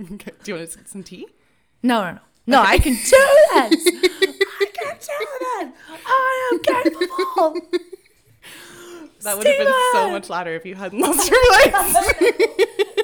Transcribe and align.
Okay. 0.00 0.32
Do 0.42 0.52
you 0.52 0.58
want 0.58 0.70
to 0.70 0.76
take 0.76 0.88
some 0.88 1.02
tea? 1.02 1.26
No, 1.82 2.02
no, 2.02 2.12
no. 2.12 2.20
No, 2.46 2.60
I 2.62 2.78
can 2.78 2.92
do 2.94 3.00
this. 3.00 3.86
I 3.86 4.66
can 4.74 4.96
do 5.00 5.26
this. 5.40 5.72
I 6.06 6.50
am 6.52 6.58
capable. 6.60 7.60
That 9.22 9.38
would 9.38 9.46
have 9.46 9.56
been 9.56 9.72
so 9.94 10.10
much 10.10 10.28
louder 10.28 10.50
if 10.54 10.66
you 10.66 10.74
hadn't 10.74 11.00
lost 11.00 11.30
your 11.30 11.40
voice. 11.40 11.96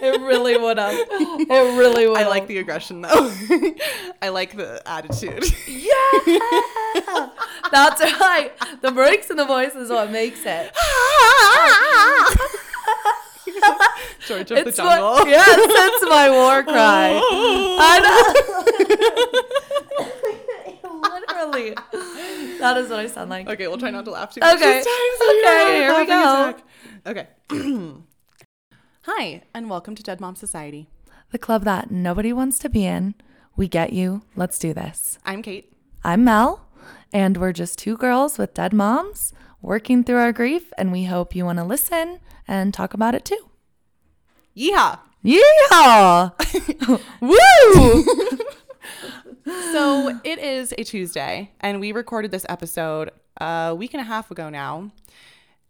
It 0.02 0.20
really 0.20 0.54
would 0.58 0.76
have. 0.78 0.92
It 0.92 1.78
really 1.78 2.06
would 2.06 2.18
I 2.18 2.28
like 2.28 2.46
the 2.46 2.58
aggression 2.58 3.00
though. 3.00 3.32
I 4.20 4.28
like 4.28 4.54
the 4.54 4.82
attitude. 4.84 5.44
Yeah. 5.66 7.30
That's 7.72 8.02
right. 8.20 8.52
The 8.82 8.90
breaks 8.92 9.30
in 9.30 9.38
the 9.38 9.46
voice 9.46 9.74
is 9.74 9.88
what 9.88 10.10
makes 10.10 10.40
it. 10.44 10.72
Ah, 10.76 12.36
George 14.26 14.50
of 14.50 14.64
the 14.64 14.72
jungle. 14.72 15.10
what, 15.12 15.28
yes, 15.36 15.46
it's 15.58 16.08
my 16.08 16.30
war 16.30 16.62
cry. 16.72 17.20
I 17.22 18.00
know. 18.04 18.20
Literally. 21.02 21.74
That 22.58 22.76
is 22.76 22.90
what 22.90 22.98
I 23.00 23.06
sound 23.06 23.30
like. 23.30 23.48
Okay, 23.48 23.66
we'll 23.68 23.78
try 23.78 23.90
not 23.90 24.04
to 24.04 24.10
laugh 24.10 24.32
too 24.34 24.40
much. 24.40 24.56
Okay. 24.56 24.82
this 24.82 24.86
time, 24.86 24.94
so 25.18 25.24
Okay, 25.38 25.74
here 25.76 25.98
we 25.98 26.06
go. 26.06 26.50
attack. 26.50 26.62
Okay. 27.06 27.26
Hi, 29.02 29.42
and 29.54 29.70
welcome 29.70 29.94
to 29.94 30.02
Dead 30.02 30.20
Mom 30.20 30.36
Society. 30.36 30.88
The 31.30 31.38
club 31.38 31.64
that 31.64 31.90
nobody 31.90 32.32
wants 32.32 32.58
to 32.60 32.68
be 32.68 32.84
in. 32.84 33.14
We 33.56 33.68
get 33.68 33.92
you. 33.92 34.22
Let's 34.36 34.58
do 34.58 34.74
this. 34.74 35.18
I'm 35.24 35.42
Kate. 35.42 35.72
I'm 36.04 36.24
Mel, 36.24 36.66
and 37.12 37.36
we're 37.36 37.52
just 37.52 37.78
two 37.78 37.96
girls 37.96 38.36
with 38.38 38.54
dead 38.54 38.72
moms 38.72 39.32
working 39.62 40.04
through 40.04 40.16
our 40.18 40.32
grief, 40.32 40.72
and 40.78 40.92
we 40.92 41.04
hope 41.04 41.34
you 41.34 41.44
want 41.44 41.58
to 41.58 41.64
listen 41.64 42.20
and 42.48 42.72
talk 42.74 42.94
about 42.94 43.14
it 43.14 43.24
too. 43.24 43.49
Yeehaw! 44.60 44.98
Yeah! 45.22 46.30
Woo! 47.20 48.04
So 49.72 50.20
it 50.22 50.38
is 50.38 50.74
a 50.76 50.84
Tuesday, 50.84 51.50
and 51.60 51.80
we 51.80 51.92
recorded 51.92 52.30
this 52.30 52.44
episode 52.46 53.10
a 53.38 53.74
week 53.74 53.94
and 53.94 54.02
a 54.02 54.04
half 54.04 54.30
ago 54.30 54.50
now. 54.50 54.90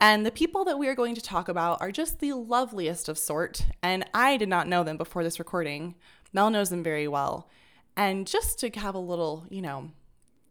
And 0.00 0.27
the 0.27 0.33
people 0.33 0.65
that 0.65 0.77
we 0.77 0.89
are 0.89 0.97
going 0.97 1.15
to 1.15 1.20
talk 1.20 1.48
about 1.48 1.81
are 1.81 1.92
just 1.92 2.19
the 2.19 2.33
loveliest 2.33 3.09
of 3.09 3.17
sort. 3.17 3.65
And 3.81 4.05
I 4.12 4.37
did 4.37 4.48
not 4.48 4.67
know 4.67 4.83
them 4.83 4.97
before 4.97 5.22
this 5.22 5.39
recording. 5.39 5.95
Mel 6.33 6.50
knows 6.50 6.70
them 6.70 6.83
very 6.83 7.06
well. 7.06 7.48
And 7.97 8.27
just 8.27 8.59
to 8.59 8.70
have 8.70 8.97
a 8.97 8.98
little, 8.98 9.47
you 9.50 9.62
know, 9.62 9.93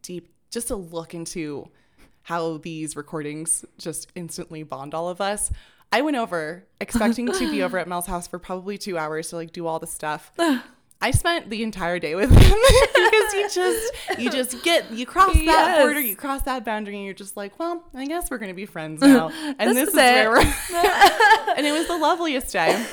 deep, 0.01 0.33
just 0.49 0.71
a 0.71 0.77
look 0.77 1.13
into 1.13 1.69
how 2.21 2.57
these 2.57 2.95
recordings 2.95 3.65
just 3.77 4.11
instantly 4.15 4.63
bond 4.63 4.93
all 4.93 5.09
of 5.09 5.19
us. 5.19 5.51
I 5.91 6.01
went 6.01 6.17
over 6.17 6.65
expecting 6.79 7.27
to 7.31 7.51
be 7.51 7.63
over 7.63 7.77
at 7.77 7.87
Mel's 7.89 8.05
house 8.07 8.27
for 8.27 8.39
probably 8.39 8.77
two 8.77 8.97
hours 8.97 9.29
to 9.29 9.37
like 9.37 9.51
do 9.51 9.65
all 9.67 9.79
the 9.79 9.87
stuff. 9.87 10.31
I 11.01 11.11
spent 11.11 11.49
the 11.49 11.63
entire 11.63 11.97
day 11.97 12.13
with 12.13 12.29
him 12.29 12.37
because 12.39 13.33
you 13.33 13.49
just 13.49 14.19
you 14.19 14.29
just 14.31 14.61
get 14.65 14.91
you 14.91 15.05
cross 15.05 15.33
that 15.33 15.77
border, 15.79 16.01
you 16.01 16.13
cross 16.15 16.41
that 16.41 16.65
boundary, 16.65 16.97
and 16.97 17.05
you're 17.05 17.13
just 17.13 17.37
like, 17.37 17.57
well, 17.57 17.85
I 17.95 18.05
guess 18.05 18.29
we're 18.29 18.37
gonna 18.37 18.53
be 18.53 18.65
friends 18.65 19.01
now. 19.01 19.29
And 19.29 19.69
This 19.69 19.75
this, 19.75 19.89
is 19.89 19.93
is, 19.93 19.95
where 19.95 20.29
we're 20.31 21.53
and 21.55 21.65
it 21.65 21.71
was 21.71 21.87
the 21.87 21.97
loveliest 21.97 22.51
day. 22.51 22.85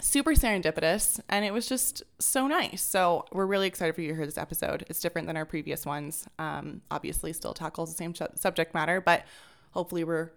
Super 0.00 0.32
serendipitous, 0.32 1.20
and 1.28 1.44
it 1.44 1.52
was 1.52 1.68
just 1.68 2.02
so 2.18 2.48
nice. 2.48 2.82
So 2.82 3.24
we're 3.30 3.46
really 3.46 3.68
excited 3.68 3.94
for 3.94 4.00
you 4.00 4.08
to 4.08 4.14
hear 4.16 4.26
this 4.26 4.38
episode. 4.38 4.84
It's 4.88 4.98
different 4.98 5.28
than 5.28 5.36
our 5.36 5.44
previous 5.44 5.86
ones. 5.86 6.26
Um, 6.40 6.82
obviously, 6.90 7.32
still 7.32 7.54
tackles 7.54 7.90
the 7.92 7.96
same 7.96 8.16
su- 8.16 8.26
subject 8.34 8.74
matter, 8.74 9.00
but 9.00 9.24
hopefully, 9.70 10.02
we're 10.02 10.30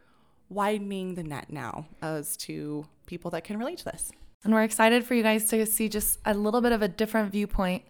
widening 0.51 1.15
the 1.15 1.23
net 1.23 1.47
now 1.49 1.87
as 2.01 2.35
to 2.35 2.85
people 3.05 3.31
that 3.31 3.43
can 3.43 3.57
relate 3.57 3.79
to 3.79 3.85
this. 3.85 4.11
And 4.43 4.53
we're 4.53 4.63
excited 4.63 5.05
for 5.05 5.13
you 5.13 5.23
guys 5.23 5.45
to 5.49 5.65
see 5.65 5.87
just 5.87 6.19
a 6.25 6.33
little 6.33 6.61
bit 6.61 6.71
of 6.71 6.81
a 6.81 6.87
different 6.87 7.31
viewpoint 7.31 7.83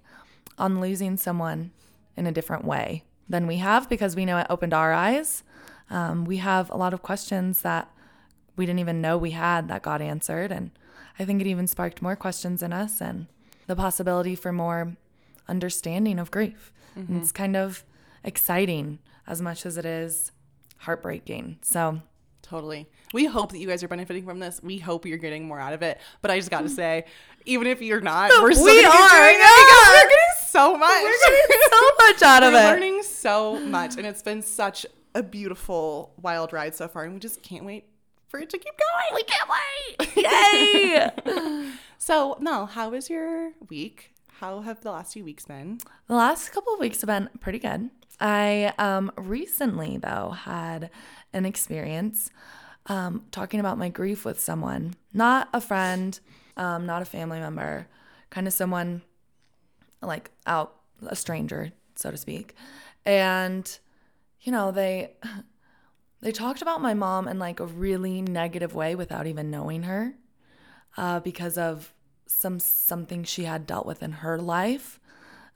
on 0.57 0.79
losing 0.79 1.17
someone 1.17 1.71
in 2.15 2.27
a 2.27 2.31
different 2.31 2.65
way 2.65 3.03
than 3.27 3.47
we 3.47 3.57
have 3.57 3.89
because 3.89 4.15
we 4.15 4.25
know 4.25 4.37
it 4.37 4.47
opened 4.49 4.73
our 4.73 4.93
eyes. 4.93 5.43
Um, 5.89 6.25
we 6.25 6.37
have 6.37 6.69
a 6.69 6.77
lot 6.77 6.93
of 6.93 7.01
questions 7.01 7.61
that 7.61 7.89
we 8.55 8.65
didn't 8.65 8.79
even 8.79 9.01
know 9.01 9.17
we 9.17 9.31
had 9.31 9.67
that 9.69 9.81
got 9.81 10.01
answered. 10.01 10.51
And 10.51 10.71
I 11.17 11.25
think 11.25 11.41
it 11.41 11.47
even 11.47 11.67
sparked 11.67 12.01
more 12.01 12.15
questions 12.15 12.61
in 12.61 12.73
us 12.73 13.01
and 13.01 13.27
the 13.67 13.75
possibility 13.75 14.35
for 14.35 14.51
more 14.51 14.97
understanding 15.47 16.19
of 16.19 16.31
grief. 16.31 16.71
And 16.95 17.21
it's 17.21 17.31
kind 17.31 17.55
of 17.55 17.85
exciting 18.23 18.99
as 19.25 19.41
much 19.41 19.65
as 19.65 19.77
it 19.77 19.85
is 19.85 20.31
heartbreaking. 20.79 21.57
So, 21.61 22.01
Totally. 22.51 22.85
We 23.13 23.23
hope 23.27 23.53
that 23.53 23.59
you 23.59 23.67
guys 23.67 23.81
are 23.81 23.87
benefiting 23.87 24.25
from 24.25 24.39
this. 24.39 24.59
We 24.61 24.77
hope 24.77 25.05
you're 25.05 25.17
getting 25.17 25.47
more 25.47 25.57
out 25.57 25.71
of 25.71 25.81
it. 25.81 26.01
But 26.21 26.31
I 26.31 26.37
just 26.37 26.51
got 26.51 26.63
to 26.63 26.67
hmm. 26.67 26.75
say, 26.75 27.05
even 27.45 27.65
if 27.65 27.81
you're 27.81 28.01
not, 28.01 28.29
we're 28.41 28.51
still 28.51 28.65
We're 28.65 28.73
doing 28.73 28.83
it 28.83 29.67
because 29.67 29.87
we're 29.87 30.09
getting 30.09 30.47
so 30.47 30.77
much. 30.77 31.01
we're 31.01 31.31
getting 31.31 31.61
so 31.71 31.89
much 32.05 32.21
out 32.21 32.43
of. 32.43 32.51
We're 32.51 32.59
it. 32.59 32.63
learning 32.63 33.03
so 33.03 33.57
much, 33.57 33.95
and 33.95 34.05
it's 34.05 34.21
been 34.21 34.41
such 34.41 34.85
a 35.15 35.23
beautiful 35.23 36.13
wild 36.21 36.51
ride 36.51 36.75
so 36.75 36.89
far, 36.89 37.05
and 37.05 37.13
we 37.13 37.21
just 37.21 37.41
can't 37.41 37.63
wait 37.63 37.85
for 38.27 38.41
it 38.41 38.49
to 38.49 38.57
keep 38.57 38.73
going. 38.77 39.15
We 39.15 39.23
can't 39.23 39.49
wait. 39.49 41.15
Yay! 41.25 41.71
so, 41.99 42.35
Mel, 42.41 42.65
how 42.65 42.89
was 42.89 43.09
your 43.09 43.53
week? 43.69 44.11
How 44.39 44.59
have 44.59 44.81
the 44.81 44.91
last 44.91 45.13
few 45.13 45.23
weeks 45.23 45.45
been? 45.45 45.79
The 46.07 46.15
last 46.15 46.49
couple 46.49 46.73
of 46.73 46.81
weeks 46.81 46.99
have 46.99 47.07
been 47.07 47.29
pretty 47.39 47.59
good. 47.59 47.91
I 48.21 48.73
um, 48.77 49.11
recently, 49.17 49.97
though, 49.97 50.29
had 50.29 50.89
an 51.33 51.45
experience 51.45 52.29
um, 52.85 53.25
talking 53.31 53.59
about 53.59 53.77
my 53.77 53.89
grief 53.89 54.23
with 54.23 54.39
someone, 54.39 54.93
not 55.13 55.49
a 55.53 55.59
friend, 55.59 56.17
um, 56.55 56.85
not 56.85 57.01
a 57.01 57.05
family 57.05 57.39
member, 57.39 57.87
kind 58.29 58.47
of 58.47 58.53
someone 58.53 59.01
like 60.01 60.31
out, 60.45 60.75
a 61.07 61.15
stranger, 61.15 61.71
so 61.95 62.11
to 62.11 62.17
speak. 62.17 62.55
And, 63.05 63.79
you 64.41 64.51
know, 64.51 64.71
they. 64.71 65.15
They 66.23 66.31
talked 66.31 66.61
about 66.61 66.83
my 66.83 66.93
mom 66.93 67.27
in 67.27 67.39
like 67.39 67.59
a 67.59 67.65
really 67.65 68.21
negative 68.21 68.75
way 68.75 68.93
without 68.93 69.25
even 69.25 69.49
knowing 69.49 69.81
her, 69.83 70.13
uh, 70.95 71.19
because 71.19 71.57
of 71.57 71.95
some 72.27 72.59
something 72.59 73.23
she 73.23 73.45
had 73.45 73.65
dealt 73.65 73.87
with 73.87 74.03
in 74.03 74.11
her 74.11 74.37
life 74.37 74.99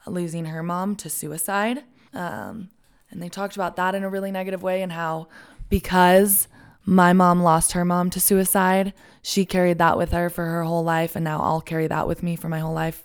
losing 0.07 0.45
her 0.45 0.63
mom 0.63 0.95
to 0.95 1.09
suicide. 1.09 1.83
Um, 2.15 2.69
and 3.11 3.21
they 3.21 3.29
talked 3.29 3.55
about 3.55 3.75
that 3.75 3.95
in 3.95 4.03
a 4.03 4.09
really 4.09 4.31
negative 4.31 4.63
way 4.63 4.81
and 4.81 4.91
how 4.91 5.27
because 5.69 6.47
my 6.85 7.13
mom 7.13 7.41
lost 7.41 7.71
her 7.73 7.83
mom 7.85 8.09
to 8.11 8.19
suicide, 8.19 8.93
she 9.21 9.45
carried 9.45 9.77
that 9.79 9.97
with 9.97 10.11
her 10.11 10.29
for 10.29 10.45
her 10.45 10.63
whole 10.63 10.83
life. 10.83 11.15
And 11.15 11.23
now 11.23 11.41
I'll 11.41 11.61
carry 11.61 11.87
that 11.87 12.07
with 12.07 12.23
me 12.23 12.35
for 12.35 12.49
my 12.49 12.59
whole 12.59 12.73
life. 12.73 13.03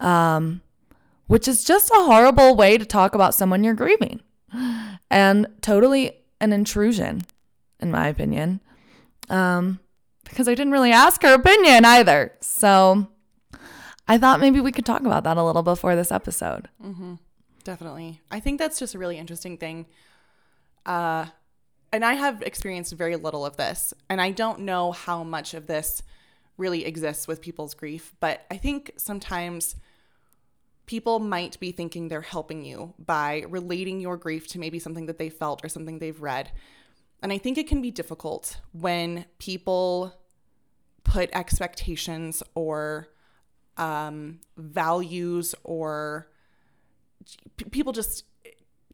Um, 0.00 0.62
which 1.26 1.48
is 1.48 1.64
just 1.64 1.90
a 1.90 1.94
horrible 1.94 2.54
way 2.54 2.78
to 2.78 2.84
talk 2.84 3.14
about 3.14 3.34
someone 3.34 3.64
you're 3.64 3.74
grieving 3.74 4.20
and 5.10 5.46
totally 5.60 6.12
an 6.40 6.52
intrusion, 6.52 7.22
in 7.80 7.90
my 7.90 8.06
opinion. 8.08 8.60
Um, 9.28 9.80
because 10.22 10.46
I 10.48 10.54
didn't 10.54 10.72
really 10.72 10.92
ask 10.92 11.22
her 11.22 11.34
opinion 11.34 11.84
either. 11.84 12.32
So 12.40 13.08
I 14.06 14.18
thought 14.18 14.38
maybe 14.40 14.60
we 14.60 14.70
could 14.70 14.86
talk 14.86 15.00
about 15.00 15.24
that 15.24 15.36
a 15.36 15.42
little 15.42 15.62
before 15.62 15.96
this 15.96 16.12
episode. 16.12 16.68
Definitely. 17.66 18.20
I 18.30 18.38
think 18.38 18.60
that's 18.60 18.78
just 18.78 18.94
a 18.94 18.98
really 19.00 19.18
interesting 19.18 19.58
thing. 19.58 19.86
Uh, 20.86 21.26
and 21.92 22.04
I 22.04 22.12
have 22.12 22.40
experienced 22.42 22.92
very 22.92 23.16
little 23.16 23.44
of 23.44 23.56
this, 23.56 23.92
and 24.08 24.20
I 24.20 24.30
don't 24.30 24.60
know 24.60 24.92
how 24.92 25.24
much 25.24 25.52
of 25.52 25.66
this 25.66 26.00
really 26.56 26.84
exists 26.84 27.26
with 27.26 27.42
people's 27.42 27.74
grief, 27.74 28.14
but 28.20 28.46
I 28.52 28.56
think 28.56 28.92
sometimes 28.98 29.74
people 30.86 31.18
might 31.18 31.58
be 31.58 31.72
thinking 31.72 32.06
they're 32.06 32.20
helping 32.20 32.64
you 32.64 32.94
by 33.00 33.44
relating 33.48 33.98
your 33.98 34.16
grief 34.16 34.46
to 34.50 34.60
maybe 34.60 34.78
something 34.78 35.06
that 35.06 35.18
they 35.18 35.28
felt 35.28 35.64
or 35.64 35.68
something 35.68 35.98
they've 35.98 36.22
read. 36.22 36.52
And 37.20 37.32
I 37.32 37.38
think 37.38 37.58
it 37.58 37.66
can 37.66 37.82
be 37.82 37.90
difficult 37.90 38.60
when 38.70 39.24
people 39.40 40.14
put 41.02 41.30
expectations 41.32 42.44
or 42.54 43.08
um, 43.76 44.38
values 44.56 45.56
or 45.64 46.28
people 47.70 47.92
just 47.92 48.24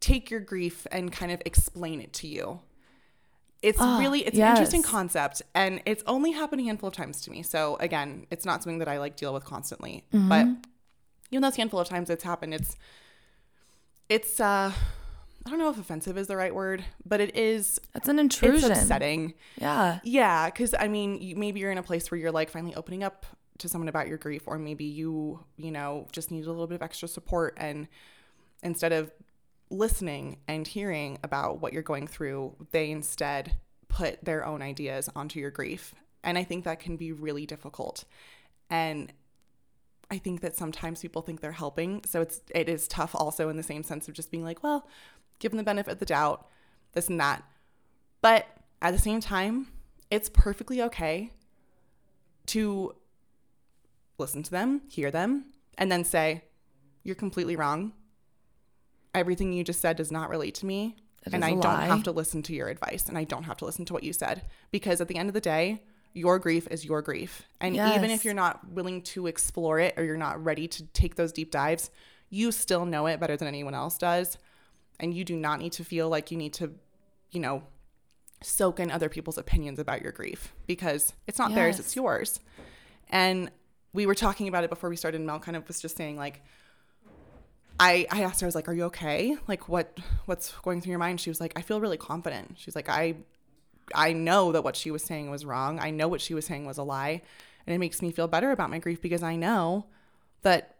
take 0.00 0.30
your 0.30 0.40
grief 0.40 0.86
and 0.90 1.12
kind 1.12 1.30
of 1.32 1.40
explain 1.46 2.00
it 2.00 2.12
to 2.14 2.26
you. 2.26 2.60
It's 3.62 3.78
Ah, 3.80 3.98
really 4.00 4.20
it's 4.26 4.36
an 4.36 4.48
interesting 4.48 4.82
concept 4.82 5.40
and 5.54 5.80
it's 5.86 6.02
only 6.08 6.32
happened 6.32 6.60
a 6.62 6.64
handful 6.64 6.88
of 6.88 6.94
times 6.94 7.20
to 7.22 7.30
me. 7.30 7.42
So 7.44 7.76
again, 7.78 8.26
it's 8.30 8.44
not 8.44 8.62
something 8.62 8.78
that 8.78 8.88
I 8.88 8.98
like 8.98 9.14
deal 9.14 9.32
with 9.32 9.44
constantly. 9.44 10.04
Mm-hmm. 10.12 10.28
But 10.28 10.46
even 11.30 11.42
those 11.42 11.54
handful 11.56 11.78
of 11.78 11.88
times 11.88 12.10
it's 12.10 12.24
happened, 12.24 12.54
it's 12.54 12.76
it's 14.08 14.40
uh 14.40 14.72
I 15.44 15.50
don't 15.50 15.58
know 15.58 15.70
if 15.70 15.78
offensive 15.78 16.16
is 16.18 16.28
the 16.28 16.36
right 16.36 16.54
word, 16.54 16.84
but 17.04 17.20
it 17.20 17.36
is 17.36 17.80
It's 17.94 18.08
an 18.08 18.18
intrusion. 18.18 18.70
it's 18.70 18.80
upsetting. 18.82 19.34
Yeah. 19.60 19.98
Yeah, 20.04 20.46
because 20.46 20.74
I 20.78 20.86
mean, 20.88 21.20
you, 21.20 21.34
maybe 21.36 21.58
you're 21.60 21.72
in 21.72 21.78
a 21.78 21.82
place 21.82 22.10
where 22.10 22.18
you're 22.18 22.30
like 22.32 22.48
finally 22.50 22.74
opening 22.76 23.02
up 23.02 23.26
to 23.58 23.68
someone 23.68 23.88
about 23.88 24.06
your 24.08 24.18
grief, 24.18 24.42
or 24.46 24.58
maybe 24.58 24.84
you, 24.84 25.40
you 25.56 25.70
know, 25.72 26.06
just 26.12 26.30
need 26.30 26.44
a 26.46 26.50
little 26.50 26.66
bit 26.68 26.76
of 26.76 26.82
extra 26.82 27.08
support. 27.08 27.54
And 27.56 27.88
instead 28.62 28.92
of 28.92 29.10
listening 29.70 30.38
and 30.46 30.66
hearing 30.66 31.18
about 31.22 31.60
what 31.60 31.72
you're 31.72 31.82
going 31.82 32.06
through, 32.06 32.54
they 32.70 32.90
instead 32.90 33.56
put 33.88 34.24
their 34.24 34.44
own 34.44 34.62
ideas 34.62 35.08
onto 35.14 35.40
your 35.40 35.50
grief. 35.50 35.94
And 36.24 36.38
I 36.38 36.44
think 36.44 36.64
that 36.64 36.80
can 36.80 36.96
be 36.96 37.12
really 37.12 37.46
difficult. 37.46 38.04
And 38.70 39.12
I 40.10 40.18
think 40.18 40.40
that 40.42 40.56
sometimes 40.56 41.00
people 41.00 41.22
think 41.22 41.40
they're 41.40 41.52
helping. 41.52 42.02
So 42.04 42.20
it's 42.20 42.40
it 42.54 42.68
is 42.68 42.86
tough 42.86 43.14
also 43.14 43.48
in 43.48 43.56
the 43.56 43.62
same 43.62 43.82
sense 43.82 44.08
of 44.08 44.14
just 44.14 44.30
being 44.30 44.44
like, 44.44 44.62
well, 44.62 44.86
give 45.38 45.52
them 45.52 45.58
the 45.58 45.64
benefit 45.64 45.92
of 45.92 45.98
the 45.98 46.06
doubt, 46.06 46.46
this 46.92 47.08
and 47.08 47.18
that. 47.20 47.42
But 48.20 48.46
at 48.80 48.92
the 48.92 48.98
same 48.98 49.20
time, 49.20 49.68
it's 50.10 50.28
perfectly 50.28 50.82
okay 50.82 51.32
to 52.46 52.94
listen 54.18 54.42
to 54.42 54.50
them, 54.50 54.82
hear 54.88 55.10
them, 55.10 55.46
and 55.78 55.90
then 55.90 56.04
say, 56.04 56.44
You're 57.02 57.14
completely 57.14 57.56
wrong. 57.56 57.92
Everything 59.14 59.52
you 59.52 59.64
just 59.64 59.80
said 59.80 59.96
does 59.96 60.10
not 60.10 60.30
relate 60.30 60.54
to 60.56 60.66
me. 60.66 60.96
And 61.30 61.44
I 61.44 61.50
don't 61.50 61.64
lie. 61.64 61.86
have 61.86 62.02
to 62.04 62.12
listen 62.12 62.42
to 62.42 62.54
your 62.54 62.68
advice 62.68 63.08
and 63.08 63.16
I 63.16 63.24
don't 63.24 63.44
have 63.44 63.56
to 63.58 63.64
listen 63.64 63.84
to 63.84 63.92
what 63.92 64.02
you 64.02 64.12
said. 64.12 64.42
Because 64.72 65.00
at 65.00 65.08
the 65.08 65.16
end 65.16 65.28
of 65.28 65.34
the 65.34 65.40
day, 65.40 65.82
your 66.14 66.38
grief 66.38 66.66
is 66.70 66.84
your 66.84 67.00
grief. 67.00 67.42
And 67.60 67.76
even 67.76 68.10
if 68.10 68.24
you're 68.24 68.34
not 68.34 68.68
willing 68.70 69.02
to 69.02 69.26
explore 69.26 69.78
it 69.78 69.94
or 69.96 70.04
you're 70.04 70.16
not 70.16 70.42
ready 70.42 70.66
to 70.68 70.84
take 70.88 71.14
those 71.14 71.32
deep 71.32 71.50
dives, 71.50 71.90
you 72.28 72.50
still 72.50 72.84
know 72.84 73.06
it 73.06 73.20
better 73.20 73.36
than 73.36 73.48
anyone 73.48 73.74
else 73.74 73.98
does. 73.98 74.36
And 74.98 75.14
you 75.14 75.24
do 75.24 75.36
not 75.36 75.58
need 75.60 75.72
to 75.72 75.84
feel 75.84 76.08
like 76.08 76.30
you 76.30 76.36
need 76.36 76.54
to, 76.54 76.72
you 77.30 77.40
know, 77.40 77.62
soak 78.42 78.80
in 78.80 78.90
other 78.90 79.08
people's 79.08 79.38
opinions 79.38 79.78
about 79.78 80.02
your 80.02 80.12
grief 80.12 80.52
because 80.66 81.12
it's 81.26 81.38
not 81.38 81.54
theirs, 81.54 81.78
it's 81.78 81.94
yours. 81.94 82.40
And 83.08 83.50
we 83.92 84.06
were 84.06 84.14
talking 84.14 84.48
about 84.48 84.64
it 84.64 84.70
before 84.70 84.90
we 84.90 84.96
started. 84.96 85.18
and 85.18 85.26
Mel 85.26 85.38
kind 85.38 85.56
of 85.56 85.66
was 85.68 85.80
just 85.80 85.96
saying 85.96 86.16
like, 86.16 86.42
I, 87.80 88.06
I 88.10 88.22
asked 88.22 88.40
her, 88.40 88.46
I 88.46 88.48
was 88.48 88.54
like, 88.54 88.68
are 88.68 88.74
you 88.74 88.84
okay? 88.84 89.36
Like 89.48 89.68
what, 89.68 89.98
what's 90.26 90.52
going 90.62 90.80
through 90.80 90.90
your 90.90 90.98
mind? 90.98 91.20
She 91.20 91.30
was 91.30 91.40
like, 91.40 91.52
I 91.56 91.62
feel 91.62 91.80
really 91.80 91.96
confident. 91.96 92.54
She's 92.56 92.76
like, 92.76 92.88
I, 92.88 93.16
I 93.94 94.12
know 94.12 94.52
that 94.52 94.62
what 94.62 94.76
she 94.76 94.90
was 94.90 95.02
saying 95.02 95.30
was 95.30 95.44
wrong. 95.44 95.80
I 95.80 95.90
know 95.90 96.08
what 96.08 96.20
she 96.20 96.34
was 96.34 96.46
saying 96.46 96.64
was 96.64 96.78
a 96.78 96.82
lie. 96.82 97.22
And 97.66 97.74
it 97.74 97.78
makes 97.78 98.02
me 98.02 98.10
feel 98.10 98.28
better 98.28 98.50
about 98.50 98.70
my 98.70 98.78
grief 98.78 99.00
because 99.00 99.22
I 99.22 99.36
know 99.36 99.86
that 100.42 100.76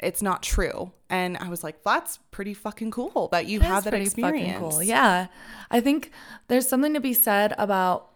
it's 0.00 0.22
not 0.22 0.42
true. 0.42 0.92
And 1.10 1.36
I 1.38 1.48
was 1.48 1.64
like, 1.64 1.82
that's 1.82 2.18
pretty 2.30 2.54
fucking 2.54 2.90
cool 2.90 3.28
that 3.32 3.46
you 3.46 3.60
It 3.60 3.64
have 3.64 3.84
that 3.84 3.94
experience. 3.94 4.84
Yeah. 4.84 5.26
I 5.70 5.80
think 5.80 6.12
there's 6.48 6.68
something 6.68 6.94
to 6.94 7.00
be 7.00 7.14
said 7.14 7.54
about 7.58 8.10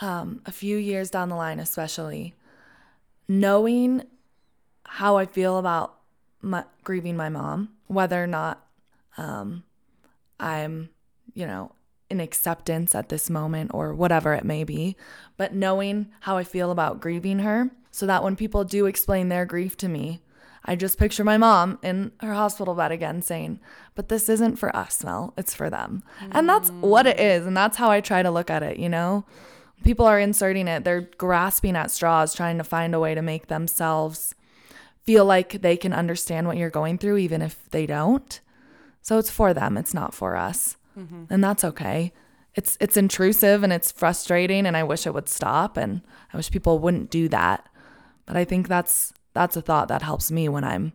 um, 0.00 0.42
a 0.46 0.52
few 0.52 0.76
years 0.76 1.10
down 1.10 1.28
the 1.28 1.36
line, 1.36 1.60
especially 1.60 2.34
knowing 3.28 4.02
how 4.84 5.16
I 5.16 5.26
feel 5.26 5.56
about 5.58 5.99
my, 6.42 6.64
grieving 6.84 7.16
my 7.16 7.28
mom, 7.28 7.70
whether 7.86 8.22
or 8.22 8.26
not 8.26 8.64
um, 9.16 9.64
I'm, 10.38 10.90
you 11.34 11.46
know, 11.46 11.72
in 12.08 12.20
acceptance 12.20 12.94
at 12.94 13.08
this 13.08 13.30
moment 13.30 13.70
or 13.72 13.94
whatever 13.94 14.34
it 14.34 14.44
may 14.44 14.64
be, 14.64 14.96
but 15.36 15.54
knowing 15.54 16.10
how 16.20 16.36
I 16.36 16.44
feel 16.44 16.70
about 16.70 17.00
grieving 17.00 17.40
her 17.40 17.70
so 17.90 18.06
that 18.06 18.22
when 18.22 18.36
people 18.36 18.64
do 18.64 18.86
explain 18.86 19.28
their 19.28 19.44
grief 19.44 19.76
to 19.78 19.88
me, 19.88 20.20
I 20.64 20.76
just 20.76 20.98
picture 20.98 21.24
my 21.24 21.38
mom 21.38 21.78
in 21.82 22.12
her 22.20 22.34
hospital 22.34 22.74
bed 22.74 22.92
again 22.92 23.22
saying, 23.22 23.60
But 23.94 24.08
this 24.08 24.28
isn't 24.28 24.56
for 24.56 24.74
us, 24.76 25.02
Mel. 25.02 25.32
It's 25.36 25.54
for 25.54 25.70
them. 25.70 26.02
And 26.30 26.48
that's 26.48 26.70
what 26.70 27.06
it 27.06 27.18
is. 27.18 27.46
And 27.46 27.56
that's 27.56 27.78
how 27.78 27.90
I 27.90 28.00
try 28.00 28.22
to 28.22 28.30
look 28.30 28.50
at 28.50 28.62
it, 28.62 28.78
you 28.78 28.88
know? 28.88 29.24
People 29.82 30.04
are 30.04 30.20
inserting 30.20 30.68
it, 30.68 30.84
they're 30.84 31.08
grasping 31.16 31.76
at 31.76 31.90
straws, 31.90 32.34
trying 32.34 32.58
to 32.58 32.64
find 32.64 32.94
a 32.94 33.00
way 33.00 33.14
to 33.14 33.22
make 33.22 33.46
themselves 33.46 34.34
feel 35.10 35.24
like 35.24 35.60
they 35.60 35.76
can 35.76 35.92
understand 35.92 36.46
what 36.46 36.56
you're 36.56 36.70
going 36.70 36.96
through, 36.96 37.16
even 37.16 37.42
if 37.42 37.68
they 37.70 37.84
don't. 37.84 38.40
So 39.02 39.18
it's 39.18 39.30
for 39.30 39.52
them, 39.52 39.76
it's 39.76 39.92
not 39.92 40.14
for 40.14 40.36
us. 40.36 40.76
And 41.32 41.42
that's 41.42 41.64
okay. 41.64 42.12
It's 42.54 42.76
it's 42.80 42.96
intrusive 42.96 43.64
and 43.64 43.72
it's 43.72 43.90
frustrating 43.90 44.66
and 44.66 44.76
I 44.76 44.84
wish 44.84 45.06
it 45.06 45.14
would 45.14 45.28
stop 45.28 45.76
and 45.76 46.02
I 46.32 46.36
wish 46.36 46.50
people 46.50 46.78
wouldn't 46.78 47.10
do 47.10 47.28
that. 47.28 47.68
But 48.26 48.36
I 48.36 48.44
think 48.44 48.68
that's 48.68 49.12
that's 49.32 49.56
a 49.56 49.62
thought 49.62 49.88
that 49.88 50.02
helps 50.02 50.30
me 50.30 50.48
when 50.48 50.62
I'm 50.62 50.92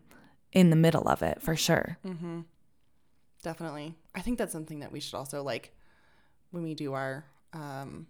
in 0.52 0.70
the 0.70 0.76
middle 0.76 1.08
of 1.08 1.22
it 1.22 1.42
for 1.42 1.56
sure. 1.56 1.98
Definitely. 3.42 3.94
I 4.14 4.20
think 4.20 4.38
that's 4.38 4.52
something 4.52 4.80
that 4.80 4.92
we 4.92 5.00
should 5.00 5.14
also 5.14 5.42
like 5.42 5.74
when 6.52 6.62
we 6.62 6.74
do 6.74 6.94
our 6.94 7.24
um 7.52 8.06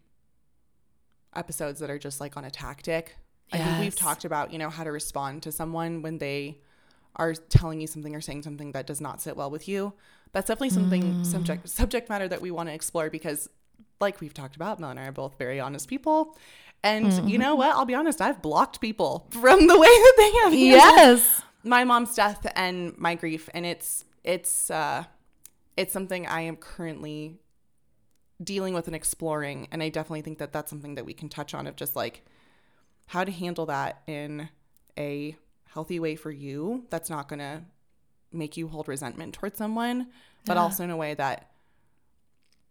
episodes 1.35 1.81
that 1.81 1.91
are 1.91 1.99
just 1.99 2.21
like 2.21 2.37
on 2.37 2.45
a 2.45 2.51
tactic. 2.51 3.17
I 3.53 3.59
think 3.59 3.79
we've 3.81 3.97
talked 3.97 4.25
about, 4.25 4.53
you 4.53 4.59
know, 4.59 4.71
how 4.71 4.85
to 4.85 4.91
respond 4.93 5.43
to 5.45 5.53
someone 5.53 6.03
when 6.03 6.19
they 6.19 6.59
are 7.17 7.33
telling 7.35 7.81
you 7.81 7.87
something 7.87 8.15
or 8.15 8.21
saying 8.21 8.43
something 8.43 8.73
that 8.73 8.87
does 8.87 9.01
not 9.01 9.21
sit 9.21 9.37
well 9.37 9.51
with 9.51 9.69
you. 9.69 9.93
That's 10.33 10.49
definitely 10.49 10.71
something 10.71 11.17
subject 11.23 11.69
subject 11.69 12.09
matter 12.09 12.29
that 12.29 12.41
we 12.43 12.51
want 12.51 12.69
to 12.69 12.75
explore 12.75 13.09
because 13.09 13.49
like 14.01 14.21
we've 14.21 14.35
talked 14.35 14.57
about, 14.57 14.79
Mel 14.81 14.91
and 14.91 15.01
I 15.01 15.07
are 15.07 15.13
both 15.13 15.39
very 15.39 15.59
honest 15.61 15.89
people. 15.89 16.37
And 16.83 17.13
you 17.29 17.39
know 17.39 17.55
what? 17.55 17.71
I'll 17.75 17.87
be 17.87 17.95
honest, 17.95 18.21
I've 18.21 18.43
blocked 18.43 18.81
people 18.81 19.27
from 19.31 19.67
the 19.67 19.79
way 19.79 19.87
that 19.87 20.15
they 20.17 20.31
have 20.45 20.55
Yes. 20.55 21.43
my 21.65 21.85
mom's 21.85 22.15
death 22.15 22.47
and 22.55 22.97
my 22.99 23.15
grief 23.15 23.49
and 23.55 23.65
it's 23.67 24.05
it's 24.23 24.71
uh 24.71 25.03
it's 25.77 25.93
something 25.93 26.25
i 26.27 26.41
am 26.43 26.57
currently 26.57 27.41
dealing 28.43 28.73
with 28.75 28.87
and 28.87 28.95
exploring 28.95 29.67
and 29.73 29.83
i 29.83 29.89
definitely 29.89 30.23
think 30.23 30.39
that 30.39 30.53
that's 30.53 30.71
something 30.71 30.95
that 30.95 31.05
we 31.05 31.13
can 31.15 31.29
touch 31.29 31.55
on 31.55 31.67
of 31.67 31.75
just 31.75 31.97
like 31.97 32.25
how 33.07 33.25
to 33.25 33.31
handle 33.33 33.67
that 33.67 34.03
in 34.07 34.49
a 34.99 35.37
healthy 35.73 36.01
way 36.01 36.17
for 36.17 36.31
you 36.31 36.85
that's 36.91 37.11
not 37.11 37.29
going 37.29 37.39
to 37.39 37.63
make 38.33 38.57
you 38.57 38.69
hold 38.69 38.89
resentment 38.89 39.35
towards 39.35 39.57
someone 39.59 40.09
but 40.45 40.55
Yeah. 40.57 40.63
also 40.63 40.85
in 40.85 40.91
a 40.91 40.97
way 40.97 41.15
that 41.15 41.51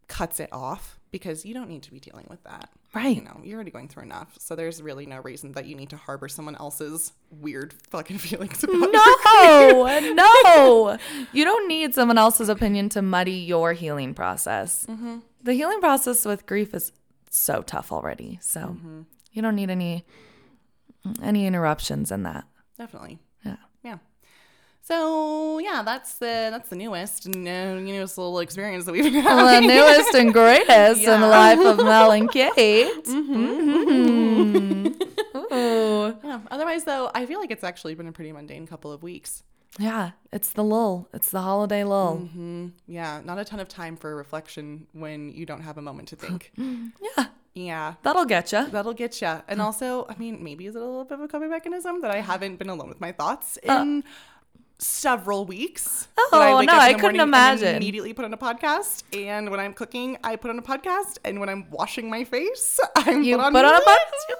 cuts 0.07 0.39
it 0.39 0.49
off 0.51 0.99
because 1.11 1.45
you 1.45 1.53
don't 1.53 1.67
need 1.69 1.81
to 1.83 1.91
be 1.91 1.99
dealing 1.99 2.25
with 2.29 2.43
that 2.43 2.69
Right. 2.93 3.15
you 3.17 3.23
know 3.23 3.41
you're 3.43 3.55
already 3.55 3.71
going 3.71 3.87
through 3.87 4.03
enough 4.03 4.35
so 4.39 4.55
there's 4.55 4.81
really 4.81 5.05
no 5.05 5.19
reason 5.19 5.51
that 5.53 5.65
you 5.65 5.75
need 5.75 5.89
to 5.89 5.97
harbor 5.97 6.27
someone 6.29 6.55
else's 6.55 7.11
weird 7.31 7.73
fucking 7.89 8.17
feelings 8.27 8.63
about 8.63 8.79
No, 8.79 10.13
no. 10.13 10.97
You 11.33 11.43
don't 11.43 11.67
need 11.67 11.93
someone 11.93 12.17
else's 12.17 12.47
opinion 12.49 12.89
to 12.89 13.01
muddy 13.01 13.33
your 13.33 13.73
healing 13.73 14.13
process. 14.13 14.85
Mm-hmm. 14.87 15.17
The 15.43 15.53
healing 15.53 15.79
process 15.81 16.23
with 16.25 16.45
grief 16.45 16.73
is 16.73 16.91
so 17.29 17.61
tough 17.63 17.91
already. 17.91 18.39
So 18.41 18.59
mm-hmm. 18.61 19.01
You 19.35 19.41
don't 19.41 19.55
need 19.55 19.69
any 19.69 20.05
any 21.21 21.45
interruptions 21.45 22.11
in 22.11 22.23
that. 22.23 22.45
Definitely. 22.77 23.19
Yeah. 23.45 23.57
Yeah. 23.83 23.97
So 24.81 25.59
yeah, 25.59 25.83
that's 25.83 26.15
the 26.15 26.49
that's 26.51 26.69
the 26.69 26.75
newest 26.75 27.25
and 27.27 27.47
uh, 27.47 27.75
newest 27.75 28.17
little 28.17 28.39
experience 28.39 28.85
that 28.85 28.93
we've 28.93 29.03
been 29.03 29.23
The 29.23 29.59
newest 29.61 30.15
and 30.15 30.33
greatest 30.33 31.01
in 31.01 31.21
the 31.21 31.27
life 31.27 31.59
of 31.59 31.77
Mel 31.83 32.11
and 32.11 32.31
Kate. 32.31 33.03
Mm-hmm. 33.05 34.87
Ooh. 35.53 36.17
yeah. 36.23 36.39
Otherwise, 36.49 36.85
though, 36.85 37.11
I 37.13 37.25
feel 37.25 37.39
like 37.39 37.51
it's 37.51 37.63
actually 37.63 37.95
been 37.95 38.07
a 38.07 38.11
pretty 38.11 38.31
mundane 38.31 38.65
couple 38.67 38.91
of 38.91 39.03
weeks. 39.03 39.43
Yeah, 39.77 40.11
it's 40.31 40.51
the 40.51 40.63
lull. 40.63 41.09
It's 41.13 41.31
the 41.31 41.41
holiday 41.41 41.83
lull. 41.83 42.17
Mm-hmm. 42.17 42.67
Yeah, 42.87 43.21
not 43.25 43.37
a 43.37 43.43
ton 43.43 43.59
of 43.59 43.67
time 43.67 43.97
for 43.97 44.15
reflection 44.15 44.87
when 44.93 45.31
you 45.31 45.45
don't 45.45 45.61
have 45.61 45.77
a 45.77 45.81
moment 45.81 46.07
to 46.09 46.15
think. 46.15 46.53
Yeah, 46.57 47.25
yeah. 47.55 47.95
that'll 48.03 48.25
get 48.25 48.51
you. 48.51 48.67
That'll 48.67 48.93
get 48.93 49.21
you. 49.21 49.41
And 49.47 49.59
mm. 49.59 49.63
also, 49.63 50.05
I 50.07 50.15
mean, 50.17 50.43
maybe 50.43 50.67
is 50.67 50.75
it 50.75 50.81
a 50.81 50.85
little 50.85 51.05
bit 51.05 51.17
of 51.17 51.25
a 51.25 51.27
coping 51.27 51.49
mechanism 51.49 52.01
that 52.01 52.11
I 52.11 52.21
haven't 52.21 52.57
been 52.57 52.69
alone 52.69 52.89
with 52.89 53.01
my 53.01 53.11
thoughts 53.11 53.57
uh. 53.67 53.79
in 53.81 54.03
several 54.77 55.45
weeks. 55.45 56.07
Oh, 56.17 56.57
wake 56.57 56.67
no, 56.67 56.77
I 56.77 56.93
couldn't 56.93 57.19
imagine. 57.19 57.77
Immediately 57.77 58.13
put 58.13 58.25
on 58.25 58.33
a 58.33 58.37
podcast, 58.37 59.03
and 59.13 59.49
when 59.49 59.59
I'm 59.59 59.73
cooking, 59.73 60.17
I 60.23 60.35
put 60.35 60.51
on 60.51 60.59
a 60.59 60.61
podcast, 60.61 61.17
and 61.23 61.39
when 61.39 61.49
I'm 61.49 61.69
washing 61.69 62.09
my 62.09 62.23
face, 62.23 62.79
I'm 62.95 63.23
You 63.23 63.37
put 63.37 63.45
on 63.45 63.53
put 63.53 63.65
on 63.65 63.73
a 63.73 63.77
music. 63.77 64.35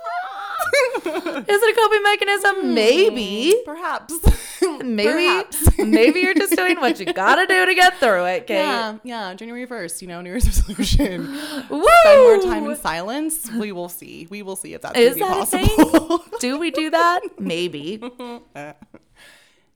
Is 1.06 1.62
it 1.62 1.78
a 1.78 1.82
coping 1.82 2.04
mechanism? 2.04 2.74
Maybe. 2.74 3.62
Perhaps. 3.66 4.14
Maybe 4.84 5.10
Perhaps. 5.12 5.78
maybe 5.78 6.20
you're 6.22 6.34
just 6.34 6.56
doing 6.56 6.80
what 6.80 7.00
you 7.00 7.06
gotta 7.14 7.46
do 7.46 7.66
to 7.66 7.76
get 7.76 7.98
through 8.00 8.26
it, 8.26 8.48
Kate. 8.48 8.56
Yeah, 8.56 8.98
yeah. 9.04 9.34
January 9.34 9.66
first, 9.66 10.02
you 10.02 10.08
know, 10.08 10.22
New 10.22 10.30
Year's 10.32 10.46
resolution. 10.46 11.28
Woo! 11.70 11.86
Spend 12.02 12.22
more 12.22 12.42
time 12.42 12.66
in 12.70 12.76
silence. 12.76 13.50
We 13.52 13.72
will 13.72 13.90
see. 13.90 14.28
We 14.30 14.42
will 14.42 14.56
see 14.56 14.74
if 14.74 14.82
that's 14.82 14.98
Is 14.98 15.16
that 15.18 15.50
possible. 15.50 16.24
Do 16.40 16.58
we 16.58 16.72
do 16.72 16.90
that? 16.90 17.22
Maybe. 17.40 18.00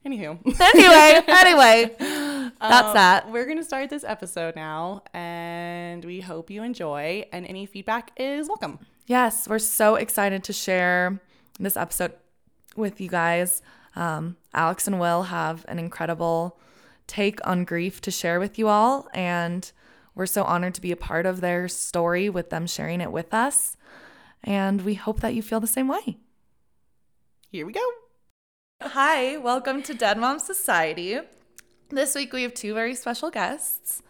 Anywho, 0.05 0.39
Anyway, 0.61 1.21
anyway, 1.27 1.95
that's 1.99 2.87
Um, 2.87 2.93
that. 2.93 3.29
We're 3.31 3.45
gonna 3.45 3.63
start 3.63 3.89
this 3.89 4.03
episode 4.03 4.55
now, 4.55 5.03
and 5.13 6.03
we 6.03 6.21
hope 6.21 6.49
you 6.49 6.63
enjoy. 6.63 7.25
And 7.31 7.45
any 7.45 7.65
feedback 7.65 8.11
is 8.17 8.47
welcome. 8.47 8.79
Yes, 9.09 9.47
we're 9.47 9.57
so 9.57 9.95
excited 9.95 10.43
to 10.43 10.53
share 10.53 11.19
this 11.59 11.75
episode 11.75 12.13
with 12.75 13.01
you 13.01 13.09
guys. 13.09 13.63
Um, 13.95 14.37
Alex 14.53 14.85
and 14.85 14.99
Will 14.99 15.23
have 15.23 15.65
an 15.67 15.79
incredible 15.79 16.59
take 17.07 17.39
on 17.43 17.63
grief 17.63 18.01
to 18.01 18.11
share 18.11 18.39
with 18.39 18.59
you 18.59 18.67
all, 18.67 19.07
and 19.15 19.71
we're 20.13 20.27
so 20.27 20.43
honored 20.43 20.75
to 20.75 20.81
be 20.81 20.91
a 20.91 20.95
part 20.95 21.25
of 21.25 21.41
their 21.41 21.67
story 21.67 22.29
with 22.29 22.51
them 22.51 22.67
sharing 22.67 23.01
it 23.01 23.11
with 23.11 23.33
us. 23.33 23.75
And 24.43 24.83
we 24.83 24.93
hope 24.93 25.21
that 25.21 25.33
you 25.33 25.41
feel 25.41 25.59
the 25.59 25.65
same 25.65 25.87
way. 25.87 26.19
Here 27.51 27.65
we 27.65 27.73
go. 27.73 27.89
Hi, 28.83 29.37
welcome 29.37 29.81
to 29.81 29.95
Dead 29.95 30.19
Mom 30.19 30.37
Society. 30.37 31.17
This 31.89 32.13
week 32.13 32.31
we 32.31 32.43
have 32.43 32.53
two 32.53 32.75
very 32.75 32.93
special 32.93 33.31
guests. 33.31 34.03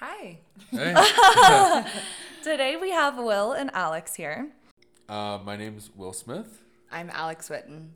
Hi. 0.00 0.38
Hey, 0.70 0.94
Today 2.42 2.76
we 2.76 2.90
have 2.90 3.16
Will 3.18 3.52
and 3.52 3.70
Alex 3.74 4.14
here. 4.14 4.48
uh, 5.08 5.38
my 5.44 5.56
name's 5.56 5.90
Will 5.96 6.12
Smith. 6.12 6.62
I'm 6.90 7.10
Alex 7.10 7.48
Witten. 7.48 7.88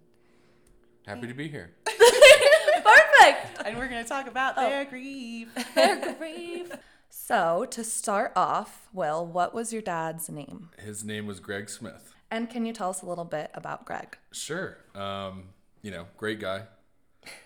Happy 1.06 1.26
to 1.26 1.34
be 1.34 1.48
here. 1.48 1.72
Perfect. 1.86 3.62
And 3.64 3.76
we're 3.76 3.88
going 3.88 4.02
to 4.02 4.08
talk 4.08 4.26
about 4.28 4.56
their 4.56 4.84
grief. 4.84 5.48
Their 5.74 6.14
grief. 6.18 6.72
So, 7.08 7.66
to 7.70 7.82
start 7.84 8.32
off, 8.36 8.88
Will, 8.92 9.24
what 9.26 9.54
was 9.54 9.72
your 9.72 9.82
dad's 9.82 10.28
name? 10.28 10.70
His 10.78 11.04
name 11.04 11.26
was 11.26 11.40
Greg 11.40 11.68
Smith. 11.68 12.14
And 12.30 12.48
can 12.48 12.64
you 12.64 12.72
tell 12.72 12.90
us 12.90 13.02
a 13.02 13.06
little 13.06 13.24
bit 13.24 13.50
about 13.54 13.84
Greg? 13.84 14.16
Sure. 14.32 14.76
Um, 14.94 15.44
you 15.82 15.90
know, 15.90 16.06
great 16.16 16.38
guy. 16.40 16.62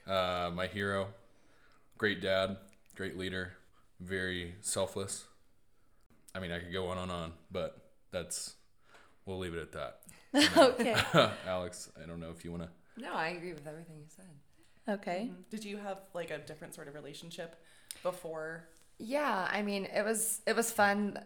Uh, 0.06 0.50
my 0.54 0.66
hero. 0.66 1.08
Great 1.98 2.20
dad. 2.20 2.56
Great 2.94 3.16
leader. 3.16 3.54
Very 4.00 4.54
selfless. 4.60 5.24
I 6.34 6.40
mean, 6.40 6.50
I 6.50 6.58
could 6.58 6.72
go 6.72 6.88
on 6.88 6.98
and 6.98 7.10
on, 7.10 7.32
but 7.50 7.78
that's, 8.10 8.54
we'll 9.24 9.38
leave 9.38 9.54
it 9.54 9.60
at 9.60 9.72
that. 9.72 10.00
okay. 10.56 10.96
Alex, 11.46 11.90
I 12.02 12.06
don't 12.06 12.20
know 12.20 12.30
if 12.30 12.44
you 12.44 12.50
want 12.50 12.64
to. 12.64 12.68
No, 12.96 13.12
I 13.12 13.28
agree 13.28 13.52
with 13.52 13.66
everything 13.66 13.96
you 13.98 14.06
said. 14.08 14.24
Okay. 14.88 15.28
Mm-hmm. 15.30 15.42
Did 15.50 15.64
you 15.64 15.76
have 15.78 15.98
like 16.12 16.30
a 16.30 16.38
different 16.38 16.74
sort 16.74 16.88
of 16.88 16.94
relationship 16.94 17.56
before? 18.02 18.68
Yeah, 18.98 19.48
I 19.50 19.62
mean, 19.62 19.86
it 19.86 20.04
was 20.04 20.40
it 20.46 20.54
was 20.54 20.70
fun 20.70 21.18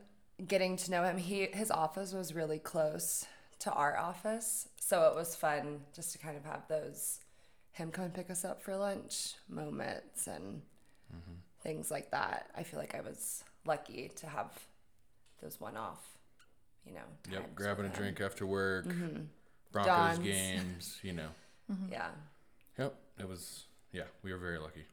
getting 0.47 0.77
to 0.77 0.91
know 0.91 1.03
him. 1.05 1.19
He 1.19 1.47
his 1.53 1.71
office 1.71 2.13
was 2.13 2.35
really 2.35 2.59
close 2.59 3.27
to 3.61 3.73
our 3.73 3.99
office, 3.99 4.69
so 4.81 5.09
it 5.09 5.15
was 5.15 5.35
fun 5.35 5.81
just 5.95 6.13
to 6.13 6.19
kind 6.19 6.37
of 6.37 6.45
have 6.45 6.69
those 6.69 7.21
him 7.73 7.91
come 7.91 8.07
and 8.07 8.15
pick 8.15 8.31
us 8.31 8.45
up 8.45 8.63
for 8.63 8.77
lunch 8.77 9.35
moments 9.49 10.27
and 10.27 10.63
mm-hmm. 11.15 11.39
Things 11.62 11.91
like 11.91 12.11
that. 12.11 12.50
I 12.57 12.62
feel 12.62 12.79
like 12.79 12.95
I 12.95 13.00
was 13.00 13.45
lucky 13.67 14.11
to 14.17 14.27
have 14.27 14.50
those 15.43 15.61
one 15.61 15.77
off, 15.77 16.05
you 16.87 16.95
know. 16.95 17.00
Yep, 17.31 17.55
grabbing 17.55 17.87
a 17.87 17.91
drink 17.91 18.21
after 18.21 18.47
work. 18.47 18.87
Mm-hmm. 18.87 19.23
Broncos 19.73 20.17
Don's. 20.17 20.19
games, 20.19 20.99
you 21.03 21.12
know. 21.12 21.29
Yeah. 21.93 22.09
Yep, 22.79 22.95
it 23.21 23.29
was, 23.29 23.65
yeah, 23.93 24.05
we 24.23 24.33
were 24.33 24.38
very 24.38 24.59
lucky. 24.59 24.87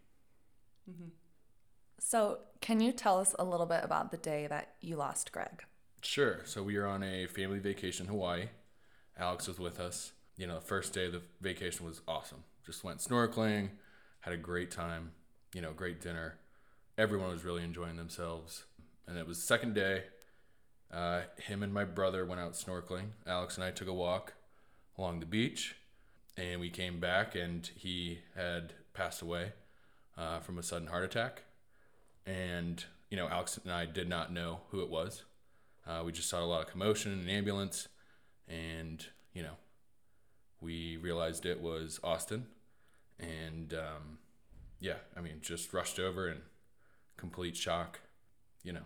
So, 2.00 2.40
can 2.62 2.82
you 2.82 2.92
tell 2.92 3.18
us 3.18 3.34
a 3.40 3.46
little 3.46 3.66
bit 3.66 3.82
about 3.84 4.12
the 4.12 4.18
day 4.18 4.46
that 4.48 4.74
you 4.82 4.96
lost 4.96 5.32
Greg? 5.32 5.64
Sure. 6.02 6.42
So 6.46 6.62
we 6.62 6.78
were 6.78 6.86
on 6.86 7.02
a 7.02 7.26
family 7.28 7.60
vacation 7.60 8.06
in 8.06 8.12
Hawaii. 8.12 8.50
Alex 9.18 9.48
was 9.48 9.58
with 9.60 9.80
us. 9.80 10.12
You 10.38 10.46
know, 10.48 10.56
the 10.56 10.62
first 10.62 10.94
day 10.94 11.06
of 11.06 11.14
the 11.14 11.22
vacation 11.42 11.86
was 11.86 12.02
awesome. 12.08 12.44
Just 12.66 12.84
went 12.84 13.00
snorkeling, 13.00 13.70
had 14.20 14.34
a 14.34 14.38
great 14.38 14.70
time, 14.70 15.12
you 15.54 15.62
know, 15.62 15.72
great 15.72 16.02
dinner. 16.02 16.36
Everyone 16.98 17.30
was 17.30 17.44
really 17.44 17.64
enjoying 17.64 17.98
themselves. 17.98 18.64
And 19.08 19.18
it 19.18 19.28
was 19.28 19.42
second 19.42 19.76
day. 19.76 20.04
Uh, 20.92 21.22
him 21.38 21.62
and 21.62 21.74
my 21.74 21.84
brother 21.84 22.26
went 22.26 22.40
out 22.40 22.54
snorkeling. 22.54 23.08
Alex 23.28 23.56
and 23.56 23.64
I 23.64 23.72
took 23.72 23.88
a 23.88 23.94
walk 23.94 24.34
along 24.98 25.20
the 25.20 25.26
beach, 25.26 25.76
and 26.38 26.60
we 26.60 26.70
came 26.70 27.00
back, 27.00 27.36
and 27.36 27.70
he 27.76 28.20
had 28.36 28.74
passed 28.94 29.22
away 29.22 29.52
uh, 30.18 30.40
from 30.40 30.58
a 30.58 30.64
sudden 30.64 30.88
heart 30.88 31.04
attack. 31.04 31.44
And 32.26 32.84
you 33.10 33.18
know, 33.18 33.28
Alex 33.28 33.60
and 33.62 33.74
I 33.74 33.86
did 33.86 34.08
not 34.08 34.32
know 34.32 34.62
who 34.70 34.82
it 34.82 34.90
was. 34.90 35.24
Uh, 35.86 36.02
we 36.06 36.12
just 36.12 36.30
saw 36.30 36.42
a 36.42 36.46
lot 36.46 36.62
of 36.62 36.72
commotion 36.72 37.12
an 37.12 37.30
ambulance, 37.30 37.90
and 38.48 39.06
you 39.34 39.44
know, 39.44 39.58
we 40.62 40.98
realized 40.98 41.46
it 41.46 41.62
was 41.62 42.00
Austin, 42.04 42.48
and 43.20 43.74
um, 43.74 44.20
yeah, 44.80 44.98
I 45.16 45.22
mean, 45.22 45.40
just 45.42 45.74
rushed 45.74 46.00
over 46.00 46.30
in 46.30 46.38
complete 47.26 47.58
shock. 47.58 48.00
You 48.64 48.74
know, 48.74 48.86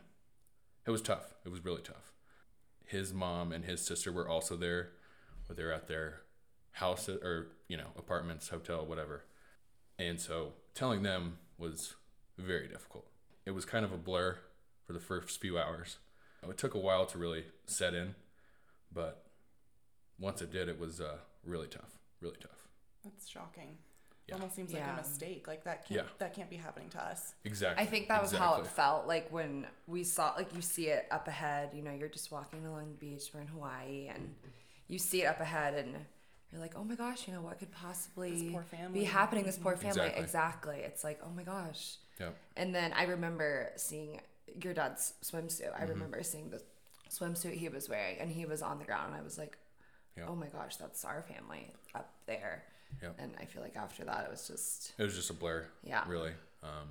it 0.85 0.91
was 0.91 1.01
tough. 1.01 1.35
It 1.45 1.49
was 1.49 1.63
really 1.63 1.81
tough. 1.81 2.13
His 2.85 3.13
mom 3.13 3.51
and 3.51 3.65
his 3.65 3.81
sister 3.81 4.11
were 4.11 4.27
also 4.27 4.55
there, 4.55 4.91
but 5.47 5.57
they're 5.57 5.73
at 5.73 5.87
their 5.87 6.21
house 6.71 7.09
or 7.09 7.47
you 7.67 7.77
know 7.77 7.87
apartments, 7.97 8.49
hotel, 8.49 8.85
whatever, 8.85 9.25
and 9.97 10.19
so 10.19 10.53
telling 10.73 11.03
them 11.03 11.37
was 11.57 11.95
very 12.37 12.67
difficult. 12.67 13.07
It 13.45 13.51
was 13.51 13.65
kind 13.65 13.83
of 13.83 13.91
a 13.91 13.97
blur 13.97 14.37
for 14.87 14.93
the 14.93 14.99
first 14.99 15.41
few 15.41 15.59
hours. 15.59 15.97
It 16.47 16.57
took 16.57 16.73
a 16.73 16.79
while 16.79 17.05
to 17.07 17.17
really 17.17 17.43
set 17.65 17.93
in, 17.93 18.15
but 18.93 19.25
once 20.17 20.41
it 20.41 20.51
did, 20.51 20.69
it 20.69 20.79
was 20.79 21.01
uh, 21.01 21.17
really 21.43 21.67
tough. 21.67 21.99
Really 22.21 22.37
tough. 22.39 22.67
That's 23.03 23.27
shocking. 23.27 23.77
Yeah. 24.29 24.35
Almost 24.35 24.55
seems 24.55 24.71
like 24.73 24.81
Yeah. 24.81 24.93
a 24.93 24.97
mistake. 24.97 25.47
Like 25.47 25.63
that 25.65 25.85
can't 25.85 26.01
Yeah. 26.05 26.11
that 26.19 26.33
can't 26.33 26.49
be 26.49 26.55
happening 26.57 26.89
to 26.91 27.03
us. 27.03 27.33
Exactly. 27.43 27.83
I 27.83 27.87
think 27.87 28.07
that 28.07 28.21
was 28.21 28.31
how 28.31 28.55
it 28.61 28.67
felt 28.67 29.07
like 29.07 29.31
when 29.31 29.67
we 29.87 30.03
saw 30.03 30.33
like 30.37 30.53
you 30.55 30.61
see 30.61 30.87
it 30.87 31.07
up 31.11 31.27
ahead, 31.27 31.71
you 31.73 31.81
know, 31.81 31.91
you're 31.91 32.09
just 32.09 32.31
walking 32.31 32.65
along 32.65 32.89
the 32.91 32.97
beach, 32.97 33.31
we're 33.33 33.41
in 33.41 33.47
Hawaii 33.47 34.07
and 34.07 34.35
you 34.87 34.99
see 34.99 35.23
it 35.23 35.25
up 35.25 35.39
ahead 35.39 35.73
and 35.75 36.05
you're 36.51 36.61
like, 36.61 36.75
"Oh 36.75 36.83
my 36.83 36.95
gosh, 36.95 37.27
you 37.27 37.33
know, 37.33 37.41
what 37.41 37.59
could 37.59 37.71
possibly 37.71 38.31
This 38.31 38.51
poor 38.51 38.63
family. 38.63 39.01
be 39.01 39.05
happening 39.05 39.43
this 39.45 39.57
poor 39.57 39.75
family?" 39.75 40.01
Exactly. 40.07 40.23
Exactly. 40.23 40.77
It's 40.79 41.03
like, 41.03 41.19
"Oh 41.23 41.29
my 41.29 41.43
gosh." 41.43 41.97
Yep. 42.19 42.35
And 42.57 42.73
then 42.73 42.91
I 42.93 43.03
remember 43.03 43.71
seeing 43.75 44.19
your 44.63 44.73
dad's 44.73 45.13
swimsuit. 45.23 45.71
Mm-hmm. 45.71 45.81
I 45.81 45.85
remember 45.85 46.23
seeing 46.23 46.49
the 46.49 46.61
swimsuit 47.09 47.53
he 47.53 47.69
was 47.69 47.87
wearing 47.89 48.17
and 48.19 48.29
he 48.31 48.45
was 48.45 48.61
on 48.61 48.79
the 48.79 48.85
ground 48.85 49.13
and 49.13 49.21
I 49.21 49.23
was 49.23 49.37
like, 49.37 49.57
Yep. 50.17 50.25
"Oh 50.29 50.35
my 50.35 50.47
gosh, 50.47 50.75
that's 50.77 51.05
our 51.05 51.21
family 51.21 51.71
up 51.95 52.11
there." 52.25 52.63
Yep. 53.01 53.15
And 53.19 53.31
I 53.39 53.45
feel 53.45 53.61
like 53.61 53.75
after 53.77 54.03
that 54.05 54.25
it 54.25 54.31
was 54.31 54.47
just 54.47 54.93
It 54.97 55.03
was 55.03 55.15
just 55.15 55.29
a 55.29 55.33
blur. 55.33 55.65
Yeah. 55.83 56.03
Really. 56.07 56.31
Um, 56.63 56.89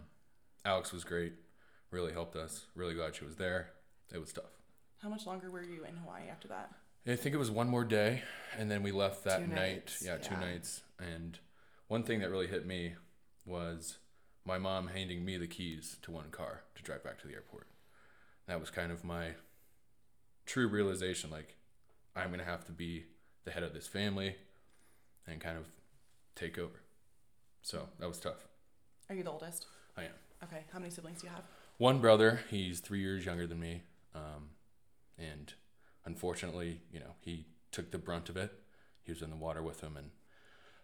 Alex 0.64 0.92
was 0.92 1.04
great. 1.04 1.32
Really 1.90 2.12
helped 2.12 2.36
us. 2.36 2.66
Really 2.74 2.94
glad 2.94 3.14
she 3.14 3.24
was 3.24 3.36
there. 3.36 3.70
It 4.12 4.18
was 4.18 4.32
tough. 4.32 4.44
How 5.02 5.08
much 5.08 5.26
longer 5.26 5.50
were 5.50 5.62
you 5.62 5.84
in 5.84 5.96
Hawaii 5.96 6.28
after 6.30 6.48
that? 6.48 6.70
I 7.06 7.16
think 7.16 7.34
it 7.34 7.38
was 7.38 7.50
one 7.50 7.68
more 7.68 7.84
day, 7.84 8.22
and 8.58 8.70
then 8.70 8.82
we 8.82 8.90
left 8.92 9.24
that 9.24 9.40
Two 9.40 9.46
night. 9.46 9.54
nights, 9.56 10.02
Yeah, 10.04 10.16
two 10.18 10.34
yeah. 10.34 10.40
nights. 10.40 10.82
And 10.98 11.38
one 11.86 12.02
thing 12.02 12.20
that 12.20 12.30
really 12.30 12.48
hit 12.48 12.66
me 12.66 12.94
was 13.46 13.98
my 14.44 14.58
mom 14.58 14.88
handing 14.88 15.24
me 15.24 15.38
the 15.38 15.46
keys 15.46 15.96
to 16.02 16.10
one 16.10 16.30
car 16.30 16.62
to 16.74 16.82
drive 16.82 17.02
back 17.04 17.18
to 17.20 17.26
the 17.26 17.32
airport. 17.34 17.66
That 18.46 18.60
was 18.60 18.70
kind 18.70 18.92
of 18.92 19.04
my 19.04 19.30
true 20.44 20.68
realization. 20.68 21.30
Like, 21.30 21.56
I'm 22.16 22.30
gonna 22.30 22.44
have 22.44 22.64
to 22.66 22.72
be 22.72 23.06
the 23.44 23.52
head 23.52 23.62
of 23.62 23.72
this 23.72 23.86
family, 23.86 24.36
and 25.26 25.40
kind 25.40 25.56
of 25.56 25.64
take 26.38 26.58
over. 26.58 26.80
So 27.62 27.88
that 27.98 28.08
was 28.08 28.18
tough. 28.18 28.46
Are 29.08 29.14
you 29.14 29.22
the 29.22 29.30
oldest? 29.30 29.66
I 29.96 30.02
am. 30.02 30.10
Okay. 30.44 30.64
How 30.72 30.78
many 30.78 30.90
siblings 30.90 31.20
do 31.20 31.26
you 31.26 31.32
have? 31.32 31.44
one 31.78 32.00
brother 32.00 32.40
he's 32.50 32.80
three 32.80 33.00
years 33.00 33.24
younger 33.24 33.46
than 33.46 33.60
me 33.60 33.82
um, 34.14 34.50
and 35.16 35.54
unfortunately 36.04 36.80
you 36.92 36.98
know 36.98 37.14
he 37.20 37.46
took 37.70 37.90
the 37.92 37.98
brunt 37.98 38.28
of 38.28 38.36
it 38.36 38.52
he 39.04 39.12
was 39.12 39.22
in 39.22 39.30
the 39.30 39.36
water 39.36 39.62
with 39.62 39.80
him 39.80 39.96
and 39.96 40.10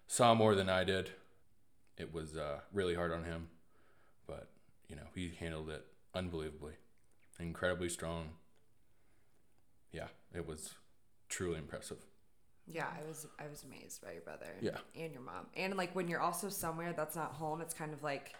saw 0.07 0.35
more 0.35 0.55
than 0.55 0.69
i 0.71 0.85
did 0.85 1.11
it 1.99 2.15
was 2.15 2.37
uh, 2.37 2.61
really 2.73 2.95
hard 2.95 3.13
on 3.13 3.25
him 3.25 3.49
but 4.27 4.51
you 4.89 4.95
know 4.95 5.03
he 5.15 5.33
handled 5.39 5.69
it 5.69 5.85
unbelievably 6.15 6.75
incredibly 7.41 7.89
strong 7.89 8.29
yeah 9.93 10.07
it 10.33 10.47
was 10.47 10.75
truly 11.29 11.59
impressive 11.59 12.07
Yeah, 12.67 12.87
I 12.87 13.07
was 13.07 13.27
I 13.39 13.49
was 13.49 13.65
amazed 13.65 14.03
by 14.03 14.13
your 14.13 14.23
brother. 14.23 14.55
Yeah. 14.61 14.79
And 14.97 15.13
your 15.13 15.23
mom. 15.23 15.47
And 15.57 15.77
like 15.77 15.95
when 15.95 16.09
you're 16.09 16.21
also 16.21 16.49
somewhere 16.49 16.93
that's 16.93 17.17
not 17.17 17.33
home, 17.33 17.61
it's 17.61 17.75
kind 17.75 17.93
of 17.93 18.03
like 18.03 18.35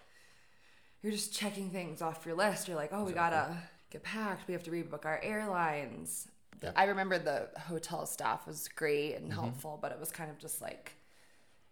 you're 1.03 1.13
just 1.13 1.35
checking 1.35 1.71
things 1.71 2.01
off 2.01 2.25
your 2.25 2.35
list. 2.35 2.67
You're 2.69 2.77
like, 2.77 2.91
oh, 2.93 3.05
we 3.05 3.13
gotta 3.13 3.57
get 3.91 4.03
packed. 4.03 4.49
We 4.49 4.55
have 4.55 4.63
to 4.65 4.71
rebook 4.71 5.05
our 5.05 5.21
airlines. 5.23 6.29
Yeah. 6.63 6.73
I 6.75 6.85
remember 6.85 7.19
the 7.19 7.49
hotel 7.61 8.07
staff 8.07 8.47
was 8.47 8.69
great 8.69 9.15
and 9.17 9.25
mm-hmm. 9.25 9.41
helpful, 9.41 9.79
but 9.83 9.93
it 9.93 10.01
was 10.01 10.11
kind 10.11 10.31
of 10.31 10.39
just 10.39 10.63
like 10.63 10.93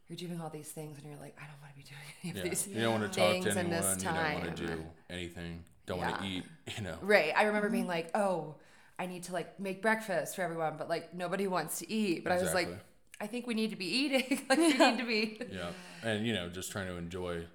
you're 0.09 0.28
doing 0.28 0.40
all 0.40 0.50
these 0.50 0.68
things 0.68 0.99
and 0.99 1.06
you're 1.06 1.21
like, 1.21 1.37
I 1.40 1.47
don't 1.47 1.61
want 1.61 1.73
to 1.73 1.76
be 1.76 1.85
doing 1.85 2.00
any 2.23 2.30
of 2.32 2.37
yeah 2.37 2.50
these. 2.50 2.68
you 2.68 2.80
don't 2.82 3.00
want 3.00 3.12
to 3.12 3.18
talk 3.18 3.54
to 3.54 3.59
anyone 3.59 3.99
you 3.99 4.04
don't 4.04 4.44
want 4.44 4.56
to 4.56 4.66
do 4.66 4.85
anything 5.09 5.64
don't 5.87 5.99
want 5.99 6.21
to 6.21 6.26
eat 6.26 6.44
you 6.76 6.85
know 6.85 6.99
Right. 7.00 7.32
I 7.35 7.44
remember 7.44 7.71
being 7.71 7.85
mm-hmm. 7.85 7.90
like, 7.90 8.11
oh, 8.16 8.56
I 9.02 9.06
need 9.06 9.25
to 9.25 9.32
like 9.32 9.59
make 9.59 9.82
breakfast 9.82 10.37
for 10.37 10.42
everyone, 10.42 10.75
but 10.78 10.88
like 10.88 11.12
nobody 11.12 11.49
wants 11.49 11.80
to 11.80 11.90
eat. 11.92 12.23
But 12.23 12.32
I 12.32 12.38
was 12.40 12.54
like, 12.54 12.68
I 13.21 13.26
think 13.26 13.49
we 13.49 13.54
need 13.54 13.71
to 13.71 13.76
be 13.76 13.87
eating. 13.87 14.40
like 14.49 14.59
we 14.59 14.68
need 14.78 14.99
to 14.99 15.04
be. 15.04 15.40
Yeah, 15.50 15.71
and 16.04 16.25
you 16.25 16.32
know, 16.32 16.49
just 16.49 16.71
trying 16.71 16.87
to 16.87 16.97
enjoy. 16.97 17.47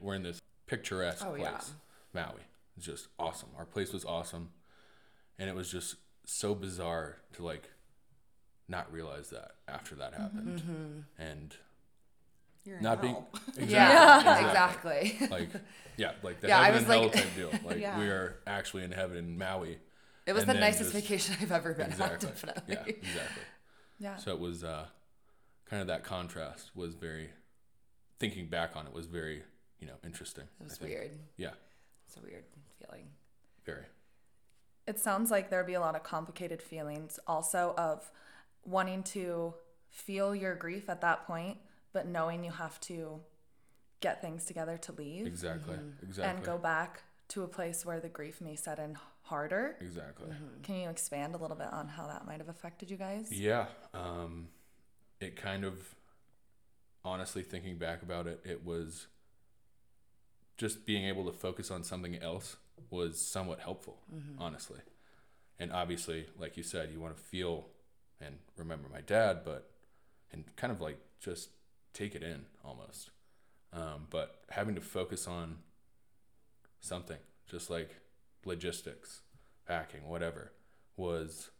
We're 0.00 0.14
in 0.14 0.22
this 0.22 0.40
picturesque 0.66 1.22
Oh, 1.26 1.32
place, 1.34 1.42
yeah. 1.42 2.22
Maui. 2.22 2.40
It's 2.78 2.86
just 2.86 3.08
awesome. 3.18 3.50
Our 3.58 3.66
place 3.66 3.92
was 3.92 4.06
awesome, 4.06 4.48
and 5.38 5.50
it 5.50 5.54
was 5.54 5.70
just 5.70 5.96
so 6.24 6.54
bizarre 6.54 7.18
to 7.34 7.44
like 7.44 7.68
not 8.66 8.90
realize 8.90 9.28
that 9.28 9.50
after 9.68 9.94
that 9.96 10.14
happened, 10.14 10.60
Mm-hmm. 10.62 11.22
and 11.22 11.54
You're 12.64 12.80
not 12.80 13.02
being 13.02 13.16
exactly, 13.58 13.66
Yeah, 13.74 14.46
exactly. 14.48 15.28
like 15.30 15.48
yeah, 15.98 16.12
like 16.22 16.40
the 16.40 16.48
Yeah, 16.48 16.60
I 16.60 16.70
heaven 16.70 16.86
was 16.88 16.90
and 16.94 17.02
hell 17.02 17.10
type 17.10 17.36
deal. 17.36 17.50
Like 17.62 17.78
Yeah. 17.86 17.98
we 17.98 18.06
are 18.06 18.36
actually 18.46 18.84
in 18.84 18.92
heaven 18.92 19.18
in 19.18 19.36
Maui. 19.36 19.76
It 20.26 20.32
was 20.32 20.42
And 20.44 20.50
the 20.50 20.54
nicest 20.54 20.92
just- 20.92 20.94
vacation 20.94 21.36
I've 21.42 21.52
ever 21.52 21.74
been 21.74 21.86
Exactly. 21.90 22.28
on, 22.28 22.34
definitely. 22.34 22.74
Yeah, 22.74 22.84
exactly. 22.86 23.42
Yeah. 23.98 24.16
So 24.16 24.32
it 24.32 24.40
was 24.40 24.64
uh, 24.64 24.86
kind 25.66 25.80
of 25.82 25.88
that 25.88 26.04
contrast 26.04 26.70
was 26.74 26.94
very. 26.94 27.30
Thinking 28.20 28.46
back 28.46 28.76
on 28.76 28.86
it 28.86 28.92
was 28.92 29.06
very, 29.06 29.42
you 29.80 29.86
know, 29.88 29.94
interesting. 30.04 30.44
It 30.60 30.64
was 30.64 30.80
weird. 30.80 31.10
Yeah, 31.36 31.50
It's 32.06 32.16
a 32.16 32.20
weird 32.20 32.44
feeling. 32.78 33.08
very. 33.66 33.82
It 34.86 35.00
sounds 35.00 35.30
like 35.32 35.50
there'd 35.50 35.66
be 35.66 35.74
a 35.74 35.80
lot 35.80 35.96
of 35.96 36.04
complicated 36.04 36.62
feelings 36.62 37.18
also 37.26 37.74
of 37.76 38.10
wanting 38.64 39.02
to 39.02 39.54
feel 39.90 40.34
your 40.34 40.54
grief 40.54 40.88
at 40.88 41.00
that 41.00 41.26
point, 41.26 41.58
but 41.92 42.06
knowing 42.06 42.44
you 42.44 42.52
have 42.52 42.78
to 42.82 43.20
get 44.00 44.22
things 44.22 44.44
together 44.44 44.78
to 44.78 44.92
leave 44.92 45.26
Exactly. 45.26 45.74
and 45.74 45.94
Exactly. 46.02 46.36
And 46.36 46.44
go 46.44 46.56
back 46.56 47.02
to 47.28 47.42
a 47.42 47.48
place 47.48 47.84
where 47.84 47.98
the 48.00 48.08
grief 48.08 48.40
may 48.40 48.54
set 48.54 48.78
in 48.78 48.96
harder. 49.24 49.76
Exactly. 49.80 50.28
Can 50.62 50.76
you 50.76 50.88
expand 50.88 51.34
a 51.34 51.38
little 51.38 51.56
bit 51.56 51.72
on 51.72 51.88
how 51.88 52.06
that 52.06 52.26
might 52.26 52.38
have 52.38 52.48
affected 52.48 52.90
you 52.90 52.96
guys? 52.96 53.32
Yeah. 53.32 53.66
Um, 53.92 54.48
it 55.20 55.36
kind 55.36 55.64
of, 55.64 55.94
honestly, 57.04 57.42
thinking 57.42 57.76
back 57.76 58.02
about 58.02 58.26
it, 58.26 58.40
it 58.44 58.64
was 58.64 59.06
just 60.56 60.86
being 60.86 61.06
able 61.06 61.24
to 61.24 61.32
focus 61.32 61.70
on 61.70 61.82
something 61.82 62.16
else 62.16 62.56
was 62.90 63.20
somewhat 63.20 63.60
helpful, 63.60 63.98
honestly. 64.38 64.80
And 65.58 65.72
obviously, 65.72 66.26
like 66.38 66.56
you 66.56 66.62
said, 66.62 66.90
you 66.92 67.00
want 67.00 67.16
to 67.16 67.22
feel 67.22 67.66
and 68.20 68.36
remember 68.56 68.88
my 68.92 69.00
dad, 69.00 69.40
but, 69.44 69.70
and 70.32 70.44
kind 70.56 70.72
of 70.72 70.80
like 70.80 70.98
just 71.20 71.48
take 71.92 72.14
it 72.14 72.22
in 72.22 72.44
almost. 72.64 73.10
Um, 73.72 74.06
but 74.10 74.42
having 74.50 74.74
to 74.74 74.80
focus 74.80 75.26
on 75.26 75.58
something, 76.80 77.18
just 77.50 77.70
like 77.70 77.90
logistics, 78.46 79.22
packing, 79.66 80.08
whatever, 80.08 80.52
was 80.96 81.50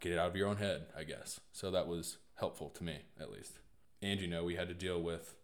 get 0.00 0.12
it 0.12 0.18
out 0.18 0.28
of 0.28 0.36
your 0.36 0.48
own 0.48 0.56
head, 0.56 0.86
I 0.96 1.04
guess. 1.04 1.40
So 1.52 1.70
that 1.70 1.86
was 1.86 2.18
helpful 2.36 2.70
to 2.70 2.84
me, 2.84 2.98
at 3.20 3.30
least. 3.30 3.58
And 4.02 4.20
you 4.20 4.26
know, 4.28 4.44
we 4.44 4.56
had 4.56 4.68
to 4.68 4.74
deal 4.74 5.00
with 5.02 5.34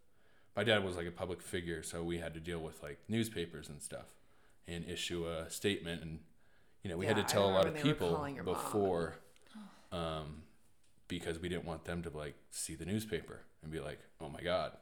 my 0.55 0.63
dad 0.63 0.83
was 0.83 0.97
like 0.97 1.07
a 1.07 1.11
public 1.11 1.41
figure, 1.41 1.83
so 1.83 2.03
we 2.03 2.19
had 2.19 2.33
to 2.35 2.39
deal 2.39 2.59
with 2.59 2.83
like 2.83 2.99
newspapers 3.07 3.69
and 3.69 3.81
stuff 3.81 4.07
and 4.67 4.85
issue 4.87 5.27
a 5.27 5.49
statement 5.49 6.01
and 6.03 6.19
you 6.83 6.89
know, 6.89 6.97
we 6.97 7.05
Yeah, 7.05 7.13
had 7.15 7.17
to 7.17 7.23
tell 7.23 7.47
a 7.47 7.51
lot 7.53 7.67
of 7.67 7.75
people 7.75 8.09
calling 8.09 8.35
your 8.35 8.43
mom. 8.43 8.55
before 8.55 9.15
um 9.91 10.43
because 11.07 11.39
we 11.39 11.49
didn't 11.49 11.65
want 11.65 11.85
them 11.85 12.01
to 12.03 12.09
like 12.09 12.35
see 12.51 12.75
the 12.75 12.85
newspaper 12.85 13.41
and 13.63 13.71
be 13.71 13.79
like, 13.79 13.99
"Oh 14.21 14.29
my 14.29 14.41
god." 14.41 14.73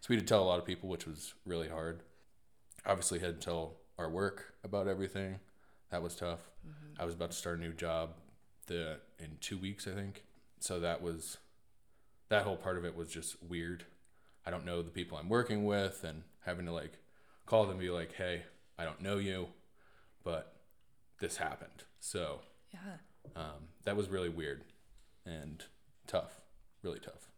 So 0.00 0.08
we 0.10 0.16
had 0.16 0.26
to 0.26 0.28
tell 0.28 0.42
a 0.42 0.46
lot 0.46 0.58
of 0.58 0.64
people, 0.66 0.88
which 0.88 1.06
was 1.06 1.34
really 1.46 1.68
hard. 1.68 2.02
Obviously, 2.86 3.18
had 3.20 3.40
to 3.40 3.44
tell 3.44 3.76
our 3.98 4.08
work 4.10 4.54
about 4.64 4.88
everything. 4.88 5.40
That 5.90 6.02
was 6.02 6.14
tough. 6.16 6.40
I 6.98 7.04
was 7.04 7.14
about 7.14 7.30
to 7.32 7.36
start 7.36 7.58
a 7.58 7.60
new 7.60 7.72
job 7.72 8.10
the 8.66 9.00
in 9.18 9.36
2 9.40 9.58
weeks, 9.58 9.86
I 9.86 9.92
think. 9.92 10.24
So 10.60 10.78
that 10.80 11.02
was 11.02 11.38
that 12.28 12.44
whole 12.44 12.56
part 12.56 12.78
of 12.78 12.84
it 12.84 12.96
was 12.96 13.08
just 13.10 13.42
weird. 13.42 13.84
I 14.46 14.50
don't 14.50 14.64
know 14.64 14.82
the 14.82 14.90
people 14.90 15.18
I'm 15.18 15.28
working 15.28 15.64
with 15.64 16.04
and 16.04 16.22
having 16.44 16.66
to 16.66 16.72
like 16.72 16.98
call 17.46 17.62
them 17.62 17.72
and 17.72 17.80
be 17.80 17.90
like, 17.90 18.12
"Hey, 18.14 18.44
I 18.78 18.84
don't 18.84 19.00
know 19.00 19.18
you, 19.18 19.48
but 20.24 20.56
this 21.20 21.36
happened." 21.36 21.84
So, 22.00 22.40
Yeah. 22.72 22.98
um, 23.36 23.68
that 23.84 23.96
was 23.96 24.08
really 24.08 24.28
weird 24.28 24.64
and 25.24 25.64
tough, 26.06 26.40
really 26.82 27.00
tough. 27.00 27.28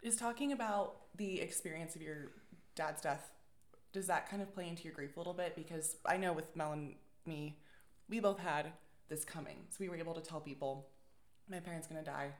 Is 0.00 0.16
talking 0.16 0.50
about 0.50 0.96
the 1.16 1.40
experience 1.40 1.94
of 1.94 2.02
your 2.02 2.32
dad's 2.74 3.00
death, 3.02 3.30
does 3.92 4.06
that 4.06 4.28
kind 4.28 4.42
of 4.42 4.52
play 4.54 4.68
into 4.68 4.84
your 4.84 4.92
grief 4.92 5.16
a 5.16 5.20
little 5.20 5.34
bit? 5.34 5.54
Because 5.54 5.96
I 6.06 6.16
know 6.16 6.32
with 6.32 6.56
Mel 6.56 6.72
and 6.72 6.94
me, 7.26 7.58
we 8.08 8.20
both 8.20 8.38
had 8.38 8.72
this 9.08 9.24
coming. 9.24 9.56
So 9.70 9.76
we 9.80 9.88
were 9.88 9.96
able 9.96 10.14
to 10.14 10.20
tell 10.20 10.40
people, 10.40 10.88
my 11.48 11.60
parents 11.60 11.86
gonna 11.86 12.02
die. 12.02 12.32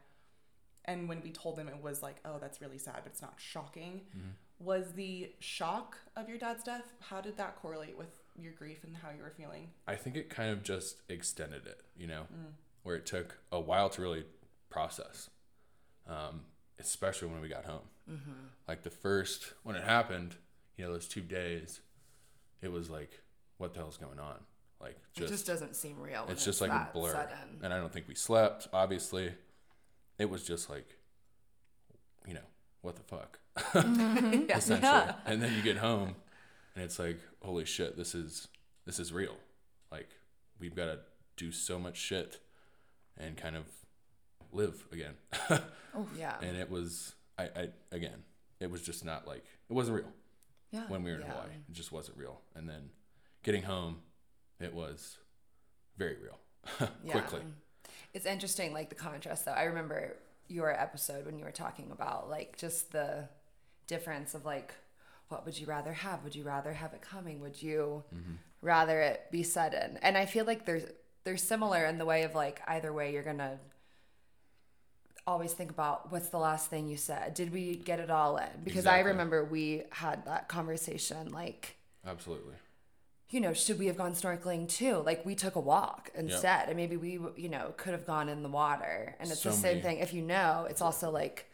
And 0.84 1.08
when 1.08 1.22
we 1.22 1.30
told 1.30 1.56
them, 1.56 1.68
it 1.68 1.80
was 1.80 2.02
like, 2.02 2.16
oh, 2.24 2.38
that's 2.40 2.60
really 2.60 2.78
sad, 2.78 3.00
but 3.04 3.12
it's 3.12 3.22
not 3.22 3.34
shocking. 3.36 4.00
Mm-hmm. 4.16 4.28
Was 4.58 4.92
the 4.92 5.32
shock 5.38 5.98
of 6.16 6.28
your 6.28 6.38
dad's 6.38 6.64
death, 6.64 6.92
how 7.00 7.20
did 7.20 7.36
that 7.36 7.56
correlate 7.56 7.96
with 7.96 8.22
your 8.36 8.52
grief 8.52 8.84
and 8.84 8.96
how 8.96 9.10
you 9.10 9.22
were 9.22 9.32
feeling? 9.36 9.68
I 9.86 9.96
think 9.96 10.16
it 10.16 10.30
kind 10.30 10.50
of 10.50 10.62
just 10.62 11.02
extended 11.08 11.66
it, 11.66 11.82
you 11.96 12.06
know, 12.06 12.22
mm. 12.32 12.52
where 12.82 12.96
it 12.96 13.06
took 13.06 13.38
a 13.50 13.60
while 13.60 13.90
to 13.90 14.02
really 14.02 14.24
process, 14.70 15.30
um, 16.08 16.42
especially 16.78 17.28
when 17.28 17.40
we 17.40 17.48
got 17.48 17.64
home. 17.64 17.88
Mm-hmm. 18.10 18.32
Like 18.66 18.82
the 18.82 18.90
first, 18.90 19.52
when 19.62 19.76
it 19.76 19.84
happened, 19.84 20.36
you 20.76 20.84
know, 20.84 20.92
those 20.92 21.08
two 21.08 21.20
days, 21.20 21.80
it 22.60 22.70
was 22.70 22.90
like, 22.90 23.20
what 23.58 23.74
the 23.74 23.80
hell's 23.80 23.96
going 23.96 24.18
on? 24.18 24.36
Like, 24.80 24.96
it 25.16 25.20
just, 25.20 25.32
just 25.32 25.46
doesn't 25.46 25.76
seem 25.76 26.00
real. 26.00 26.22
when 26.24 26.32
it's 26.32 26.44
just 26.44 26.60
like 26.60 26.70
a 26.70 26.88
blur. 26.92 27.12
Sudden. 27.12 27.60
And 27.62 27.72
I 27.72 27.78
don't 27.78 27.92
think 27.92 28.08
we 28.08 28.14
slept, 28.14 28.68
obviously. 28.72 29.32
It 30.18 30.28
was 30.28 30.42
just 30.44 30.68
like, 30.68 30.96
you 32.26 32.34
know, 32.34 32.40
what 32.82 32.96
the 32.96 33.02
fuck? 33.02 33.38
Yeah. 33.74 34.56
essentially. 34.56 35.14
And 35.26 35.42
then 35.42 35.54
you 35.54 35.62
get 35.62 35.76
home 35.78 36.16
and 36.74 36.84
it's 36.84 36.98
like, 36.98 37.18
holy 37.42 37.64
shit, 37.64 37.96
this 37.96 38.14
is 38.14 38.48
this 38.86 38.98
is 38.98 39.12
real. 39.12 39.36
Like 39.90 40.08
we've 40.58 40.74
got 40.74 40.86
to 40.86 40.98
do 41.36 41.52
so 41.52 41.78
much 41.78 41.96
shit 41.96 42.40
and 43.18 43.36
kind 43.36 43.56
of 43.56 43.64
live 44.52 44.86
again. 44.92 45.14
Oh, 45.94 46.06
yeah. 46.18 46.36
and 46.40 46.56
it 46.56 46.70
was 46.70 47.12
I, 47.38 47.42
I 47.54 47.68
again, 47.90 48.24
it 48.60 48.70
was 48.70 48.80
just 48.80 49.04
not 49.04 49.26
like 49.28 49.44
it 49.68 49.74
wasn't 49.74 49.98
real 49.98 50.06
Yeah. 50.72 50.84
when 50.88 51.02
we 51.02 51.10
were 51.10 51.16
in 51.16 51.22
Yeah. 51.22 51.32
Hawaii. 51.32 51.50
It 51.68 51.72
just 51.72 51.92
wasn't 51.92 52.18
real. 52.18 52.40
And 52.54 52.68
then 52.68 52.90
getting 53.42 53.62
home, 53.62 54.00
it 54.58 54.74
was 54.74 55.18
very 55.96 56.16
real. 56.16 56.38
Quickly. 57.08 57.42
It's 58.14 58.26
interesting, 58.26 58.72
like 58.72 58.88
the 58.88 58.94
contrast 58.94 59.44
though. 59.44 59.52
I 59.52 59.64
remember 59.64 60.16
your 60.48 60.70
episode 60.70 61.26
when 61.26 61.38
you 61.38 61.44
were 61.44 61.52
talking 61.52 61.90
about 61.92 62.28
like 62.28 62.56
just 62.56 62.92
the 62.92 63.28
difference 63.86 64.34
of 64.34 64.44
like 64.44 64.74
what 65.28 65.46
would 65.46 65.58
you 65.58 65.66
rather 65.66 65.94
have? 65.94 66.22
Would 66.24 66.34
you 66.34 66.44
rather 66.44 66.74
have 66.74 66.92
it 66.92 67.00
coming? 67.00 67.40
Would 67.40 67.62
you 67.62 68.04
mm-hmm. 68.14 68.34
rather 68.60 69.00
it 69.00 69.28
be 69.30 69.42
sudden? 69.42 69.98
And 70.02 70.18
I 70.18 70.26
feel 70.26 70.44
like 70.44 70.66
there's 70.66 70.84
they're 71.24 71.38
similar 71.38 71.86
in 71.86 71.98
the 71.98 72.04
way 72.04 72.24
of 72.24 72.34
like 72.34 72.60
either 72.66 72.92
way 72.92 73.12
you're 73.12 73.22
gonna 73.22 73.58
always 75.26 75.52
think 75.52 75.70
about 75.70 76.10
what's 76.10 76.28
the 76.30 76.38
last 76.38 76.68
thing 76.68 76.88
you 76.88 76.96
said. 76.96 77.34
Did 77.34 77.52
we 77.52 77.76
get 77.76 78.00
it 78.00 78.10
all 78.10 78.36
in? 78.36 78.48
Because 78.64 78.86
I 78.86 79.00
remember 79.00 79.44
we 79.44 79.82
had 79.90 80.24
that 80.26 80.48
conversation 80.48 81.30
like 81.32 81.76
Absolutely. 82.06 82.54
you 83.30 83.40
know, 83.40 83.52
should 83.52 83.78
we 83.78 83.86
have 83.86 83.96
gone 83.96 84.12
snorkeling 84.14 84.68
too? 84.68 85.02
Like 85.06 85.24
we 85.24 85.34
took 85.34 85.54
a 85.56 85.60
walk 85.60 86.10
instead, 86.14 86.68
and 86.68 86.76
maybe 86.76 86.96
we, 86.96 87.18
you 87.36 87.48
know, 87.48 87.72
could 87.76 87.92
have 87.92 88.06
gone 88.06 88.28
in 88.28 88.42
the 88.42 88.48
water. 88.48 89.14
And 89.20 89.30
it's 89.30 89.42
the 89.42 89.52
same 89.52 89.76
many- 89.78 89.82
thing. 89.82 89.98
If 89.98 90.12
you 90.12 90.22
know, 90.22 90.66
it's 90.68 90.82
also 90.82 91.10
like, 91.10 91.48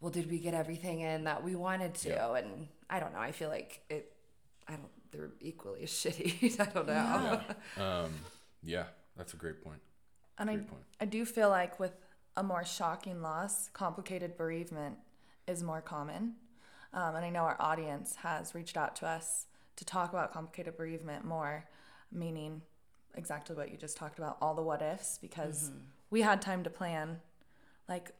well, 0.00 0.10
did 0.10 0.30
we 0.30 0.38
get 0.38 0.54
everything 0.54 1.00
in 1.00 1.24
that 1.24 1.44
we 1.44 1.54
wanted 1.54 1.94
to? 1.94 2.08
Yeah. 2.10 2.34
And 2.34 2.68
I 2.88 3.00
don't 3.00 3.12
know. 3.12 3.20
I 3.20 3.32
feel 3.32 3.48
like 3.48 3.82
it. 3.88 4.12
I 4.68 4.72
don't. 4.72 4.88
They're 5.12 5.30
equally 5.40 5.82
as 5.84 5.90
shitty. 6.02 6.58
I 6.60 6.64
don't 6.66 6.86
know. 6.86 7.40
Yeah. 7.76 8.00
um, 8.02 8.12
yeah, 8.62 8.84
that's 9.16 9.32
a 9.34 9.36
great 9.36 9.62
point. 9.64 9.80
And 10.38 10.48
I, 10.50 10.54
Great 10.56 10.68
point. 10.68 10.82
I 11.00 11.04
do 11.04 11.24
feel 11.24 11.48
like 11.50 11.78
with 11.80 11.92
a 12.36 12.42
more 12.42 12.64
shocking 12.64 13.22
loss, 13.22 13.68
complicated 13.72 14.36
bereavement 14.36 14.96
is 15.46 15.62
more 15.62 15.80
common. 15.80 16.34
Um, 16.92 17.14
and 17.16 17.24
I 17.24 17.30
know 17.30 17.40
our 17.40 17.56
audience 17.60 18.16
has 18.16 18.54
reached 18.54 18.76
out 18.76 18.96
to 18.96 19.06
us 19.06 19.46
to 19.76 19.84
talk 19.84 20.12
about 20.12 20.32
complicated 20.32 20.76
bereavement 20.76 21.24
more, 21.24 21.64
meaning 22.12 22.62
exactly 23.14 23.56
what 23.56 23.70
you 23.70 23.76
just 23.76 23.96
talked 23.96 24.18
about, 24.18 24.36
all 24.40 24.54
the 24.54 24.62
what 24.62 24.82
ifs, 24.82 25.18
because 25.18 25.70
we 26.10 26.22
had 26.22 26.42
time 26.42 26.62
to 26.64 26.70
plan. 26.70 27.20
Like, 27.88 28.12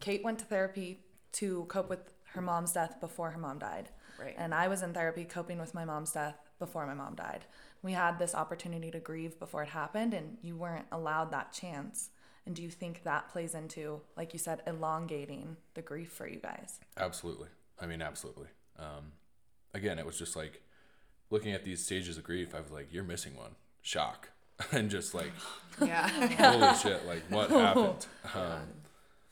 Kate 0.00 0.22
went 0.22 0.38
to 0.40 0.44
therapy 0.44 1.00
to 1.32 1.64
cope 1.68 1.88
with 1.88 2.12
her 2.32 2.40
mom's 2.40 2.72
death 2.72 3.00
before 3.00 3.30
her 3.30 3.38
mom 3.38 3.58
died. 3.58 3.88
Right. 4.20 4.34
And 4.36 4.54
I 4.54 4.68
was 4.68 4.82
in 4.82 4.92
therapy 4.92 5.24
coping 5.24 5.58
with 5.58 5.74
my 5.74 5.84
mom's 5.84 6.12
death 6.12 6.36
before 6.58 6.86
my 6.86 6.94
mom 6.94 7.14
died. 7.14 7.46
We 7.82 7.92
had 7.92 8.18
this 8.18 8.34
opportunity 8.34 8.90
to 8.90 8.98
grieve 8.98 9.38
before 9.38 9.62
it 9.62 9.68
happened, 9.68 10.14
and 10.14 10.38
you 10.42 10.56
weren't 10.56 10.86
allowed 10.90 11.30
that 11.30 11.52
chance. 11.52 12.10
And 12.48 12.56
do 12.56 12.62
you 12.62 12.70
think 12.70 13.02
that 13.02 13.28
plays 13.28 13.54
into, 13.54 14.00
like 14.16 14.32
you 14.32 14.38
said, 14.38 14.62
elongating 14.66 15.58
the 15.74 15.82
grief 15.82 16.10
for 16.10 16.26
you 16.26 16.38
guys? 16.38 16.80
Absolutely. 16.96 17.48
I 17.78 17.84
mean, 17.84 18.00
absolutely. 18.00 18.46
Um, 18.78 19.12
again, 19.74 19.98
it 19.98 20.06
was 20.06 20.18
just 20.18 20.34
like 20.34 20.62
looking 21.28 21.52
at 21.52 21.62
these 21.62 21.84
stages 21.84 22.16
of 22.16 22.24
grief. 22.24 22.54
I 22.54 22.60
was 22.60 22.70
like, 22.70 22.90
"You're 22.90 23.04
missing 23.04 23.36
one." 23.36 23.50
Shock, 23.82 24.30
and 24.72 24.88
just 24.88 25.12
like, 25.12 25.30
yeah. 25.82 26.08
holy 26.08 26.74
shit! 26.78 27.04
Like, 27.06 27.22
what 27.28 27.50
happened? 27.66 28.06
Um, 28.34 28.62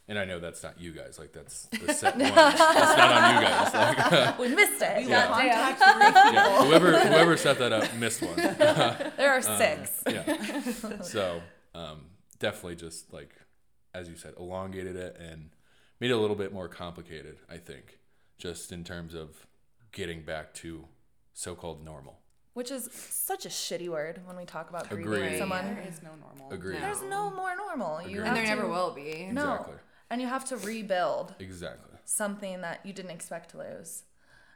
and 0.09 0.19
I 0.19 0.27
know 0.27 0.39
that's 0.39 0.63
not 0.63 0.79
you 0.79 0.93
guys. 0.93 1.19
Like, 1.19 1.33
that's 1.33 1.69
the 1.69 1.95
set 1.95 2.19
one. 2.19 2.35
That's 2.35 2.59
not 2.99 3.13
on 3.13 3.35
you 3.35 3.49
guys. 3.49 3.73
Like, 3.73 4.39
We 4.39 4.49
missed 4.49 4.83
it. 4.83 5.09
Yeah. 5.09 5.27
Contact 5.29 5.79
the 5.79 6.11
grief 6.13 6.35
yeah, 6.35 6.65
whoever 6.67 6.99
whoever 6.99 7.37
set 7.39 7.59
that 7.61 7.73
up 7.73 7.95
missed 7.95 8.21
one. 8.21 8.37
There 8.37 9.31
are 9.33 9.41
six. 9.41 10.03
yeah. 10.07 11.01
So 11.01 11.41
um, 11.75 12.03
definitely 12.39 12.77
just 12.77 13.13
like 13.13 13.35
as 13.95 14.09
you 14.09 14.17
said, 14.17 14.35
elongated 14.39 14.95
it 14.97 15.17
and 15.19 15.51
made 16.01 16.11
it 16.11 16.15
a 16.15 16.19
little 16.19 16.37
bit 16.37 16.53
more 16.53 16.69
complicated. 16.69 17.39
I 17.51 17.57
think 17.57 17.99
just 18.39 18.71
in 18.71 18.85
terms 18.85 19.15
of 19.15 19.47
getting 19.93 20.23
back 20.23 20.53
to 20.55 20.85
so-called 21.33 21.83
normal. 21.85 22.19
Which 22.53 22.71
is 22.71 22.89
such 22.93 23.45
a 23.45 23.49
shitty 23.49 23.89
word 23.89 24.21
when 24.27 24.37
we 24.37 24.45
talk 24.45 24.71
about 24.71 24.89
grieving 24.89 25.13
Agreed. 25.13 25.39
someone. 25.39 25.75
There 25.75 25.85
is 25.89 26.03
no 26.03 26.11
normal. 26.21 26.53
Agreed. 26.53 26.81
There's 26.81 27.03
no 27.03 27.31
more 27.31 27.55
normal. 27.57 28.01
You 28.03 28.07
Agreed. 28.09 28.17
have 28.19 28.27
And 28.29 28.37
there 28.37 28.45
to, 28.45 28.63
never 28.63 28.69
will 28.69 28.93
be. 28.93 29.29
No. 29.33 29.53
Exactly. 29.53 29.75
And 30.11 30.21
you 30.23 30.27
have 30.29 30.45
to 30.47 30.57
rebuild 30.59 31.35
Exactly. 31.39 31.99
something 32.05 32.61
that 32.63 32.81
you 32.85 32.93
didn't 32.93 33.11
expect 33.11 33.51
to 33.51 33.59
lose. 33.59 34.05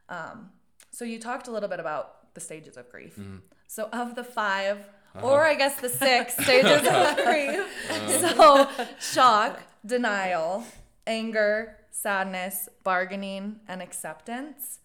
Um, 0.08 0.50
so 0.90 1.04
you 1.04 1.18
talked 1.18 1.48
a 1.48 1.50
little 1.50 1.68
bit 1.68 1.80
about 1.80 2.32
the 2.34 2.40
stages 2.40 2.76
of 2.76 2.88
grief. 2.90 3.16
Mm-hmm. 3.16 3.36
So 3.66 3.88
of 3.92 4.14
the 4.14 4.24
5 4.24 4.78
Uh-huh. 5.14 5.26
or 5.26 5.44
I 5.44 5.54
guess 5.54 5.80
the 5.80 5.88
six 5.88 6.34
stages 6.44 6.86
of 6.86 7.16
grief. 7.16 7.66
Uh-huh. 7.90 8.18
So 8.18 8.86
shock, 9.00 9.60
denial, 9.84 10.64
anger, 11.06 11.76
sadness, 11.90 12.68
bargaining, 12.84 13.60
and 13.68 13.82
acceptance. 13.82 14.78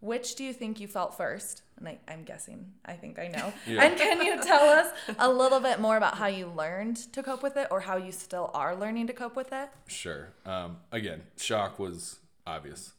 Which 0.00 0.34
do 0.34 0.44
you 0.44 0.52
think 0.54 0.80
you 0.80 0.88
felt 0.88 1.16
first? 1.16 1.62
And 1.76 1.86
I, 1.88 1.98
I'm 2.08 2.24
guessing, 2.24 2.72
I 2.86 2.94
think 2.94 3.18
I 3.18 3.28
know. 3.28 3.52
Yeah. 3.66 3.84
And 3.84 3.98
can 3.98 4.24
you 4.24 4.42
tell 4.42 4.68
us 4.68 4.92
a 5.18 5.30
little 5.30 5.60
bit 5.60 5.78
more 5.80 5.96
about 5.98 6.16
how 6.16 6.26
you 6.26 6.46
learned 6.46 6.96
to 7.12 7.22
cope 7.22 7.42
with 7.42 7.56
it 7.56 7.68
or 7.70 7.80
how 7.80 7.96
you 7.96 8.12
still 8.12 8.50
are 8.54 8.74
learning 8.74 9.06
to 9.08 9.12
cope 9.12 9.36
with 9.36 9.52
it? 9.52 9.68
Sure. 9.88 10.32
Um, 10.46 10.78
again, 10.90 11.22
shock 11.36 11.78
was 11.78 12.20
obvious. 12.46 12.92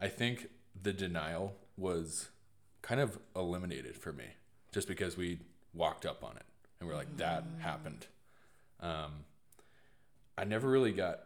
I 0.00 0.08
think 0.08 0.48
the 0.80 0.92
denial 0.92 1.54
was 1.76 2.28
kind 2.82 3.00
of 3.00 3.18
eliminated 3.34 3.96
for 3.96 4.12
me 4.12 4.26
just 4.72 4.86
because 4.86 5.16
we 5.16 5.40
walked 5.76 6.06
up 6.06 6.24
on 6.24 6.36
it 6.36 6.46
and 6.80 6.88
we're 6.88 6.96
like, 6.96 7.16
that 7.18 7.44
happened. 7.58 8.06
Um, 8.80 9.12
I 10.36 10.44
never 10.44 10.68
really 10.68 10.92
got 10.92 11.20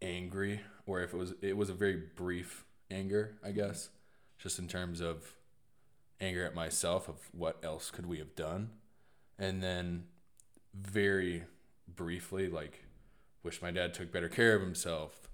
angry, 0.00 0.60
or 0.86 1.00
if 1.02 1.12
it 1.12 1.16
was, 1.16 1.34
it 1.42 1.56
was 1.56 1.70
a 1.70 1.74
very 1.74 2.00
brief 2.14 2.64
anger, 2.90 3.36
I 3.44 3.50
guess, 3.50 3.88
just 4.38 4.58
in 4.58 4.68
terms 4.68 5.00
of 5.00 5.34
anger 6.20 6.44
at 6.44 6.54
myself 6.54 7.08
of 7.08 7.16
what 7.32 7.58
else 7.62 7.90
could 7.90 8.06
we 8.06 8.18
have 8.18 8.36
done. 8.36 8.70
And 9.38 9.62
then 9.62 10.04
very 10.74 11.44
briefly, 11.88 12.48
like, 12.48 12.84
wish 13.42 13.60
my 13.60 13.72
dad 13.72 13.94
took 13.94 14.12
better 14.12 14.28
care 14.28 14.54
of 14.54 14.62
himself. 14.62 15.28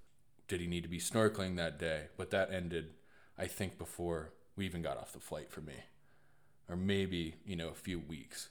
Did 0.47 0.61
he 0.61 0.67
need 0.67 0.83
to 0.83 0.89
be 0.89 0.99
snorkeling 0.99 1.57
that 1.57 1.79
day? 1.79 2.05
But 2.17 2.31
that 2.31 2.51
ended, 2.53 2.95
I 3.37 3.47
think, 3.47 3.77
before 3.77 4.33
we 4.57 4.65
even 4.65 4.81
got 4.81 4.97
off 4.97 5.13
the 5.13 5.21
flight 5.21 5.51
for 5.51 5.61
me, 5.61 5.75
or 6.71 6.77
maybe 6.77 7.35
you 7.45 7.55
know 7.55 7.69
a 7.69 7.75
few 7.75 7.99
weeks, 7.99 8.49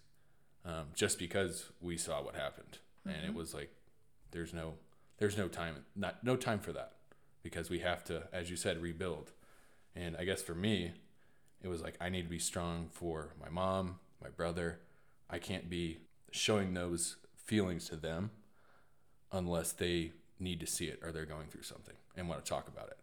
um, 0.66 0.88
just 0.94 1.20
because 1.20 1.70
we 1.82 1.98
saw 1.98 2.22
what 2.22 2.36
happened, 2.36 2.80
and 3.06 3.26
it 3.26 3.34
was 3.34 3.54
like, 3.54 3.72
there's 4.32 4.54
no, 4.54 4.74
there's 5.18 5.38
no 5.38 5.48
time, 5.48 5.86
not 5.96 6.24
no 6.24 6.36
time 6.36 6.60
for 6.60 6.74
that, 6.74 6.94
because 7.44 7.70
we 7.70 7.80
have 7.80 8.04
to, 8.06 8.24
as 8.34 8.50
you 8.50 8.56
said, 8.56 8.82
rebuild. 8.82 9.32
And 9.96 10.16
I 10.18 10.26
guess 10.26 10.42
for 10.42 10.56
me, 10.56 10.92
it 11.62 11.68
was 11.68 11.82
like 11.82 11.96
I 12.00 12.10
need 12.10 12.24
to 12.24 12.30
be 12.30 12.40
strong 12.40 12.88
for 12.92 13.34
my 13.42 13.50
mom, 13.50 14.00
my 14.22 14.30
brother. 14.30 14.80
I 15.30 15.40
can't 15.40 15.70
be 15.70 16.00
showing 16.32 16.74
those 16.74 17.18
feelings 17.36 17.88
to 17.90 17.96
them 17.96 18.32
unless 19.32 19.72
they 19.72 20.12
need 20.40 20.60
to 20.60 20.68
see 20.68 20.86
it 20.86 21.00
or 21.04 21.12
they're 21.12 21.26
going 21.26 21.48
through 21.48 21.64
something 21.64 21.96
and 22.16 22.30
want 22.30 22.44
to 22.44 22.50
talk 22.50 22.68
about 22.68 22.88
it. 22.90 22.98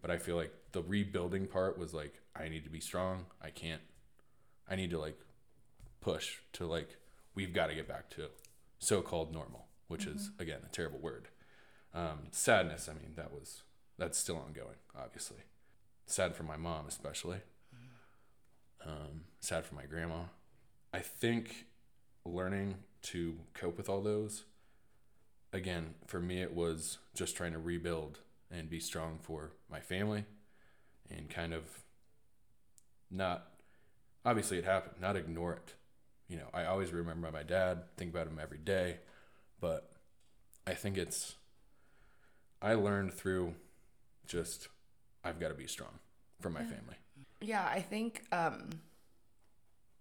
But 0.00 0.10
I 0.10 0.18
feel 0.18 0.36
like 0.36 0.52
the 0.72 0.82
rebuilding 0.82 1.46
part 1.46 1.78
was 1.78 1.92
like 1.92 2.14
I 2.34 2.48
need 2.48 2.64
to 2.64 2.70
be 2.70 2.80
strong. 2.80 3.26
I 3.42 3.50
can't 3.50 3.82
I 4.68 4.76
need 4.76 4.90
to 4.90 4.98
like 4.98 5.18
push 6.00 6.38
to 6.54 6.66
like 6.66 6.96
we've 7.34 7.52
got 7.52 7.68
to 7.68 7.74
get 7.74 7.88
back 7.88 8.10
to 8.10 8.28
so-called 8.78 9.32
normal, 9.32 9.66
which 9.88 10.06
is 10.06 10.30
again 10.38 10.60
a 10.64 10.72
terrible 10.74 10.98
word. 10.98 11.28
Um, 11.94 12.28
sadness, 12.30 12.88
I 12.88 12.92
mean, 12.92 13.14
that 13.16 13.32
was 13.32 13.62
that's 13.98 14.18
still 14.18 14.36
ongoing, 14.36 14.76
obviously. 14.98 15.38
Sad 16.06 16.34
for 16.34 16.42
my 16.42 16.56
mom 16.56 16.86
especially. 16.88 17.38
Um, 18.84 19.24
sad 19.40 19.66
for 19.66 19.74
my 19.74 19.84
grandma. 19.84 20.22
I 20.92 21.00
think 21.00 21.66
learning 22.24 22.76
to 23.02 23.36
cope 23.54 23.76
with 23.76 23.88
all 23.88 24.00
those 24.00 24.44
again, 25.52 25.94
for 26.06 26.20
me, 26.20 26.40
it 26.40 26.54
was 26.54 26.98
just 27.14 27.36
trying 27.36 27.52
to 27.52 27.58
rebuild 27.58 28.20
and 28.50 28.68
be 28.68 28.80
strong 28.80 29.18
for 29.20 29.52
my 29.70 29.80
family 29.80 30.24
and 31.10 31.28
kind 31.28 31.52
of 31.52 31.64
not, 33.10 33.48
obviously, 34.24 34.58
it 34.58 34.64
happened, 34.64 34.94
not 35.00 35.16
ignore 35.16 35.52
it. 35.54 35.74
You 36.30 36.36
know, 36.36 36.48
I 36.54 36.66
always 36.66 36.92
remember 36.92 37.28
my 37.32 37.42
dad, 37.42 37.82
think 37.96 38.14
about 38.14 38.28
him 38.28 38.38
every 38.40 38.58
day, 38.58 38.98
but 39.60 39.90
I 40.64 40.74
think 40.74 40.96
it's, 40.96 41.34
I 42.62 42.74
learned 42.74 43.12
through 43.12 43.56
just, 44.28 44.68
I've 45.24 45.40
got 45.40 45.48
to 45.48 45.54
be 45.54 45.66
strong 45.66 45.98
for 46.40 46.48
my 46.48 46.60
family. 46.60 46.94
Yeah, 47.40 47.66
I 47.68 47.80
think 47.80 48.22
um 48.32 48.70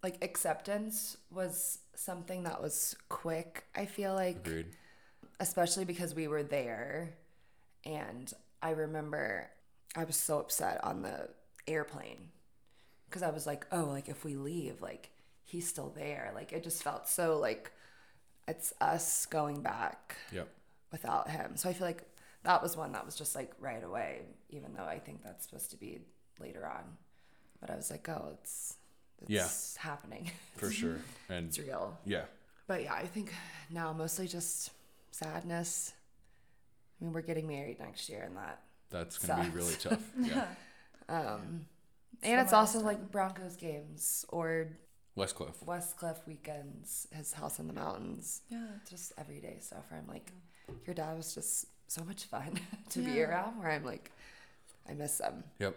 like 0.04 0.24
acceptance 0.24 1.18
was 1.32 1.80
something 1.96 2.44
that 2.44 2.62
was 2.62 2.96
quick. 3.10 3.66
I 3.76 3.86
feel 3.86 4.14
like 4.14 4.38
Agreed. 4.38 4.68
especially 5.40 5.86
because 5.86 6.14
we 6.14 6.28
were 6.28 6.44
there 6.44 7.16
and 7.86 8.32
I 8.62 8.72
remember 8.72 9.50
I 9.96 10.04
was 10.04 10.16
so 10.16 10.40
upset 10.40 10.84
on 10.84 11.02
the 11.02 11.30
airplane 11.68 12.30
because 13.10 13.24
I 13.24 13.32
was 13.32 13.48
like, 13.48 13.66
"Oh, 13.72 13.86
like 13.86 14.08
if 14.08 14.24
we 14.24 14.36
leave, 14.36 14.82
like 14.82 15.10
he's 15.50 15.68
still 15.68 15.90
there." 15.96 16.32
Like 16.36 16.52
it 16.54 16.64
just 16.64 16.84
felt 16.84 17.08
so 17.08 17.38
like 17.40 17.72
it's 18.48 18.74
us 18.82 19.26
going 19.28 19.62
back 19.62 20.18
Yep. 20.32 20.48
without 20.92 21.30
him. 21.30 21.56
So 21.56 21.70
I 21.70 21.74
feel 21.74 21.86
like 21.88 22.04
that 22.44 22.64
was 22.64 22.76
one 22.78 22.92
that 22.94 23.06
was 23.06 23.16
just 23.16 23.36
like 23.36 23.52
right 23.60 23.84
away, 23.84 24.22
even 24.50 24.74
though 24.76 24.86
I 24.86 25.00
think 25.00 25.24
that's 25.24 25.46
supposed 25.46 25.72
to 25.72 25.78
be 25.78 26.00
later 26.40 26.66
on. 26.66 26.84
But 27.62 27.70
I 27.70 27.76
was 27.76 27.92
like, 27.92 28.08
oh, 28.10 28.30
it's 28.42 28.76
it's 29.28 29.76
happening. 29.76 30.32
For 30.58 30.72
sure. 30.80 30.98
And 31.28 31.48
It's 31.50 31.60
real. 31.60 31.98
yeah, 32.06 32.24
But 32.68 32.84
yeah, 32.84 32.94
I 32.94 33.06
think 33.06 33.34
now 33.70 33.92
mostly 33.94 34.28
just 34.28 34.72
sadness. 35.12 35.94
I 37.00 37.04
mean, 37.04 37.14
we're 37.14 37.22
getting 37.22 37.46
married 37.48 37.80
next 37.80 38.08
year, 38.10 38.24
and 38.24 38.36
that. 38.38 38.62
that's 38.90 39.18
going 39.18 39.44
to 39.46 39.52
be 39.52 39.58
really 39.58 39.74
tough. 39.76 40.02
Yeah. 40.20 40.46
Um, 41.10 41.66
and 42.22 42.40
it's 42.40 42.54
also 42.54 42.82
like 42.82 43.10
Broncos 43.12 43.56
games 43.56 44.26
or 44.30 44.68
Westcliffe. 45.20 45.62
Westcliffe 45.66 46.26
weekends, 46.26 47.08
his 47.12 47.34
house 47.34 47.60
in 47.60 47.68
the 47.68 47.74
mountains. 47.74 48.42
Yeah. 48.50 48.68
Just 48.90 49.14
everyday 49.18 49.58
stuff 49.60 49.84
where 49.90 50.00
I'm 50.00 50.08
like, 50.08 50.32
your 50.86 50.94
dad 50.94 51.18
was 51.18 51.36
just 51.36 51.66
so 51.88 52.04
much 52.04 52.24
fun 52.26 52.60
to 52.90 53.00
be 53.00 53.22
around. 53.22 53.60
Where 53.60 53.72
I'm 53.72 53.84
like, 53.84 54.12
I 54.90 54.94
miss 54.94 55.18
them. 55.18 55.44
Yep. 55.60 55.76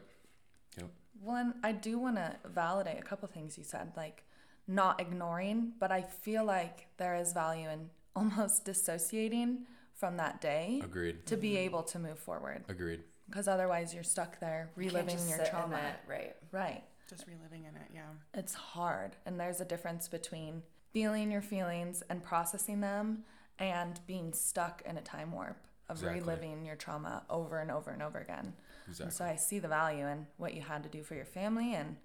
Yep. 0.78 0.90
Well, 1.22 1.37
and 1.37 1.55
I 1.62 1.72
do 1.72 1.98
want 1.98 2.16
to 2.16 2.37
validate 2.44 2.98
a 2.98 3.02
couple 3.02 3.28
things 3.28 3.59
you 3.59 3.64
said, 3.64 3.92
like 3.96 4.24
not 4.68 5.00
ignoring, 5.00 5.72
but 5.78 5.90
I 5.90 6.02
feel 6.02 6.44
like 6.44 6.87
there 6.96 7.16
is 7.16 7.33
value 7.33 7.68
in 7.68 7.90
almost 8.16 8.64
dissociating 8.64 9.66
from 9.94 10.16
that 10.18 10.40
day 10.40 10.81
Agreed. 10.85 11.26
to 11.26 11.37
be 11.37 11.50
mm-hmm. 11.50 11.59
able 11.59 11.83
to 11.85 11.98
move 11.98 12.18
forward. 12.18 12.64
Agreed. 12.68 13.00
Because 13.28 13.48
otherwise, 13.48 13.94
you're 13.94 14.02
stuck 14.02 14.38
there 14.40 14.70
You 14.76 14.83
can't 14.83 14.94
reliving 14.94 15.16
just 15.16 15.28
your 15.28 15.38
sit 15.38 15.46
in 15.46 15.52
trauma. 15.52 15.76
it, 15.76 16.11
right? 16.11 16.37
Right. 16.50 16.83
Just 17.12 17.27
reliving 17.27 17.64
in 17.64 17.77
it, 17.77 17.88
yeah. 17.92 18.09
It's 18.33 18.55
hard. 18.55 19.16
And 19.27 19.38
there's 19.38 19.61
a 19.61 19.66
difference 19.66 20.09
between 20.09 20.62
feeling 20.94 21.31
your 21.31 21.42
feelings 21.42 22.03
and 22.09 22.22
processing 22.22 22.81
them 22.81 23.25
and 23.59 24.01
being 24.07 24.33
stuck 24.33 24.83
in 24.87 24.96
a 24.96 25.03
time 25.03 25.31
warp 25.31 25.59
of 25.90 25.98
Exactly. 25.98 26.20
reliving 26.20 26.64
your 26.64 26.77
trauma 26.77 27.22
over 27.29 27.59
and 27.59 27.70
over 27.70 27.90
and 27.90 28.03
over 28.03 28.18
again. 28.18 28.55
Exactly. 28.88 29.05
And 29.05 29.12
so 29.12 29.25
I 29.27 29.37
see 29.37 29.59
the 29.59 29.68
value 29.68 30.07
in 30.07 30.27
what 30.38 30.55
you 30.55 30.62
had 30.62 30.83
to 30.85 30.88
do 30.88 31.03
for 31.03 31.14
your 31.14 31.27
family. 31.27 31.75
And 31.75 31.96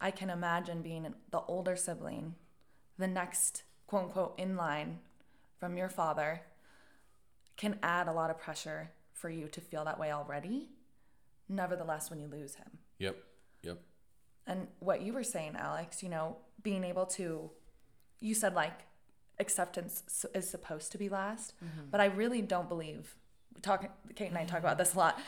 I 0.00 0.12
can 0.12 0.30
imagine 0.30 0.82
being 0.82 1.12
the 1.32 1.40
older 1.40 1.74
sibling, 1.74 2.36
the 2.96 3.08
next 3.08 3.64
quote 3.88 4.04
unquote 4.04 4.38
in 4.38 4.54
line 4.56 5.00
from 5.58 5.76
your 5.76 5.88
father 5.88 6.42
can 7.56 7.78
add 7.82 8.06
a 8.06 8.12
lot 8.12 8.30
of 8.30 8.38
pressure 8.38 8.92
for 9.12 9.30
you 9.30 9.48
to 9.48 9.60
feel 9.60 9.84
that 9.84 9.98
way 9.98 10.12
already. 10.12 10.68
Nevertheless, 11.48 12.08
when 12.08 12.20
you 12.20 12.28
lose 12.28 12.54
him. 12.54 12.78
Yep. 12.98 13.16
Yep. 14.46 14.56
And 14.56 14.68
what 14.80 15.02
you 15.02 15.12
were 15.12 15.22
saying, 15.24 15.56
Alex, 15.58 16.02
you 16.02 16.08
know, 16.08 16.36
being 16.62 16.84
able 16.84 17.06
to, 17.06 17.50
you 18.20 18.34
said 18.34 18.54
like 18.54 18.80
acceptance 19.38 20.24
is 20.34 20.48
supposed 20.48 20.92
to 20.92 20.98
be 20.98 21.08
last, 21.08 21.54
but 21.90 22.00
I 22.00 22.06
really 22.06 22.42
don't 22.42 22.68
believe. 22.68 23.16
Talking, 23.62 23.88
Kate 24.14 24.28
and 24.28 24.36
I 24.36 24.44
talk 24.44 24.58
about 24.58 24.76
this 24.78 24.94
a 24.94 24.98
lot. 24.98 25.18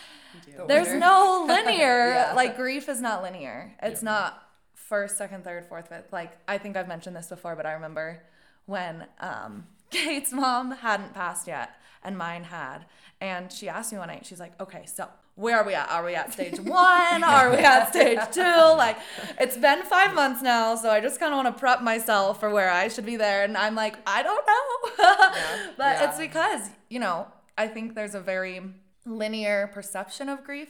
There's 0.69 0.93
no 0.93 1.45
linear. 1.49 2.09
Yeah. 2.15 2.33
Like 2.35 2.57
grief 2.57 2.89
is 2.89 3.01
not 3.01 3.23
linear. 3.23 3.75
It's 3.83 4.03
not 4.03 4.43
first, 4.75 5.17
second, 5.17 5.45
third, 5.45 5.65
fourth, 5.67 5.89
fifth. 5.89 6.13
Like 6.13 6.37
I 6.47 6.59
think 6.59 6.77
I've 6.77 6.89
mentioned 6.89 7.17
this 7.17 7.29
before, 7.29 7.57
but 7.57 7.65
I 7.67 7.73
remember 7.73 8.23
when 8.67 9.07
um, 9.21 9.67
Kate's 9.91 10.33
mom 10.33 10.73
hadn't 10.73 11.15
passed 11.15 11.47
yet 11.47 11.71
and 12.03 12.19
mine 12.19 12.45
had, 12.45 12.85
and 13.21 13.51
she 13.53 13.69
asked 13.69 13.93
me 13.93 13.99
one 13.99 14.09
night. 14.09 14.27
She's 14.27 14.41
like, 14.41 14.61
"Okay, 14.61 14.85
so 14.87 15.09
where 15.37 15.59
are 15.59 15.65
we 15.65 15.75
at? 15.75 15.89
Are 15.91 16.05
we 16.05 16.15
at 16.15 16.33
stage 16.33 16.59
one? 16.59 17.23
Are 17.23 17.51
we 17.51 17.59
at 17.59 17.91
stage 17.91 18.19
two? 18.33 18.41
Like 18.43 18.99
it's 19.39 19.57
been 19.57 19.83
five 19.83 20.15
months 20.15 20.43
now, 20.43 20.75
so 20.75 20.91
I 20.91 21.01
just 21.01 21.21
kind 21.21 21.33
of 21.33 21.37
want 21.45 21.55
to 21.55 21.59
prep 21.61 21.83
myself 21.83 22.41
for 22.41 22.51
where 22.51 22.71
I 22.71 22.89
should 22.89 23.07
be 23.07 23.17
there." 23.17 23.45
And 23.45 23.57
I'm 23.57 23.75
like, 23.75 23.97
I 24.07 24.23
don't 24.23 24.45
know, 24.47 25.05
but 25.77 25.97
Yeah. 26.01 26.09
it's 26.09 26.19
because 26.19 26.71
you 26.89 26.99
know 26.99 27.29
I 27.57 27.69
think 27.69 27.95
there's 27.95 28.15
a 28.15 28.21
very 28.21 28.61
linear 29.05 29.71
perception 29.73 30.29
of 30.29 30.43
grief. 30.43 30.69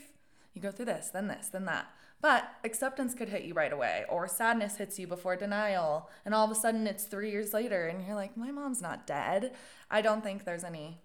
You 0.53 0.61
go 0.61 0.71
through 0.71 0.85
this, 0.85 1.09
then 1.11 1.27
this, 1.27 1.47
then 1.47 1.65
that. 1.65 1.87
But 2.19 2.49
acceptance 2.63 3.13
could 3.13 3.29
hit 3.29 3.43
you 3.43 3.53
right 3.53 3.71
away, 3.71 4.03
or 4.09 4.27
sadness 4.27 4.77
hits 4.77 4.97
you 4.97 5.05
before 5.07 5.35
denial, 5.35 6.09
and 6.25 6.33
all 6.33 6.43
of 6.45 6.51
a 6.51 6.55
sudden 6.55 6.87
it's 6.87 7.03
three 7.03 7.29
years 7.29 7.53
later, 7.53 7.85
and 7.87 8.05
you're 8.05 8.15
like, 8.15 8.35
my 8.35 8.49
mom's 8.51 8.81
not 8.81 9.05
dead. 9.05 9.53
I 9.91 10.01
don't 10.01 10.23
think 10.23 10.43
there's 10.43 10.63
any 10.63 10.97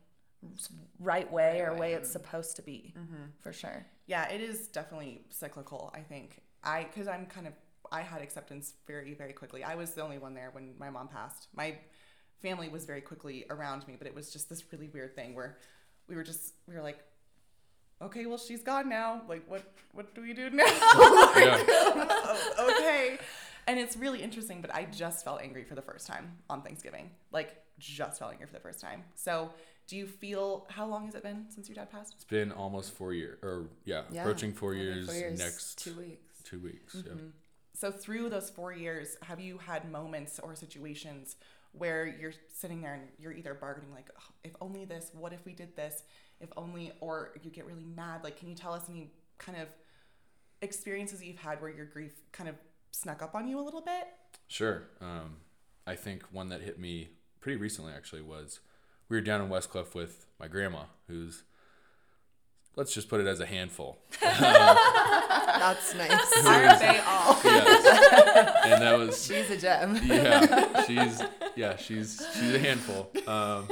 right 0.99 1.31
way 1.33 1.61
or 1.61 1.75
way 1.75 1.95
it's 1.95 2.11
supposed 2.11 2.57
to 2.57 2.63
be, 2.63 2.95
mm-hmm. 2.97 3.25
for 3.41 3.53
sure. 3.53 3.87
Yeah, 4.07 4.29
it 4.29 4.41
is 4.41 4.69
definitely 4.69 5.23
cyclical, 5.31 5.91
I 5.95 6.01
think. 6.01 6.43
I 6.65 6.85
cuz 6.85 7.09
I'm 7.09 7.27
kind 7.27 7.47
of 7.47 7.55
I 7.91 8.03
had 8.03 8.23
acceptance 8.23 8.75
very 8.87 9.15
very 9.15 9.33
quickly. 9.33 9.65
I 9.65 9.75
was 9.75 9.95
the 9.95 10.03
only 10.03 10.19
one 10.19 10.35
there 10.35 10.51
when 10.51 10.75
my 10.79 10.91
mom 10.91 11.09
passed. 11.09 11.49
My 11.55 11.79
family 12.41 12.69
was 12.69 12.85
very 12.85 13.01
quickly 13.01 13.47
around 13.51 13.87
me, 13.87 13.95
but 13.97 14.07
it 14.07 14.15
was 14.15 14.33
just 14.33 14.49
this 14.49 14.73
really 14.73 14.89
weird 14.89 15.15
thing 15.15 15.35
where 15.35 15.59
we 16.09 16.17
were 16.17 16.25
just 16.25 16.55
we 16.67 16.75
were 16.75 16.83
like 16.83 16.99
okay, 18.01 18.27
well 18.27 18.39
she's 18.39 18.63
gone 18.63 18.89
now. 18.89 19.23
Like 19.29 19.45
what 19.49 19.63
what 19.93 20.15
do 20.15 20.23
we 20.23 20.35
do 20.35 20.51
now? 20.51 20.65
Oh, 22.59 22.77
okay. 22.79 23.19
And 23.67 23.79
it's 23.79 23.97
really 23.97 24.23
interesting, 24.23 24.61
but 24.61 24.75
I 24.75 24.85
just 24.85 25.25
felt 25.25 25.41
angry 25.41 25.65
for 25.65 25.75
the 25.75 25.83
first 25.83 26.07
time 26.07 26.33
on 26.51 26.63
Thanksgiving. 26.63 27.11
Like 27.31 27.57
just 27.79 28.19
felt 28.19 28.33
angry 28.33 28.47
for 28.47 28.55
the 28.55 28.61
first 28.61 28.81
time. 28.81 29.05
So 29.15 29.51
do 29.93 29.99
you 29.99 30.07
feel 30.07 30.67
how 30.71 30.87
long 30.87 31.05
has 31.05 31.15
it 31.15 31.23
been 31.23 31.45
since 31.51 31.69
your 31.69 31.75
dad 31.77 31.91
passed? 31.91 32.15
It's 32.15 32.25
been 32.25 32.51
almost 32.51 32.93
four 32.95 33.13
years, 33.13 33.39
or 33.43 33.67
yeah, 33.85 34.05
Yeah, 34.11 34.23
approaching 34.23 34.55
four 34.55 34.73
years, 34.73 35.05
four 35.05 35.15
years, 35.15 35.39
next 35.39 35.79
two 35.85 35.95
weeks. 35.99 36.43
two 36.45 36.61
weeks. 36.61 36.97
Yeah. 37.07 37.13
So 37.75 37.91
through 37.93 38.31
those 38.31 38.49
four 38.49 38.73
years, 38.73 39.19
have 39.21 39.39
you 39.39 39.59
had 39.59 39.93
moments 39.93 40.39
or 40.39 40.55
situations 40.55 41.37
where 41.73 42.07
you're 42.07 42.33
sitting 42.55 42.81
there 42.81 42.95
and 42.95 43.03
you're 43.19 43.35
either 43.35 43.53
bargaining 43.53 43.93
like, 43.93 44.09
oh, 44.19 44.33
if 44.43 44.53
only 44.63 44.87
this, 44.87 45.11
what 45.13 45.35
if 45.35 45.45
we 45.45 45.53
did 45.53 45.77
this, 45.77 46.05
if 46.41 46.49
only, 46.57 46.93
or 47.01 47.35
you 47.43 47.51
get 47.51 47.67
really 47.67 47.85
mad? 47.85 48.25
Like, 48.25 48.39
can 48.39 48.49
you 48.49 48.55
tell 48.55 48.73
us 48.73 48.89
any 48.89 49.11
kind 49.37 49.61
of 49.61 49.69
experiences 50.63 51.23
you've 51.23 51.37
had 51.37 51.61
where 51.61 51.71
your 51.71 51.85
grief 51.85 52.13
kind 52.33 52.49
of 52.49 52.55
snuck 52.93 53.21
up 53.21 53.35
on 53.35 53.47
you 53.47 53.61
a 53.61 53.65
little 53.65 53.83
bit? 53.83 54.07
Sure. 54.49 54.85
Um, 55.03 55.37
I 55.87 55.97
think 55.97 56.23
one 56.33 56.49
that 56.49 56.63
hit 56.63 56.79
me 56.79 57.11
pretty 57.43 57.59
recently 57.59 57.93
actually 57.93 58.23
was 58.23 58.61
we 59.13 59.19
were 59.19 59.23
down 59.23 59.43
in 59.43 59.51
Westcliffe 59.51 59.95
with 59.95 60.25
my 60.41 60.49
grandma, 60.49 60.85
who's 61.07 61.43
let's 62.77 62.95
just 62.95 63.11
put 63.11 63.21
it 63.21 63.27
as 63.27 63.41
a 63.41 63.47
handful. 63.47 63.99
That's 64.23 65.95
nice. 65.95 66.47
Aren't 66.47 66.81
they 66.81 66.99
all? 67.07 67.39
Yes. 67.45 68.65
and 68.65 68.83
that 68.83 68.99
was 68.99 69.23
She's 69.23 69.51
a 69.51 69.57
gem. 69.59 70.01
yeah, 70.07 70.83
she's 70.87 71.23
yeah, 71.55 71.77
she's 71.77 72.27
she's 72.33 72.55
a 72.55 72.59
handful. 72.59 73.11
Um, 73.27 73.69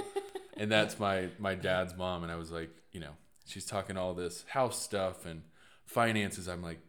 and 0.58 0.70
that's 0.70 0.98
my 0.98 1.30
my 1.38 1.54
dad's 1.54 1.96
mom, 1.96 2.22
and 2.22 2.30
I 2.30 2.36
was 2.36 2.50
like, 2.52 2.68
you 2.92 3.00
know, 3.00 3.12
she's 3.46 3.64
talking 3.64 3.96
all 3.96 4.12
this 4.12 4.44
house 4.46 4.80
stuff 4.80 5.24
and 5.24 5.40
finances. 5.86 6.48
I'm 6.48 6.62
like, 6.62 6.80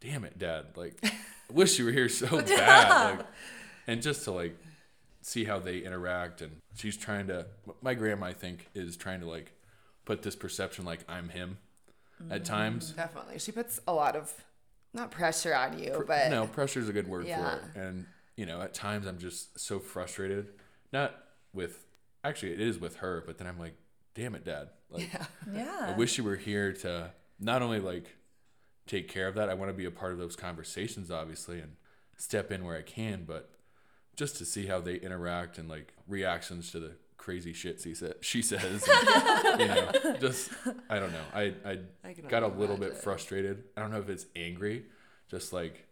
damn 0.00 0.24
it, 0.24 0.38
dad, 0.38 0.66
like, 0.74 0.98
I 1.04 1.12
wish 1.52 1.78
you 1.78 1.84
were 1.84 1.92
here 1.92 2.08
so 2.08 2.26
bad, 2.42 3.18
like, 3.18 3.26
and 3.86 4.02
just 4.02 4.24
to 4.24 4.32
like 4.32 4.58
see 5.26 5.44
how 5.44 5.58
they 5.58 5.78
interact, 5.78 6.40
and 6.40 6.60
she's 6.76 6.96
trying 6.96 7.26
to. 7.26 7.46
My 7.82 7.94
grandma, 7.94 8.26
I 8.26 8.32
think, 8.32 8.68
is 8.74 8.96
trying 8.96 9.20
to 9.20 9.26
like 9.26 9.52
put 10.04 10.22
this 10.22 10.36
perception 10.36 10.84
like 10.84 11.00
I'm 11.08 11.28
him 11.30 11.58
at 12.30 12.42
mm, 12.42 12.44
times. 12.44 12.90
Definitely. 12.92 13.38
She 13.40 13.52
puts 13.52 13.80
a 13.88 13.92
lot 13.92 14.14
of 14.14 14.32
not 14.94 15.10
pressure 15.10 15.54
on 15.54 15.78
you, 15.78 16.04
but 16.06 16.30
no 16.30 16.46
pressure 16.46 16.80
is 16.80 16.88
a 16.88 16.92
good 16.92 17.08
word 17.08 17.26
Yeah. 17.26 17.50
for 17.50 17.56
it 17.56 17.80
and 17.80 18.06
you 18.36 18.46
know 18.46 18.60
at 18.62 18.72
times 18.74 19.06
i'm 19.06 19.18
just 19.18 19.58
so 19.58 19.78
frustrated 19.78 20.48
not 20.92 21.14
with 21.52 21.86
actually 22.24 22.52
it 22.52 22.60
is 22.60 22.78
with 22.78 22.96
her 22.96 23.22
but 23.26 23.38
then 23.38 23.46
i'm 23.46 23.58
like 23.58 23.74
damn 24.14 24.34
it 24.34 24.44
dad 24.44 24.68
like 24.90 25.10
Yeah. 25.52 25.86
i 25.94 25.94
wish 25.96 26.16
you 26.18 26.24
were 26.24 26.36
here 26.36 26.72
to 26.72 27.10
not 27.40 27.62
only 27.62 27.80
like 27.80 28.16
take 28.86 29.08
care 29.08 29.26
of 29.28 29.34
that 29.34 29.48
i 29.50 29.54
want 29.54 29.70
to 29.70 29.76
be 29.76 29.84
a 29.84 29.90
part 29.90 30.12
of 30.12 30.18
those 30.18 30.36
conversations 30.36 31.10
obviously 31.10 31.60
and 31.60 31.72
step 32.16 32.52
in 32.52 32.64
where 32.64 32.76
i 32.76 32.82
can 32.82 33.24
but 33.26 33.50
just 34.16 34.36
to 34.38 34.44
see 34.44 34.66
how 34.66 34.80
they 34.80 34.94
interact 34.96 35.58
and 35.58 35.68
like 35.68 35.92
reactions 36.08 36.70
to 36.72 36.80
the 36.80 36.92
crazy 37.18 37.52
shit 37.52 37.80
she, 37.80 37.92
sa- 37.94 38.06
she 38.20 38.40
says 38.40 38.88
and, 39.44 39.60
you 39.60 39.66
know 39.66 39.90
just 40.20 40.50
i 40.88 40.98
don't 40.98 41.12
know 41.12 41.24
i 41.34 41.52
i, 41.64 41.78
I 42.04 42.12
got 42.28 42.42
a 42.42 42.46
only 42.46 42.58
little 42.58 42.76
bit 42.76 42.86
imagine. 42.90 43.02
frustrated 43.02 43.64
i 43.76 43.80
don't 43.80 43.90
know 43.90 43.98
if 44.00 44.08
it's 44.08 44.26
angry 44.36 44.84
just 45.28 45.52
like 45.52 45.86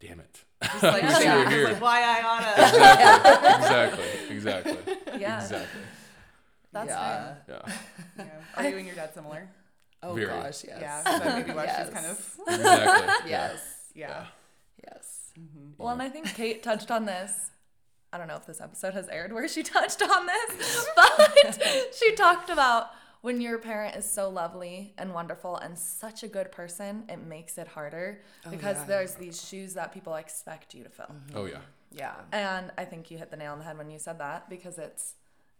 damn 0.00 0.20
it 0.20 0.44
Just 0.62 0.82
like, 0.82 1.02
yeah, 1.02 1.48
here. 1.50 1.64
like 1.68 1.80
why 1.82 2.00
I 2.02 2.22
oughta. 2.24 3.56
exactly 3.58 4.36
exactly 4.36 4.76
Yeah. 5.20 5.42
exactly 5.42 5.80
That's 6.72 6.88
yeah. 6.88 7.34
fair. 7.34 7.42
yeah 7.48 7.72
Yeah. 8.24 8.24
Are 8.56 8.68
you 8.68 8.76
and 8.78 8.86
your 8.86 8.96
dad 8.96 9.12
similar? 9.14 9.48
Oh 10.02 10.14
Very. 10.14 10.26
gosh, 10.26 10.64
yes. 10.66 10.78
Yeah. 10.80 11.02
So 11.04 11.18
that 11.24 11.38
maybe 11.38 11.52
why 11.56 11.64
Yes. 11.64 11.84
she's 11.86 11.94
kind 11.94 12.06
of 12.06 12.38
exactly 12.48 13.30
Yes. 13.30 13.60
yeah. 13.94 14.26
Yes. 14.82 15.13
Mm-hmm. 15.38 15.70
Well, 15.78 15.92
and 15.92 16.02
I 16.02 16.08
think 16.08 16.34
Kate 16.34 16.62
touched 16.62 16.90
on 16.90 17.06
this. 17.06 17.50
I 18.12 18.18
don't 18.18 18.28
know 18.28 18.36
if 18.36 18.46
this 18.46 18.60
episode 18.60 18.94
has 18.94 19.08
aired 19.08 19.32
where 19.32 19.48
she 19.48 19.62
touched 19.76 20.02
on 20.02 20.26
this, 20.26 20.86
but 20.96 21.94
she 21.98 22.14
talked 22.14 22.50
about 22.50 22.90
when 23.24 23.40
your 23.40 23.58
parent 23.58 23.96
is 23.96 24.08
so 24.08 24.28
lovely 24.28 24.92
and 24.98 25.14
wonderful 25.14 25.56
and 25.56 25.78
such 25.78 26.22
a 26.22 26.28
good 26.28 26.52
person, 26.52 27.04
it 27.08 27.24
makes 27.24 27.56
it 27.56 27.66
harder 27.66 28.20
oh, 28.46 28.50
because 28.50 28.76
yeah. 28.76 28.84
there's 28.84 29.14
these 29.14 29.42
shoes 29.42 29.72
that 29.74 29.94
people 29.94 30.14
expect 30.14 30.74
you 30.74 30.84
to 30.84 30.90
fill. 30.90 31.06
Mm-hmm. 31.06 31.38
oh 31.38 31.46
yeah 31.46 31.60
Yeah. 31.90 32.14
And 32.32 32.70
I 32.76 32.84
think 32.84 33.10
you 33.10 33.16
hit 33.16 33.30
the 33.30 33.36
nail 33.38 33.52
on 33.52 33.58
the 33.58 33.64
head 33.64 33.78
when 33.78 33.90
you 33.90 33.98
said 33.98 34.18
that 34.18 34.50
because 34.50 34.78
it's 34.78 35.14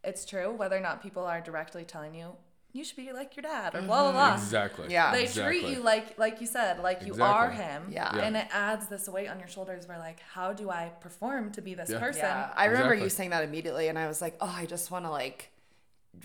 it's 0.04 0.26
true 0.26 0.52
whether 0.52 0.76
or 0.76 0.80
not 0.80 1.02
people 1.02 1.24
are 1.24 1.40
directly 1.40 1.84
telling 1.84 2.14
you 2.14 2.36
you 2.74 2.84
should 2.84 2.96
be 2.96 3.12
like 3.12 3.36
your 3.36 3.44
dad 3.44 3.74
or 3.74 3.82
blah 3.82 3.86
blah 3.86 4.06
mm-hmm. 4.08 4.16
blah. 4.16 4.34
exactly 4.34 4.92
Yeah. 4.92 5.12
They 5.12 5.22
exactly. 5.22 5.60
treat 5.60 5.76
you 5.76 5.82
like 5.82 6.18
like 6.18 6.40
you 6.40 6.46
said, 6.46 6.80
like 6.80 7.06
you 7.06 7.22
are 7.22 7.50
him. 7.50 7.84
Yeah. 7.88 8.14
Yeah. 8.16 8.22
And 8.22 8.36
it 8.36 8.48
adds 8.52 8.88
this 8.88 9.08
weight 9.08 9.28
on 9.28 9.38
your 9.38 9.48
shoulders 9.48 9.86
where 9.86 9.98
like, 9.98 10.20
how 10.20 10.52
do 10.52 10.70
I 10.70 10.90
perform 11.00 11.52
to 11.52 11.62
be 11.62 11.74
this 11.74 11.88
Yeah. 11.88 12.00
person? 12.00 12.22
Yeah. 12.22 12.52
I 12.54 12.64
remember 12.66 12.94
Exactly. 12.94 13.04
you 13.04 13.10
saying 13.10 13.30
that 13.30 13.44
immediately 13.44 13.86
and 13.88 13.96
I 13.96 14.08
was 14.08 14.20
like, 14.20 14.36
"Oh, 14.40 14.52
I 14.54 14.66
just 14.66 14.90
want 14.90 15.04
to 15.04 15.10
like 15.10 15.52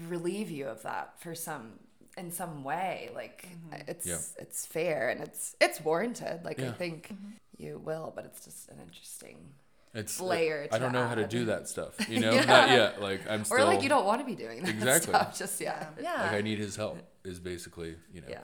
relieve 0.08 0.50
you 0.50 0.66
of 0.68 0.82
that 0.84 1.20
for 1.22 1.36
some 1.36 1.74
in 2.18 2.32
some 2.32 2.64
way. 2.64 3.12
Like 3.14 3.48
mm-hmm. 3.48 3.88
it's 3.88 4.08
Yeah. 4.08 4.18
it's 4.40 4.66
fair 4.66 5.10
and 5.10 5.22
it's 5.22 5.56
it's 5.62 5.80
warranted. 5.82 6.44
Like 6.44 6.60
I 6.60 6.64
Yeah. 6.64 6.74
think 6.74 7.10
mm-hmm. 7.14 7.32
you 7.58 7.78
will, 7.78 8.12
but 8.16 8.26
it's 8.26 8.44
just 8.44 8.70
an 8.70 8.80
interesting 8.80 9.54
it's 9.94 10.20
layer 10.22 10.68
i 10.72 10.78
don't 10.78 10.92
know 10.92 11.08
how 11.08 11.16
to 11.16 11.26
do 11.28 11.46
that 11.46 11.68
stuff 11.68 11.94
you 12.10 12.20
know 12.24 12.32
Yeah. 12.34 12.46
not 12.46 12.70
yet 12.70 13.02
like 13.02 13.22
i'm 13.30 13.44
still 13.44 13.58
or 13.58 13.64
like 13.66 13.82
you 13.82 13.90
don't 13.90 14.06
want 14.06 14.22
to 14.22 14.26
be 14.26 14.36
doing 14.36 14.62
that 14.64 14.70
Exactly. 14.70 15.10
stuff 15.14 15.38
just 15.44 15.60
yet. 15.60 15.94
Yeah. 16.02 16.22
like 16.24 16.34
i 16.34 16.42
need 16.42 16.60
his 16.60 16.76
help 16.76 16.98
is 17.26 17.40
basically 17.40 17.96
you 18.14 18.22
know 18.22 18.28
Yeah. 18.30 18.42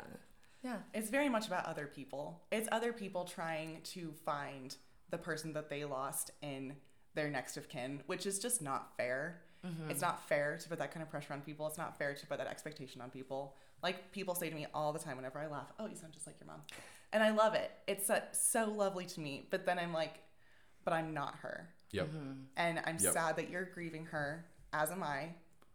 yeah. 0.64 0.78
It's 0.94 1.10
very 1.10 1.30
much 1.30 1.46
about 1.48 1.66
other 1.68 1.86
people. 1.88 2.42
It's 2.52 2.68
other 2.72 2.92
people 2.92 3.24
trying 3.26 3.82
to 3.94 4.12
find 4.26 4.76
the 5.12 5.18
person 5.20 5.54
that 5.54 5.70
they 5.70 5.86
lost 5.86 6.32
in 6.42 6.74
their 7.14 7.30
next 7.30 7.56
of 7.58 7.70
kin, 7.70 8.02
which 8.08 8.26
is 8.26 8.40
just 8.40 8.62
not 8.62 8.98
fair. 8.98 9.42
Mm-hmm. 9.66 9.92
It's 9.92 10.02
not 10.02 10.28
fair 10.28 10.58
to 10.62 10.68
put 10.70 10.80
that 10.80 10.92
kind 10.92 11.04
of 11.04 11.10
pressure 11.10 11.34
on 11.34 11.42
people. 11.42 11.68
It's 11.68 11.78
not 11.78 11.98
fair 12.00 12.14
to 12.16 12.28
put 12.28 12.40
that 12.40 12.48
expectation 12.48 13.00
on 13.02 13.10
people. 13.12 13.56
Like 13.84 14.12
people 14.12 14.34
say 14.36 14.50
to 14.50 14.56
me 14.56 14.66
all 14.74 14.92
the 14.92 15.00
time 15.00 15.16
whenever 15.18 15.40
I 15.40 15.48
laugh, 15.48 15.72
"Oh, 15.80 15.86
you 15.86 15.96
sound 15.96 16.14
just 16.14 16.26
like 16.28 16.38
your 16.40 16.48
mom," 16.48 16.62
and 17.14 17.22
I 17.24 17.30
love 17.30 17.54
it. 17.54 17.72
It's 17.88 18.10
so 18.34 18.66
lovely 18.66 19.06
to 19.06 19.20
me. 19.22 19.48
But 19.52 19.66
then 19.68 19.78
I'm 19.80 19.94
like, 19.94 20.16
"But 20.86 20.94
I'm 20.94 21.14
not 21.14 21.36
her," 21.42 21.68
yep 21.92 22.08
mm-hmm. 22.08 22.32
and 22.56 22.80
I'm 22.86 22.98
Yep. 23.00 23.14
sad 23.14 23.36
that 23.36 23.50
you're 23.50 23.66
grieving 23.66 24.06
her, 24.06 24.46
as 24.72 24.92
am 24.92 25.04
I. 25.04 25.30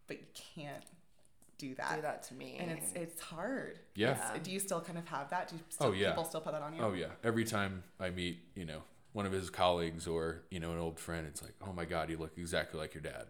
But 0.07 0.19
you 0.21 0.27
can't 0.55 0.85
do 1.59 1.75
that. 1.75 1.97
Do 1.97 2.03
that 2.03 2.23
to 2.25 2.35
me. 2.35 2.57
And 2.59 2.71
it's 2.71 2.93
it's 2.95 3.21
hard. 3.21 3.79
Yeah. 3.95 4.13
It's- 4.13 4.39
do 4.43 4.51
you 4.51 4.59
still 4.59 4.81
kind 4.81 4.97
of 4.99 5.07
have 5.09 5.29
that? 5.31 5.49
Do 5.49 5.57
you 5.57 5.63
still, 5.69 5.89
Oh, 5.89 5.93
yeah. 5.93 6.09
people 6.11 6.25
still 6.25 6.41
put 6.41 6.53
that 6.53 6.63
on 6.63 6.75
you? 6.75 6.83
oh 6.83 6.93
yeah 6.95 7.09
every 7.23 7.45
time 7.45 7.83
i 8.01 8.09
meet 8.11 8.39
you 8.55 8.65
know 8.65 8.83
one 9.13 9.27
of 9.27 9.33
his 9.33 9.51
colleagues 9.51 10.07
or 10.07 10.43
you 10.51 10.59
know 10.61 10.73
an 10.73 10.79
old 10.79 10.99
friend 10.99 11.27
it's 11.27 11.43
like 11.43 11.55
oh 11.67 11.73
my 11.73 11.85
god 11.85 12.09
you 12.11 12.17
look 12.17 12.33
exactly 12.39 12.79
like 12.81 12.95
your 12.95 13.03
dad 13.03 13.27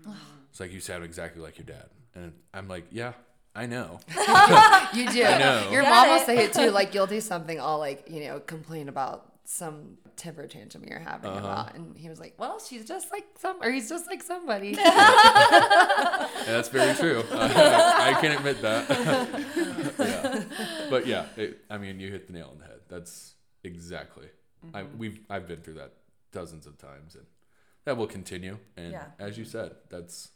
mm-hmm. 0.00 0.12
it's 0.50 0.60
like 0.60 0.72
you 0.72 0.80
sound 0.80 1.04
exactly 1.04 1.42
like 1.42 1.58
your 1.58 1.66
dad 1.66 1.88
and 2.14 2.32
i'm 2.54 2.68
like 2.68 2.86
yeah 2.90 3.12
i 3.54 3.66
know 3.66 4.00
You 4.94 5.10
do. 5.10 5.22
know. 5.22 5.68
Your 5.72 5.82
Get 5.82 5.90
mom 5.90 6.08
will 6.08 6.16
it. 6.16 6.26
say 6.26 6.44
it 6.44 6.52
too. 6.54 6.70
Like 6.70 6.94
you'll 6.94 7.06
do 7.08 7.20
something, 7.20 7.60
I'll 7.60 7.78
like 7.78 8.08
you 8.08 8.20
know, 8.24 8.38
complain 8.40 8.88
about 8.88 9.32
some 9.46 9.98
temper 10.16 10.46
tantrum 10.46 10.84
you're 10.88 10.98
having 10.98 11.30
Uh-huh. 11.30 11.38
about, 11.46 11.74
and 11.74 11.96
he 11.96 12.08
was 12.08 12.18
like, 12.18 12.34
"Well, 12.38 12.58
she's 12.60 12.86
just 12.86 13.12
like 13.12 13.26
some, 13.38 13.62
or 13.62 13.70
he's 13.70 13.88
just 13.88 14.06
like 14.06 14.22
somebody." 14.22 14.70
Yeah, 16.44 16.52
that's 16.52 16.68
very 16.68 16.94
true. 16.94 17.22
I 17.32 18.16
can 18.20 18.32
admit 18.32 18.60
that. 18.62 18.88
yeah. 19.98 20.44
But 20.90 21.06
yeah, 21.06 21.26
it, 21.36 21.58
I 21.70 21.78
mean, 21.78 22.00
you 22.00 22.10
hit 22.10 22.26
the 22.26 22.32
nail 22.34 22.48
on 22.52 22.58
the 22.58 22.64
head. 22.66 22.80
That's 22.88 23.34
exactly. 23.62 24.26
I, 24.72 24.82
we've 24.84 25.20
I've 25.30 25.46
been 25.46 25.60
through 25.60 25.74
that 25.74 25.92
dozens 26.32 26.66
of 26.66 26.76
times, 26.78 27.14
and 27.14 27.24
that 27.84 27.96
will 27.96 28.06
continue. 28.06 28.58
And 28.76 28.92
Yeah. 28.92 29.06
as 29.18 29.36
you 29.38 29.44
said, 29.44 29.72
that's 29.90 30.30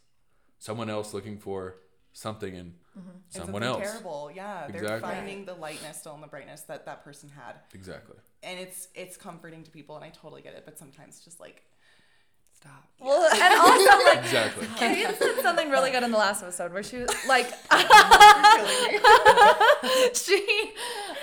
someone 0.59 0.89
else 0.89 1.13
looking 1.13 1.37
for 1.37 1.75
something 2.13 2.53
in 2.55 2.73
And 2.95 3.03
someone 3.29 3.61
something 3.63 3.81
else. 3.83 3.91
terrible. 3.91 4.31
Yeah, 4.33 4.67
they're 4.71 4.99
finding 4.99 5.45
the 5.45 5.53
lightness 5.53 5.97
still 5.97 6.15
in 6.15 6.21
the 6.21 6.27
brightness 6.27 6.61
that 6.61 6.85
that 6.85 7.03
person 7.03 7.29
had, 7.29 7.55
Exactly. 7.73 8.15
and 8.43 8.59
it's 8.59 8.87
it's 8.95 9.17
comforting 9.17 9.63
to 9.63 9.71
people, 9.71 9.95
and 9.95 10.03
I 10.03 10.09
totally 10.09 10.41
get 10.41 10.53
it. 10.53 10.63
But 10.65 10.77
sometimes 10.79 11.19
just 11.21 11.39
like 11.39 11.63
Stop. 12.53 12.85
Well, 12.99 13.23
and 13.31 13.53
also 13.57 14.03
like 14.05 14.17
Exactly. 14.25 14.67
Kate 14.75 15.07
said 15.17 15.39
something 15.41 15.69
really 15.69 15.91
good 15.91 16.03
in 16.03 16.11
the 16.11 16.17
last 16.17 16.43
episode 16.43 16.73
where 16.73 16.83
she 16.83 16.97
was 16.97 17.09
like 17.27 17.47
she 20.13 20.71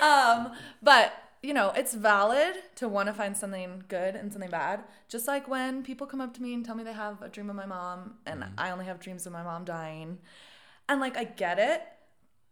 um 0.00 0.52
but 0.82 1.12
you 1.42 1.52
know 1.52 1.72
it's 1.76 1.94
valid 1.94 2.54
to 2.76 2.88
want 2.88 3.08
to 3.08 3.12
find 3.12 3.36
something 3.36 3.84
good 3.88 4.16
and 4.16 4.32
something 4.32 4.50
bad 4.50 4.80
just 5.08 5.26
like 5.28 5.46
when 5.48 5.82
people 5.82 6.06
come 6.06 6.20
up 6.20 6.32
to 6.34 6.42
me 6.42 6.54
and 6.54 6.64
tell 6.64 6.74
me 6.74 6.82
they 6.84 6.92
have 6.92 7.20
a 7.22 7.28
dream 7.28 7.50
of 7.50 7.56
my 7.56 7.66
mom 7.66 8.14
and 8.26 8.44
i 8.56 8.70
only 8.70 8.84
have 8.86 8.98
dreams 8.98 9.26
of 9.26 9.32
my 9.32 9.42
mom 9.42 9.64
dying 9.64 10.18
and 10.88 11.00
like 11.00 11.16
i 11.16 11.24
get 11.24 11.58
it 11.58 11.82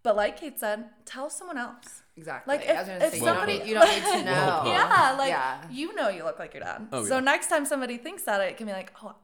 but 0.03 0.16
like 0.16 0.37
kate 0.38 0.59
said 0.61 0.85
tell 1.05 1.29
someone 1.31 1.59
else 1.59 2.01
Exactly. 2.16 2.55
Like, 2.57 2.68
I 2.68 2.73
if- 2.73 2.79
was 2.79 3.03
if 3.07 3.11
say, 3.14 3.18
somebody- 3.18 3.53
you, 3.55 3.59
don't, 3.59 3.68
you 3.68 3.75
don't 3.75 3.88
need 3.97 4.03
to 4.20 4.25
know. 4.31 4.62
Yeah 4.66 5.16
like 5.18 5.31
Yeah. 5.31 5.64
you 5.68 5.94
know 5.97 6.09
you 6.11 6.23
look 6.23 6.38
like 6.38 6.55
your 6.55 6.62
dad 6.62 6.87
Oh, 6.92 7.05
so 7.05 7.14
yeah. 7.16 7.20
next 7.20 7.49
time 7.49 7.64
somebody 7.66 7.97
thinks 7.99 8.23
that 8.23 8.40
it 8.40 8.57
can 8.57 8.66
be 8.68 8.73
like 8.73 8.92
oh 9.03 9.16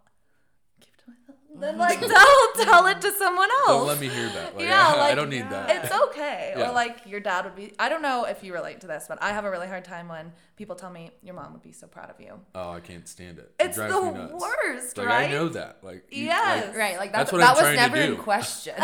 keep 0.80 0.92
it 0.94 1.04
to 1.04 1.10
myself 1.10 1.38
then 1.58 1.78
like 1.78 1.98
tell 2.14 2.52
tell 2.56 2.86
it 2.86 3.00
to 3.00 3.12
someone 3.12 3.48
else. 3.50 3.66
Don't 3.68 3.86
let 3.86 4.00
me 4.00 4.08
hear 4.08 4.28
that. 4.28 4.56
Like, 4.56 4.64
Yeah, 4.66 4.86
I, 4.94 4.98
like, 4.98 5.16
don't 5.16 5.28
need 5.30 5.48
that. 5.50 5.84
It's 5.84 5.94
okay. 6.08 6.54
Yeah. 6.56 6.68
Or 6.70 6.72
like 6.72 7.06
your 7.06 7.20
dad 7.20 7.44
would 7.44 7.56
be. 7.56 7.72
I 7.78 7.88
don't 7.88 8.02
know 8.02 8.24
if 8.24 8.42
you 8.44 8.52
relate 8.54 8.80
to 8.82 8.86
this, 8.86 9.06
but 9.08 9.22
I 9.22 9.30
have 9.32 9.44
a 9.44 9.50
really 9.50 9.66
hard 9.66 9.84
time 9.84 10.08
when 10.08 10.32
people 10.56 10.76
tell 10.76 10.90
me 10.90 11.10
your 11.22 11.34
mom 11.34 11.52
would 11.52 11.62
be 11.62 11.72
so 11.72 11.86
proud 11.86 12.10
of 12.10 12.20
you. 12.20 12.38
Oh, 12.54 12.70
I 12.70 12.80
can't 12.80 13.08
stand 13.08 13.38
it. 13.38 13.52
It 13.58 13.66
It's 13.66 13.76
drives 13.76 13.92
the 13.94 14.00
me 14.02 14.10
nuts. 14.12 14.32
worst, 14.32 14.96
Like 14.98 15.06
right? 15.06 15.28
I 15.28 15.32
know 15.32 15.48
that. 15.50 15.78
Like 15.82 16.04
you- 16.10 16.24
Yes. 16.26 16.68
like, 16.68 16.76
Right, 16.76 16.96
like 16.98 17.12
That's 17.12 17.30
that, 17.30 17.36
what 17.36 17.42
that 17.42 17.50
I'm 17.50 17.54
was 17.56 17.62
trying 17.74 17.90
to 17.90 17.96
never 17.96 18.12
in 18.12 18.16
question. 18.18 18.74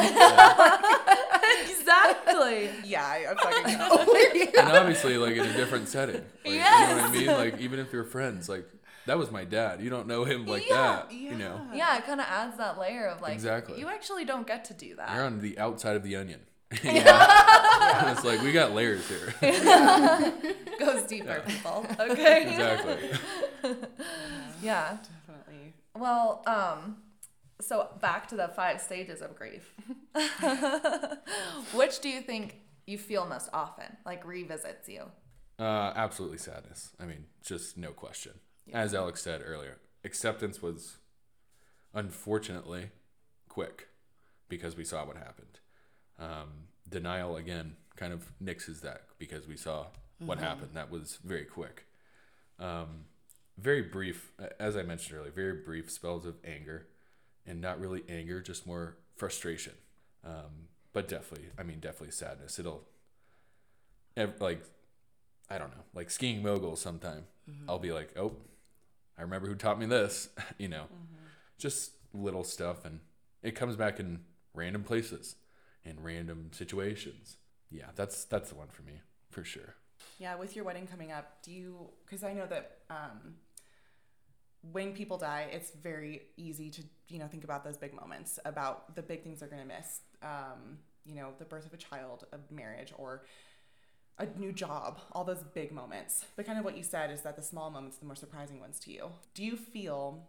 exactly. 1.70 2.70
Yeah, 2.85 3.05
I, 3.07 3.26
I 3.31 3.35
fucking 3.35 3.79
know. 3.79 4.62
and 4.62 4.76
obviously 4.76 5.16
like 5.18 5.37
in 5.37 5.46
a 5.46 5.52
different 5.52 5.88
setting. 5.88 6.16
Like, 6.44 6.55
You 6.55 6.59
know 6.59 6.64
what 6.64 7.05
I 7.05 7.11
mean? 7.12 7.26
Like 7.26 7.59
even 7.61 7.79
if 7.79 7.92
you're 7.92 8.05
friends, 8.05 8.48
like 8.48 8.66
that 9.07 9.19
was 9.19 9.31
my 9.31 9.45
dad. 9.45 9.81
You 9.81 9.90
don't 9.90 10.07
know 10.07 10.25
him 10.25 10.47
like 10.47 10.69
Yeah, 10.69 11.03
that. 11.09 11.12
You 11.12 11.35
know, 11.37 11.61
Yeah, 11.75 11.97
it 11.99 12.05
kind 12.07 12.21
of 12.21 12.27
adds 12.29 12.57
that 12.59 12.79
layer 12.79 13.07
of 13.07 13.21
like 13.23 13.35
Exactly. 13.35 13.79
you 13.79 13.88
actually 13.88 14.25
don't 14.25 14.47
get 14.47 14.64
to 14.66 14.75
do 14.75 14.97
that. 14.97 15.14
you're 15.14 15.25
on 15.25 15.40
the 15.40 15.59
outside 15.59 15.97
of 15.97 16.03
the 16.03 16.16
onion. 16.16 16.40
You 16.83 16.95
know? 17.05 17.12
And 17.95 18.09
it's 18.16 18.25
like 18.25 18.42
we 18.42 18.53
got 18.53 18.73
layers 18.73 19.07
here. 19.09 19.33
Goes 20.81 21.03
deeper, 21.05 21.42
people. 21.47 21.87
Okay. 22.01 22.42
exactly. 22.51 23.11
Yeah. 24.62 24.97
Definitely. 25.27 25.75
Well, 25.97 26.42
um, 26.47 26.97
so 27.61 27.88
back 28.01 28.27
to 28.29 28.37
the 28.37 28.49
five 28.49 28.81
stages 28.81 29.23
of 29.23 29.37
grief. 29.37 29.73
Which 31.73 32.01
do 32.01 32.09
you 32.09 32.21
think 32.21 32.57
you 32.87 32.99
feel 32.99 33.27
most 33.27 33.49
often? 33.53 33.97
Like 34.05 34.25
revisits 34.27 34.88
you? 34.88 35.05
Uh, 35.59 35.92
absolutely 35.97 36.38
sadness. 36.38 36.90
I 37.01 37.05
mean, 37.07 37.27
just 37.45 37.77
no 37.79 37.90
question. 37.92 38.33
As 38.72 38.94
Alex 38.94 39.22
said 39.22 39.42
earlier, 39.44 39.79
acceptance 40.05 40.61
was 40.61 40.96
unfortunately 41.94 42.90
quick 43.48 43.88
because 44.48 44.76
we 44.76 44.85
saw 44.85 45.05
what 45.05 45.16
happened. 45.16 45.61
Um, 46.18 46.68
denial 46.88 47.37
again 47.37 47.76
kind 47.96 48.12
of 48.12 48.33
nixes 48.42 48.81
that 48.83 49.02
because 49.18 49.46
we 49.48 49.57
saw 49.57 49.87
what 50.18 50.38
happened. 50.38 50.70
That 50.74 50.90
was 50.90 51.18
very 51.24 51.44
quick. 51.44 51.87
Um, 52.59 53.05
very 53.59 53.83
brief, 53.83 54.33
as 54.59 54.76
I 54.76 54.83
mentioned 54.83 55.18
earlier, 55.18 55.31
very 55.33 55.52
brief 55.55 55.90
spells 55.90 56.26
of 56.26 56.37
anger, 56.44 56.87
and 57.46 57.61
not 57.61 57.81
really 57.81 58.02
anger, 58.09 58.40
just 58.40 58.66
more 58.66 58.96
frustration. 59.14 59.72
Um, 60.24 60.68
but 60.92 61.09
definitely, 61.09 61.48
I 61.59 61.62
mean, 61.62 61.81
definitely 61.81 62.11
sadness. 62.12 62.59
It'll, 62.59 62.83
like, 64.40 64.62
I 65.48 65.59
don't 65.59 65.70
know, 65.70 65.85
like 65.94 66.11
skiing 66.11 66.42
mogul 66.42 66.76
sometime. 66.76 67.24
I'll 67.68 67.79
be 67.79 67.92
like, 67.92 68.11
oh, 68.18 68.33
I 69.18 69.22
remember 69.22 69.48
who 69.48 69.55
taught 69.55 69.79
me 69.79 69.87
this, 69.87 70.29
you 70.59 70.68
know, 70.68 70.87
just 71.59 71.92
little 72.12 72.44
stuff. 72.44 72.85
And 72.85 73.00
it 73.42 73.55
comes 73.55 73.76
back 73.76 74.00
in 74.00 74.20
random 74.55 74.83
places, 74.83 75.37
in 75.85 76.02
random 76.02 76.50
situations. 76.52 77.37
Yeah, 77.70 77.87
that's 77.94 78.24
that's 78.24 78.50
the 78.50 78.55
one 78.55 78.68
for 78.68 78.83
me, 78.83 79.00
for 79.31 79.44
sure. 79.44 79.74
Yeah, 80.18 80.37
with 80.37 80.55
your 80.55 80.64
wedding 80.64 80.87
coming 80.87 81.12
up, 81.12 81.42
do 81.42 81.50
you? 81.50 81.90
Because 82.05 82.22
I 82.22 82.33
know 82.33 82.46
that 82.46 82.79
um, 82.90 83.35
when 84.72 84.92
people 84.92 85.18
die, 85.18 85.48
it's 85.52 85.70
very 85.70 86.22
easy 86.37 86.70
to 86.70 86.83
you 87.09 87.18
know 87.18 87.26
think 87.26 87.44
about 87.44 87.64
those 87.64 87.76
big 87.76 87.94
moments, 87.94 88.38
about 88.44 88.94
the 88.94 89.02
big 89.02 89.22
things 89.22 89.40
they're 89.40 89.48
gonna 89.48 89.64
miss. 89.64 90.00
Um, 90.22 90.79
you 91.05 91.14
know, 91.14 91.33
the 91.38 91.44
birth 91.44 91.66
of 91.66 91.72
a 91.72 91.76
child, 91.76 92.24
a 92.33 92.52
marriage, 92.52 92.92
or 92.96 93.24
a 94.18 94.26
new 94.38 94.52
job. 94.52 95.00
All 95.12 95.24
those 95.24 95.42
big 95.55 95.72
moments. 95.72 96.24
But 96.37 96.46
kind 96.46 96.59
of 96.59 96.64
what 96.64 96.76
you 96.76 96.83
said 96.83 97.11
is 97.11 97.22
that 97.22 97.37
the 97.37 97.42
small 97.42 97.70
moments, 97.70 97.98
are 97.98 98.00
the 98.00 98.07
more 98.07 98.16
surprising 98.16 98.61
ones 98.61 98.79
to 98.81 98.92
you. 98.92 99.11
Do 99.35 99.44
you 99.44 99.57
feel 99.57 100.26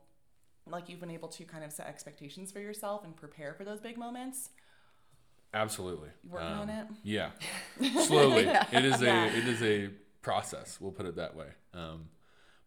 like 0.70 0.90
you've 0.90 1.00
been 1.00 1.12
able 1.12 1.30
to 1.30 1.44
kind 1.46 1.64
of 1.64 1.72
set 1.72 1.88
expectations 1.88 2.52
for 2.52 2.60
yourself 2.60 3.04
and 3.04 3.16
prepare 3.16 3.54
for 3.54 3.64
those 3.64 3.80
big 3.80 3.98
moments? 3.98 4.50
Absolutely. 5.54 6.10
Um, 6.10 6.30
Working 6.30 6.48
on 6.48 6.70
it? 6.70 6.88
Yeah. 7.04 7.32
Slowly. 8.06 8.50
It 8.72 8.86
is 8.86 9.02
a 9.02 9.28
it 9.28 9.48
is 9.48 9.64
a 9.64 9.90
process, 10.22 10.78
we'll 10.82 10.92
put 10.92 11.06
it 11.06 11.16
that 11.16 11.36
way. 11.36 11.48
Um, 11.74 12.10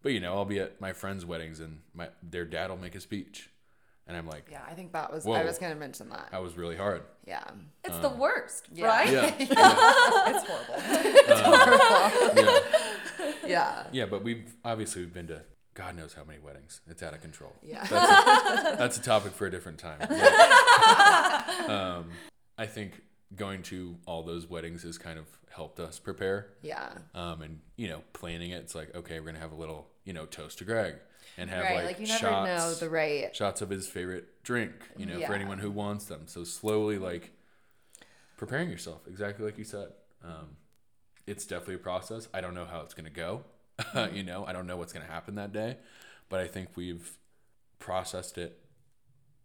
but 0.02 0.12
you 0.12 0.20
know, 0.20 0.34
I'll 0.34 0.46
be 0.46 0.60
at 0.60 0.80
my 0.80 0.92
friends' 0.92 1.26
weddings 1.26 1.60
and 1.60 1.80
my 1.94 2.08
their 2.22 2.44
dad 2.44 2.70
will 2.70 2.78
make 2.78 2.94
a 2.94 3.00
speech. 3.00 3.50
And 4.06 4.16
I'm 4.16 4.26
like, 4.26 4.48
yeah, 4.50 4.62
I 4.68 4.74
think 4.74 4.92
that 4.92 5.12
was. 5.12 5.24
Whoa. 5.24 5.34
I 5.34 5.44
was 5.44 5.58
gonna 5.58 5.76
mention 5.76 6.08
that. 6.08 6.30
that 6.32 6.42
was 6.42 6.56
really 6.56 6.76
hard. 6.76 7.02
Yeah. 7.26 7.44
It's 7.84 7.98
the 7.98 8.08
worst, 8.08 8.68
yeah. 8.72 8.86
right? 8.86 9.10
Yeah. 9.10 9.34
It's 11.28 11.40
horrible. 11.40 11.82
yeah. 12.36 12.60
Yeah. 13.46 13.84
Yeah, 13.92 14.06
but 14.06 14.22
we've 14.22 14.54
obviously 14.64 15.02
we've 15.02 15.12
been 15.12 15.26
to 15.28 15.42
God 15.74 15.96
knows 15.96 16.14
how 16.14 16.24
many 16.24 16.38
weddings. 16.38 16.80
It's 16.88 17.02
out 17.02 17.14
of 17.14 17.20
control. 17.20 17.52
Yeah. 17.62 17.84
That's 17.84 18.72
a, 18.72 18.76
that's 18.76 18.96
a 18.98 19.02
topic 19.02 19.32
for 19.32 19.46
a 19.46 19.50
different 19.50 19.78
time. 19.78 19.98
But, 20.00 21.70
um, 21.70 22.10
I 22.58 22.66
think 22.66 23.02
going 23.34 23.62
to 23.64 23.96
all 24.06 24.22
those 24.22 24.46
weddings 24.48 24.82
has 24.82 24.98
kind 24.98 25.18
of 25.18 25.26
helped 25.50 25.80
us 25.80 25.98
prepare. 25.98 26.48
Yeah. 26.62 26.90
Um, 27.14 27.42
and 27.42 27.60
you 27.76 27.88
know, 27.88 28.02
planning 28.12 28.50
it, 28.50 28.56
it's 28.62 28.74
like 28.74 28.94
okay, 28.94 29.20
we're 29.20 29.26
gonna 29.26 29.38
have 29.38 29.52
a 29.52 29.56
little, 29.56 29.88
you 30.04 30.12
know, 30.12 30.26
toast 30.26 30.58
to 30.58 30.64
Greg, 30.64 30.96
and 31.36 31.50
have 31.50 31.64
Right. 31.64 31.76
like, 31.76 31.84
Like, 31.84 32.00
you 32.00 32.06
never 32.06 32.18
shots, 32.18 32.46
know 32.48 32.74
the 32.74 32.90
right. 32.90 33.34
shots 33.34 33.62
of 33.62 33.70
his 33.70 33.86
favorite 33.86 34.42
drink, 34.42 34.72
you 34.96 35.06
know, 35.06 35.20
for 35.26 35.34
anyone 35.34 35.58
who 35.58 35.70
wants 35.70 36.06
them. 36.06 36.26
So 36.26 36.44
slowly, 36.44 36.98
like 36.98 37.32
preparing 38.36 38.70
yourself, 38.70 39.06
exactly 39.06 39.44
like 39.44 39.58
you 39.58 39.64
said. 39.64 39.88
Um, 40.24 40.56
it's 41.26 41.46
definitely 41.46 41.76
a 41.76 41.78
process. 41.78 42.28
I 42.34 42.40
don't 42.40 42.54
know 42.54 42.64
how 42.64 42.80
it's 42.80 42.94
gonna 42.94 43.10
go. 43.10 43.44
Mm-hmm. 43.80 44.14
you 44.14 44.22
know, 44.22 44.44
I 44.44 44.52
don't 44.52 44.66
know 44.66 44.76
what's 44.76 44.92
gonna 44.92 45.06
happen 45.06 45.36
that 45.36 45.54
day, 45.54 45.78
but 46.28 46.40
I 46.40 46.46
think 46.46 46.68
we've 46.76 47.16
processed 47.78 48.36
it 48.36 48.58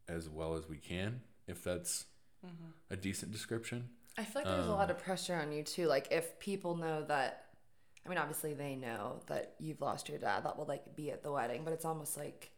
as 0.10 0.28
well 0.28 0.56
as 0.56 0.68
we 0.68 0.76
can, 0.76 1.22
if 1.48 1.64
that's 1.64 2.06
mm-hmm. 2.46 2.72
a 2.92 2.98
decent 2.98 3.32
description. 3.32 3.90
I 4.18 4.24
feel 4.24 4.44
like 4.44 4.52
there's 4.52 4.68
a 4.68 4.72
lot 4.72 4.90
um, 4.90 4.92
of 4.92 5.00
pressure 5.00 5.36
on 5.36 5.52
you 5.52 5.64
too. 5.64 5.88
Like 5.88 6.08
if 6.12 6.40
people 6.40 6.76
know 6.76 7.04
that, 7.06 7.45
I 8.06 8.10
mean, 8.10 8.18
obviously 8.18 8.54
they 8.54 8.76
know 8.76 9.22
that 9.28 9.56
you've 9.60 9.82
lost 9.82 10.10
your 10.10 10.18
dad. 10.20 10.44
That 10.46 10.58
will 10.58 10.66
like 10.66 10.96
be 10.96 11.12
at 11.12 11.24
the 11.24 11.32
wedding, 11.32 11.64
but 11.64 11.74
it's 11.74 11.86
almost 11.86 12.18
like, 12.18 12.52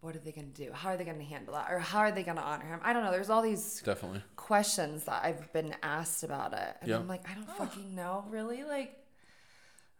what 0.00 0.14
are 0.14 0.18
they 0.18 0.30
gonna 0.32 0.48
do? 0.48 0.70
How 0.72 0.90
are 0.90 0.96
they 0.96 1.04
gonna 1.04 1.24
handle 1.24 1.54
that? 1.54 1.68
Or 1.70 1.78
how 1.78 2.00
are 2.00 2.12
they 2.12 2.22
gonna 2.22 2.40
honor 2.42 2.66
him? 2.66 2.80
I 2.82 2.92
don't 2.92 3.02
know. 3.04 3.10
There's 3.10 3.30
all 3.30 3.42
these 3.42 3.80
Definitely. 3.82 4.22
questions 4.36 5.04
that 5.04 5.24
I've 5.24 5.52
been 5.52 5.74
asked 5.82 6.22
about 6.22 6.52
it, 6.52 6.76
and 6.80 6.90
Yeah. 6.90 6.96
I'm 6.98 7.08
like, 7.08 7.28
I 7.28 7.34
don't 7.34 7.48
fucking 7.56 7.94
know, 7.94 8.24
really. 8.28 8.62
Like, 8.64 8.94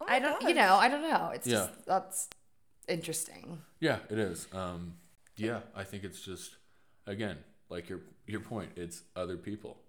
Oh 0.00 0.06
I 0.08 0.20
don't, 0.20 0.40
you 0.42 0.54
know, 0.54 0.74
I 0.76 0.88
don't 0.88 1.02
know. 1.02 1.30
It's 1.34 1.46
Yeah. 1.46 1.66
just 1.66 1.84
that's 1.86 2.28
interesting. 2.86 3.62
Yeah, 3.80 3.98
it 4.10 4.18
is. 4.18 4.46
Um, 4.52 4.94
yeah, 5.36 5.60
I 5.74 5.84
think 5.84 6.04
it's 6.04 6.20
just 6.20 6.56
again 7.06 7.38
like 7.68 7.88
your 7.88 8.00
your 8.26 8.40
point. 8.40 8.72
It's 8.76 9.02
other 9.16 9.36
people 9.36 9.80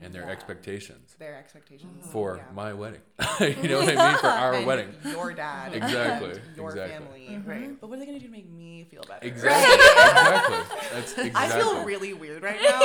and 0.00 0.12
their 0.12 0.28
expectations 0.28 1.16
Their 1.18 1.36
expectations 1.36 1.92
mm-hmm. 2.00 2.10
for 2.10 2.36
Yeah. 2.36 2.42
my 2.54 2.72
wedding. 2.72 3.00
you 3.40 3.68
know 3.68 3.78
what 3.80 3.96
I 3.96 4.10
mean 4.10 4.18
for 4.18 4.26
our 4.44 4.54
And 4.54 4.66
wedding. 4.66 4.88
Your 5.04 5.32
dad. 5.32 5.74
Exactly, 5.74 6.30
and 6.32 6.40
Your 6.56 6.70
exactly. 6.70 6.98
family. 6.98 7.26
Mm-hmm. 7.30 7.50
Right. 7.50 7.80
But 7.80 7.88
what 7.88 7.96
are 7.96 8.00
they 8.00 8.06
going 8.06 8.18
to 8.18 8.24
do 8.24 8.30
to 8.30 8.32
make 8.32 8.50
me 8.50 8.84
feel 8.90 9.02
better? 9.08 9.26
Exactly. 9.26 9.74
exactly. 9.74 10.78
That's 10.92 11.12
exactly. 11.18 11.32
I 11.34 11.48
feel 11.48 11.84
really 11.84 12.12
weird 12.14 12.42
right 12.42 12.60
now. 12.62 12.80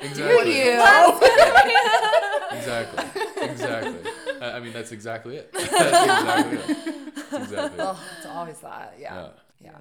exactly. 0.00 0.58
You. 0.58 0.80
Exactly. 2.58 3.04
Exactly. 3.42 4.12
I 4.40 4.50
I 4.56 4.60
mean, 4.60 4.72
that's 4.72 4.92
exactly 4.92 5.36
it. 5.36 5.52
That's 5.52 5.64
exactly 5.72 6.58
it. 6.58 6.66
That's 7.30 7.44
exactly 7.44 7.78
it. 7.78 7.86
Oh, 7.86 8.04
it's 8.16 8.26
always 8.26 8.58
that. 8.60 8.96
Yeah. 9.00 9.28
Yeah. 9.60 9.72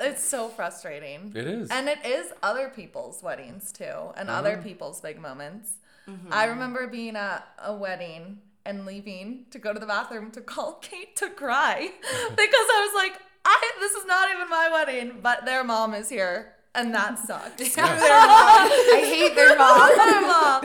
It's 0.00 0.24
so 0.24 0.48
frustrating. 0.48 1.32
It 1.34 1.46
is. 1.46 1.70
And 1.70 1.88
it 1.88 2.04
is 2.04 2.32
other 2.42 2.68
people's 2.68 3.22
weddings 3.22 3.72
too, 3.72 4.12
and 4.16 4.28
Uh-huh. 4.28 4.38
other 4.38 4.56
people's 4.58 5.00
big 5.00 5.20
moments. 5.20 5.72
Mm-hmm. 6.08 6.32
I 6.32 6.44
remember 6.46 6.86
being 6.86 7.16
at 7.16 7.46
a 7.62 7.74
wedding 7.74 8.38
and 8.64 8.84
leaving 8.86 9.46
to 9.50 9.58
go 9.58 9.72
to 9.72 9.78
the 9.78 9.86
bathroom 9.86 10.30
to 10.32 10.40
call 10.40 10.74
Kate 10.82 11.16
to 11.16 11.30
cry 11.30 11.90
because 12.30 12.66
I 12.76 12.88
was 12.88 12.94
like, 13.02 13.20
I 13.44 13.72
this 13.80 13.92
is 13.92 14.04
not 14.06 14.28
even 14.34 14.48
my 14.50 14.68
wedding, 14.72 15.18
but 15.22 15.44
their 15.44 15.62
mom 15.64 15.94
is 15.94 16.08
here, 16.08 16.52
and 16.74 16.92
that 16.94 17.18
sucked. 17.26 17.60
I 17.60 19.00
hate 19.04 19.34
their 19.36 19.56
mom. 19.56 19.88
their 19.96 20.20
mom. 20.20 20.64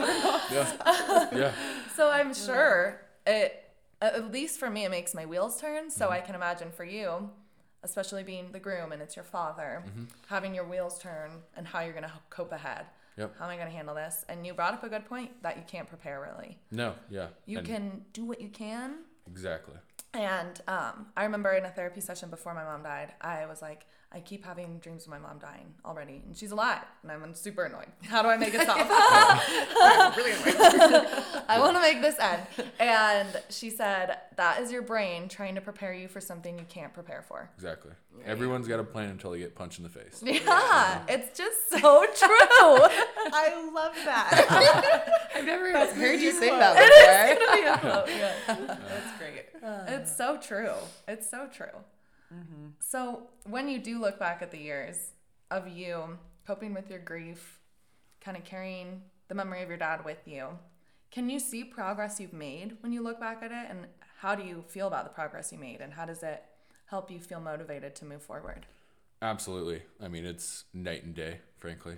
yeah. 0.52 1.28
Yeah. 1.38 1.52
So 1.96 2.10
I'm 2.10 2.34
sure 2.34 3.00
it, 3.26 3.70
at 4.00 4.32
least 4.32 4.58
for 4.58 4.68
me, 4.68 4.84
it 4.84 4.90
makes 4.90 5.14
my 5.14 5.26
wheels 5.26 5.60
turn. 5.60 5.90
So 5.90 6.10
I 6.10 6.20
can 6.20 6.34
imagine 6.34 6.70
for 6.72 6.84
you, 6.84 7.30
especially 7.82 8.22
being 8.22 8.52
the 8.52 8.58
groom 8.60 8.92
and 8.92 9.02
it's 9.02 9.16
your 9.16 9.24
father, 9.24 9.82
having 10.28 10.54
your 10.54 10.64
wheels 10.64 10.98
turn 10.98 11.30
and 11.56 11.66
how 11.66 11.80
you're 11.80 11.92
going 11.92 12.04
to 12.04 12.12
cope 12.30 12.52
ahead. 12.52 12.86
Yep. 13.16 13.34
How 13.38 13.44
am 13.44 13.50
I 13.50 13.56
going 13.56 13.68
to 13.68 13.74
handle 13.74 13.94
this? 13.94 14.24
And 14.28 14.46
you 14.46 14.54
brought 14.54 14.72
up 14.74 14.84
a 14.84 14.88
good 14.88 15.04
point 15.04 15.30
that 15.42 15.56
you 15.56 15.62
can't 15.66 15.88
prepare 15.88 16.20
really. 16.20 16.58
No. 16.70 16.94
Yeah. 17.10 17.28
You 17.46 17.58
And- 17.58 17.66
can 17.66 18.04
do 18.12 18.24
what 18.24 18.40
you 18.40 18.48
can. 18.48 19.00
Exactly. 19.30 19.74
And 20.14 20.60
um, 20.68 21.06
I 21.16 21.24
remember 21.24 21.52
in 21.52 21.64
a 21.64 21.70
therapy 21.70 22.00
session 22.00 22.28
before 22.30 22.54
my 22.54 22.64
mom 22.64 22.82
died, 22.82 23.12
I 23.20 23.46
was 23.46 23.62
like, 23.62 23.86
I 24.14 24.20
keep 24.20 24.44
having 24.44 24.78
dreams 24.78 25.04
of 25.04 25.10
my 25.10 25.18
mom 25.18 25.38
dying 25.38 25.72
already, 25.86 26.22
and 26.26 26.36
she's 26.36 26.52
alive, 26.52 26.84
and 27.02 27.10
I'm 27.10 27.34
super 27.34 27.64
annoyed. 27.64 27.86
How 28.02 28.20
do 28.20 28.28
I 28.28 28.36
make 28.36 28.52
it 28.52 28.60
stop? 28.60 28.76
really 30.16 30.32
annoying. 30.32 31.06
I 31.48 31.58
want 31.58 31.76
to 31.76 31.80
make 31.80 32.02
this 32.02 32.18
end. 32.18 32.42
And 32.78 33.28
she 33.48 33.70
said, 33.70 34.18
That 34.36 34.60
is 34.60 34.70
your 34.70 34.82
brain 34.82 35.28
trying 35.28 35.54
to 35.54 35.62
prepare 35.62 35.94
you 35.94 36.08
for 36.08 36.20
something 36.20 36.58
you 36.58 36.66
can't 36.68 36.92
prepare 36.92 37.22
for. 37.22 37.48
Exactly. 37.56 37.92
Everyone's 38.26 38.68
got 38.68 38.80
a 38.80 38.84
plan 38.84 39.08
until 39.08 39.30
they 39.30 39.38
get 39.38 39.54
punched 39.54 39.78
in 39.78 39.84
the 39.84 39.90
face. 39.90 40.22
Yeah, 40.42 41.02
it's 41.08 41.36
just 41.38 41.70
so 41.70 42.04
true. 42.04 42.88
I 43.32 43.70
love 43.72 43.94
that. 44.04 45.28
I've 45.34 45.44
never 45.44 45.72
That's 45.72 45.92
heard 45.94 46.20
you 46.20 46.32
say 46.32 46.50
that 46.50 46.74
before. 46.74 47.58
Yeah, 47.58 47.80
oh, 47.82 48.04
yeah. 48.08 48.76
That's 48.88 49.18
great. 49.18 49.46
It's 49.88 50.14
so 50.16 50.38
true. 50.38 50.74
It's 51.08 51.30
so 51.30 51.48
true. 51.52 51.66
Mm-hmm. 52.32 52.66
So, 52.80 53.24
when 53.48 53.68
you 53.68 53.78
do 53.78 54.00
look 54.00 54.18
back 54.18 54.42
at 54.42 54.50
the 54.50 54.58
years 54.58 55.12
of 55.50 55.68
you 55.68 56.18
coping 56.46 56.74
with 56.74 56.88
your 56.88 56.98
grief, 56.98 57.58
kind 58.20 58.36
of 58.36 58.44
carrying 58.44 59.02
the 59.28 59.34
memory 59.34 59.62
of 59.62 59.68
your 59.68 59.78
dad 59.78 60.04
with 60.04 60.26
you, 60.26 60.48
can 61.10 61.28
you 61.28 61.38
see 61.38 61.62
progress 61.62 62.18
you've 62.18 62.32
made 62.32 62.76
when 62.80 62.92
you 62.92 63.02
look 63.02 63.20
back 63.20 63.42
at 63.42 63.52
it? 63.52 63.66
And 63.68 63.86
how 64.20 64.34
do 64.34 64.42
you 64.42 64.64
feel 64.66 64.86
about 64.86 65.04
the 65.04 65.10
progress 65.10 65.52
you 65.52 65.58
made? 65.58 65.80
And 65.80 65.92
how 65.92 66.06
does 66.06 66.22
it 66.22 66.42
help 66.86 67.10
you 67.10 67.20
feel 67.20 67.40
motivated 67.40 67.94
to 67.96 68.04
move 68.04 68.22
forward? 68.22 68.66
Absolutely. 69.20 69.82
I 70.00 70.08
mean, 70.08 70.24
it's 70.24 70.64
night 70.72 71.04
and 71.04 71.14
day, 71.14 71.38
frankly. 71.58 71.96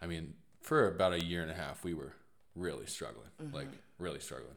I 0.00 0.06
mean, 0.06 0.34
for 0.60 0.88
about 0.88 1.12
a 1.12 1.24
year 1.24 1.42
and 1.42 1.50
a 1.50 1.54
half, 1.54 1.84
we 1.84 1.92
were 1.92 2.14
really 2.54 2.86
struggling, 2.86 3.28
mm-hmm. 3.42 3.54
like 3.54 3.68
really 3.98 4.20
struggling. 4.20 4.56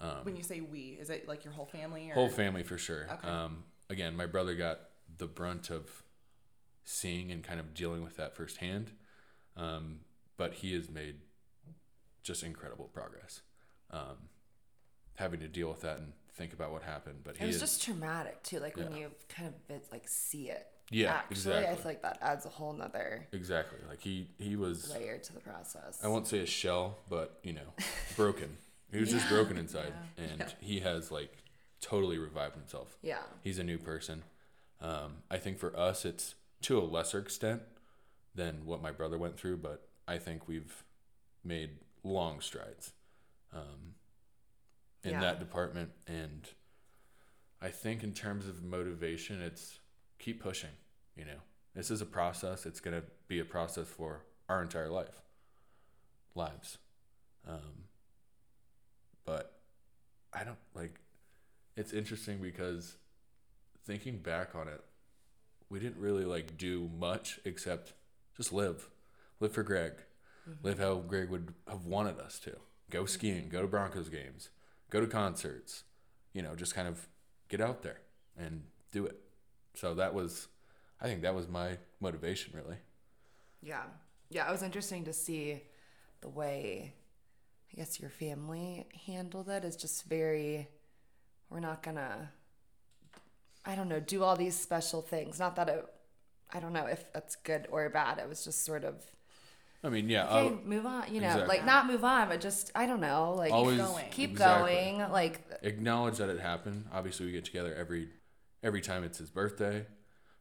Um, 0.00 0.18
when 0.22 0.36
you 0.36 0.42
say 0.42 0.60
we, 0.60 0.96
is 1.00 1.10
it 1.10 1.28
like 1.28 1.44
your 1.44 1.52
whole 1.52 1.66
family 1.66 2.10
or 2.10 2.14
Whole 2.14 2.28
family 2.28 2.62
for 2.62 2.78
sure. 2.78 3.08
Okay. 3.12 3.28
Um, 3.28 3.64
again, 3.90 4.16
my 4.16 4.26
brother 4.26 4.54
got 4.54 4.80
the 5.16 5.26
brunt 5.26 5.70
of 5.70 6.02
seeing 6.84 7.30
and 7.30 7.42
kind 7.42 7.60
of 7.60 7.74
dealing 7.74 8.02
with 8.02 8.16
that 8.16 8.34
firsthand, 8.36 8.92
um, 9.56 10.00
but 10.36 10.54
he 10.54 10.74
has 10.74 10.88
made 10.90 11.16
just 12.22 12.42
incredible 12.42 12.86
progress. 12.92 13.42
Um, 13.90 14.28
having 15.16 15.40
to 15.40 15.48
deal 15.48 15.68
with 15.68 15.80
that 15.80 15.98
and 15.98 16.12
think 16.32 16.52
about 16.52 16.70
what 16.72 16.82
happened, 16.82 17.20
but 17.24 17.36
he 17.36 17.44
It 17.44 17.46
was 17.48 17.56
is 17.56 17.60
just 17.62 17.82
traumatic 17.82 18.42
too, 18.42 18.60
like 18.60 18.76
when 18.76 18.94
you 18.94 19.10
kind 19.28 19.48
of 19.70 19.80
like 19.90 20.06
see 20.08 20.50
it. 20.50 20.66
Yeah, 20.90 21.12
actually, 21.12 21.52
I 21.52 21.58
exactly. 21.58 21.76
feel 21.76 21.84
like 21.90 22.02
that 22.02 22.18
adds 22.22 22.46
a 22.46 22.48
whole 22.48 22.72
nother 22.72 23.26
exactly 23.32 23.78
like 23.90 24.00
he 24.00 24.28
he 24.38 24.56
was. 24.56 24.90
layer 24.90 25.18
to 25.18 25.32
the 25.34 25.40
process. 25.40 25.98
I 26.02 26.08
won't 26.08 26.26
say 26.26 26.38
a 26.38 26.46
shell, 26.46 26.96
but 27.10 27.38
you 27.42 27.52
know, 27.52 27.74
broken. 28.16 28.56
He 28.90 28.98
was 28.98 29.10
just 29.10 29.28
broken 29.30 29.58
inside, 29.58 29.92
and 30.16 30.42
he 30.60 30.80
has 30.80 31.10
like 31.10 31.30
totally 31.80 32.18
revived 32.18 32.54
himself. 32.56 32.96
Yeah. 33.02 33.18
he's 33.42 33.58
a 33.58 33.64
new 33.64 33.78
person. 33.78 34.24
Um, 34.80 35.18
I 35.30 35.38
think 35.38 35.58
for 35.58 35.76
us, 35.78 36.04
it's 36.04 36.34
to 36.62 36.78
a 36.78 36.82
lesser 36.82 37.18
extent 37.18 37.62
than 38.34 38.64
what 38.64 38.80
my 38.82 38.90
brother 38.92 39.18
went 39.18 39.36
through, 39.38 39.56
but 39.58 39.88
I 40.06 40.18
think 40.18 40.46
we've 40.48 40.84
made 41.44 41.70
long 42.04 42.40
strides 42.40 42.92
um, 43.52 43.94
in 45.02 45.12
Yeah. 45.12 45.20
that 45.20 45.40
department. 45.40 45.90
And 46.06 46.48
I 47.60 47.68
think 47.68 48.02
in 48.04 48.12
terms 48.12 48.46
of 48.46 48.62
motivation, 48.62 49.40
it's 49.40 49.80
keep 50.18 50.40
pushing. 50.42 50.70
You 51.16 51.24
know, 51.24 51.40
this 51.74 51.90
is 51.90 52.00
a 52.00 52.06
process. 52.06 52.66
It's 52.66 52.80
going 52.80 53.00
to 53.00 53.06
be 53.26 53.40
a 53.40 53.44
process 53.44 53.88
for 53.88 54.24
our 54.48 54.62
entire 54.62 54.88
life, 54.88 55.20
lives. 56.34 56.78
Um, 57.46 57.84
but 59.24 59.60
I 60.32 60.44
don't 60.44 60.58
like. 60.74 60.94
It's 61.78 61.92
interesting 61.92 62.38
because 62.38 62.96
thinking 63.86 64.18
back 64.18 64.56
on 64.56 64.66
it, 64.66 64.82
we 65.70 65.78
didn't 65.78 66.00
really 66.00 66.24
like 66.24 66.58
do 66.58 66.90
much 66.98 67.38
except 67.44 67.92
just 68.36 68.52
live, 68.52 68.88
live 69.38 69.52
for 69.52 69.62
Greg, 69.62 69.92
mm-hmm. 70.48 70.66
live 70.66 70.80
how 70.80 70.96
Greg 70.96 71.30
would 71.30 71.54
have 71.68 71.86
wanted 71.86 72.18
us 72.18 72.40
to. 72.40 72.56
Go 72.90 73.02
mm-hmm. 73.02 73.06
skiing, 73.06 73.48
go 73.48 73.62
to 73.62 73.68
Broncos 73.68 74.08
games, 74.08 74.48
go 74.90 75.00
to 75.00 75.06
concerts, 75.06 75.84
you 76.32 76.42
know, 76.42 76.56
just 76.56 76.74
kind 76.74 76.88
of 76.88 77.06
get 77.48 77.60
out 77.60 77.82
there 77.82 78.00
and 78.36 78.64
do 78.90 79.06
it. 79.06 79.20
So 79.74 79.94
that 79.94 80.14
was, 80.14 80.48
I 81.00 81.06
think 81.06 81.22
that 81.22 81.36
was 81.36 81.46
my 81.46 81.78
motivation 82.00 82.54
really. 82.56 82.78
Yeah. 83.62 83.84
Yeah, 84.30 84.48
it 84.48 84.50
was 84.50 84.64
interesting 84.64 85.04
to 85.04 85.12
see 85.12 85.62
the 86.22 86.28
way 86.28 86.94
I 87.72 87.76
guess 87.76 88.00
your 88.00 88.10
family 88.10 88.88
handled 89.06 89.48
it 89.48 89.64
is 89.64 89.76
just 89.76 90.08
very 90.08 90.66
we're 91.50 91.60
not 91.60 91.82
gonna 91.82 92.30
I 93.64 93.74
don't 93.74 93.88
know, 93.88 94.00
do 94.00 94.22
all 94.22 94.34
these 94.34 94.58
special 94.58 95.02
things. 95.02 95.38
Not 95.38 95.56
that 95.56 95.68
it 95.68 95.84
I 96.50 96.60
don't 96.60 96.72
know 96.72 96.86
if 96.86 97.12
that's 97.12 97.36
good 97.36 97.66
or 97.70 97.88
bad. 97.90 98.18
It 98.18 98.28
was 98.28 98.44
just 98.44 98.64
sort 98.64 98.84
of 98.84 99.04
I 99.84 99.90
mean, 99.90 100.08
yeah, 100.08 100.24
okay, 100.24 100.48
I'll- 100.48 100.60
move 100.64 100.86
on, 100.86 101.04
you 101.14 101.20
know, 101.20 101.28
exactly. 101.28 101.56
like 101.58 101.64
not 101.64 101.86
move 101.86 102.04
on, 102.04 102.28
but 102.28 102.40
just 102.40 102.72
I 102.74 102.86
don't 102.86 103.00
know, 103.00 103.34
like 103.34 103.52
always 103.52 103.78
going. 103.78 104.06
keep 104.10 104.30
exactly. 104.30 104.72
going. 104.72 105.10
Like 105.10 105.40
acknowledge 105.62 106.18
that 106.18 106.28
it 106.28 106.40
happened. 106.40 106.86
Obviously, 106.92 107.26
we 107.26 107.32
get 107.32 107.44
together 107.44 107.74
every 107.74 108.08
every 108.62 108.80
time 108.80 109.04
it's 109.04 109.18
his 109.18 109.30
birthday, 109.30 109.86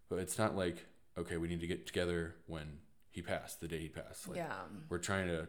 but 0.09 0.19
it's 0.19 0.37
not 0.37 0.55
like 0.55 0.85
okay, 1.17 1.37
we 1.37 1.47
need 1.47 1.61
to 1.61 1.67
get 1.67 1.87
together 1.87 2.35
when 2.45 2.79
he 3.09 3.21
passed, 3.21 3.59
the 3.59 3.67
day 3.67 3.79
he 3.79 3.89
passed. 3.89 4.27
Like, 4.27 4.37
yeah. 4.37 4.53
we're 4.89 4.99
trying 4.99 5.27
to 5.27 5.47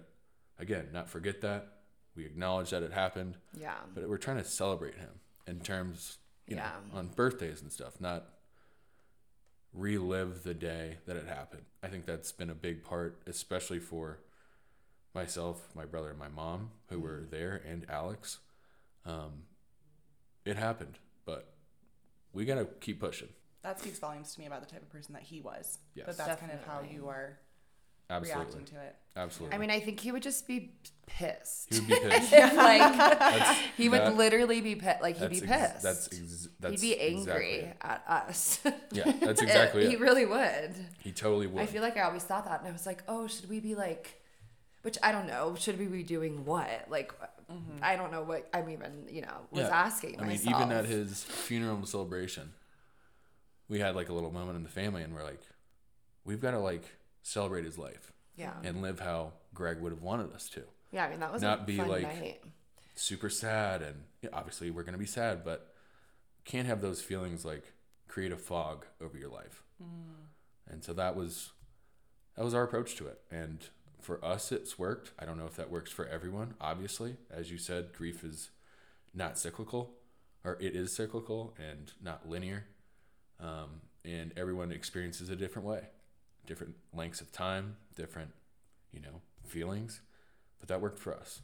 again 0.59 0.89
not 0.93 1.09
forget 1.09 1.41
that. 1.43 1.69
We 2.15 2.27
acknowledge 2.27 2.71
that 2.71 2.83
it 2.83 2.93
happened, 2.93 3.37
Yeah. 3.57 3.75
but 3.95 4.09
we're 4.09 4.19
trying 4.19 4.39
to 4.39 4.45
celebrate 4.45 4.97
him 4.97 5.21
in 5.49 5.61
terms, 5.61 6.19
you 6.47 6.57
Yeah. 6.57 6.79
know, 6.93 6.99
on 6.99 7.09
birthdays 7.09 7.63
and 7.63 7.73
stuff, 7.73 8.01
not 8.01 8.35
relive 9.73 10.43
the 10.45 10.55
day 10.55 10.99
that 11.07 11.17
it 11.17 11.27
happened. 11.27 11.65
I 11.83 11.89
think 11.89 12.07
that's 12.07 12.33
been 12.33 12.51
a 12.51 12.55
big 12.55 12.85
part, 12.85 13.23
especially 13.27 13.79
for 13.81 14.21
myself, 15.15 15.75
my 15.75 15.85
brother, 15.85 16.11
and 16.11 16.19
my 16.19 16.29
mom, 16.29 16.71
who 16.89 17.01
were 17.01 17.27
there, 17.31 17.57
and 17.67 17.89
Alex. 17.89 18.39
Um, 19.05 19.45
it 20.45 20.57
happened, 20.57 20.99
but 21.25 21.55
we 22.33 22.45
gotta 22.45 22.67
keep 22.81 23.01
pushing. 23.01 23.29
that 23.63 23.81
speaks 23.81 23.99
volumes 23.99 24.33
to 24.35 24.41
me 24.41 24.47
about 24.47 24.61
the 24.61 24.67
type 24.73 24.81
of 24.83 24.89
person 24.89 25.13
that 25.13 25.23
he 25.23 25.41
was. 25.41 25.79
Yes. 25.95 26.07
But 26.07 26.17
that's 26.17 26.41
kind 26.41 26.53
of 26.53 26.65
how 26.65 26.81
you 26.81 27.09
are 27.09 27.39
Absolutely, 28.11 28.45
reacting 28.45 28.65
to 28.77 28.83
it. 28.83 28.97
absolutely. 29.17 29.55
I 29.55 29.59
mean, 29.59 29.71
I 29.71 29.81
think 29.81 30.01
he 30.01 30.13
would 30.13 30.23
just 30.23 30.47
be 30.49 30.73
pissed. 31.07 31.73
he 31.75 31.81
would 31.81 31.89
be 31.89 31.95
pissed. 32.09 32.33
like 32.33 32.81
That's, 32.97 33.59
he 33.77 33.89
would 33.91 34.01
that- 34.01 34.17
literally 34.17 34.61
be 34.63 34.77
pissed. 34.77 35.03
Like 35.03 35.17
he'd 35.19 35.25
that's 35.31 35.41
be 35.41 35.47
ex- 35.49 35.73
pissed. 35.73 35.83
that's 35.83 36.07
ex- 36.09 36.49
that's 36.59 36.81
he'd 36.83 36.95
be 36.95 37.01
angry 37.01 37.55
exactly 37.57 37.73
at 37.83 38.05
us. 38.09 38.61
Yeah, 38.93 39.13
that's 39.21 39.43
exactly 39.43 39.87
He 39.89 39.93
it. 39.95 40.01
really 40.01 40.25
would. 40.25 40.75
He 41.01 41.13
totally 41.13 41.47
would. 41.47 41.63
I 41.63 41.67
feel 41.67 41.83
like 41.83 41.97
I 41.99 42.03
always 42.03 42.23
thought 42.25 42.47
that, 42.47 42.61
and 42.61 42.69
I 42.69 42.73
was 42.73 42.87
like, 42.87 43.03
oh, 43.09 43.27
should 43.27 43.51
we 43.51 43.61
be 43.61 43.75
like, 43.75 44.23
which 44.83 44.97
I 45.03 45.13
don't 45.13 45.27
know, 45.27 45.55
should 45.59 45.79
we 45.79 45.85
be 45.87 46.03
doing 46.03 46.45
what? 46.47 46.87
Like, 46.89 47.13
mm-hmm. 47.21 47.79
I 47.83 47.97
don't 47.97 48.11
know 48.11 48.23
what 48.23 48.49
I'm 48.55 48.71
even, 48.71 49.05
you 49.11 49.21
know, 49.23 49.37
was 49.51 49.65
Yeah. 49.65 49.69
asking 49.85 50.19
I 50.21 50.25
mean, 50.25 50.41
even 50.41 50.73
at 50.73 50.87
his 50.87 51.25
funeral 51.25 51.85
celebration, 51.85 52.53
we 53.69 53.81
had 53.81 53.95
like 53.95 54.09
a 54.09 54.15
little 54.15 54.31
moment 54.33 54.57
in 54.57 54.63
the 54.63 54.71
family, 54.71 55.03
and 55.03 55.15
we're 55.15 55.25
like, 55.25 55.43
we've 56.25 56.41
got 56.41 56.53
to 56.53 56.59
like 56.59 56.85
celebrate 57.23 57.65
his 57.65 57.79
life 57.79 58.13
yeah, 58.37 58.53
and 58.63 58.83
live 58.83 59.01
how 59.01 59.33
Greg 59.55 59.81
would 59.81 59.93
have 59.93 60.03
wanted 60.03 60.33
us 60.33 60.49
to. 60.51 60.63
yeah. 60.93 61.05
I 61.05 61.11
mean, 61.11 61.21
that 61.21 61.33
was 61.33 61.43
not 61.43 61.67
be 61.67 61.83
like- 61.83 62.03
night. 62.03 62.43
Super 62.95 63.31
sad, 63.31 63.81
and 63.83 64.03
yeah, 64.23 64.31
obviously 64.33 64.71
we're 64.71 64.83
gonna 64.83 64.99
be 64.99 65.07
sad, 65.07 65.45
but 65.45 65.73
can't 66.45 66.67
have 66.67 66.81
those 66.81 67.01
feelings 67.01 67.45
like 67.45 67.63
create 68.09 68.33
a 68.33 68.37
fog 68.37 68.87
over 69.01 69.17
your 69.17 69.29
life. 69.31 69.63
And 70.71 70.83
so 70.83 70.93
that 70.95 71.15
was 71.15 71.53
that 72.37 72.45
was 72.45 72.55
our 72.55 72.65
approach 72.65 72.97
to 72.97 73.07
it, 73.07 73.21
and 73.31 73.65
for 74.01 74.25
us, 74.25 74.51
it's 74.53 74.79
worked. 74.79 75.13
I 75.19 75.25
don't 75.27 75.39
know 75.39 75.47
if 75.47 75.55
that 75.57 75.71
works 75.71 75.91
for 75.93 76.07
everyone. 76.07 76.55
Obviously, 76.61 77.17
as 77.31 77.51
you 77.51 77.59
said, 77.59 77.93
grief 77.93 78.25
is 78.25 78.51
not 79.15 79.39
cyclical, 79.39 79.95
or 80.45 80.57
it 80.61 80.75
is 80.75 80.95
cyclical 80.95 81.55
and 81.59 81.93
not 82.03 82.29
linear. 82.29 82.65
Um, 83.41 83.83
and 84.05 84.33
everyone 84.37 84.73
experiences 84.73 85.31
a 85.31 85.37
different 85.37 85.67
way, 85.69 85.83
different 86.49 86.75
lengths 86.93 87.21
of 87.21 87.31
time, 87.31 87.77
different, 87.95 88.31
you 88.93 89.01
know, 89.01 89.21
feelings. 89.45 90.01
But 90.59 90.69
that 90.69 90.81
worked 90.81 90.99
for 90.99 91.15
us 91.15 91.43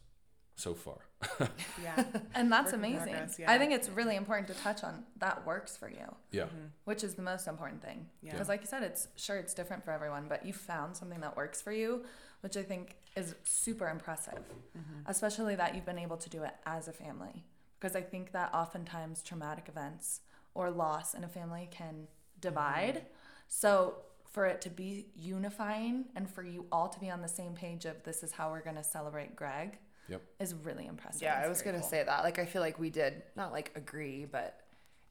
so 0.57 0.75
far. 0.75 0.99
Yeah. 1.83 2.05
And 2.35 2.51
that's 2.51 2.73
Work 2.73 2.75
amazing. 2.75 3.15
progress, 3.15 3.41
I 3.47 3.59
think 3.59 3.73
it's 3.73 3.89
really 3.89 4.17
important 4.17 4.49
to 4.49 4.55
touch 4.55 4.83
on 4.83 5.05
that 5.19 5.47
works 5.47 5.77
for 5.77 5.89
you, 5.89 6.15
yeah. 6.33 6.45
Mm-hmm. 6.45 6.67
which 6.85 7.05
is 7.05 7.15
the 7.15 7.23
most 7.23 7.47
important 7.47 7.83
thing. 7.83 8.07
Yeah. 8.23 8.33
Because, 8.33 8.49
like 8.49 8.61
you 8.63 8.67
said, 8.67 8.83
it's 8.83 9.09
sure 9.17 9.37
it's 9.37 9.55
different 9.55 9.85
for 9.85 9.93
everyone, 9.93 10.27
but 10.29 10.45
you 10.45 10.53
found 10.53 10.97
something 10.97 11.21
that 11.21 11.37
works 11.37 11.63
for 11.63 11.73
you, 11.73 12.05
which 12.41 12.57
I 12.57 12.63
think 12.63 12.97
is 13.17 13.35
super 13.45 13.89
impressive, 13.89 14.43
mm-hmm. 14.77 15.01
especially 15.07 15.55
that 15.57 15.75
you've 15.75 15.87
been 15.87 15.99
able 15.99 16.17
to 16.17 16.29
do 16.29 16.43
it 16.43 16.55
as 16.67 16.89
a 16.89 16.93
family. 16.93 17.45
Because 17.79 17.95
I 17.95 18.03
think 18.03 18.33
that 18.33 18.53
oftentimes 18.53 19.23
traumatic 19.23 19.69
events 19.69 20.21
or 20.55 20.71
loss 20.71 21.15
in 21.15 21.23
a 21.25 21.29
family 21.29 21.69
can 21.71 22.09
divide. 22.41 22.97
Mm-hmm. 22.97 23.07
So, 23.49 23.95
for 24.35 24.47
it 24.47 24.61
to 24.63 24.69
be 24.71 25.07
unifying 25.17 26.07
and 26.17 26.29
for 26.29 26.43
you 26.43 26.67
all 26.73 26.89
to 26.89 26.99
be 26.99 27.09
on 27.09 27.23
the 27.23 27.29
same 27.29 27.55
page 27.55 27.85
of 27.85 28.03
this 28.03 28.23
is 28.25 28.33
how 28.33 28.51
we're 28.51 28.63
going 28.69 28.75
to 28.77 28.83
celebrate 28.85 29.37
Greg 29.37 29.79
Yep. 30.09 30.23
is 30.41 30.55
really 30.55 30.87
impressive. 30.87 31.23
Yeah, 31.23 31.39
It's 31.39 31.47
I 31.47 31.49
was 31.49 31.63
gonna 31.63 31.79
cool. 31.79 31.89
say 31.89 32.03
that. 32.05 32.25
Like, 32.25 32.39
I 32.39 32.45
feel 32.45 32.61
like 32.61 32.79
we 32.79 32.91
did 32.91 33.23
not 33.37 33.53
like 33.53 33.71
agree, 33.75 34.27
but 34.31 34.61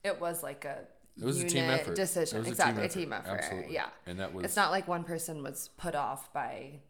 it 0.04 0.20
was 0.20 0.42
like 0.42 0.64
a 0.66 0.86
It 1.20 1.24
was 1.24 1.36
a 1.36 1.38
unit 1.40 1.52
team 1.52 1.64
effort. 1.64 1.92
It 1.92 1.96
decision. 1.96 2.38
was 2.40 2.46
a 2.48 2.50
exactly, 2.50 2.82
team 2.88 2.90
a 2.90 2.94
team 3.06 3.12
effort. 3.14 3.28
effort. 3.30 3.42
Absolutely. 3.44 3.74
Yeah, 3.74 3.88
And 4.06 4.20
that 4.20 4.32
was 4.34 4.44
it's 4.44 4.56
not 4.56 4.70
like 4.70 4.86
one 4.86 5.02
person 5.02 5.42
was 5.42 5.70
put 5.78 5.94
off 5.96 6.32
by 6.32 6.80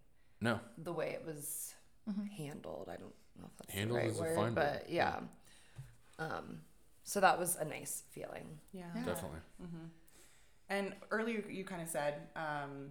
no. 0.43 0.61
the 0.76 0.93
way 0.93 1.11
it 1.18 1.22
was 1.24 1.74
handled. 2.37 2.89
I 2.93 2.97
don't 2.97 3.14
know 3.41 3.47
if 3.47 3.57
that's 3.59 3.72
Handled 3.72 3.99
the 4.01 4.03
right 4.03 4.11
is 4.11 4.18
a 4.18 4.22
word, 4.22 4.35
fine 4.37 4.45
word. 4.45 4.55
but 4.57 4.91
yeah. 4.91 5.20
Um, 6.18 6.59
so 7.05 7.20
that 7.20 7.39
was 7.39 7.57
a 7.57 7.64
nice 7.64 8.03
feeling. 8.11 8.59
Yeah. 8.72 8.85
Definitely. 8.95 9.41
And 10.75 10.93
earlier 11.12 11.45
you 11.49 11.64
kind 11.64 11.81
of 11.81 11.89
said, 11.89 12.14
um, 12.35 12.91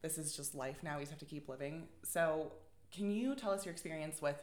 this 0.00 0.16
is 0.16 0.34
just 0.34 0.54
life 0.54 0.78
now. 0.82 0.96
We 0.96 1.02
just 1.02 1.10
have 1.10 1.18
to 1.18 1.26
keep 1.26 1.48
living. 1.48 1.88
So, 2.02 2.52
can 2.90 3.10
you 3.10 3.34
tell 3.34 3.50
us 3.50 3.66
your 3.66 3.72
experience 3.72 4.22
with? 4.22 4.42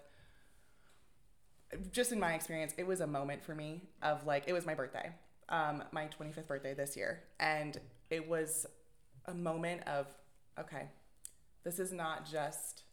Just 1.91 2.11
in 2.11 2.19
my 2.19 2.33
experience, 2.33 2.73
it 2.77 2.85
was 2.85 3.01
a 3.01 3.07
moment 3.07 3.43
for 3.43 3.55
me 3.55 3.81
of 4.03 4.25
like 4.27 4.43
it 4.45 4.53
was 4.53 4.65
my 4.65 4.75
birthday, 4.75 5.11
um, 5.49 5.83
my 5.91 6.07
25th 6.07 6.47
birthday 6.47 6.73
this 6.75 6.95
year, 6.95 7.23
and 7.39 7.79
it 8.11 8.27
was 8.29 8.67
a 9.25 9.33
moment 9.33 9.81
of 9.87 10.05
okay, 10.59 10.83
this 11.63 11.79
is 11.79 11.91
not 11.91 12.29
just 12.29 12.83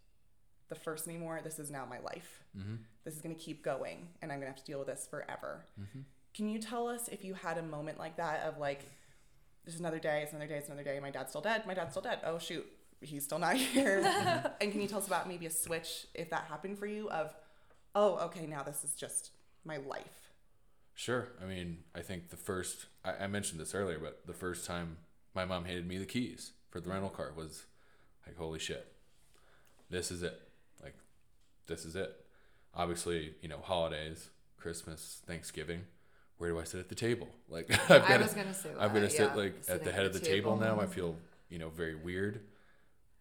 the 0.70 0.74
first 0.74 1.06
anymore. 1.06 1.40
This 1.44 1.58
is 1.58 1.70
now 1.70 1.84
my 1.84 1.98
life. 1.98 2.42
This 3.04 3.14
is 3.14 3.20
going 3.20 3.34
to 3.34 3.40
keep 3.40 3.62
going, 3.62 4.08
and 4.22 4.32
I'm 4.32 4.38
going 4.38 4.50
to 4.50 4.56
have 4.56 4.64
to 4.64 4.70
deal 4.70 4.78
with 4.78 4.88
this 4.88 5.06
forever. 5.10 5.66
Can 6.34 6.48
you 6.48 6.58
tell 6.58 6.88
us 6.88 7.08
if 7.08 7.22
you 7.24 7.34
had 7.34 7.58
a 7.58 7.62
moment 7.62 7.98
like 7.98 8.16
that 8.16 8.40
of 8.44 8.58
like, 8.58 8.86
there's 9.64 9.78
another 9.78 9.98
day, 9.98 10.22
it's 10.22 10.32
another 10.32 10.48
day, 10.48 10.56
it's 10.56 10.68
another 10.68 10.84
day. 10.84 10.98
My 11.00 11.10
dad's 11.10 11.30
still 11.30 11.40
dead. 11.40 11.66
My 11.66 11.74
dad's 11.74 11.92
still 11.92 12.02
dead. 12.02 12.20
Oh 12.24 12.38
shoot, 12.38 12.66
he's 13.00 13.24
still 13.24 13.38
not 13.38 13.56
here. 13.56 14.00
and 14.60 14.72
can 14.72 14.80
you 14.80 14.88
tell 14.88 14.98
us 14.98 15.06
about 15.06 15.28
maybe 15.28 15.46
a 15.46 15.50
switch 15.50 16.06
if 16.14 16.30
that 16.30 16.44
happened 16.44 16.78
for 16.78 16.86
you 16.86 17.08
of, 17.10 17.34
oh 17.94 18.16
okay, 18.26 18.46
now 18.46 18.62
this 18.62 18.84
is 18.84 18.94
just 18.94 19.30
my 19.64 19.76
life. 19.76 20.30
Sure. 20.94 21.28
I 21.42 21.46
mean, 21.46 21.78
I 21.94 22.00
think 22.00 22.28
the 22.28 22.36
first, 22.36 22.86
I, 23.04 23.24
I 23.24 23.26
mentioned 23.26 23.60
this 23.60 23.74
earlier, 23.74 23.98
but 23.98 24.26
the 24.26 24.34
first 24.34 24.66
time 24.66 24.98
my 25.34 25.44
mom 25.44 25.64
handed 25.64 25.86
me 25.86 25.98
the 25.98 26.06
keys 26.06 26.52
for 26.70 26.80
the 26.80 26.90
rental 26.90 27.08
car 27.08 27.32
was 27.34 27.64
like, 28.26 28.36
holy 28.36 28.58
shit, 28.58 28.86
this 29.90 30.10
is 30.10 30.22
it. 30.22 30.38
Like, 30.82 30.94
this 31.66 31.84
is 31.84 31.96
it. 31.96 32.14
Obviously, 32.74 33.34
you 33.40 33.48
know, 33.48 33.58
holidays, 33.62 34.28
Christmas, 34.58 35.22
Thanksgiving. 35.26 35.82
Where 36.38 36.50
do 36.50 36.58
I 36.58 36.64
sit 36.64 36.80
at 36.80 36.88
the 36.88 36.94
table? 36.94 37.28
Like, 37.48 37.70
I've 37.90 38.02
I 38.04 38.08
got 38.08 38.20
was 38.22 38.32
gonna 38.32 38.54
I'm 38.80 38.94
gonna 38.94 39.10
sit 39.10 39.20
yeah, 39.20 39.34
like 39.34 39.54
at 39.68 39.84
the 39.84 39.92
head 39.92 40.06
of 40.06 40.12
the 40.14 40.20
table, 40.20 40.56
now. 40.56 40.80
I 40.80 40.86
feel, 40.86 41.16
you 41.50 41.58
know, 41.58 41.68
very 41.68 41.94
weird. 41.94 42.40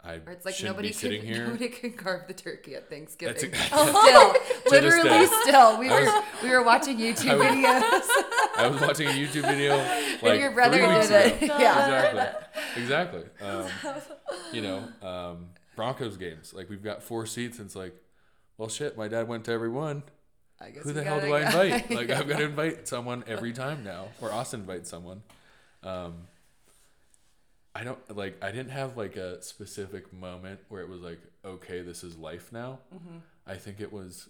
I 0.04 0.14
Or 0.26 0.32
it's 0.32 0.46
like 0.46 0.56
shouldn't 0.56 0.74
nobody 0.78 0.88
be 0.88 0.94
sitting 0.94 1.22
can 1.22 1.30
here. 1.34 1.46
nobody 1.48 1.68
can 1.68 1.92
carve 1.94 2.28
the 2.28 2.34
turkey 2.34 2.76
at 2.76 2.90
Thanksgiving. 2.90 3.52
That's 3.52 3.68
still, 3.68 4.34
literally, 4.72 5.28
still, 5.44 5.78
we 5.78 5.90
were 5.90 6.02
was- 6.02 6.24
we 6.42 6.50
were 6.50 6.64
watching 6.64 6.98
YouTube 6.98 7.38
was- 7.38 7.48
videos. 7.48 8.58
I 8.58 8.68
was 8.72 8.82
watching 8.82 9.08
a 9.10 9.12
YouTube 9.12 9.46
video 9.48 9.76
like 10.24 10.40
your 10.40 10.52
brother 10.52 10.78
did 10.78 10.86
ago. 11.06 11.18
it. 11.18 11.42
Yeah. 11.42 12.36
exactly, 12.78 13.24
exactly. 13.24 13.24
Um, 13.42 13.68
you 14.54 14.62
know, 14.62 14.88
um, 15.08 15.48
Broncos 15.76 16.16
games. 16.18 16.54
Like 16.54 16.70
we've 16.70 16.84
got 16.84 17.04
four 17.04 17.26
seats, 17.26 17.58
and 17.60 17.66
it's 17.68 17.76
like, 17.76 17.96
well, 18.58 18.70
shit. 18.70 18.98
My 18.98 19.08
dad 19.10 19.28
went 19.28 19.44
to 19.46 19.52
every 19.52 19.70
one. 19.70 20.04
I 20.62 20.70
guess 20.70 20.84
Who 20.84 20.94
the 20.94 21.04
hell 21.04 21.20
do 21.20 21.34
I 21.34 21.46
invite? 21.46 21.92
Like 21.92 22.10
I've 22.10 22.28
got 22.28 22.38
to 22.38 22.46
invite 22.46 22.88
someone 22.88 23.24
every 23.28 23.54
time 23.54 23.84
now, 23.84 24.08
or 24.22 24.32
Austin 24.32 24.62
invite 24.62 24.88
someone. 24.88 25.24
Um, 25.84 26.28
I 27.74 27.84
don't 27.84 28.16
like. 28.16 28.44
I 28.44 28.52
didn't 28.52 28.72
have 28.72 28.98
like 28.98 29.16
a 29.16 29.42
specific 29.42 30.14
moment 30.14 30.60
where 30.70 30.82
it 30.82 30.90
was 30.90 31.02
like, 31.02 31.20
okay, 31.44 31.82
this 31.82 32.04
is 32.04 32.18
life 32.18 32.52
now. 32.52 32.80
Mm-hmm. 32.94 33.18
I 33.48 33.56
think 33.56 33.80
it 33.80 33.92
was 33.92 34.30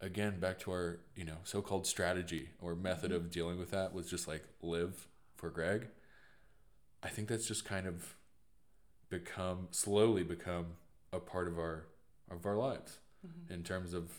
again 0.00 0.40
back 0.40 0.58
to 0.58 0.72
our 0.72 0.98
you 1.14 1.24
know 1.24 1.36
so-called 1.44 1.86
strategy 1.86 2.48
or 2.60 2.74
method 2.74 3.12
mm-hmm. 3.12 3.24
of 3.24 3.30
dealing 3.30 3.58
with 3.58 3.70
that 3.70 3.94
was 3.94 4.10
just 4.10 4.26
like 4.26 4.42
live 4.62 5.06
for 5.36 5.50
Greg. 5.50 5.88
I 7.02 7.08
think 7.08 7.28
that's 7.28 7.46
just 7.46 7.64
kind 7.64 7.86
of 7.86 8.14
become 9.08 9.68
slowly 9.70 10.22
become 10.22 10.66
a 11.12 11.20
part 11.20 11.46
of 11.46 11.58
our 11.58 11.84
of 12.30 12.46
our 12.46 12.56
lives 12.56 12.98
mm-hmm. 13.26 13.52
in 13.52 13.62
terms 13.62 13.92
of 13.92 14.10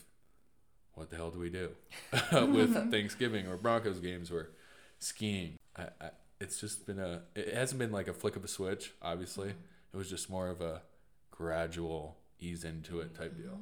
what 0.94 1.10
the 1.10 1.16
hell 1.16 1.30
do 1.30 1.38
we 1.38 1.50
do 1.50 1.70
with 2.12 2.74
mm-hmm. 2.74 2.90
Thanksgiving 2.90 3.46
or 3.46 3.56
Broncos 3.56 4.00
games 4.00 4.30
or 4.30 4.50
skiing. 4.98 5.58
I, 5.76 5.82
I, 6.00 6.10
it's 6.40 6.60
just 6.60 6.86
been 6.86 6.98
a 6.98 7.22
it 7.34 7.54
hasn't 7.54 7.78
been 7.78 7.92
like 7.92 8.08
a 8.08 8.12
flick 8.12 8.36
of 8.36 8.44
a 8.44 8.48
switch. 8.48 8.92
Obviously, 9.02 9.48
mm-hmm. 9.48 9.58
it 9.92 9.96
was 9.96 10.08
just 10.08 10.30
more 10.30 10.48
of 10.48 10.60
a 10.60 10.82
gradual 11.30 12.18
ease 12.40 12.64
into 12.64 13.00
it 13.00 13.14
type 13.14 13.32
mm-hmm. 13.32 13.42
deal. 13.42 13.60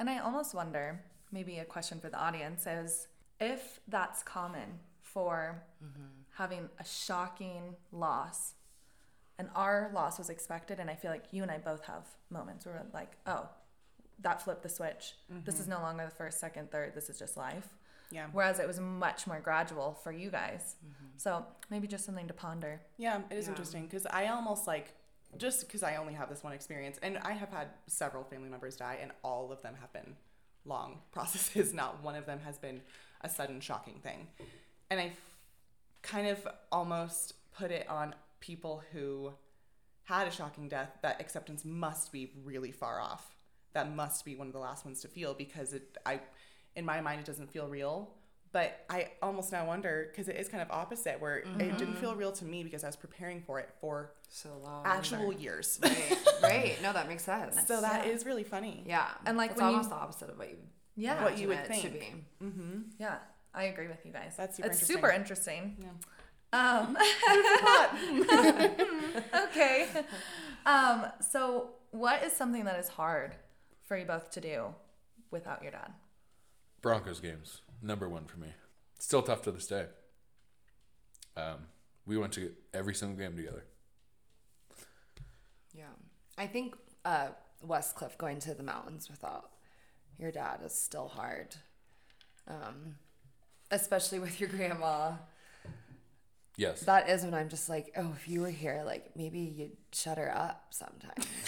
And 0.00 0.08
I 0.08 0.18
almost 0.18 0.54
wonder, 0.54 1.00
maybe 1.32 1.58
a 1.58 1.64
question 1.64 2.00
for 2.00 2.08
the 2.08 2.18
audience 2.18 2.66
is 2.66 3.08
if 3.40 3.80
that's 3.88 4.22
common 4.22 4.78
for 5.02 5.62
having 6.36 6.68
a 6.78 6.84
shocking 6.84 7.74
loss, 7.90 8.54
and 9.38 9.48
our 9.54 9.90
loss 9.94 10.18
was 10.18 10.30
expected, 10.30 10.78
and 10.78 10.90
I 10.90 10.94
feel 10.94 11.10
like 11.10 11.24
you 11.32 11.42
and 11.42 11.50
I 11.50 11.58
both 11.58 11.84
have 11.84 12.06
moments 12.30 12.66
where 12.66 12.74
we're 12.74 12.98
like, 12.98 13.12
oh, 13.26 13.48
that 14.20 14.42
flipped 14.42 14.62
the 14.62 14.68
switch. 14.68 15.14
This 15.44 15.56
is 15.56 15.62
mm-hmm. 15.62 15.70
no 15.72 15.80
longer 15.80 16.04
the 16.04 16.14
first, 16.14 16.40
second, 16.40 16.70
third. 16.70 16.94
This 16.94 17.08
is 17.08 17.18
just 17.18 17.36
life. 17.36 17.68
Yeah. 18.10 18.26
Whereas 18.32 18.58
it 18.58 18.66
was 18.66 18.80
much 18.80 19.26
more 19.26 19.40
gradual 19.40 19.98
for 20.02 20.12
you 20.12 20.30
guys. 20.30 20.76
Mm-hmm. 20.84 21.06
So 21.16 21.44
maybe 21.70 21.86
just 21.86 22.04
something 22.04 22.26
to 22.26 22.34
ponder. 22.34 22.80
Yeah, 22.96 23.20
it 23.30 23.36
is 23.36 23.48
interesting 23.48 23.84
because 23.84 24.06
I 24.06 24.26
almost 24.26 24.66
like 24.66 24.94
just 25.36 25.66
because 25.66 25.82
I 25.82 25.96
only 25.96 26.14
have 26.14 26.30
this 26.30 26.42
one 26.42 26.52
experience, 26.52 26.98
and 27.02 27.18
I 27.18 27.32
have 27.32 27.50
had 27.50 27.68
several 27.86 28.24
family 28.24 28.48
members 28.48 28.76
die, 28.76 28.98
and 29.02 29.12
all 29.22 29.52
of 29.52 29.60
them 29.62 29.74
have 29.80 29.92
been 29.92 30.16
long 30.64 31.00
processes. 31.12 31.74
Not 31.74 32.02
one 32.02 32.14
of 32.14 32.24
them 32.24 32.40
has 32.44 32.58
been 32.58 32.80
a 33.20 33.28
sudden 33.28 33.60
shocking 33.60 34.00
thing, 34.02 34.28
and 34.90 35.00
I 35.00 35.06
f- 35.06 35.12
kind 36.02 36.28
of 36.28 36.46
almost 36.72 37.34
put 37.56 37.70
it 37.70 37.88
on 37.90 38.14
people 38.40 38.82
who 38.92 39.32
had 40.04 40.26
a 40.26 40.30
shocking 40.30 40.68
death. 40.68 40.90
That 41.02 41.20
acceptance 41.20 41.64
must 41.64 42.10
be 42.10 42.32
really 42.42 42.72
far 42.72 43.00
off. 43.00 43.34
That 43.78 43.94
must 43.94 44.24
be 44.24 44.34
one 44.34 44.48
of 44.48 44.52
the 44.52 44.58
last 44.58 44.84
ones 44.84 45.00
to 45.02 45.08
feel 45.08 45.34
because 45.34 45.72
it, 45.72 45.96
I, 46.04 46.18
in 46.74 46.84
my 46.84 47.00
mind, 47.00 47.20
it 47.20 47.26
doesn't 47.26 47.48
feel 47.52 47.68
real. 47.68 48.10
But 48.50 48.84
I 48.90 49.10
almost 49.22 49.52
now 49.52 49.66
wonder 49.66 50.08
because 50.10 50.26
it 50.28 50.34
is 50.36 50.48
kind 50.48 50.62
of 50.62 50.70
opposite, 50.72 51.20
where 51.20 51.36
it 51.36 51.78
didn't 51.78 51.94
feel 51.96 52.16
real 52.16 52.32
to 52.32 52.44
me 52.44 52.64
because 52.64 52.82
I 52.82 52.88
was 52.88 52.96
preparing 52.96 53.40
for 53.40 53.60
it 53.60 53.68
for 53.80 54.14
So 54.30 54.48
long. 54.64 54.82
actual 54.84 55.32
years. 55.32 55.78
Right, 55.80 56.18
right. 56.42 56.76
No, 56.82 56.92
that 56.92 57.06
makes 57.06 57.22
sense. 57.22 57.56
So 57.68 57.80
that 57.82 58.06
is 58.06 58.26
really 58.26 58.42
funny. 58.42 58.82
yeah, 58.84 59.06
And, 59.26 59.36
like, 59.36 59.50
it's 59.52 59.60
when 59.60 59.68
you- 59.68 59.76
almost 59.76 59.90
the 59.90 59.96
opposite 59.96 60.30
of 60.30 60.38
what 60.38 60.48
you 60.50 60.56
Yeah. 60.96 61.22
What 61.22 61.38
you 61.38 61.46
would 61.48 61.58
imagine 61.58 61.74
it 61.76 61.80
should 61.82 62.00
think. 62.00 62.24
be. 62.40 62.46
Yeah, 62.98 63.18
I 63.54 63.64
agree 63.64 63.86
with 63.86 64.04
you 64.04 64.12
guys. 64.12 64.34
That's 64.36 64.56
super 64.56 64.68
it's 64.70 64.80
interesting. 64.90 64.96
super 64.96 65.10
interesting. 65.12 65.76
Yeah. 65.80 65.94
Um, 66.50 66.96
okay. 69.50 69.88
Um, 70.66 71.06
so, 71.20 71.68
what 71.90 72.22
is 72.22 72.32
something 72.32 72.64
that 72.64 72.78
is 72.80 72.88
hard 72.88 73.34
for 73.88 73.96
you 73.96 74.04
both 74.04 74.30
to 74.32 74.40
do 74.40 74.74
without 75.30 75.62
your 75.62 75.72
dad? 75.72 75.92
Broncos 76.82 77.20
games, 77.20 77.62
number 77.82 78.08
one 78.08 78.26
for 78.26 78.38
me. 78.38 78.48
Still 78.98 79.22
tough 79.22 79.42
to 79.42 79.50
this 79.50 79.66
day. 79.66 79.86
Um, 81.36 81.66
we 82.06 82.18
went 82.18 82.34
to 82.34 82.52
every 82.74 82.94
single 82.94 83.16
game 83.16 83.34
together. 83.34 83.64
Yeah, 85.74 85.84
I 86.36 86.46
think 86.46 86.76
uh, 87.04 87.28
Westcliffe 87.66 88.18
going 88.18 88.38
to 88.40 88.54
the 88.54 88.62
mountains 88.62 89.08
without 89.08 89.50
your 90.18 90.32
dad 90.32 90.60
is 90.64 90.74
still 90.74 91.08
hard, 91.08 91.56
um, 92.46 92.96
especially 93.70 94.18
with 94.18 94.38
your 94.40 94.50
grandma. 94.50 95.12
Yes. 96.56 96.80
That 96.80 97.08
is 97.08 97.22
when 97.22 97.34
I'm 97.34 97.48
just 97.48 97.68
like, 97.68 97.92
oh, 97.96 98.12
if 98.16 98.28
you 98.28 98.40
were 98.40 98.50
here, 98.50 98.82
like 98.84 99.16
maybe 99.16 99.38
you'd 99.38 99.76
shut 99.92 100.18
her 100.18 100.34
up 100.34 100.66
sometimes. 100.70 101.26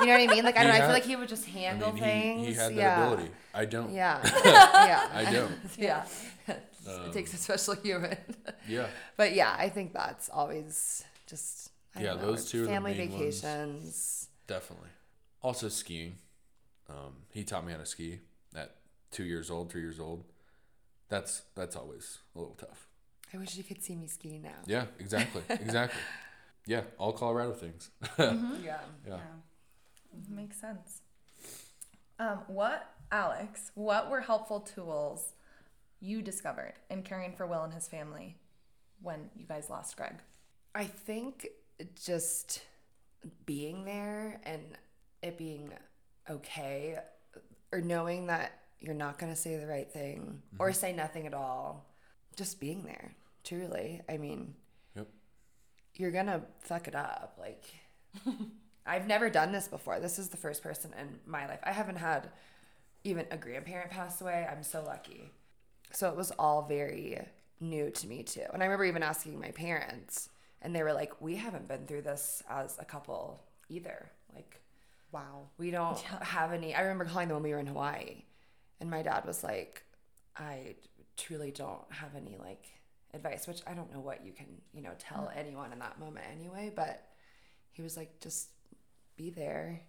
Like, 0.00 0.08
you 0.08 0.12
know 0.14 0.20
what 0.20 0.30
I 0.30 0.34
mean? 0.34 0.44
Like 0.44 0.56
I 0.56 0.62
don't. 0.64 0.72
know, 0.72 0.78
I 0.78 0.80
feel 0.80 0.90
like 0.90 1.04
he 1.04 1.16
would 1.16 1.28
just 1.28 1.46
I 1.46 1.50
handle 1.50 1.92
mean, 1.92 2.02
things. 2.02 2.46
he, 2.46 2.52
he 2.52 2.58
had 2.58 2.70
that 2.70 2.74
yeah. 2.74 3.06
ability. 3.06 3.30
I 3.54 3.64
don't. 3.64 3.92
Yeah, 3.92 4.20
yeah. 4.44 5.08
I 5.12 5.32
don't. 5.32 5.52
yeah. 5.78 6.04
it 6.48 7.12
takes 7.12 7.34
a 7.34 7.36
special 7.36 7.74
human. 7.74 8.16
Yeah. 8.68 8.86
But 9.16 9.34
yeah, 9.34 9.54
I 9.58 9.68
think 9.68 9.92
that's 9.92 10.28
always 10.28 11.04
just 11.26 11.70
I 11.94 12.00
Yeah, 12.02 12.06
don't 12.10 12.20
know, 12.22 12.26
those 12.28 12.50
two 12.50 12.62
are 12.62 12.66
the 12.66 12.72
family 12.72 12.94
main 12.94 13.10
ones. 13.12 13.40
vacations. 13.40 14.28
Definitely. 14.46 14.90
Also 15.42 15.68
skiing. 15.68 16.16
Um, 16.88 17.14
he 17.30 17.44
taught 17.44 17.64
me 17.64 17.72
how 17.72 17.78
to 17.78 17.86
ski 17.86 18.18
at 18.56 18.74
two 19.10 19.24
years 19.24 19.50
old, 19.50 19.70
three 19.70 19.82
years 19.82 20.00
old. 20.00 20.24
That's 21.08 21.42
that's 21.54 21.76
always 21.76 22.18
a 22.34 22.38
little 22.38 22.54
tough. 22.54 22.88
I 23.32 23.38
wish 23.38 23.54
you 23.56 23.62
could 23.64 23.82
see 23.82 23.94
me 23.94 24.06
ski 24.08 24.38
now. 24.38 24.50
Yeah, 24.66 24.86
exactly, 24.98 25.42
exactly. 25.48 26.00
Yeah, 26.66 26.82
all 26.98 27.12
Colorado 27.14 27.52
things. 27.52 27.88
Yeah. 28.18 28.36
Yeah. 29.06 29.18
Makes 30.28 30.60
sense. 30.60 31.02
Um, 32.18 32.40
what, 32.48 32.92
Alex, 33.10 33.70
what 33.74 34.10
were 34.10 34.20
helpful 34.20 34.60
tools 34.60 35.32
you 36.00 36.22
discovered 36.22 36.74
in 36.90 37.02
caring 37.02 37.32
for 37.32 37.46
Will 37.46 37.62
and 37.62 37.72
his 37.74 37.88
family 37.88 38.36
when 39.02 39.30
you 39.36 39.46
guys 39.46 39.70
lost 39.70 39.96
Greg? 39.96 40.14
I 40.74 40.84
think 40.84 41.46
just 42.04 42.62
being 43.46 43.84
there 43.84 44.40
and 44.44 44.62
it 45.22 45.36
being 45.38 45.72
okay 46.28 46.98
or 47.72 47.80
knowing 47.80 48.26
that 48.28 48.52
you're 48.80 48.94
not 48.94 49.18
going 49.18 49.32
to 49.32 49.38
say 49.38 49.56
the 49.56 49.66
right 49.66 49.90
thing 49.90 50.42
Mm-hmm. 50.54 50.62
or 50.62 50.72
say 50.72 50.92
nothing 50.92 51.26
at 51.26 51.34
all. 51.34 51.86
Just 52.36 52.60
being 52.60 52.84
there, 52.84 53.14
truly. 53.44 54.00
I 54.08 54.16
mean, 54.16 54.54
Yep. 54.96 55.08
you're 55.96 56.10
going 56.12 56.26
to 56.26 56.40
fuck 56.60 56.88
it 56.88 56.94
up. 56.94 57.36
Like, 57.38 57.64
I've 58.86 59.06
never 59.06 59.30
done 59.30 59.52
this 59.52 59.68
before. 59.68 60.00
This 60.00 60.18
is 60.18 60.28
the 60.28 60.36
first 60.36 60.62
person 60.62 60.92
in 60.98 61.20
my 61.26 61.46
life. 61.46 61.60
I 61.62 61.72
haven't 61.72 61.96
had 61.96 62.30
even 63.04 63.26
a 63.30 63.36
grandparent 63.36 63.90
pass 63.90 64.20
away. 64.20 64.46
I'm 64.50 64.62
so 64.62 64.82
lucky. 64.84 65.30
So 65.92 66.08
it 66.08 66.16
was 66.16 66.30
all 66.32 66.62
very 66.62 67.20
new 67.60 67.90
to 67.90 68.06
me 68.06 68.22
too. 68.22 68.44
And 68.52 68.62
I 68.62 68.66
remember 68.66 68.84
even 68.84 69.02
asking 69.02 69.38
my 69.38 69.50
parents, 69.50 70.28
and 70.62 70.74
they 70.74 70.82
were 70.82 70.92
like, 70.92 71.20
"We 71.20 71.36
haven't 71.36 71.68
been 71.68 71.86
through 71.86 72.02
this 72.02 72.42
as 72.48 72.78
a 72.78 72.84
couple 72.84 73.42
either. 73.68 74.10
Like, 74.34 74.60
Wow. 75.12 75.48
we 75.58 75.70
don't 75.70 75.98
have 75.98 76.52
any." 76.52 76.74
I 76.74 76.82
remember 76.82 77.04
calling 77.04 77.28
them 77.28 77.36
when 77.36 77.44
we 77.44 77.52
were 77.52 77.58
in 77.58 77.66
Hawaii, 77.66 78.24
and 78.80 78.90
my 78.90 79.02
dad 79.02 79.24
was 79.24 79.42
like, 79.42 79.84
"I 80.36 80.76
truly 81.16 81.50
don't 81.50 81.90
have 81.92 82.14
any 82.14 82.36
like 82.36 82.66
advice," 83.12 83.46
which 83.46 83.62
I 83.66 83.74
don't 83.74 83.92
know 83.92 84.00
what 84.00 84.24
you 84.24 84.32
can 84.32 84.62
you 84.72 84.82
know 84.82 84.94
tell 84.98 85.24
mm. 85.24 85.36
anyone 85.36 85.72
in 85.72 85.78
that 85.80 85.98
moment 85.98 86.26
anyway. 86.30 86.72
But 86.74 87.06
he 87.72 87.82
was 87.82 87.96
like, 87.96 88.20
"Just 88.20 88.48
be 89.20 89.30
there." 89.30 89.80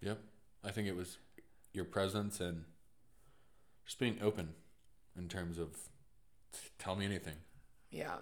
Yep. 0.00 0.18
I 0.64 0.70
think 0.70 0.88
it 0.88 0.96
was 0.96 1.18
your 1.72 1.84
presence 1.84 2.40
and 2.40 2.64
just 3.84 3.98
being 3.98 4.18
open 4.22 4.54
in 5.16 5.28
terms 5.28 5.58
of 5.58 5.72
t- 6.52 6.58
tell 6.78 6.96
me 6.96 7.04
anything. 7.04 7.36
Yeah, 7.90 8.16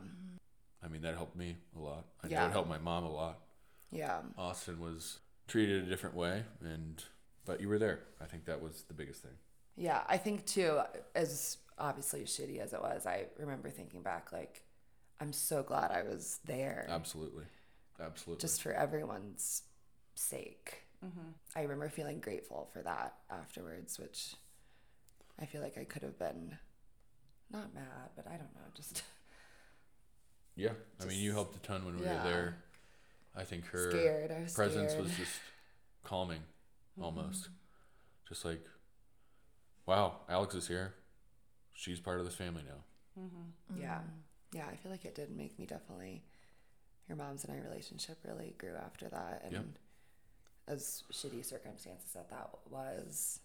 I 0.82 0.88
mean, 0.88 1.02
that 1.02 1.14
helped 1.14 1.36
me 1.36 1.56
a 1.76 1.80
lot. 1.80 2.04
I 2.22 2.28
know 2.28 2.32
Yeah. 2.32 2.46
it 2.48 2.52
helped 2.52 2.68
my 2.68 2.78
mom 2.78 3.04
a 3.04 3.10
lot. 3.10 3.40
yeah, 3.90 4.22
Austin 4.36 4.80
was 4.80 5.20
treated 5.46 5.84
a 5.84 5.86
different 5.86 6.14
way, 6.16 6.44
and 6.60 7.02
but 7.44 7.60
you 7.60 7.68
were 7.68 7.78
there. 7.78 8.00
I 8.20 8.26
think 8.26 8.44
that 8.46 8.60
was 8.60 8.82
the 8.82 8.94
biggest 8.94 9.22
thing. 9.22 9.36
yeah. 9.76 10.04
I 10.06 10.16
think 10.18 10.46
too, 10.46 10.80
as 11.14 11.58
obviously 11.78 12.22
shitty 12.24 12.58
as 12.60 12.72
it 12.72 12.80
was, 12.82 13.06
I 13.06 13.26
remember 13.38 13.70
thinking 13.70 14.02
back 14.02 14.32
like, 14.32 14.62
I'm 15.20 15.32
so 15.32 15.62
glad 15.62 15.90
I 15.90 16.02
was 16.02 16.38
there. 16.44 16.86
Absolutely, 16.88 17.44
absolutely. 18.00 18.40
just 18.42 18.62
for 18.62 18.72
everyone's 18.72 19.62
sake. 20.14 20.82
Mm-hmm. 21.04 21.30
I 21.56 21.62
remember 21.62 21.88
feeling 21.88 22.20
grateful 22.20 22.68
for 22.72 22.82
that 22.82 23.14
afterwards, 23.30 23.98
which 23.98 24.34
I 25.40 25.44
feel 25.46 25.60
like 25.60 25.76
I 25.78 25.84
could 25.84 26.02
have 26.02 26.18
been 26.18 26.56
not 27.50 27.74
mad, 27.74 28.10
but 28.16 28.26
I 28.26 28.30
don't 28.36 28.54
know, 28.54 28.66
just 28.74 29.02
yeah. 30.56 30.70
I 31.00 31.04
mean, 31.04 31.18
you 31.18 31.32
helped 31.32 31.56
a 31.56 31.58
ton 31.60 31.84
when 31.84 31.98
we 31.98 32.04
Yeah. 32.04 32.22
were 32.24 32.30
there. 32.30 32.56
I 33.36 33.44
think 33.44 33.66
her 33.66 33.90
scared. 33.90 34.30
I 34.30 34.40
was 34.42 34.52
presence 34.54 34.92
scared. 34.92 35.04
was 35.04 35.16
just 35.16 35.32
calming, 36.04 36.38
mm-hmm. 36.98 37.02
almost. 37.04 37.48
Just 38.28 38.44
like, 38.44 38.64
wow, 39.86 40.20
Alex 40.28 40.54
is 40.54 40.68
here. 40.68 40.94
She's 41.74 42.00
part 42.00 42.20
of 42.20 42.24
this 42.24 42.34
family 42.36 42.62
now. 42.66 43.22
Mm-hmm. 43.22 43.80
yeah, 43.82 43.98
yeah. 44.52 44.66
I 44.72 44.76
feel 44.76 44.90
like 44.90 45.04
it 45.04 45.14
did 45.14 45.36
make 45.36 45.58
me 45.58 45.66
definitely. 45.66 46.22
Your 47.08 47.16
mom's 47.18 47.44
and 47.44 47.52
I 47.52 47.58
relationship 47.62 48.16
really 48.24 48.54
grew 48.56 48.74
after 48.76 49.08
that, 49.10 49.42
and 49.44 49.52
Yep. 49.52 49.64
As 50.66 51.02
shitty 51.12 51.44
circumstances 51.44 52.12
that 52.14 52.30
that 52.30 52.50
was, 52.70 53.40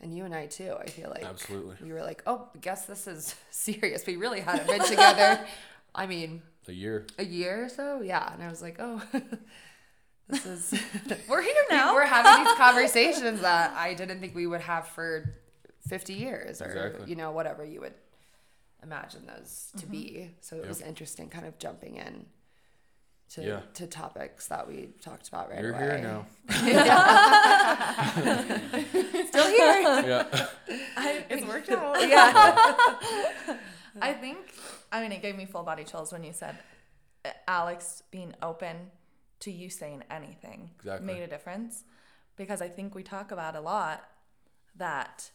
and 0.00 0.16
you 0.16 0.24
and 0.24 0.34
I 0.34 0.46
too. 0.46 0.74
I 0.78 0.86
feel 0.86 1.10
like 1.10 1.24
Absolutely. 1.24 1.76
we 1.82 1.92
were 1.92 2.02
like, 2.02 2.22
oh, 2.26 2.48
I 2.54 2.58
guess 2.58 2.86
this 2.86 3.06
is 3.06 3.34
serious. 3.50 4.06
We 4.06 4.16
really 4.16 4.40
hadn't 4.40 4.66
been 4.66 4.84
together. 4.84 5.46
I 5.94 6.06
mean, 6.06 6.42
a 6.68 6.72
year. 6.72 7.06
a 7.18 7.24
year 7.24 7.64
or 7.64 7.68
so 7.68 8.00
yeah 8.02 8.32
and 8.32 8.42
i 8.42 8.48
was 8.48 8.62
like 8.62 8.76
oh 8.78 9.00
this 10.28 10.46
is 10.46 10.80
We're 11.28 11.42
here 11.42 11.54
now. 11.70 11.94
we're 11.94 12.06
having 12.06 12.44
these 12.44 12.54
conversations 12.56 13.40
that 13.40 13.72
i 13.76 13.94
didn't 13.94 14.20
think 14.20 14.34
we 14.34 14.46
would 14.46 14.60
have 14.62 14.88
for 14.88 15.34
50 15.88 16.14
years 16.14 16.60
or 16.60 16.66
Exactly. 16.66 17.10
you 17.10 17.16
know 17.16 17.30
whatever 17.30 17.64
you 17.64 17.80
would 17.80 17.94
imagine 18.82 19.26
those 19.26 19.70
to 19.78 19.86
be 19.86 19.98
mm-hmm. 19.98 20.32
so 20.40 20.56
it 20.56 20.66
was 20.66 20.80
interesting 20.80 21.28
kind 21.28 21.46
of 21.46 21.58
jumping 21.58 21.96
in 21.96 22.26
to, 23.30 23.42
Yeah. 23.42 23.60
to 23.74 23.86
topics 23.86 24.46
that 24.48 24.66
we 24.68 24.90
talked 25.02 25.28
about 25.28 25.50
right 25.50 25.60
You're 25.60 25.72
away 25.72 25.82
here 25.82 25.98
now. 25.98 26.26
still 29.26 29.46
here 29.48 29.82
yeah. 30.06 30.46
I, 30.96 31.24
It's 31.30 31.44
worked 31.46 31.70
out. 31.70 32.08
yeah. 32.08 33.56
I 34.00 34.12
think, 34.12 34.38
I 34.92 35.00
mean, 35.00 35.12
it 35.12 35.22
gave 35.22 35.36
me 35.36 35.46
full 35.46 35.62
body 35.62 35.84
chills 35.84 36.12
when 36.12 36.22
you 36.24 36.32
said 36.32 36.56
uh, 37.24 37.30
Alex 37.48 38.02
being 38.10 38.34
open 38.42 38.76
to 39.40 39.50
you 39.50 39.70
saying 39.70 40.04
anything 40.10 40.70
Exactly. 40.78 41.06
made 41.06 41.22
a 41.22 41.26
difference. 41.26 41.84
Because 42.36 42.60
I 42.60 42.68
think 42.68 42.94
we 42.94 43.02
talk 43.02 43.32
about 43.32 43.56
a 43.56 43.60
lot 43.60 44.04
that 44.76 45.30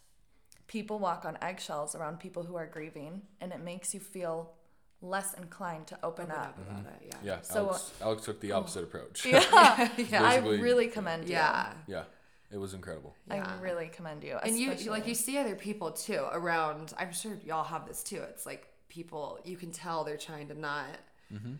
people 0.67 0.99
walk 0.99 1.25
on 1.25 1.37
eggshells 1.41 1.95
around 1.95 2.19
people 2.19 2.43
who 2.43 2.55
are 2.55 2.67
grieving, 2.67 3.23
and 3.41 3.51
it 3.51 3.59
makes 3.59 3.93
you 3.95 3.99
feel 3.99 4.53
less 5.01 5.33
inclined 5.33 5.87
to 5.87 5.95
open, 6.03 6.25
Open 6.25 6.35
up. 6.35 6.47
up 6.47 6.57
about 6.69 6.85
it, 6.93 7.07
yeah 7.07 7.15
Yeah. 7.23 7.41
So, 7.41 7.67
Alex, 7.67 7.91
Alex 8.01 8.25
took 8.25 8.39
the 8.39 8.51
oh. 8.51 8.59
opposite 8.59 8.83
approach. 8.83 9.25
Yeah, 9.25 9.39
yeah. 9.97 10.23
I 10.23 10.37
Basically- 10.37 10.61
really 10.61 10.87
commend 10.87 11.27
you. 11.27 11.35
yeah 11.35 11.73
yeah. 11.87 12.03
It 12.51 12.57
was 12.57 12.73
incredible. 12.73 13.15
Yeah. 13.29 13.49
I 13.57 13.61
really 13.61 13.87
commend 13.87 14.25
you. 14.25 14.37
and 14.43 14.59
you 14.59 14.75
like 14.91 15.07
you 15.07 15.15
see 15.15 15.37
other 15.37 15.55
people 15.55 15.91
too 15.91 16.25
around 16.31 16.93
i'm 16.97 17.13
sure 17.13 17.37
y'all 17.45 17.63
have 17.63 17.87
this 17.87 18.03
too 18.03 18.21
it's 18.29 18.45
like 18.45 18.67
people 18.89 19.39
you 19.45 19.55
can 19.55 19.71
tell 19.71 20.03
they're 20.03 20.17
trying 20.17 20.47
to 20.49 20.59
not 20.59 20.85
mm-hmm. 21.33 21.53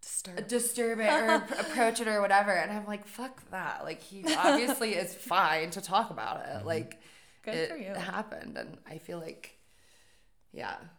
Disturb. 0.00 0.38
Uh, 0.38 0.40
disturb 0.40 0.98
it 1.00 1.12
or 1.12 1.28
ap- 1.30 1.60
approach 1.60 2.00
it 2.00 2.08
or 2.08 2.22
whatever 2.22 2.52
and 2.52 2.72
i'm 2.72 2.86
like 2.86 3.06
fuck 3.06 3.48
that 3.50 3.84
like 3.84 4.00
he 4.00 4.24
obviously 4.34 4.94
is 4.94 5.14
fine 5.14 5.68
to 5.70 5.82
talk 5.82 6.10
about 6.10 6.38
it 6.38 6.48
mm-hmm. 6.48 6.66
like 6.66 6.98
Good 7.42 7.54
it 7.54 7.70
for 7.70 7.76
you. 7.76 7.92
happened 7.92 8.56
and 8.56 8.78
i 8.88 8.96
feel 8.96 9.18
like 9.18 9.58
yeah 10.52 10.70
Yep. 10.70 10.90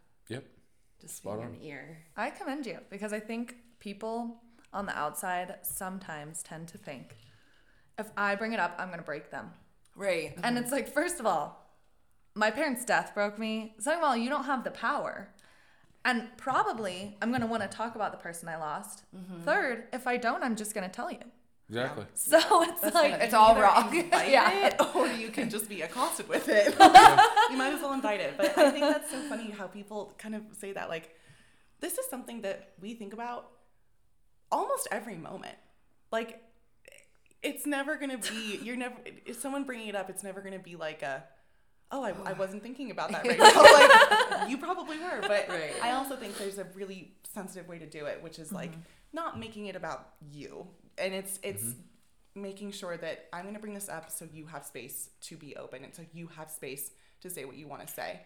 Just 1.01 1.17
Spot 1.17 1.37
being 1.37 1.47
on. 1.49 1.55
an 1.55 1.61
ear 1.61 1.97
I 2.15 2.29
commend 2.29 2.65
you 2.65 2.77
because 2.89 3.11
I 3.11 3.19
think 3.19 3.55
people 3.79 4.41
on 4.71 4.85
the 4.85 4.97
outside 4.97 5.55
sometimes 5.63 6.43
tend 6.43 6.67
to 6.69 6.77
think 6.77 7.17
if 7.97 8.09
I 8.17 8.35
bring 8.35 8.53
it 8.53 8.59
up, 8.59 8.75
I'm 8.77 8.87
going 8.87 8.99
to 8.99 9.05
break 9.05 9.29
them. 9.31 9.51
right 9.95 10.37
And 10.43 10.57
it's 10.57 10.71
like, 10.71 10.87
first 10.87 11.19
of 11.19 11.25
all, 11.25 11.61
my 12.35 12.49
parents' 12.51 12.85
death 12.85 13.13
broke 13.13 13.37
me. 13.37 13.75
Second 13.77 13.99
of 13.99 14.05
all, 14.05 14.15
you 14.15 14.29
don't 14.29 14.45
have 14.45 14.63
the 14.63 14.71
power. 14.71 15.29
And 16.03 16.29
probably 16.37 17.17
I'm 17.21 17.29
going 17.29 17.41
to 17.41 17.47
want 17.47 17.61
to 17.63 17.69
talk 17.69 17.95
about 17.95 18.11
the 18.11 18.17
person 18.17 18.49
I 18.49 18.57
lost. 18.57 19.03
Mm-hmm. 19.15 19.41
Third, 19.41 19.83
if 19.93 20.07
I 20.07 20.17
don't, 20.17 20.43
I'm 20.43 20.55
just 20.55 20.73
going 20.73 20.89
to 20.89 20.93
tell 20.93 21.11
you. 21.11 21.19
Exactly. 21.71 22.05
So 22.15 22.63
it's 22.63 22.93
like, 22.93 23.13
it's 23.21 23.33
all 23.33 23.51
Either 23.51 23.61
wrong 23.61 23.95
yeah 24.11 24.67
it, 24.67 24.75
or 24.95 25.07
you 25.07 25.29
can 25.29 25.49
just 25.49 25.69
be 25.69 25.81
accosted 25.81 26.27
with 26.27 26.49
it. 26.49 26.73
you 27.49 27.57
might 27.57 27.73
as 27.73 27.81
well 27.81 27.93
invite 27.93 28.19
it. 28.19 28.35
But 28.37 28.57
I 28.57 28.71
think 28.71 28.85
that's 28.85 29.09
so 29.09 29.21
funny 29.29 29.51
how 29.51 29.67
people 29.67 30.13
kind 30.17 30.35
of 30.35 30.43
say 30.51 30.73
that. 30.73 30.89
Like, 30.89 31.15
this 31.79 31.97
is 31.97 32.09
something 32.09 32.41
that 32.41 32.73
we 32.81 32.93
think 32.93 33.13
about 33.13 33.49
almost 34.51 34.89
every 34.91 35.15
moment. 35.15 35.55
Like, 36.11 36.41
it's 37.41 37.65
never 37.65 37.95
gonna 37.95 38.17
be. 38.17 38.59
You're 38.61 38.75
never. 38.75 38.95
If 39.25 39.39
someone 39.39 39.63
bringing 39.63 39.87
it 39.87 39.95
up, 39.95 40.09
it's 40.09 40.23
never 40.23 40.41
gonna 40.41 40.59
be 40.59 40.75
like 40.75 41.01
a. 41.01 41.23
Oh, 41.93 42.03
I, 42.03 42.13
I 42.25 42.33
wasn't 42.33 42.63
thinking 42.63 42.91
about 42.91 43.11
that 43.11 43.25
right 43.25 43.37
now. 43.37 44.39
Like, 44.39 44.49
you 44.49 44.57
probably 44.57 44.97
were, 44.97 45.19
but 45.21 45.49
Right. 45.49 45.73
I 45.81 45.91
also 45.91 46.15
think 46.15 46.37
there's 46.37 46.57
a 46.57 46.65
really 46.73 47.15
sensitive 47.33 47.67
way 47.67 47.79
to 47.79 47.85
do 47.85 48.05
it, 48.05 48.21
which 48.23 48.39
is 48.39 48.51
like 48.53 48.71
mm-hmm. 48.71 48.81
not 49.11 49.37
making 49.39 49.65
it 49.65 49.75
about 49.75 50.13
you, 50.31 50.67
and 51.01 51.13
it's 51.13 51.39
it's 51.43 51.63
mm-hmm. 51.63 52.41
making 52.41 52.71
sure 52.71 52.95
that 52.95 53.25
I'm 53.33 53.43
going 53.43 53.55
to 53.55 53.59
bring 53.59 53.73
this 53.73 53.89
up 53.89 54.09
so 54.09 54.27
you 54.31 54.45
have 54.45 54.63
space 54.63 55.09
to 55.21 55.35
be 55.35 55.55
open 55.55 55.83
and 55.83 55.93
so 55.93 56.03
you 56.13 56.27
have 56.27 56.49
space 56.49 56.91
to 57.21 57.29
say 57.29 57.45
what 57.45 57.57
you 57.57 57.67
want 57.67 57.85
to 57.85 57.91
say. 57.91 58.21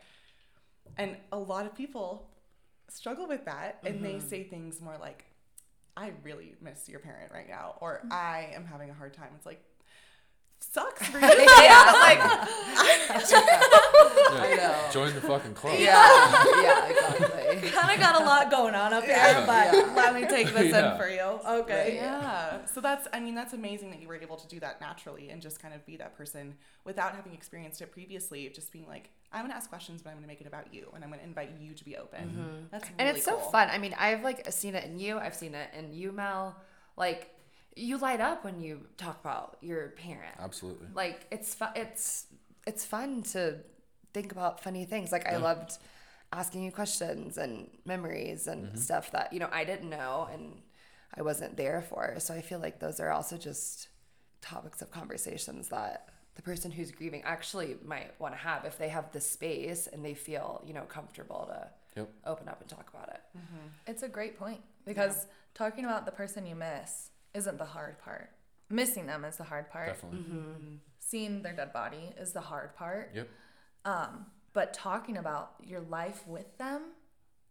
And 0.97 1.17
a 1.31 1.37
lot 1.37 1.65
of 1.65 1.75
people 1.75 2.29
struggle 2.89 3.27
with 3.27 3.45
that 3.45 3.79
and 3.83 4.03
they 4.03 4.15
mm-hmm. 4.15 4.27
say 4.27 4.43
things 4.43 4.81
more 4.81 4.97
like, 4.99 5.25
I 5.97 6.11
really 6.23 6.55
miss 6.61 6.89
your 6.89 6.99
parent 6.99 7.31
right 7.31 7.47
now, 7.47 7.75
or 7.79 8.01
I 8.11 8.49
am 8.53 8.65
having 8.65 8.89
a 8.89 8.93
hard 8.93 9.13
time. 9.13 9.29
It's 9.35 9.45
like, 9.45 9.63
sucks 10.59 11.07
for 11.07 11.19
you. 11.19 11.25
yeah. 11.27 11.91
Like, 11.99 12.19
Yeah. 14.33 14.55
know. 14.55 14.91
Join 14.91 15.13
the 15.15 15.21
fucking 15.21 15.53
club. 15.53 15.75
yeah 15.79 16.53
yeah 16.61 16.87
exactly 16.89 17.69
kind 17.75 17.91
of 17.91 17.99
got 17.99 18.21
a 18.21 18.25
lot 18.25 18.51
going 18.51 18.75
on 18.75 18.93
up 18.93 19.03
here, 19.03 19.15
Yeah. 19.15 19.45
but 19.45 19.73
Yeah. 19.75 19.93
let 19.95 20.13
me 20.15 20.25
take 20.27 20.47
this 20.53 20.71
Yeah. 20.71 20.91
in 20.93 20.97
for 20.97 21.07
you. 21.09 21.21
Okay. 21.61 21.95
yeah. 21.95 22.65
So 22.65 22.81
that's, 22.81 23.07
I 23.13 23.19
mean, 23.19 23.35
that's 23.35 23.53
amazing 23.53 23.91
that 23.91 24.01
you 24.01 24.07
were 24.07 24.15
able 24.15 24.37
to 24.37 24.47
do 24.47 24.59
that 24.59 24.81
naturally 24.81 25.29
and 25.29 25.41
just 25.41 25.61
kind 25.61 25.73
of 25.73 25.85
be 25.85 25.97
that 25.97 26.17
person 26.17 26.55
without 26.83 27.15
having 27.15 27.33
experienced 27.33 27.81
it 27.81 27.91
previously. 27.91 28.49
Just 28.49 28.71
being 28.71 28.87
like, 28.87 29.09
I'm 29.31 29.41
going 29.41 29.51
to 29.51 29.57
ask 29.57 29.69
questions, 29.69 30.01
but 30.01 30.09
I'm 30.09 30.15
going 30.15 30.23
to 30.23 30.27
make 30.27 30.41
it 30.41 30.47
about 30.47 30.73
you 30.73 30.87
and 30.93 31.03
I'm 31.03 31.09
going 31.09 31.19
to 31.19 31.25
invite 31.25 31.51
you 31.59 31.73
to 31.73 31.85
be 31.85 31.97
open. 31.97 32.29
Mm-hmm. 32.29 32.65
That's 32.71 32.83
really 32.85 32.95
and 32.99 33.09
it's 33.15 33.25
so 33.25 33.37
cool. 33.37 33.51
fun. 33.51 33.69
I 33.71 33.77
mean, 33.77 33.95
I've 33.97 34.23
like 34.23 34.51
seen 34.51 34.75
it 34.75 34.85
in 34.85 34.99
you. 34.99 35.17
I've 35.17 35.35
seen 35.35 35.55
it 35.55 35.69
in 35.77 35.93
you, 35.93 36.11
Mel. 36.11 36.55
Like, 36.97 37.31
you 37.75 37.97
light 37.97 38.21
up 38.21 38.45
when 38.45 38.61
you 38.61 38.85
talk 38.97 39.19
about 39.19 39.57
your 39.61 39.89
parent. 39.89 40.35
Absolutely. 40.39 40.87
Like, 40.93 41.27
it's 41.31 41.53
fun. 41.53 41.71
It's 41.75 42.27
it's 42.65 42.85
fun 42.85 43.21
to 43.33 43.57
think 44.15 44.31
about 44.31 44.63
funny 44.63 44.85
things. 44.85 45.11
Like, 45.11 45.27
I 45.27 45.37
loved 45.37 45.77
asking 46.31 46.63
you 46.63 46.71
questions 46.71 47.37
and 47.37 47.69
memories 47.85 48.47
and 48.47 48.65
mm-hmm. 48.65 48.77
stuff 48.77 49.11
that 49.11 49.31
you 49.31 49.39
know 49.39 49.49
I 49.51 49.63
didn't 49.63 49.89
know 49.89 50.27
and 50.33 50.61
I 51.15 51.21
wasn't 51.21 51.55
there 51.55 51.83
for. 51.89 52.15
So 52.19 52.33
I 52.33 52.41
feel 52.41 52.59
like 52.59 52.79
those 52.79 52.99
are 52.99 53.11
also 53.11 53.37
just 53.37 53.89
topics 54.41 54.81
of 54.81 54.91
conversations 54.91 55.69
that 55.69 56.09
the 56.35 56.41
person 56.41 56.71
who's 56.71 56.91
grieving 56.91 57.21
actually 57.23 57.77
might 57.85 58.19
want 58.19 58.33
to 58.33 58.39
have 58.39 58.65
if 58.65 58.77
they 58.77 58.89
have 58.89 59.11
the 59.11 59.21
space 59.21 59.87
and 59.91 60.03
they 60.03 60.13
feel 60.13 60.63
you 60.65 60.73
know 60.73 60.85
comfortable 60.97 61.45
to 61.53 61.67
Yep. 61.95 62.09
open 62.25 62.49
up 62.49 62.59
and 62.59 62.69
talk 62.69 62.89
about 62.93 63.07
it. 63.07 63.21
Mm-hmm. 63.37 63.67
It's 63.87 64.03
a 64.03 64.09
great 64.09 64.37
point 64.37 64.59
because 64.85 65.27
talking 65.53 65.85
about 65.85 66.05
the 66.05 66.11
person 66.11 66.45
you 66.45 66.53
miss 66.55 67.09
isn't 67.33 67.57
the 67.57 67.63
hard 67.65 67.99
part. 67.99 68.31
Missing 68.69 69.05
them 69.07 69.23
is 69.23 69.37
the 69.37 69.45
hard 69.45 69.69
part. 69.69 69.87
Definitely. 69.87 70.19
Mm-hmm. 70.19 70.75
Seeing 70.99 71.41
their 71.41 71.53
dead 71.53 71.71
body 71.71 72.11
is 72.19 72.33
the 72.33 72.41
hard 72.41 72.75
part. 72.75 73.11
Yep. 73.15 73.29
Um, 73.85 74.25
but 74.53 74.73
talking 74.73 75.17
about 75.17 75.53
your 75.63 75.81
life 75.81 76.27
with 76.27 76.57
them, 76.57 76.81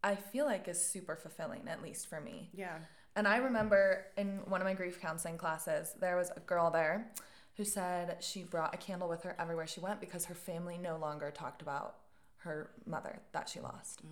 I 0.02 0.16
feel 0.16 0.44
like 0.44 0.68
is 0.68 0.84
super 0.84 1.16
fulfilling, 1.16 1.66
at 1.68 1.82
least 1.82 2.08
for 2.08 2.20
me. 2.20 2.50
Yeah. 2.52 2.76
And 3.16 3.26
I 3.28 3.36
remember 3.36 4.06
in 4.16 4.40
one 4.46 4.60
of 4.60 4.66
my 4.66 4.74
grief 4.74 5.00
counseling 5.00 5.38
classes, 5.38 5.94
there 6.00 6.16
was 6.16 6.30
a 6.36 6.40
girl 6.40 6.70
there 6.70 7.12
who 7.56 7.64
said 7.64 8.16
she 8.20 8.42
brought 8.42 8.74
a 8.74 8.78
candle 8.78 9.08
with 9.08 9.22
her 9.22 9.36
everywhere 9.38 9.66
she 9.66 9.80
went 9.80 10.00
because 10.00 10.24
her 10.24 10.34
family 10.34 10.76
no 10.76 10.96
longer 10.96 11.30
talked 11.30 11.62
about 11.62 11.96
her 12.38 12.70
mother 12.84 13.20
that 13.32 13.48
she 13.48 13.60
lost. 13.60 14.02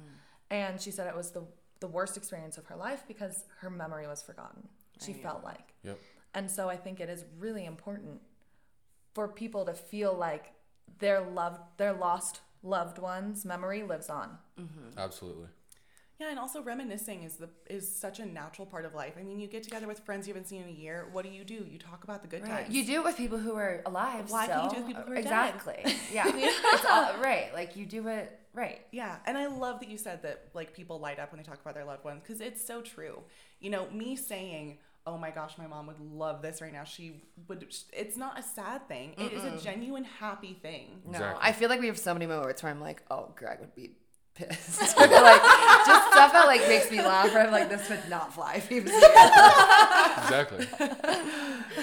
And 0.51 0.81
she 0.81 0.91
said 0.91 1.09
it 1.09 1.17
was 1.17 1.33
the, 1.33 1.43
the 1.81 1.89
worst 1.89 2.17
experience 2.17 2.57
of 2.57 2.67
her 2.67 2.77
life 2.77 3.03
because 3.09 3.45
her 3.59 3.71
memory 3.71 4.07
was 4.07 4.23
forgotten. 4.23 4.69
She 5.05 5.13
felt 5.13 5.43
like. 5.43 5.75
Yep. 5.83 5.99
And 6.35 6.51
so 6.51 6.69
I 6.69 6.77
think 6.77 7.01
it 7.01 7.09
is 7.09 7.25
really 7.39 7.65
important 7.65 8.21
for 9.15 9.27
people 9.27 9.65
to 9.65 9.75
feel 9.75 10.15
like 10.15 10.53
their 10.99 11.21
loved 11.21 11.61
their 11.79 11.93
lost 11.93 12.41
loved 12.63 12.99
one's 12.99 13.45
memory 13.45 13.83
lives 13.83 14.09
on. 14.09 14.39
Mm-hmm. 14.61 14.99
Absolutely. 14.99 15.49
Yeah, 16.21 16.31
and 16.31 16.39
also 16.39 16.63
reminiscing 16.63 17.25
is 17.25 17.37
the 17.37 17.49
is 17.69 17.91
such 17.93 18.21
a 18.21 18.27
natural 18.27 18.65
part 18.65 18.85
of 18.85 18.95
life. 18.95 19.15
I 19.19 19.25
mean, 19.25 19.41
you 19.41 19.49
get 19.49 19.65
together 19.65 19.89
with 19.89 19.99
friends 20.01 20.29
you 20.29 20.35
haven't 20.35 20.47
seen 20.49 20.63
in 20.63 20.69
a 20.69 20.73
year. 20.73 21.09
What 21.11 21.25
do 21.25 21.31
you 21.33 21.43
do? 21.43 21.67
You 21.69 21.79
talk 21.81 22.05
about 22.05 22.23
the 22.23 22.29
good 22.29 22.43
Right. 22.43 22.63
times. 22.65 22.75
You 22.75 22.85
do 22.87 23.01
it 23.01 23.05
with 23.05 23.17
people 23.17 23.39
who 23.39 23.57
are 23.57 23.83
alive. 23.87 24.31
Why 24.31 24.47
can't 24.47 24.65
you 24.65 24.71
do 24.71 24.77
it 24.77 24.79
with 24.81 24.87
people 24.87 25.03
who 25.03 25.13
are 25.13 25.17
dead? 25.17 25.55
exactly. 25.55 25.83
Yeah. 26.13 26.25
it's 26.33 26.85
all, 26.85 27.17
right. 27.21 27.53
Like 27.53 27.75
you 27.77 27.87
do 27.87 28.07
it 28.07 28.39
right. 28.55 28.83
Yeah, 28.93 29.17
and 29.27 29.37
I 29.37 29.47
love 29.49 29.81
that 29.81 29.89
you 29.89 29.99
said 29.99 30.23
that 30.23 30.45
like 30.55 30.75
people 30.75 31.01
light 31.01 31.19
up 31.19 31.33
when 31.33 31.39
they 31.39 31.45
talk 31.45 31.61
about 31.61 31.75
their 31.75 31.85
loved 31.87 32.05
ones 32.05 32.21
because 32.23 32.41
it's 32.41 32.65
so 32.65 32.83
true. 32.83 33.23
You 33.59 33.71
know, 33.71 33.91
me 33.91 34.15
saying, 34.15 34.79
"Oh 35.07 35.17
my 35.19 35.31
gosh, 35.31 35.59
my 35.59 35.67
mom 35.67 35.87
would 35.89 36.01
love 36.01 36.43
this 36.43 36.61
right 36.63 36.73
now." 36.73 36.85
She 36.85 37.23
would. 37.49 37.67
It's 37.93 38.17
not 38.17 38.39
a 38.39 38.43
sad 38.43 38.87
thing. 38.89 39.15
It 39.19 39.33
is 39.33 39.45
a 39.45 39.63
genuine 39.63 40.05
happy 40.05 40.59
thing. 40.61 41.03
No, 41.05 41.11
Exactly. 41.13 41.41
I 41.43 41.53
feel 41.53 41.69
like 41.69 41.81
we 41.81 41.87
have 41.89 41.99
so 41.99 42.13
many 42.15 42.27
moments 42.27 42.63
where 42.63 42.71
I'm 42.71 42.81
like, 42.81 43.03
oh, 43.11 43.33
Greg 43.37 43.61
would 43.61 43.75
be 43.75 43.97
pissed. 44.35 44.81
like 44.97 45.43
just 45.87 46.13
stuff 46.13 46.33
that 46.33 46.45
like 46.47 46.67
makes 46.69 46.91
me 46.91 46.99
laugh. 47.03 47.33
Where 47.33 47.45
I'm 47.45 47.53
like, 47.53 47.69
this 47.69 47.89
would 47.91 48.09
not 48.09 48.33
fly 48.33 48.55
if 48.55 48.69
he 48.69 48.81
was 48.81 48.91
here. 48.91 49.01
Exactly. 50.19 50.67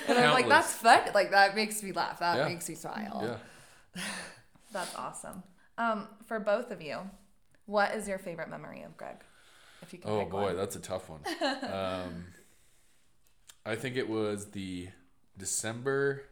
And 0.08 0.18
I'm 0.20 0.34
like, 0.34 0.48
that's 0.48 0.72
fun. 0.74 1.02
Like 1.16 1.32
that 1.32 1.56
makes 1.56 1.82
me 1.84 1.92
laugh. 1.92 2.20
That 2.20 2.38
Yeah. 2.38 2.48
makes 2.48 2.68
me 2.70 2.76
smile. 2.76 3.40
Yeah. 3.96 4.02
That's 4.72 4.96
awesome. 4.96 5.42
Um, 5.80 6.08
for 6.28 6.40
both 6.40 6.70
of 6.72 6.80
you, 6.82 7.00
what 7.66 7.94
is 7.96 8.08
your 8.08 8.20
favorite 8.20 8.50
memory 8.50 8.84
of 8.84 8.96
Greg? 8.98 9.18
If 9.82 9.94
you 9.94 10.00
can 10.00 10.12
Oh 10.12 10.26
boy, 10.26 10.42
one. 10.48 10.58
that's 10.58 10.76
a 10.76 10.80
tough 10.80 11.10
one. 11.10 11.22
um, 11.72 12.26
I 13.66 13.76
think 13.76 13.96
it 13.98 14.10
was 14.10 14.52
the 14.52 14.90
December 15.38 16.24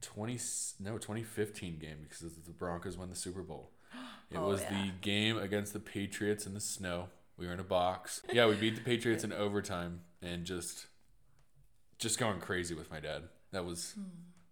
twenty 0.00 0.38
no 0.80 0.98
twenty 0.98 1.22
fifteen 1.22 1.78
game 1.78 1.98
because 2.02 2.20
the 2.20 2.52
Broncos 2.52 2.96
won 2.96 3.08
the 3.10 3.16
Super 3.16 3.42
Bowl. 3.42 3.70
It 4.30 4.38
Oh, 4.38 4.48
was 4.48 4.62
yeah. 4.62 4.70
the 4.86 4.90
game 5.02 5.36
against 5.38 5.74
the 5.74 5.78
Patriots 5.80 6.46
in 6.46 6.54
the 6.54 6.60
snow. 6.60 7.08
We 7.36 7.46
were 7.46 7.52
in 7.52 7.60
a 7.60 7.64
box. 7.64 8.22
Yeah, 8.32 8.46
we 8.46 8.54
beat 8.54 8.74
the 8.74 8.80
Patriots 8.80 9.22
in 9.22 9.32
overtime 9.46 10.00
and 10.22 10.44
just 10.44 10.86
just 11.98 12.18
going 12.18 12.40
crazy 12.40 12.74
with 12.74 12.90
my 12.90 13.00
dad. 13.00 13.24
That 13.52 13.64
was 13.64 13.92
Hmm. 13.92 14.02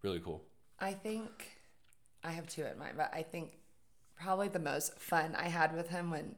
really 0.03 0.21
cool. 0.21 0.45
I 0.79 0.93
think 0.93 1.59
I 2.23 2.33
have 2.33 2.47
two 2.49 2.65
in 2.65 2.79
mind, 2.79 2.95
but 2.97 3.11
I 3.15 3.23
think 3.23 3.59
probably 4.15 4.49
the 4.49 4.59
most 4.59 4.99
fun 5.01 5.35
I 5.35 5.49
had 5.49 5.75
with 5.75 5.89
him 5.89 6.11
when 6.11 6.37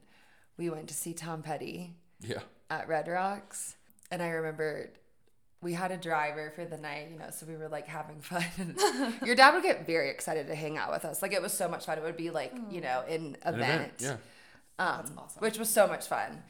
we 0.57 0.69
went 0.69 0.87
to 0.87 0.93
see 0.95 1.13
Tom 1.13 1.43
Petty 1.43 1.95
Yeah. 2.21 2.41
at 2.69 2.87
Red 2.87 3.07
Rocks. 3.07 3.75
And 4.09 4.21
I 4.23 4.29
remember 4.29 4.93
we 5.61 5.73
had 5.73 5.91
a 5.91 5.97
driver 5.97 6.51
for 6.55 6.65
the 6.65 6.77
night, 6.77 7.07
you 7.11 7.17
know, 7.17 7.25
so 7.31 7.45
we 7.47 7.55
were 7.55 7.69
like 7.69 7.87
having 7.87 8.19
fun. 8.21 8.75
Your 9.25 9.35
dad 9.35 9.53
would 9.53 9.63
get 9.63 9.85
very 9.85 10.09
excited 10.09 10.47
to 10.47 10.55
hang 10.55 10.77
out 10.77 10.91
with 10.91 11.05
us. 11.05 11.21
Like 11.21 11.33
it 11.33 11.41
was 11.41 11.53
so 11.53 11.67
much 11.67 11.85
fun. 11.85 11.97
It 11.97 12.03
would 12.03 12.17
be 12.17 12.29
like, 12.29 12.53
you 12.69 12.81
know, 12.81 13.03
an 13.07 13.35
An 13.43 13.55
event. 13.55 13.93
event. 13.99 14.19
Yeah. 14.79 14.87
Um, 14.87 15.19
Which 15.39 15.57
was 15.57 15.69
so 15.69 15.87
much 15.87 16.05
fun. 16.07 16.43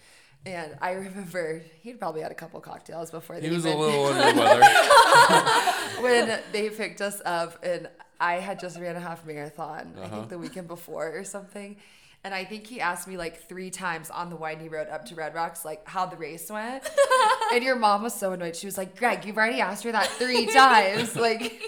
And 0.46 0.76
I 0.82 0.92
remember 0.92 1.62
he'd 1.82 2.00
probably 2.00 2.22
had 2.22 2.32
a 2.32 2.36
couple 2.36 2.60
cocktails 2.60 3.10
before 3.10 3.40
they 3.40 3.48
He 3.48 3.54
was 3.56 3.66
a 3.66 3.76
little 3.76 4.06
under 4.06 4.32
the 4.34 4.40
weather. 5.96 6.02
when 6.04 6.40
they 6.52 6.70
picked 6.70 7.02
us 7.02 7.22
up 7.26 7.64
and 7.64 7.88
I 8.20 8.36
had 8.36 8.60
just 8.60 8.80
ran 8.80 8.96
a 8.96 9.00
half 9.00 9.26
marathon, 9.26 9.94
I 9.98 10.02
Uh-huh. 10.06 10.16
think 10.18 10.30
the 10.30 10.38
weekend 10.38 10.68
before 10.68 11.18
or 11.18 11.24
something. 11.24 11.78
And 12.26 12.34
I 12.34 12.44
think 12.44 12.66
he 12.66 12.82
asked 12.82 13.08
me 13.08 13.18
like 13.18 13.48
three 13.48 13.70
times 13.70 14.10
on 14.10 14.32
the 14.32 14.36
windy 14.36 14.68
road 14.68 14.88
up 14.90 15.06
to 15.06 15.16
Red 15.16 15.36
Rocks, 15.36 15.64
like 15.64 15.88
how 15.88 16.08
the 16.08 16.16
race 16.18 16.50
went. 16.50 16.84
and 17.54 17.64
your 17.64 17.76
mom 17.76 18.02
was 18.02 18.16
so 18.16 18.32
annoyed. 18.32 18.56
She 18.56 18.66
was 18.66 18.80
like, 18.80 18.98
Greg, 18.98 19.26
you've 19.26 19.38
already 19.38 19.62
asked 19.62 19.84
her 19.84 19.92
that 19.92 20.08
three 20.08 20.48
times. 20.54 21.16
Like, 21.16 21.62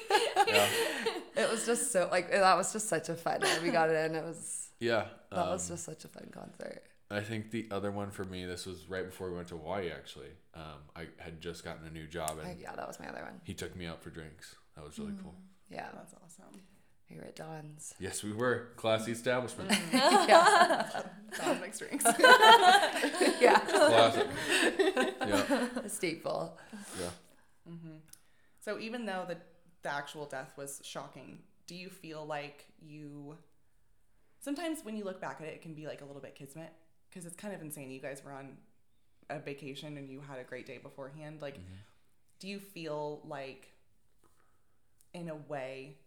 Yeah. 0.47 0.67
it 1.35 1.51
was 1.51 1.63
just 1.67 1.91
so, 1.91 2.09
like, 2.11 2.31
that 2.31 2.57
was 2.57 2.73
just 2.73 2.89
such 2.89 3.07
a 3.07 3.13
fun 3.15 3.41
night. 3.41 3.61
We 3.61 3.69
got 3.69 3.91
it 3.91 4.09
in. 4.09 4.15
It 4.15 4.23
was, 4.23 4.69
Yeah. 4.79 5.05
that 5.29 5.45
was 5.47 5.69
um, 5.69 5.75
just 5.75 5.85
such 5.85 6.03
a 6.05 6.07
fun 6.07 6.27
concert. 6.33 6.81
I 7.11 7.19
think 7.21 7.51
the 7.51 7.67
other 7.69 7.91
one 7.91 8.09
for 8.09 8.25
me, 8.25 8.45
this 8.45 8.65
was 8.65 8.89
right 8.89 9.05
before 9.05 9.29
we 9.29 9.35
went 9.35 9.49
to 9.49 9.57
Hawaii. 9.57 9.91
Actually, 9.91 10.31
um, 10.55 10.81
I 10.95 11.05
had 11.19 11.39
just 11.39 11.63
gotten 11.63 11.85
a 11.85 11.91
new 11.91 12.07
job, 12.07 12.31
I, 12.43 12.49
and 12.49 12.59
yeah, 12.59 12.75
that 12.75 12.87
was 12.87 12.99
my 12.99 13.07
other 13.07 13.21
one. 13.21 13.39
he 13.43 13.53
took 13.53 13.75
me 13.75 13.85
out 13.85 14.01
for 14.01 14.09
drinks. 14.09 14.55
That 14.75 14.83
was 14.83 14.97
really 14.97 15.13
cool. 15.21 15.35
Yeah. 15.69 15.87
That's 15.93 16.15
awesome. 16.15 16.61
We 17.09 17.17
were 17.17 17.23
at 17.23 17.35
Don's. 17.35 17.93
Yes, 17.99 18.23
we 18.23 18.33
were 18.33 18.69
classy 18.75 19.11
establishment. 19.11 19.71
yeah. 19.93 21.03
Don's 21.37 21.61
mixed 21.61 21.79
drinks. 21.79 22.03
yeah. 23.39 23.59
Classic. 23.59 24.27
Yeah, 25.27 25.67
A 25.83 25.89
staple. 25.89 26.57
yeah. 26.99 27.09
Mm-hmm. 27.69 27.97
So 28.59 28.79
even 28.79 29.05
though 29.05 29.25
the 29.27 29.37
the 29.83 29.93
actual 29.93 30.25
death 30.25 30.53
was 30.57 30.81
shocking, 30.83 31.39
do 31.65 31.75
you 31.75 31.89
feel 31.89 32.25
like 32.25 32.65
you 32.81 33.37
sometimes 34.39 34.83
when 34.83 34.95
you 34.95 35.03
look 35.03 35.21
back 35.21 35.37
at 35.41 35.47
it, 35.47 35.53
it 35.53 35.61
can 35.61 35.73
be 35.73 35.85
like 35.85 36.01
a 36.01 36.05
little 36.05 36.21
bit 36.21 36.35
kismet 36.35 36.73
because 37.09 37.25
it's 37.25 37.35
kind 37.35 37.53
of 37.53 37.61
insane. 37.61 37.89
You 37.91 37.99
guys 37.99 38.21
were 38.23 38.31
on 38.31 38.57
a 39.29 39.39
vacation 39.39 39.97
and 39.97 40.09
you 40.09 40.21
had 40.21 40.39
a 40.39 40.43
great 40.43 40.65
day 40.65 40.77
beforehand. 40.77 41.41
Like, 41.41 41.55
mm-hmm. 41.55 41.73
do 42.39 42.47
you 42.47 42.59
feel 42.59 43.21
like 43.25 43.69
in 45.13 45.29
a 45.29 45.35
way 45.35 45.97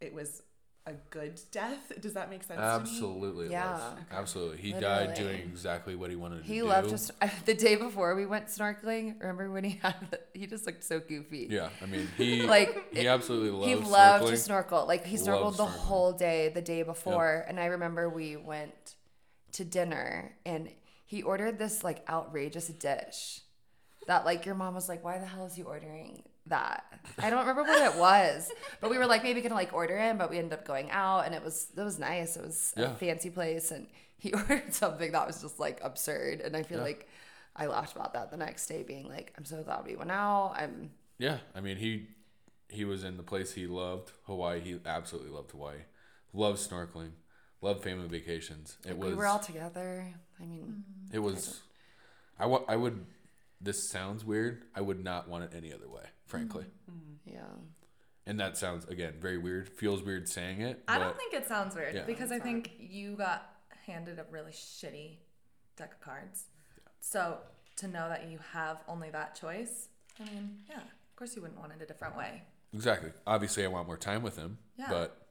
it 0.00 0.12
was 0.14 0.42
a 0.86 0.94
good 1.10 1.40
death? 1.52 1.92
Does 2.00 2.14
that 2.14 2.30
make 2.30 2.42
sense? 2.42 2.58
To 2.58 2.62
me? 2.62 2.72
Absolutely. 2.72 3.50
Yeah. 3.50 3.72
was. 3.72 3.98
Absolutely. 4.10 4.58
He 4.58 4.72
died 4.72 5.14
doing 5.14 5.40
exactly 5.42 5.94
what 5.94 6.08
he 6.10 6.16
wanted 6.16 6.42
to 6.42 6.42
do. 6.46 6.52
He 6.52 6.62
loved 6.62 6.92
us 6.92 7.10
the 7.44 7.54
day 7.54 7.76
before 7.76 8.14
we 8.14 8.24
went 8.26 8.46
snorkeling. 8.46 9.20
Remember 9.20 9.50
when 9.50 9.64
he 9.64 9.78
had 9.82 9.96
the, 10.10 10.20
he 10.32 10.46
just 10.46 10.66
looked 10.66 10.84
so 10.84 11.00
goofy. 11.00 11.48
Yeah, 11.50 11.68
I 11.82 11.86
mean, 11.86 12.08
he 12.16 12.42
Like, 12.46 12.94
he 12.94 13.06
absolutely 13.06 13.50
loved 13.50 13.68
he 13.68 13.74
loved 13.74 14.26
to 14.28 14.36
snorkel. 14.36 14.86
Like 14.86 15.04
he 15.04 15.16
snorkeled 15.16 15.42
Loved 15.42 15.58
the 15.58 15.64
snorkeling. 15.64 15.68
whole 15.68 16.12
day 16.12 16.48
the 16.54 16.62
day 16.62 16.82
before. 16.82 17.44
And 17.48 17.60
I 17.60 17.66
remember 17.66 18.08
we 18.08 18.36
went 18.36 18.94
to 19.52 19.64
dinner 19.64 20.36
and 20.46 20.70
he 21.04 21.22
ordered 21.22 21.58
this 21.58 21.84
like 21.84 22.08
outrageous 22.08 22.68
dish 22.68 23.40
that 24.06 24.24
like 24.24 24.46
your 24.46 24.54
mom 24.54 24.74
was 24.74 24.88
like, 24.88 25.04
Why 25.04 25.18
the 25.18 25.26
hell 25.26 25.44
is 25.44 25.54
he 25.54 25.62
ordering 25.62 26.22
that? 26.48 26.84
I 27.18 27.30
don't 27.30 27.40
remember 27.46 27.62
what 27.62 27.94
it 27.94 27.98
was. 27.98 28.50
But 28.80 28.90
we 28.90 28.98
were 28.98 29.06
like 29.06 29.22
maybe 29.22 29.40
gonna 29.40 29.54
like 29.54 29.72
order 29.72 29.96
in, 29.96 30.18
but 30.18 30.30
we 30.30 30.38
ended 30.38 30.52
up 30.52 30.64
going 30.64 30.90
out 30.90 31.26
and 31.26 31.34
it 31.34 31.42
was 31.42 31.68
it 31.76 31.82
was 31.82 31.98
nice. 31.98 32.36
It 32.36 32.42
was 32.44 32.72
a 32.76 32.94
fancy 32.94 33.30
place 33.30 33.70
and 33.70 33.86
he 34.18 34.32
ordered 34.34 34.74
something 34.74 35.12
that 35.12 35.26
was 35.26 35.40
just 35.42 35.58
like 35.60 35.80
absurd. 35.82 36.40
And 36.40 36.56
I 36.56 36.62
feel 36.62 36.78
Yeah. 36.78 36.84
like 36.84 37.08
I 37.56 37.66
laughed 37.66 37.96
about 37.96 38.12
that 38.14 38.30
the 38.30 38.36
next 38.36 38.66
day, 38.66 38.82
being 38.82 39.08
like, 39.08 39.32
I'm 39.36 39.44
so 39.44 39.62
glad 39.62 39.84
we 39.86 39.96
went 39.96 40.10
out. 40.10 40.54
I'm 40.56 40.90
Yeah, 41.18 41.38
I 41.54 41.60
mean, 41.60 41.76
he 41.76 42.08
he 42.68 42.84
was 42.84 43.02
in 43.04 43.16
the 43.16 43.22
place 43.22 43.52
he 43.54 43.66
loved, 43.66 44.12
Hawaii. 44.26 44.60
He 44.60 44.78
absolutely 44.84 45.30
loved 45.30 45.50
Hawaii. 45.52 45.78
Loved 46.32 46.58
snorkeling. 46.58 47.12
Loved 47.62 47.82
family 47.82 48.06
vacations. 48.06 48.76
It 48.86 48.96
was 48.96 49.10
we 49.10 49.16
were 49.16 49.26
all 49.26 49.38
together. 49.40 50.06
I 50.40 50.44
mean 50.44 50.84
it 51.12 51.18
was 51.20 51.60
I 52.38 52.46
wa- 52.46 52.62
I 52.68 52.76
would 52.76 53.04
this 53.60 53.88
sounds 53.88 54.24
weird. 54.24 54.62
I 54.74 54.80
would 54.80 55.02
not 55.02 55.28
want 55.28 55.44
it 55.44 55.52
any 55.56 55.72
other 55.72 55.88
way, 55.88 56.04
frankly. 56.26 56.64
Mm-hmm. 56.90 56.98
Mm-hmm. 57.30 57.34
yeah. 57.34 57.64
And 58.26 58.38
that 58.40 58.56
sounds 58.58 58.84
again 58.86 59.14
very 59.20 59.38
weird. 59.38 59.68
Feels 59.70 60.02
weird 60.02 60.28
saying 60.28 60.60
it. 60.60 60.82
I 60.86 60.98
don't 60.98 61.16
think 61.16 61.32
it 61.34 61.46
sounds 61.48 61.74
weird 61.74 61.94
Yeah. 61.94 62.04
because 62.04 62.30
I 62.30 62.38
think 62.38 62.72
you 62.78 63.16
got 63.16 63.50
handed 63.86 64.18
a 64.18 64.24
really 64.30 64.52
shitty 64.52 65.16
deck 65.76 65.92
of 65.94 66.00
cards. 66.00 66.44
So 67.00 67.38
to 67.76 67.88
know 67.88 68.08
that 68.08 68.28
you 68.30 68.38
have 68.52 68.78
only 68.86 69.08
that 69.10 69.34
choice, 69.34 69.88
I 70.20 70.24
mean, 70.24 70.58
yeah, 70.68 70.76
of 70.76 71.16
course 71.16 71.34
you 71.36 71.42
wouldn't 71.42 71.58
want 71.58 71.72
it 71.72 71.80
a 71.82 71.86
different 71.86 72.16
way. 72.18 72.42
Exactly. 72.74 73.12
Obviously, 73.26 73.64
I 73.64 73.68
want 73.68 73.86
more 73.86 73.96
time 73.96 74.22
with 74.22 74.36
him. 74.36 74.58
Yeah. 74.76 74.86
But 74.90 75.26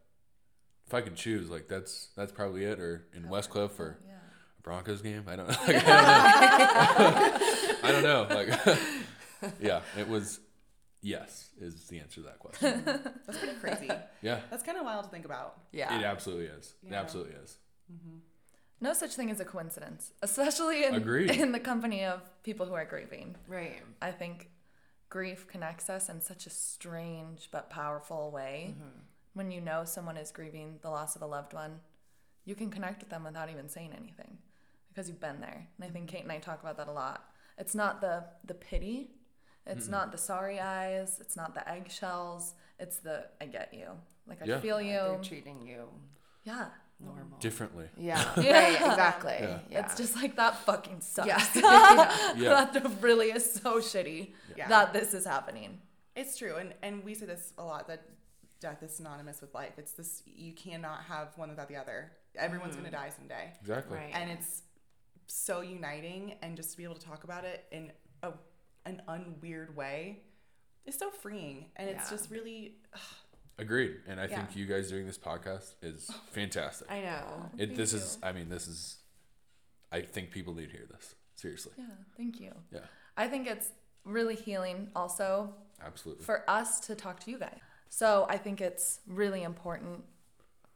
if 0.88 0.94
I 0.94 1.02
could 1.02 1.16
choose, 1.16 1.52
like 1.52 1.68
that's 1.68 2.08
that's 2.16 2.32
probably 2.32 2.64
it. 2.64 2.80
Or 2.80 3.06
in 3.14 3.30
Westcliffe 3.30 3.80
or 3.80 4.00
Yeah. 4.08 4.14
a 4.58 4.62
Broncos 4.64 5.04
game. 5.04 5.26
I 5.28 5.36
don't. 5.36 5.48
Like, 5.50 5.60
I 5.86 6.96
don't 6.98 7.67
know. 7.67 7.67
I 7.88 7.92
don't 7.92 8.04
know. 8.04 8.28
Like, 8.30 8.50
yeah, 9.60 9.82
it 9.98 10.08
was. 10.08 10.40
yes 11.02 11.50
is 11.60 11.88
the 11.88 12.00
answer 12.00 12.22
to 12.22 12.28
that 12.28 12.40
question. 12.40 12.84
That's 13.26 13.38
pretty 13.40 13.60
crazy. 13.60 13.90
yeah, 14.22 14.42
That's 14.50 14.64
kind 14.64 14.78
of 14.78 14.86
wild 14.86 15.06
to 15.06 15.10
think 15.10 15.26
about. 15.26 15.62
Yeah. 15.72 15.98
it 15.98 16.04
absolutely 16.04 16.46
is. 16.46 16.74
It 16.86 16.94
absolutely 16.94 17.34
is. 17.34 17.58
Mm-hmm. 17.92 18.18
No 18.80 18.94
such 18.94 19.16
thing 19.16 19.32
as 19.32 19.40
a 19.40 19.46
coincidence, 19.46 20.12
especially 20.22 20.86
in, 20.86 20.94
Agreed. 20.94 21.32
in 21.32 21.52
the 21.52 21.60
company 21.60 22.04
of 22.04 22.22
people 22.44 22.66
who 22.68 22.74
are 22.74 22.86
grieving. 22.86 23.36
Right. 23.48 23.82
I 24.02 24.12
think 24.12 24.50
grief 25.10 25.48
connects 25.48 25.90
us 25.90 26.10
in 26.10 26.22
such 26.22 26.46
a 26.46 26.52
strange 26.52 27.50
but 27.52 27.70
powerful 27.70 28.30
way. 28.30 28.76
Mm-hmm. 28.76 29.00
When 29.34 29.52
you 29.52 29.62
know 29.62 29.84
someone 29.84 30.18
is 30.18 30.32
grieving 30.32 30.80
the 30.82 30.90
loss 30.90 31.16
of 31.16 31.22
a 31.22 31.28
loved 31.28 31.54
one, 31.54 31.80
you 32.46 32.56
can 32.56 32.70
connect 32.70 33.02
with 33.02 33.10
them 33.10 33.24
without 33.24 33.50
even 33.50 33.68
saying 33.68 33.92
anything 33.98 34.38
because 34.90 35.08
you've 35.08 35.20
been 35.20 35.42
there. 35.42 35.68
And 35.78 35.88
I 35.88 35.92
think 35.92 36.06
mm-hmm. 36.06 36.16
Kate 36.16 36.24
and 36.24 36.32
I 36.32 36.40
talk 36.40 36.62
about 36.62 36.78
that 36.78 36.88
a 36.88 36.92
lot. 36.92 37.24
It's 37.58 37.76
not 37.76 38.02
the 38.02 38.24
the 38.46 38.54
pity, 38.54 39.12
it's 39.66 39.88
not 39.88 40.12
the 40.12 40.18
sorry 40.18 40.60
eyes, 40.60 41.18
it's 41.20 41.36
not 41.36 41.54
the 41.54 41.68
eggshells, 41.70 42.54
it's 42.80 42.98
the 42.98 43.26
I 43.42 43.46
get 43.46 43.74
you. 43.74 43.90
Like 44.28 44.42
I 44.42 44.46
Yeah. 44.46 44.60
feel 44.60 44.82
you. 44.82 44.94
They're 44.94 45.24
treating 45.24 45.66
you 45.66 45.90
yeah. 46.44 46.68
normal. 47.00 47.38
Differently. 47.40 47.90
Yeah. 47.98 48.24
Yeah. 48.38 48.52
Right. 48.60 48.92
Exactly. 48.92 49.38
Yeah. 49.40 49.60
Yeah. 49.70 49.80
It's 49.80 49.96
just 49.96 50.16
like 50.16 50.36
that 50.38 50.58
fucking 50.66 51.02
sucks. 51.02 51.28
Yeah. 51.28 51.44
yeah. 51.56 52.34
Yeah. 52.38 52.66
that 52.66 52.92
really 53.02 53.32
is 53.32 53.54
so 53.54 53.80
shitty 53.80 54.34
Yeah. 54.56 54.68
that 54.70 54.94
this 54.94 55.14
is 55.14 55.26
happening. 55.26 55.80
It's 56.16 56.38
true, 56.38 56.56
and 56.56 56.74
and 56.82 57.04
we 57.04 57.14
say 57.14 57.28
this 57.28 57.54
a 57.58 57.64
lot 57.64 57.88
that 57.90 58.02
death 58.60 58.82
is 58.82 58.92
synonymous 58.96 59.40
with 59.42 59.54
life. 59.54 59.74
It's 59.78 59.92
this 59.92 60.24
you 60.26 60.54
cannot 60.54 61.04
have 61.04 61.38
one 61.38 61.50
without 61.50 61.68
the 61.68 61.76
other. 61.76 62.12
Everyone's 62.36 62.76
gonna 62.76 62.90
mm. 62.90 63.04
die 63.04 63.12
someday, 63.16 63.52
Exactly. 63.62 63.98
Right. 63.98 64.12
and 64.14 64.32
it's 64.32 64.64
so 65.28 65.62
uniting. 65.62 66.36
And 66.42 66.56
just 66.58 66.72
to 66.72 66.78
be 66.78 66.84
able 66.84 66.96
to 66.96 67.06
talk 67.06 67.24
about 67.24 67.44
it 67.46 67.66
in 67.72 67.92
a 68.24 68.32
an 68.86 69.02
unweird 69.08 69.76
way 69.76 70.22
is 70.86 70.96
so 70.98 71.10
freeing, 71.10 71.66
and 71.76 71.90
it's 71.90 72.10
just 72.10 72.32
really 72.32 72.76
Agreed. 73.60 73.98
And 74.08 74.20
I 74.20 74.26
Yeah. 74.26 74.38
think 74.46 74.56
you 74.56 74.66
guys 74.66 74.90
doing 74.90 75.08
this 75.08 75.18
podcast 75.18 75.74
is 75.82 76.10
fantastic. 76.32 76.90
I 76.92 77.02
know. 77.02 77.50
It, 77.58 77.76
this 77.76 77.92
is, 77.92 78.20
I 78.22 78.32
mean, 78.32 78.50
this 78.50 78.68
is, 78.68 78.98
I 79.92 80.02
think 80.02 80.32
people 80.32 80.54
need 80.54 80.68
to 80.68 80.72
hear 80.78 80.86
this. 80.90 81.16
Seriously. 81.36 81.74
Yeah, 81.78 81.86
thank 82.16 82.40
you. 82.40 82.52
Yeah, 82.72 82.82
I 83.16 83.28
think 83.28 83.48
it's 83.48 83.72
really 84.04 84.36
healing 84.36 84.90
also 84.96 85.54
absolutely. 85.84 86.24
for 86.26 86.50
us 86.50 86.80
to 86.82 86.96
talk 86.96 87.20
to 87.22 87.32
you 87.32 87.38
guys. 87.38 87.60
So 87.90 88.26
I 88.30 88.38
think 88.38 88.60
it's 88.62 89.00
really 89.08 89.44
important 89.44 90.04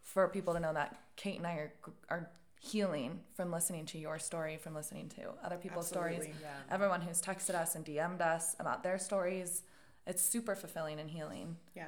for 0.02 0.28
people 0.28 0.54
to 0.54 0.60
know 0.60 0.74
that 0.74 1.00
Kate 1.16 1.38
and 1.38 1.48
I 1.48 1.54
are, 1.54 1.74
are 2.10 2.30
healing 2.64 3.20
from 3.34 3.52
listening 3.52 3.86
to 3.88 3.98
your 3.98 4.20
story, 4.20 4.56
from 4.56 4.76
listening 4.76 5.10
to 5.10 5.32
other 5.44 5.58
people's 5.58 5.88
stories. 5.88 6.28
Yeah. 6.42 6.50
Everyone 6.70 7.02
who's 7.02 7.20
texted 7.20 7.56
us 7.56 7.74
and 7.74 7.84
DM'd 7.84 8.22
us 8.22 8.56
about 8.60 8.84
their 8.84 9.00
stories, 9.00 9.64
it's 10.06 10.22
super 10.22 10.56
fulfilling 10.56 11.00
and 11.00 11.10
healing. 11.10 11.58
Yeah. 11.76 11.86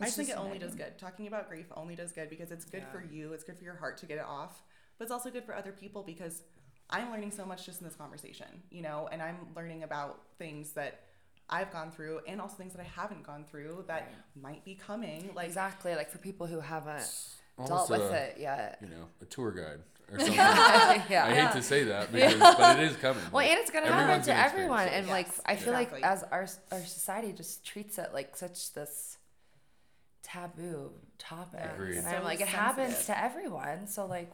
I 0.00 0.06
It's 0.06 0.16
just 0.16 0.16
think 0.16 0.28
it 0.28 0.40
only 0.40 0.58
does 0.58 0.76
good. 0.76 0.98
Talking 0.98 1.26
about 1.26 1.48
grief 1.48 1.66
only 1.76 1.96
does 1.96 2.12
good 2.12 2.30
because 2.30 2.52
it's 2.52 2.64
good 2.64 2.84
for 2.92 3.02
you. 3.12 3.32
It's 3.32 3.42
good 3.42 3.58
for 3.58 3.64
your 3.64 3.74
heart 3.74 3.98
to 3.98 4.06
get 4.06 4.18
it 4.18 4.24
off, 4.24 4.62
but 4.98 5.04
it's 5.04 5.12
also 5.12 5.30
good 5.30 5.44
for 5.44 5.54
other 5.54 5.72
people 5.72 6.04
because 6.04 6.42
I'm 6.90 7.10
learning 7.10 7.32
so 7.32 7.44
much 7.44 7.66
just 7.66 7.80
in 7.80 7.86
this 7.86 7.96
conversation, 7.96 8.46
you 8.70 8.82
know, 8.82 9.08
and 9.10 9.20
I'm 9.20 9.48
learning 9.56 9.82
about 9.82 10.20
things 10.38 10.72
that 10.72 11.00
I've 11.50 11.72
gone 11.72 11.90
through 11.90 12.20
and 12.28 12.40
also 12.40 12.54
things 12.56 12.72
that 12.72 12.80
I 12.80 12.88
haven't 13.00 13.24
gone 13.24 13.44
through 13.50 13.84
that 13.88 14.12
might 14.40 14.64
be 14.64 14.76
coming. 14.76 15.30
Like, 15.34 15.46
Exactly. 15.46 15.94
Like 15.96 16.10
for 16.10 16.18
people 16.18 16.46
who 16.46 16.60
haven't 16.60 17.08
dealt 17.58 17.70
Almost 17.70 17.90
with 17.90 18.00
a- 18.02 18.30
it 18.30 18.36
yet. 18.40 18.78
You 18.82 18.88
know, 18.88 19.06
a 19.22 19.24
tour 19.26 19.50
guide 19.52 19.80
or 20.12 20.18
something. 20.20 20.34
yeah. 20.36 21.26
I 21.26 21.34
hate 21.34 21.52
to 21.52 21.62
say 21.62 21.84
that, 21.84 22.12
because, 22.12 22.38
but 22.38 22.78
it 22.78 22.90
is 22.90 22.96
coming. 22.96 23.22
Well, 23.32 23.46
and 23.48 23.58
it's 23.60 23.70
gonna 23.70 23.86
happen 23.92 24.22
to 24.24 24.36
everyone, 24.36 24.86
it. 24.88 24.92
and 24.94 25.08
like 25.08 25.28
I 25.46 25.56
feel 25.56 25.74
exactly. 25.74 26.00
like 26.02 26.10
as 26.10 26.22
our 26.24 26.46
our 26.72 26.80
society 26.84 27.32
just 27.32 27.64
treats 27.64 27.98
it 27.98 28.10
like 28.12 28.36
such 28.36 28.72
this 28.74 29.18
taboo 30.22 30.90
topic, 31.18 31.60
Agreed. 31.74 31.96
and 31.96 32.04
So 32.04 32.10
I'm 32.16 32.24
like 32.24 32.40
it 32.40 32.48
happens 32.48 33.06
to 33.06 33.18
everyone. 33.22 33.86
So 33.86 34.06
like, 34.06 34.30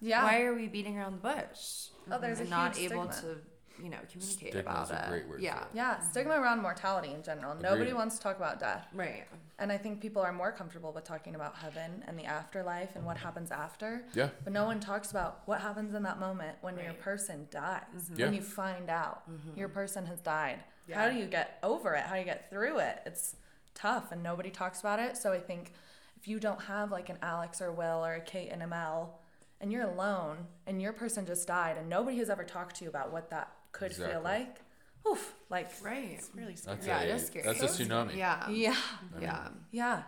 Yeah. 0.00 0.24
why 0.24 0.42
are 0.42 0.54
we 0.54 0.66
beating 0.68 0.98
around 0.98 1.12
the 1.22 1.28
bush? 1.28 1.88
Oh, 2.10 2.18
there's 2.20 2.38
a 2.38 2.42
and 2.42 2.50
not 2.50 2.76
huge 2.76 2.92
able 2.92 3.10
stigma. 3.12 3.34
to, 3.34 3.40
you 3.82 3.90
know, 3.90 3.98
communicate 4.10 4.52
Stigma 4.52 4.60
about 4.60 4.84
is 4.84 4.90
a 4.90 5.04
it. 5.04 5.08
great 5.08 5.28
word 5.28 5.40
yeah, 5.40 5.58
for 5.58 5.62
it. 5.62 5.68
Yeah, 5.74 6.00
stigma 6.00 6.40
around 6.40 6.62
mortality 6.62 7.12
in 7.12 7.22
general. 7.22 7.54
Nobody 7.60 7.92
wants 7.92 8.16
to 8.16 8.22
talk 8.22 8.36
about 8.36 8.60
death. 8.60 8.86
right. 8.94 9.24
And 9.58 9.70
I 9.70 9.76
think 9.76 10.00
people 10.00 10.22
are 10.22 10.32
more 10.32 10.52
comfortable 10.52 10.90
with 10.90 11.04
talking 11.04 11.34
about 11.34 11.54
heaven 11.54 12.02
and 12.06 12.18
the 12.18 12.24
afterlife 12.24 12.96
and 12.96 13.04
what 13.04 13.16
mm-hmm. 13.16 13.26
happens 13.26 13.50
after. 13.50 14.02
Yeah. 14.14 14.30
But 14.42 14.54
no 14.54 14.64
one 14.64 14.80
talks 14.80 15.10
about 15.10 15.42
what 15.44 15.60
happens 15.60 15.94
in 15.94 16.02
that 16.04 16.18
moment 16.18 16.56
when 16.62 16.78
your 16.78 16.94
person 16.94 17.46
dies. 17.50 17.82
Mm-hmm. 17.94 18.14
Yeah. 18.16 18.24
When 18.24 18.34
you 18.34 18.40
find 18.40 18.88
out 18.88 19.30
mm-hmm. 19.30 19.58
your 19.58 19.68
person 19.68 20.06
has 20.06 20.20
died. 20.20 20.60
Yeah. 20.88 20.98
How 20.98 21.10
do 21.10 21.18
you 21.18 21.26
get 21.26 21.58
over 21.62 21.94
it? 21.94 22.04
How 22.04 22.14
do 22.14 22.20
you 22.20 22.24
get 22.24 22.48
through 22.48 22.78
it? 22.78 23.02
It's 23.04 23.36
tough 23.74 24.12
and 24.12 24.22
nobody 24.22 24.48
talks 24.48 24.80
about 24.80 24.98
it. 24.98 25.18
So 25.18 25.30
I 25.30 25.40
think 25.40 25.72
if 26.18 26.26
you 26.26 26.40
don't 26.40 26.62
have 26.62 26.90
like 26.90 27.10
an 27.10 27.18
Alex 27.20 27.60
or 27.60 27.70
Will 27.70 28.04
or 28.04 28.14
a 28.14 28.20
Kate 28.20 28.48
and 28.50 28.62
a 28.62 28.66
Mel 28.66 29.20
and 29.60 29.70
you're 29.70 29.88
alone 29.88 30.38
and 30.66 30.80
your 30.80 30.92
person 30.92 31.26
just 31.26 31.46
died 31.46 31.76
and 31.76 31.88
nobody 31.88 32.16
has 32.18 32.30
ever 32.30 32.44
talked 32.44 32.76
to 32.76 32.84
you 32.84 32.90
about 32.90 33.12
what 33.12 33.28
that 33.28 33.52
could 33.72 33.92
feel 33.94 34.20
like, 34.22 34.60
oof, 35.08 35.34
like, 35.48 35.70
Right. 35.82 36.12
it's 36.12 36.30
really 36.34 36.56
scary. 36.56 36.76
That's 36.76 36.86
Yeah, 36.86 37.00
a, 37.00 37.04
it 37.04 37.10
is 37.10 37.26
scary. 37.26 37.44
That's 37.46 37.62
a 37.62 37.66
tsunami. 37.66 38.16
Yeah. 38.16 38.48
yeah, 38.50 38.76
Yeah. 39.20 39.48
yeah, 39.70 40.02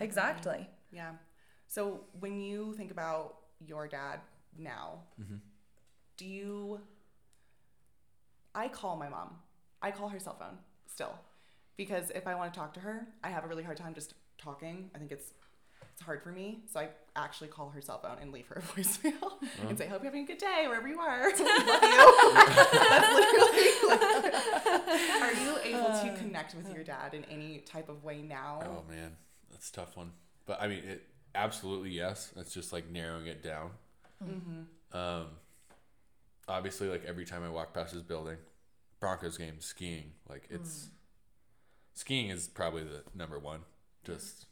exactly. 0.00 0.68
Yeah. 0.90 1.12
So 1.68 2.04
when 2.20 2.40
you 2.40 2.74
think 2.74 2.90
about 2.90 3.36
your 3.60 3.88
dad 3.88 4.20
now, 4.58 5.04
mm-hmm. 5.20 5.36
do 6.16 6.26
you? 6.26 6.80
I 8.54 8.68
call 8.68 8.96
my 8.96 9.08
mom. 9.08 9.36
I 9.80 9.90
call 9.90 10.08
her 10.08 10.18
cell 10.18 10.36
phone 10.38 10.58
still, 10.86 11.14
because 11.76 12.10
if 12.10 12.26
I 12.26 12.34
want 12.34 12.52
to 12.52 12.60
talk 12.60 12.74
to 12.74 12.80
her, 12.80 13.08
I 13.24 13.30
have 13.30 13.44
a 13.44 13.48
really 13.48 13.62
hard 13.62 13.78
time 13.78 13.94
just 13.94 14.14
talking. 14.38 14.90
I 14.94 14.98
think 14.98 15.12
it's 15.12 15.32
it's 15.92 16.02
hard 16.02 16.22
for 16.22 16.30
me, 16.30 16.64
so 16.70 16.80
I 16.80 16.88
actually 17.16 17.48
call 17.48 17.70
her 17.70 17.80
cell 17.80 17.98
phone 17.98 18.16
and 18.20 18.32
leave 18.32 18.46
her 18.48 18.56
a 18.56 18.62
voicemail 18.80 19.32
and 19.68 19.76
say, 19.76 19.86
"Hope 19.86 20.02
you're 20.02 20.10
having 20.10 20.24
a 20.24 20.26
good 20.26 20.38
day 20.38 20.64
wherever 20.66 20.88
you 20.88 20.98
are. 20.98 21.30
Love 21.30 21.38
you." 21.38 21.48
That's 22.90 23.14
literally. 23.14 23.68
Like, 23.92 25.22
are 25.22 25.32
you 25.34 25.56
able 25.64 25.84
to 25.84 26.10
uh, 26.12 26.16
connect 26.16 26.54
with 26.54 26.70
uh. 26.70 26.74
your 26.74 26.84
dad 26.84 27.14
in 27.14 27.24
any 27.24 27.58
type 27.58 27.88
of 27.88 28.04
way 28.04 28.22
now? 28.22 28.60
Oh 28.64 28.82
man, 28.88 29.16
that's 29.50 29.68
a 29.70 29.72
tough 29.72 29.96
one. 29.96 30.12
But 30.46 30.62
I 30.62 30.68
mean, 30.68 30.78
it 30.84 31.06
absolutely 31.34 31.90
yes. 31.90 32.32
It's 32.36 32.54
just 32.54 32.72
like 32.72 32.90
narrowing 32.90 33.26
it 33.26 33.42
down. 33.42 33.70
Mm-hmm. 34.24 34.96
Um, 34.96 35.26
obviously, 36.48 36.88
like 36.88 37.04
every 37.04 37.24
time 37.24 37.42
I 37.44 37.48
walk 37.48 37.74
past 37.74 37.92
his 37.92 38.02
building, 38.02 38.38
Broncos 39.00 39.36
game, 39.36 39.60
skiing, 39.60 40.12
like 40.28 40.46
it's 40.50 40.86
mm. 40.86 40.88
skiing 41.94 42.30
is 42.30 42.48
probably 42.48 42.84
the 42.84 43.02
number 43.14 43.38
one. 43.38 43.60
Just 44.04 44.46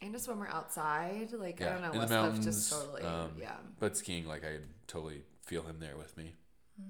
And 0.00 0.12
just 0.12 0.28
when 0.28 0.38
we're 0.38 0.46
outside, 0.48 1.32
like 1.32 1.58
yeah, 1.58 1.68
I 1.68 1.72
don't 1.72 1.82
know, 1.82 1.86
in 1.88 1.92
the 1.94 1.98
Westcliffe 2.06 2.10
mountains. 2.22 2.44
just 2.44 2.72
totally, 2.72 3.02
um, 3.02 3.32
yeah. 3.40 3.56
But 3.80 3.96
skiing, 3.96 4.26
like 4.26 4.44
I 4.44 4.58
totally 4.86 5.22
feel 5.44 5.62
him 5.62 5.76
there 5.80 5.96
with 5.96 6.16
me, 6.16 6.34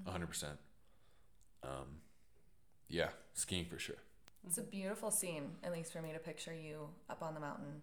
a 0.05 0.11
hundred 0.11 0.27
percent. 0.27 0.57
Um, 1.63 2.01
yeah, 2.87 3.09
skiing 3.33 3.65
for 3.65 3.79
sure. 3.79 3.95
It's 4.45 4.57
a 4.57 4.61
beautiful 4.63 5.11
scene, 5.11 5.51
at 5.63 5.71
least 5.71 5.91
for 5.91 6.01
me, 6.01 6.13
to 6.13 6.19
picture 6.19 6.53
you 6.53 6.87
up 7.09 7.21
on 7.21 7.33
the 7.33 7.39
mountain 7.39 7.81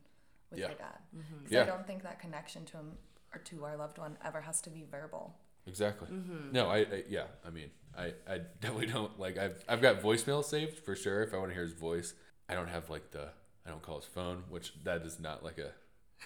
with 0.50 0.60
Yeah. 0.60 0.68
your 0.68 0.76
dad. 0.76 0.98
'Cause 1.42 1.50
Yeah. 1.52 1.62
I 1.62 1.66
don't 1.66 1.86
think 1.86 2.02
that 2.04 2.18
connection 2.20 2.64
to 2.66 2.76
him 2.78 2.98
or 3.34 3.40
to 3.40 3.64
our 3.64 3.76
loved 3.76 3.98
one 3.98 4.16
ever 4.24 4.40
has 4.40 4.60
to 4.62 4.70
be 4.70 4.84
verbal. 4.84 5.38
Exactly. 5.66 6.08
No, 6.52 6.70
I, 6.70 6.78
I 6.78 7.04
yeah. 7.08 7.26
I 7.44 7.50
mean, 7.50 7.70
I, 7.98 8.14
I 8.28 8.38
definitely 8.60 8.86
don't 8.86 9.18
like. 9.18 9.36
I've 9.36 9.62
I've 9.68 9.82
got 9.82 10.00
voicemail 10.00 10.44
saved 10.44 10.78
for 10.78 10.94
sure. 10.94 11.22
If 11.24 11.34
I 11.34 11.38
want 11.38 11.50
to 11.50 11.54
hear 11.54 11.64
his 11.64 11.72
voice, 11.72 12.14
I 12.48 12.54
don't 12.54 12.68
have 12.68 12.88
like 12.88 13.10
the. 13.10 13.30
I 13.66 13.70
don't 13.70 13.82
call 13.82 13.96
his 13.96 14.06
phone, 14.06 14.44
which 14.48 14.72
that 14.84 15.02
is 15.02 15.18
not 15.18 15.42
like 15.42 15.58
a. 15.58 15.70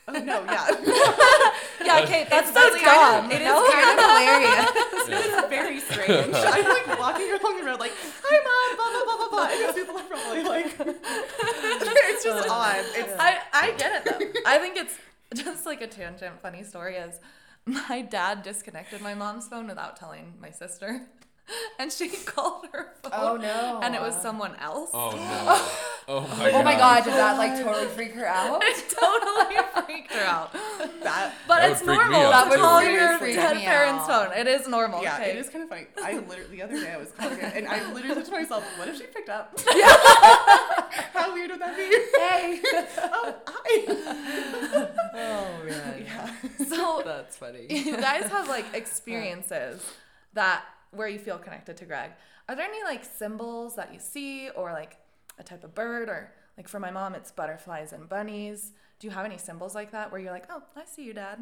Oh 0.07 0.12
no, 0.12 0.45
yeah. 0.45 0.66
Yeah, 1.84 2.07
Kate, 2.07 2.28
that's 2.30 2.53
so 2.53 2.61
so 2.61 2.74
dumb. 2.76 3.28
dumb. 3.28 3.32
It 3.32 3.41
you 3.41 3.49
is 3.49 3.70
kind 3.72 3.99
of 3.99 4.05
hilarious. 4.05 4.70
It's 5.12 5.49
very 5.49 5.80
strange. 5.80 6.34
I'm 6.36 6.64
like 6.64 6.99
walking 6.99 7.32
along 7.32 7.59
the 7.59 7.66
road, 7.66 7.80
like, 7.80 7.93
"Hi, 8.22 8.36
mom," 8.47 8.76
blah 8.76 8.91
blah 8.93 9.05
blah 9.05 9.16
blah 9.16 9.30
blah, 9.30 9.49
and 9.53 9.64
those 9.64 9.74
people 9.74 9.99
are 9.99 10.05
probably 10.05 10.45
like, 10.45 10.66
it's 10.78 12.24
just 12.24 12.49
uh, 12.49 12.53
odd. 12.53 12.84
It's 12.95 13.12
I, 13.18 13.38
I 13.53 13.72
get 13.72 14.07
it 14.07 14.34
though. 14.34 14.41
I 14.47 14.59
think 14.59 14.76
it's 14.76 14.95
just 15.34 15.66
like 15.66 15.80
a 15.80 15.88
tangent 15.88 16.41
funny 16.41 16.62
story 16.62 16.95
is 16.95 17.18
my 17.64 18.03
dad 18.03 18.43
disconnected 18.43 19.01
my 19.01 19.14
mom's 19.14 19.49
phone 19.49 19.66
without 19.66 19.97
telling 19.97 20.34
my 20.41 20.51
sister. 20.51 21.07
And 21.80 21.91
she 21.91 22.09
called 22.09 22.66
her 22.72 22.93
oh, 23.05 23.11
phone. 23.11 23.20
Oh, 23.20 23.36
no. 23.36 23.80
And 23.82 23.97
it 23.97 24.01
was 24.01 24.14
someone 24.14 24.55
else. 24.57 24.91
Oh 24.95 25.11
no! 25.11 25.88
Oh 26.12 26.26
my 26.38 26.50
Oh 26.50 26.62
my 26.64 26.72
god! 26.74 26.78
god, 26.78 27.04
did 27.04 27.14
that 27.14 27.38
like 27.38 27.54
totally 27.62 27.86
freak 27.86 28.12
her 28.14 28.26
out? 28.26 28.61
It 28.66 28.94
totally 28.98 29.56
freaked 29.86 30.12
her 30.12 30.24
out. 30.24 30.52
that. 31.04 31.34
But 31.46 31.61
That 31.61 31.70
it's 31.70 31.80
would 31.82 31.86
freak 31.86 32.08
me 32.08 32.11
normal 32.18 32.32
out, 32.32 32.44
to 32.44 32.50
too. 32.50 32.56
call 32.56 32.80
That 32.80 32.86
would 32.90 32.94
your 33.00 33.18
freak 33.18 33.36
dead 33.36 33.56
me 33.56 33.62
parents' 33.62 34.08
out. 34.08 34.28
phone. 34.30 34.38
It 34.38 34.46
is 34.48 34.66
normal. 34.66 35.02
Yeah, 35.04 35.14
okay? 35.14 35.30
it 35.30 35.36
is 35.38 35.48
kind 35.48 35.62
of 35.62 35.68
funny. 35.70 35.86
I 36.02 36.14
literally 36.18 36.56
the 36.56 36.62
other 36.62 36.80
day 36.80 36.90
I 36.92 36.96
was 36.96 37.12
calling 37.12 37.38
it, 37.38 37.52
and 37.54 37.68
I 37.68 37.92
literally 37.92 38.14
said 38.16 38.24
to 38.26 38.32
myself, 38.32 38.64
"What 38.76 38.88
if 38.88 38.96
she 38.98 39.04
picked 39.04 39.28
up? 39.28 39.56
Yeah, 39.76 39.94
How 41.14 41.32
weird 41.32 41.50
would 41.52 41.61
that 41.61 41.76
be?" 41.76 41.84
hey. 42.18 42.61
oh, 43.12 43.34
hi. 43.46 44.90
Oh 45.14 45.64
man. 45.68 46.04
Yeah. 46.06 46.30
So 46.66 47.02
That's 47.04 47.36
funny. 47.36 47.66
you 47.68 47.96
guys 47.96 48.24
have 48.30 48.48
like 48.48 48.66
experiences 48.74 49.80
that 50.34 50.62
where 50.90 51.08
you 51.08 51.18
feel 51.18 51.38
connected 51.38 51.76
to 51.78 51.84
Greg. 51.84 52.11
Are 52.48 52.56
there 52.56 52.66
any 52.66 52.82
like 52.82 53.04
symbols 53.04 53.76
that 53.76 53.92
you 53.94 54.00
see 54.00 54.50
or 54.50 54.72
like 54.72 54.96
a 55.41 55.43
type 55.43 55.64
of 55.64 55.74
bird 55.74 56.09
or 56.09 56.32
like 56.57 56.68
for 56.68 56.78
my 56.78 56.91
mom 56.93 57.14
it's 57.16 57.32
butterflies 57.32 57.93
and 57.93 58.09
bunnies. 58.09 58.72
Do 59.01 59.07
you 59.09 59.12
have 59.12 59.24
any 59.24 59.38
symbols 59.38 59.74
like 59.74 59.91
that 59.93 60.12
where 60.12 60.20
you're 60.20 60.30
like, 60.32 60.45
"Oh, 60.51 60.62
I 60.76 60.84
see 60.84 61.05
you, 61.05 61.14
dad." 61.14 61.38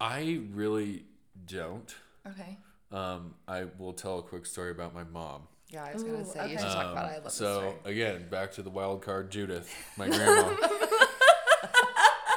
I 0.00 0.40
really 0.52 1.04
don't. 1.46 1.94
Okay. 2.26 2.56
Um, 2.90 3.34
I 3.46 3.66
will 3.78 3.92
tell 3.92 4.18
a 4.18 4.22
quick 4.22 4.46
story 4.46 4.70
about 4.70 4.94
my 4.94 5.04
mom. 5.04 5.42
Yeah, 5.68 5.84
I 5.84 5.92
was 5.92 6.02
gonna 6.02 6.20
Ooh, 6.20 6.24
say 6.24 6.48
you 6.50 6.54
okay. 6.54 6.62
should 6.62 6.72
talk 6.72 6.92
about. 6.92 7.04
Um, 7.06 7.10
it. 7.10 7.14
I 7.14 7.18
love 7.24 7.32
so 7.32 7.60
this 7.60 7.74
story. 7.80 7.92
again, 7.94 8.28
back 8.30 8.52
to 8.52 8.62
the 8.62 8.70
wild 8.70 9.02
card 9.02 9.30
Judith, 9.30 9.68
my 9.98 10.08
grandma. 10.16 10.54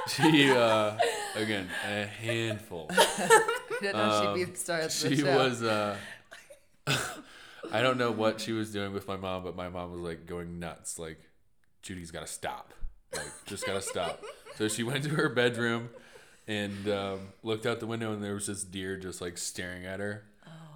she 0.07 0.51
uh, 0.51 0.97
again 1.35 1.69
a 1.87 2.05
handful. 2.05 2.87
I 2.91 3.45
didn't 3.81 3.97
know 3.97 4.21
she'd 4.21 4.33
be 4.35 4.43
Um, 4.43 4.51
the 4.51 4.57
star 4.57 4.79
of 4.79 4.83
the 4.85 4.89
she 4.89 5.15
show. 5.17 5.37
was. 5.37 5.63
Uh, 5.63 5.95
I 7.71 7.81
don't 7.81 7.97
know 7.97 8.11
what 8.11 8.41
she 8.41 8.51
was 8.51 8.71
doing 8.71 8.93
with 8.93 9.07
my 9.07 9.17
mom, 9.17 9.43
but 9.43 9.55
my 9.55 9.69
mom 9.69 9.91
was 9.91 10.01
like 10.01 10.25
going 10.25 10.59
nuts. 10.59 10.97
Like, 10.99 11.19
Judy's 11.81 12.11
got 12.11 12.21
to 12.21 12.27
stop. 12.31 12.73
Like, 13.13 13.31
just 13.45 13.65
got 13.65 13.73
to 13.73 13.81
stop. 13.81 14.21
So 14.57 14.67
she 14.67 14.83
went 14.83 15.05
to 15.05 15.11
her 15.11 15.29
bedroom 15.29 15.89
and 16.45 16.89
um, 16.89 17.19
looked 17.43 17.65
out 17.65 17.79
the 17.79 17.87
window, 17.87 18.11
and 18.11 18.21
there 18.21 18.33
was 18.33 18.47
this 18.47 18.61
deer 18.63 18.97
just 18.97 19.21
like 19.21 19.37
staring 19.37 19.85
at 19.85 20.01
her. 20.01 20.25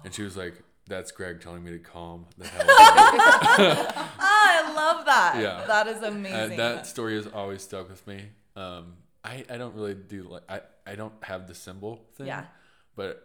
And 0.04 0.14
she 0.14 0.22
was 0.22 0.38
like, 0.38 0.54
"That's 0.86 1.10
Greg 1.12 1.42
telling 1.42 1.62
me 1.62 1.72
to 1.72 1.78
calm 1.80 2.24
the 2.38 2.46
hell 2.48 2.66
down." 2.66 3.86
Ah, 4.18 4.20
I 4.20 4.72
love 4.74 5.04
that. 5.04 5.34
Yeah. 5.38 5.64
That 5.66 5.86
is 5.88 6.02
Uh, 6.02 6.06
amazing. 6.06 6.56
that 6.56 6.86
story 6.86 7.16
has 7.16 7.26
always 7.26 7.60
stuck 7.62 7.90
with 7.90 8.06
me. 8.06 8.22
Um, 8.56 8.94
I 9.22 9.44
I 9.50 9.58
don't 9.58 9.74
really 9.74 9.94
do 9.94 10.22
like 10.22 10.44
I 10.48 10.60
I 10.86 10.94
don't 10.94 11.12
have 11.24 11.46
the 11.46 11.54
symbol 11.54 12.06
thing. 12.16 12.26
Yeah. 12.28 12.44
But 12.96 13.20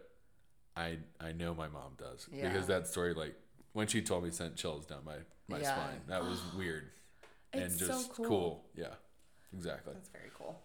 I 0.76 0.98
I 1.20 1.32
know 1.32 1.54
my 1.54 1.68
mom 1.68 1.92
does 1.96 2.28
Yeah. 2.30 2.48
because 2.48 2.66
that 2.66 2.86
story 2.86 3.14
like 3.14 3.34
when 3.72 3.86
she 3.86 4.02
told 4.02 4.24
me 4.24 4.30
sent 4.30 4.56
chills 4.56 4.86
down 4.86 5.04
my 5.04 5.16
my 5.48 5.58
Yeah. 5.60 5.74
spine. 5.74 6.00
That 6.08 6.22
was 6.24 6.40
weird 6.56 6.90
and 7.52 7.62
It's 7.64 7.78
so 7.78 7.86
just 7.88 8.12
cool. 8.14 8.64
Yeah. 8.76 8.94
Exactly. 9.52 9.92
That's 9.94 10.08
very 10.10 10.30
cool. 10.38 10.60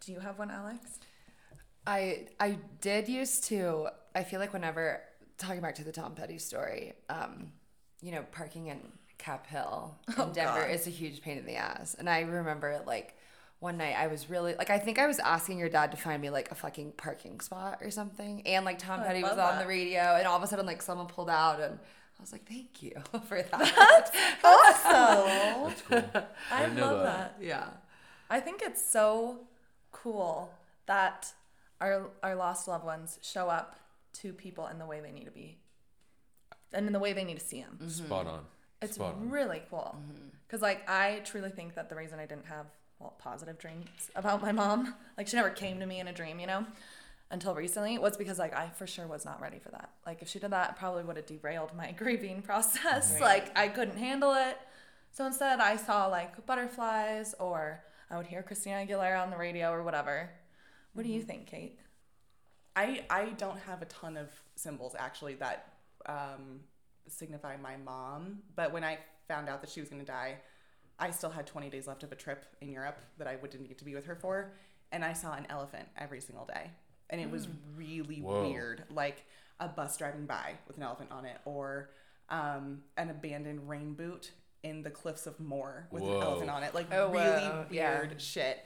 Do 0.00 0.12
you 0.12 0.20
have 0.20 0.38
one, 0.38 0.50
Alex? 0.50 0.98
I 1.86 2.28
I 2.38 2.58
did 2.80 3.08
used 3.08 3.44
to. 3.44 3.88
I 4.14 4.24
feel 4.24 4.40
like 4.40 4.52
whenever 4.52 5.02
talking 5.38 5.60
back 5.60 5.74
to 5.76 5.84
the 5.84 5.92
Tom 5.92 6.14
Petty 6.14 6.38
story, 6.38 6.94
um, 7.08 7.52
you 8.02 8.12
know, 8.12 8.24
parking 8.32 8.66
in 8.66 8.80
Cap 9.18 9.46
Hill 9.46 9.96
in 10.08 10.32
Denver 10.32 10.62
God. 10.62 10.70
is 10.70 10.86
a 10.86 10.90
huge 10.90 11.20
pain 11.22 11.38
in 11.38 11.46
the 11.46 11.56
ass. 11.56 11.94
And 11.98 12.08
I 12.08 12.20
remember 12.20 12.82
like 12.86 13.16
one 13.58 13.76
night 13.76 13.94
I 13.98 14.06
was 14.06 14.30
really 14.30 14.54
like 14.54 14.70
I 14.70 14.78
think 14.78 14.98
I 14.98 15.06
was 15.06 15.18
asking 15.18 15.58
your 15.58 15.68
dad 15.68 15.90
to 15.90 15.96
find 15.98 16.20
me 16.22 16.30
like 16.30 16.50
a 16.50 16.54
fucking 16.54 16.92
parking 16.92 17.40
spot 17.40 17.78
or 17.82 17.90
something, 17.90 18.42
and 18.46 18.64
like 18.64 18.78
Tom 18.78 19.00
Oh, 19.00 19.06
Petty 19.06 19.22
was 19.22 19.36
love 19.36 19.54
on 19.54 19.58
the 19.58 19.66
radio, 19.66 20.16
and 20.16 20.26
all 20.26 20.36
of 20.36 20.42
a 20.42 20.46
sudden 20.46 20.64
like 20.66 20.80
someone 20.82 21.06
pulled 21.06 21.30
out 21.30 21.60
and. 21.60 21.78
I 22.20 22.22
was 22.22 22.32
like, 22.32 22.46
"Thank 22.46 22.82
you 22.82 22.92
for 23.26 23.42
that." 23.42 24.12
Awesome. 24.44 25.68
That's 25.68 25.82
cool. 25.82 26.22
I 26.52 26.62
didn't 26.62 26.80
love 26.80 27.02
that. 27.02 27.38
that. 27.38 27.44
yeah, 27.44 27.66
I 28.28 28.40
think 28.40 28.62
it's 28.62 28.84
so 28.84 29.40
cool 29.90 30.52
that 30.86 31.32
our 31.80 32.10
our 32.22 32.34
lost 32.34 32.68
loved 32.68 32.84
ones 32.84 33.18
show 33.22 33.48
up 33.48 33.76
to 34.14 34.32
people 34.32 34.66
in 34.66 34.78
the 34.78 34.86
way 34.86 35.00
they 35.00 35.12
need 35.12 35.24
to 35.24 35.30
be, 35.30 35.58
and 36.72 36.86
in 36.86 36.92
the 36.92 36.98
way 36.98 37.12
they 37.12 37.24
need 37.24 37.38
to 37.38 37.44
see 37.44 37.62
them. 37.62 37.78
Spot 37.88 38.26
mm-hmm. 38.26 38.34
on. 38.34 38.40
It's 38.82 38.94
Spot 38.94 39.14
on. 39.14 39.30
really 39.30 39.62
cool. 39.70 39.96
Mm-hmm. 39.98 40.28
Because, 40.46 40.62
like, 40.62 40.88
I 40.90 41.20
truly 41.24 41.50
think 41.50 41.74
that 41.74 41.88
the 41.88 41.94
reason 41.94 42.18
I 42.18 42.26
didn't 42.26 42.46
have, 42.46 42.66
well, 42.98 43.14
positive 43.18 43.56
dreams 43.56 43.86
about 44.16 44.42
my 44.42 44.50
mom, 44.50 44.94
like, 45.16 45.28
she 45.28 45.36
never 45.36 45.50
came 45.50 45.78
to 45.78 45.86
me 45.86 46.00
in 46.00 46.08
a 46.08 46.12
dream, 46.12 46.40
you 46.40 46.46
know, 46.48 46.66
until 47.30 47.54
recently, 47.54 47.98
was 47.98 48.16
because, 48.16 48.38
like, 48.38 48.54
I 48.54 48.70
for 48.70 48.86
sure 48.86 49.06
was 49.06 49.24
not 49.24 49.40
ready 49.40 49.58
for 49.58 49.70
that. 49.70 49.90
Like, 50.06 50.22
if 50.22 50.28
she 50.28 50.38
did 50.38 50.50
that, 50.50 50.76
probably 50.76 51.04
would 51.04 51.16
have 51.16 51.26
derailed 51.26 51.74
my 51.76 51.92
grieving 51.96 52.42
process. 52.42 53.20
Like, 53.20 53.56
I 53.58 53.68
couldn't 53.68 53.98
handle 53.98 54.34
it. 54.34 54.58
So 55.12 55.26
instead, 55.26 55.60
I 55.60 55.76
saw, 55.76 56.06
like, 56.06 56.44
butterflies, 56.46 57.34
or 57.38 57.82
I 58.10 58.16
would 58.16 58.26
hear 58.26 58.42
Christina 58.42 58.84
Aguilera 58.86 59.22
on 59.22 59.30
the 59.30 59.36
radio 59.36 59.70
or 59.70 59.82
whatever. 59.82 60.30
What 60.94 61.06
do 61.06 61.12
you 61.12 61.22
think, 61.22 61.46
Kate? 61.46 61.78
I 62.76 63.04
I 63.10 63.26
don't 63.36 63.58
have 63.60 63.82
a 63.82 63.86
ton 63.86 64.16
of 64.16 64.28
symbols 64.54 64.94
actually 64.98 65.34
that 65.36 65.74
um, 66.06 66.60
signify 67.08 67.56
my 67.56 67.76
mom. 67.76 68.40
But 68.56 68.72
when 68.72 68.84
I 68.84 68.98
found 69.28 69.48
out 69.48 69.60
that 69.60 69.70
she 69.70 69.80
was 69.80 69.88
going 69.88 70.00
to 70.00 70.06
die, 70.06 70.36
I 70.98 71.10
still 71.10 71.30
had 71.30 71.46
20 71.46 71.70
days 71.70 71.86
left 71.86 72.02
of 72.02 72.12
a 72.12 72.14
trip 72.14 72.44
in 72.60 72.70
Europe 72.70 72.98
that 73.18 73.26
I 73.26 73.36
wouldn't 73.36 73.68
get 73.68 73.78
to 73.78 73.84
be 73.84 73.94
with 73.94 74.06
her 74.06 74.14
for, 74.14 74.52
and 74.92 75.04
I 75.04 75.12
saw 75.12 75.34
an 75.34 75.46
elephant 75.48 75.88
every 75.96 76.20
single 76.20 76.44
day, 76.44 76.70
and 77.10 77.20
it 77.20 77.30
was 77.30 77.48
really 77.76 78.20
Whoa. 78.22 78.48
weird. 78.48 78.84
Like 78.90 79.24
a 79.58 79.68
bus 79.68 79.96
driving 79.98 80.24
by 80.26 80.54
with 80.66 80.78
an 80.78 80.82
elephant 80.82 81.10
on 81.12 81.24
it, 81.26 81.36
or 81.44 81.90
um, 82.30 82.82
an 82.96 83.10
abandoned 83.10 83.68
rain 83.68 83.92
boot 83.94 84.30
in 84.62 84.82
the 84.82 84.90
cliffs 84.90 85.26
of 85.26 85.38
Moher 85.40 85.86
with 85.90 86.02
Whoa. 86.02 86.16
an 86.16 86.22
elephant 86.22 86.50
on 86.50 86.62
it. 86.62 86.74
Like 86.74 86.86
Oh, 86.92 87.10
really 87.10 87.20
wow. 87.20 87.66
Yeah. 87.70 87.98
weird 88.00 88.20
shit. 88.22 88.58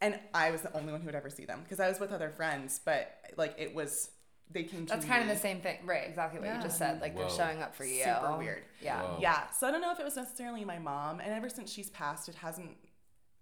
And 0.00 0.18
I 0.32 0.50
was 0.50 0.62
the 0.62 0.74
only 0.76 0.92
one 0.92 1.00
who 1.02 1.06
would 1.06 1.14
ever 1.14 1.30
see 1.30 1.44
them 1.44 1.60
because 1.62 1.78
I 1.80 1.88
was 1.88 2.00
with 2.00 2.10
other 2.12 2.30
friends, 2.30 2.80
but 2.84 3.12
like 3.36 3.54
it 3.58 3.74
was, 3.74 4.10
they 4.50 4.62
came 4.64 4.86
to 4.86 4.94
that's 4.94 5.04
kind 5.04 5.22
of 5.22 5.28
the 5.28 5.36
same 5.40 5.60
thing, 5.60 5.78
right? 5.84 6.08
Exactly 6.08 6.40
what 6.40 6.54
you 6.54 6.62
just 6.62 6.78
said. 6.78 7.00
Like 7.00 7.14
Whoa. 7.14 7.22
they're 7.28 7.30
showing 7.36 7.62
up 7.62 7.74
for 7.74 7.84
you. 7.84 8.02
Super 8.02 8.36
weird. 8.38 8.62
Yeah. 8.82 9.02
Whoa. 9.02 9.18
Yeah. 9.20 9.50
So 9.50 9.66
I 9.68 9.70
don't 9.70 9.80
know 9.82 9.92
if 9.92 10.00
it 10.00 10.04
was 10.04 10.16
necessarily 10.16 10.64
my 10.64 10.78
mom, 10.78 11.20
and 11.20 11.32
ever 11.32 11.48
since 11.48 11.70
she's 11.72 11.90
passed, 11.90 12.28
it 12.28 12.34
hasn't. 12.36 12.76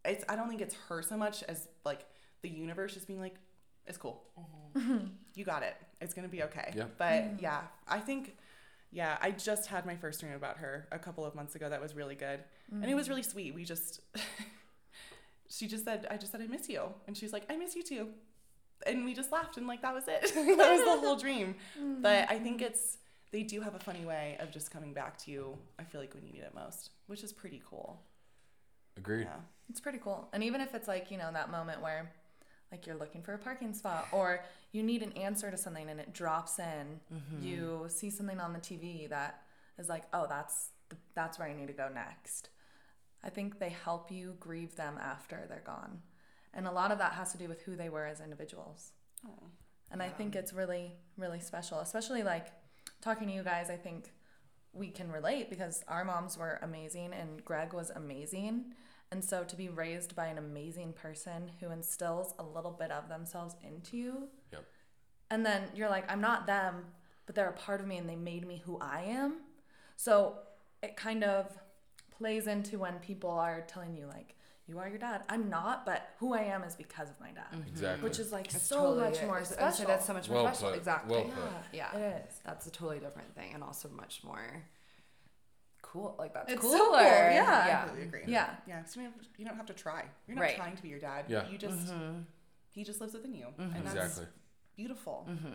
It's 0.04 0.24
I 0.28 0.36
don't 0.36 0.48
think 0.48 0.60
it's 0.60 0.74
her 0.88 1.00
so 1.02 1.16
much 1.16 1.42
as 1.44 1.68
like 1.84 2.04
the 2.42 2.48
universe 2.48 2.94
just 2.94 3.06
being 3.06 3.20
like, 3.20 3.36
it's 3.88 3.98
cool, 3.98 4.22
mm-hmm. 4.76 5.06
you 5.34 5.44
got 5.44 5.62
it, 5.62 5.76
it's 6.00 6.14
gonna 6.14 6.28
be 6.28 6.42
okay. 6.44 6.72
Yeah. 6.76 6.84
But 6.96 7.12
mm-hmm. 7.12 7.36
yeah, 7.40 7.60
I 7.86 7.98
think. 7.98 8.36
Yeah, 8.90 9.18
I 9.20 9.32
just 9.32 9.66
had 9.66 9.84
my 9.84 9.96
first 9.96 10.18
dream 10.18 10.32
about 10.32 10.56
her 10.56 10.88
a 10.90 10.98
couple 10.98 11.22
of 11.22 11.34
months 11.34 11.54
ago. 11.54 11.68
That 11.68 11.82
was 11.82 11.94
really 11.94 12.14
good, 12.14 12.40
and 12.72 12.86
it 12.86 12.94
was 12.94 13.04
mm-hmm. 13.04 13.10
really 13.10 13.22
sweet. 13.22 13.54
We 13.54 13.62
just, 13.62 14.00
she 15.50 15.66
just 15.66 15.84
said, 15.84 16.06
"I 16.10 16.16
just 16.16 16.32
said 16.32 16.40
I 16.40 16.46
miss 16.46 16.70
you," 16.70 16.84
and 17.06 17.14
she 17.14 17.26
was 17.26 17.34
like, 17.34 17.44
"I 17.50 17.56
miss 17.58 17.76
you 17.76 17.82
too," 17.82 18.08
and 18.86 19.04
we 19.04 19.14
just 19.14 19.32
laughed 19.32 19.56
and 19.56 19.66
like 19.66 19.82
that 19.82 19.94
was 19.94 20.04
it. 20.08 20.22
that 20.34 20.70
was 20.70 20.84
the 20.84 21.06
whole 21.06 21.16
dream. 21.16 21.56
But 22.00 22.30
I 22.30 22.38
think 22.38 22.62
it's 22.62 22.98
they 23.30 23.42
do 23.42 23.60
have 23.60 23.74
a 23.74 23.78
funny 23.78 24.04
way 24.04 24.36
of 24.40 24.50
just 24.50 24.70
coming 24.70 24.92
back 24.92 25.18
to 25.18 25.30
you. 25.30 25.58
I 25.78 25.84
feel 25.84 26.00
like 26.00 26.14
when 26.14 26.26
you 26.26 26.32
need 26.32 26.42
it 26.42 26.54
most, 26.54 26.90
which 27.06 27.22
is 27.22 27.32
pretty 27.32 27.62
cool. 27.68 28.00
Agreed. 28.96 29.24
Yeah. 29.24 29.36
It's 29.68 29.80
pretty 29.80 29.98
cool. 29.98 30.28
And 30.32 30.42
even 30.42 30.60
if 30.60 30.74
it's 30.74 30.88
like, 30.88 31.10
you 31.10 31.18
know, 31.18 31.30
that 31.32 31.50
moment 31.50 31.82
where 31.82 32.10
like 32.70 32.86
you're 32.86 32.96
looking 32.96 33.22
for 33.22 33.34
a 33.34 33.38
parking 33.38 33.72
spot 33.72 34.08
or 34.12 34.44
you 34.72 34.82
need 34.82 35.02
an 35.02 35.12
answer 35.12 35.50
to 35.50 35.56
something 35.56 35.88
and 35.88 36.00
it 36.00 36.12
drops 36.12 36.58
in, 36.58 37.00
mm-hmm. 37.12 37.42
you 37.42 37.86
see 37.88 38.10
something 38.10 38.40
on 38.40 38.52
the 38.52 38.58
TV 38.58 39.08
that 39.08 39.42
is 39.78 39.88
like, 39.88 40.04
"Oh, 40.12 40.26
that's 40.28 40.70
the, 40.88 40.96
that's 41.14 41.38
where 41.38 41.48
I 41.48 41.54
need 41.54 41.68
to 41.68 41.72
go 41.72 41.88
next." 41.92 42.50
I 43.24 43.30
think 43.30 43.58
they 43.58 43.70
help 43.70 44.12
you 44.12 44.36
grieve 44.38 44.76
them 44.76 44.98
after 45.00 45.44
they're 45.48 45.62
gone. 45.64 46.02
And 46.54 46.66
a 46.66 46.72
lot 46.72 46.92
of 46.92 46.98
that 46.98 47.12
has 47.12 47.32
to 47.32 47.38
do 47.38 47.48
with 47.48 47.62
who 47.62 47.76
they 47.76 47.88
were 47.88 48.06
as 48.06 48.20
individuals. 48.20 48.92
Oh, 49.26 49.48
and 49.90 50.02
I 50.02 50.08
think 50.08 50.36
it's 50.36 50.52
really, 50.52 50.92
really 51.16 51.40
special, 51.40 51.80
especially 51.80 52.22
like 52.22 52.48
talking 53.00 53.28
to 53.28 53.34
you 53.34 53.42
guys. 53.42 53.70
I 53.70 53.76
think 53.76 54.12
we 54.72 54.90
can 54.90 55.10
relate 55.10 55.50
because 55.50 55.84
our 55.88 56.04
moms 56.04 56.36
were 56.38 56.58
amazing 56.62 57.12
and 57.12 57.44
Greg 57.44 57.72
was 57.72 57.90
amazing. 57.90 58.74
And 59.10 59.24
so 59.24 59.42
to 59.44 59.56
be 59.56 59.68
raised 59.68 60.14
by 60.14 60.26
an 60.26 60.36
amazing 60.38 60.92
person 60.92 61.50
who 61.60 61.70
instills 61.70 62.34
a 62.38 62.42
little 62.44 62.70
bit 62.72 62.90
of 62.90 63.08
themselves 63.08 63.54
into 63.62 63.96
you, 63.96 64.28
Yep. 64.52 64.64
and 65.30 65.46
then 65.46 65.62
you're 65.74 65.88
like, 65.88 66.10
I'm 66.12 66.20
not 66.20 66.46
them, 66.46 66.84
but 67.26 67.34
they're 67.34 67.48
a 67.48 67.52
part 67.54 67.80
of 67.80 67.86
me 67.86 67.96
and 67.96 68.08
they 68.08 68.16
made 68.16 68.46
me 68.46 68.62
who 68.66 68.78
I 68.80 69.02
am. 69.08 69.38
So 69.96 70.38
it 70.82 70.96
kind 70.96 71.24
of 71.24 71.56
plays 72.10 72.46
into 72.46 72.78
when 72.78 72.98
people 72.98 73.30
are 73.30 73.62
telling 73.62 73.94
you, 73.94 74.06
like, 74.06 74.34
you 74.66 74.78
are 74.78 74.86
your 74.88 74.98
dad. 74.98 75.22
I'm 75.30 75.48
not, 75.48 75.86
but 75.86 76.10
who 76.18 76.34
I 76.34 76.40
am 76.42 76.62
is 76.62 76.76
because 76.76 77.08
of 77.08 77.18
my 77.18 77.30
dad, 77.30 77.46
mm-hmm. 77.54 77.68
Exactly. 77.68 78.04
which 78.06 78.18
is 78.18 78.30
like 78.30 78.52
It's 78.54 78.62
so 78.62 78.76
totally 78.76 79.00
much 79.04 79.22
it. 79.22 79.26
more 79.26 79.38
I 79.38 79.42
special. 79.44 79.84
gonna 79.86 79.96
that's 79.96 80.06
so 80.06 80.12
much 80.12 80.28
more 80.28 80.42
Well 80.42 80.52
special. 80.54 80.70
put. 80.72 80.78
Exactly. 80.78 81.16
Well 81.16 81.24
put. 81.24 81.42
Yeah. 81.72 81.96
It 81.96 82.26
is. 82.28 82.40
That's 82.44 82.66
a 82.66 82.70
totally 82.70 82.98
different 82.98 83.34
thing, 83.34 83.54
and 83.54 83.64
also 83.64 83.88
much 83.88 84.22
more 84.24 84.62
cool. 85.92 86.14
Like 86.18 86.34
that's 86.34 86.52
It's 86.52 86.60
cooler. 86.60 86.78
so 86.78 86.84
cool, 86.86 87.00
yeah. 87.00 87.62
I 87.64 87.68
Yeah. 87.68 87.82
completely 87.84 88.08
agree. 88.08 88.32
Yeah. 88.32 88.50
Yeah. 88.66 88.82
'cause 88.82 88.96
you, 88.96 89.02
don't 89.02 89.12
have, 89.12 89.22
you 89.38 89.44
don't 89.46 89.56
have 89.56 89.66
to 89.66 89.74
try. 89.74 90.04
You're 90.26 90.36
not 90.36 90.42
Right. 90.42 90.56
trying 90.56 90.76
to 90.76 90.82
be 90.82 90.88
your 90.88 91.00
dad. 91.00 91.24
Yeah. 91.28 91.48
You 91.48 91.58
just 91.58 91.86
mm-hmm. 91.88 92.20
he 92.70 92.84
just 92.84 93.00
lives 93.00 93.14
within 93.14 93.34
you, 93.34 93.46
and 93.58 93.72
mm-hmm. 93.72 93.84
that's 93.84 93.94
Exactly. 93.96 94.26
beautiful. 94.76 95.26
Mm-hmm. 95.28 95.52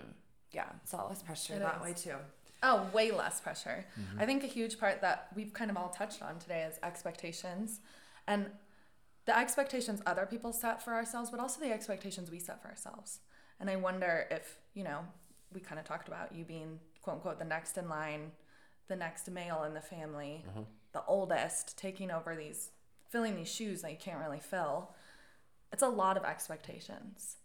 Yeah. 0.51 0.69
It's 0.83 0.93
all 0.93 1.07
less 1.09 1.21
pressure 1.23 1.55
It 1.55 1.59
that 1.59 1.77
is. 1.77 1.81
way 1.83 1.93
too. 1.93 2.17
Oh, 2.65 2.89
way 2.93 3.11
less 3.11 3.41
pressure. 3.41 3.85
I 4.17 4.25
think 4.25 4.43
a 4.43 4.47
huge 4.47 4.79
part 4.79 5.01
that 5.01 5.27
we've 5.35 5.53
kind 5.53 5.69
of 5.69 5.75
all 5.75 5.89
touched 5.89 6.21
on 6.21 6.39
today 6.39 6.63
is 6.63 6.79
expectations. 6.81 7.81
And 8.25 8.51
the 9.25 9.37
expectations 9.37 10.01
other 10.05 10.25
people 10.25 10.53
set 10.53 10.81
for 10.81 10.93
ourselves, 10.93 11.29
but 11.29 11.41
also 11.41 11.59
the 11.59 11.73
expectations 11.73 12.31
we 12.31 12.39
set 12.39 12.61
for 12.61 12.69
ourselves. 12.69 13.19
And 13.59 13.69
I 13.69 13.75
wonder 13.75 14.27
if, 14.31 14.59
you 14.73 14.85
know, 14.85 14.99
we 15.53 15.59
kind 15.59 15.77
of 15.77 15.85
talked 15.85 16.07
about 16.07 16.33
you 16.33 16.45
being 16.45 16.79
quote 17.01 17.17
unquote 17.17 17.37
the 17.37 17.45
next 17.45 17.77
in 17.77 17.89
line, 17.89 18.31
the 18.87 18.95
next 18.95 19.29
male 19.29 19.63
in 19.63 19.73
the 19.73 19.81
family, 19.81 20.45
the 20.91 21.03
oldest, 21.07 21.77
taking 21.77 22.11
over 22.11 22.35
these, 22.35 22.71
filling 23.09 23.35
these 23.35 23.51
shoes 23.51 23.81
that 23.81 23.91
you 23.91 23.97
can't 23.97 24.19
really 24.19 24.39
fill. 24.39 24.91
It's 25.71 25.83
a 25.83 25.87
lot 25.87 26.17
of 26.17 26.23
expectations. 26.23 27.37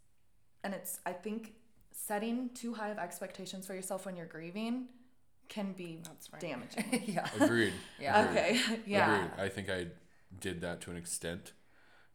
And 0.65 0.75
it's, 0.75 1.01
I 1.07 1.13
think, 1.13 1.55
setting 1.93 2.51
too 2.55 2.75
high 2.75 2.91
of 2.91 2.99
expectations 2.99 3.67
for 3.67 3.75
yourself 3.75 4.05
when 4.07 4.17
you're 4.17 4.27
grieving 4.27 4.87
can 5.49 5.73
be 5.73 6.01
right. 6.33 6.41
damaging. 6.41 7.03
yeah. 7.07 7.27
Agreed. 7.41 7.73
Yeah. 8.01 8.25
Agreed. 8.25 8.39
okay. 8.39 8.81
Yeah. 8.87 9.17
Agreed. 9.27 9.45
I 9.45 9.49
think 9.49 9.71
I 9.71 9.87
did 10.41 10.61
that 10.61 10.81
to 10.83 10.91
an 10.91 10.97
extent, 10.97 11.53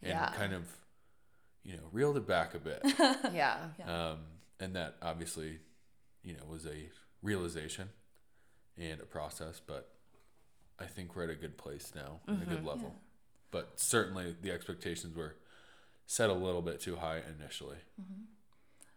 and 0.01 0.11
Yeah. 0.11 0.32
kind 0.36 0.53
of, 0.53 0.67
you 1.63 1.74
know, 1.78 1.84
reeled 1.91 2.17
it 2.17 2.28
back 2.28 2.53
a 2.53 2.59
bit. 2.59 2.82
Yeah. 3.34 3.57
um, 3.88 4.19
and 4.59 4.76
that 4.76 4.95
obviously, 5.01 5.59
you 6.24 6.34
know, 6.34 6.43
was 6.47 6.65
a 6.67 6.89
realization 7.24 7.89
and 8.78 8.99
a 9.01 9.05
process. 9.05 9.61
But 9.65 9.89
I 10.80 10.86
think 10.86 11.15
we're 11.15 11.24
at 11.24 11.30
a 11.30 11.36
good 11.36 11.57
place 11.57 11.91
now, 11.95 12.19
and 12.28 12.41
a 12.41 12.45
good 12.45 12.59
mm-hmm. 12.59 12.67
level. 12.67 12.95
But 13.51 13.74
certainly, 13.76 14.36
the 14.41 14.51
expectations 14.51 15.15
were 15.15 15.36
set 16.05 16.30
a 16.30 16.34
little 16.34 16.61
bit 16.61 16.82
too 16.82 16.95
high 16.95 17.21
initially. 17.39 17.78
Mm-hmm. 18.01 18.24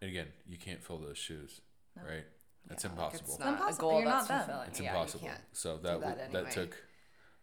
And 0.00 0.10
again, 0.10 0.26
you 0.46 0.58
can't 0.58 0.82
fill 0.82 0.98
those 0.98 1.18
shoes, 1.18 1.60
right? 1.96 2.24
That's 2.66 2.84
Yeah, 2.84 2.90
like, 2.90 2.98
impossible. 2.98 3.30
It's 3.30 3.38
not 3.38 3.48
impossible. 3.54 3.88
a 3.88 3.90
goal 3.90 4.00
You're 4.00 4.10
that's 4.10 4.28
not 4.28 4.28
them. 4.28 4.46
fulfilling. 4.46 4.68
It's 4.68 4.80
Yeah, 4.80 4.84
you 4.84 4.90
impossible. 4.90 5.26
can't. 5.28 5.40
So 5.52 5.76
do 5.76 5.82
that 5.84 6.00
that 6.00 6.18
that, 6.18 6.32
that 6.32 6.50
took, 6.52 6.82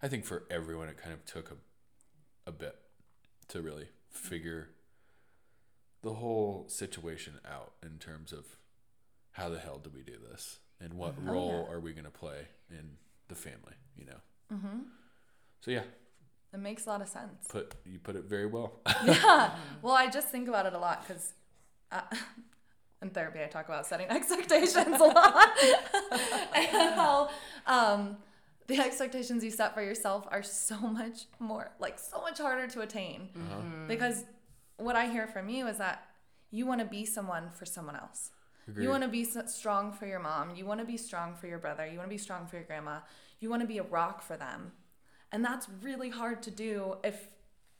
I 0.01 0.07
think 0.07 0.25
for 0.25 0.43
everyone, 0.49 0.89
it 0.89 0.97
kind 0.97 1.13
of 1.13 1.25
took 1.25 1.51
a, 1.51 1.55
a 2.49 2.51
bit 2.51 2.75
to 3.49 3.61
really 3.61 3.88
figure 4.09 4.69
the 6.01 6.13
whole 6.13 6.65
situation 6.67 7.39
out 7.49 7.73
in 7.81 7.97
terms 7.97 8.34
of 8.34 8.57
how 9.31 9.49
the 9.49 9.59
hell 9.59 9.79
do 9.81 9.89
we 9.93 10.01
do 10.03 10.17
this 10.29 10.59
and 10.84 10.93
what 10.93 11.15
Mm-hmm. 11.15 11.29
role 11.29 11.65
yeah. 11.67 11.73
are 11.73 11.79
we 11.79 11.93
going 11.93 12.05
to 12.05 12.11
play 12.11 12.47
in 12.69 12.97
the 13.29 13.36
family, 13.36 13.75
you 13.97 14.05
know? 14.05 14.19
Mm-hmm. 14.53 14.79
So 15.61 15.71
yeah, 15.71 15.84
It 16.53 16.59
makes 16.59 16.86
a 16.86 16.89
lot 16.89 17.01
of 17.01 17.07
sense. 17.07 17.47
put 17.49 17.73
you 17.86 17.99
put 17.99 18.15
it 18.15 18.25
very 18.25 18.45
well. 18.47 18.81
yeah. 19.05 19.51
Well, 19.81 19.93
I 19.93 20.09
just 20.09 20.27
think 20.29 20.47
about 20.47 20.65
it 20.65 20.73
a 20.73 20.77
lot 20.79 20.97
because 21.07 21.34
uh, 21.91 22.01
in 23.01 23.09
therapy 23.09 23.39
I 23.43 23.47
talk 23.47 23.67
about 23.67 23.86
setting 23.86 24.07
expectations 24.19 24.99
a 24.99 25.03
lot 25.19 25.49
and 26.55 26.95
how 26.95 27.29
um, 27.65 28.17
the 28.67 28.79
expectations 28.79 29.43
you 29.43 29.51
set 29.51 29.73
for 29.73 29.81
yourself 29.84 30.25
are 30.31 30.43
so 30.43 30.77
much 30.77 31.25
more, 31.39 31.71
like 31.79 31.97
so 31.99 32.21
much 32.21 32.39
harder 32.39 32.67
to 32.67 32.81
attain. 32.81 33.29
Because 33.88 34.23
what 34.77 34.95
I 34.95 35.05
hear 35.09 35.27
from 35.27 35.49
you 35.49 35.67
is 35.67 35.77
that 35.77 36.03
you 36.51 36.65
want 36.65 36.79
to 36.81 36.86
be 36.86 37.05
someone 37.05 37.49
for 37.51 37.65
someone 37.65 37.95
else. 37.95 38.31
Agreed. 38.68 38.84
You 38.84 38.89
want 38.89 39.03
to 39.03 39.09
be 39.09 39.26
strong 39.26 39.91
for 39.91 40.05
your 40.05 40.20
mom. 40.20 40.55
You 40.55 40.66
want 40.66 40.80
to 40.80 40.86
be 40.86 40.97
strong 40.97 41.36
for 41.36 41.47
your 41.47 41.59
brother. 41.59 41.86
You 41.86 41.97
want 41.97 42.09
to 42.09 42.14
be 42.14 42.18
strong 42.18 42.47
for 42.47 42.55
your 42.55 42.66
grandma. 42.66 42.99
You 43.39 43.49
want 43.49 43.61
to 43.61 43.68
be 43.68 43.78
a 43.78 43.84
rock 43.84 44.22
for 44.22 44.38
them. 44.38 44.72
And 45.32 45.43
that's 45.43 45.68
really 45.82 46.09
hard 46.09 46.43
to 46.43 46.51
do 46.51 46.95
if 47.03 47.28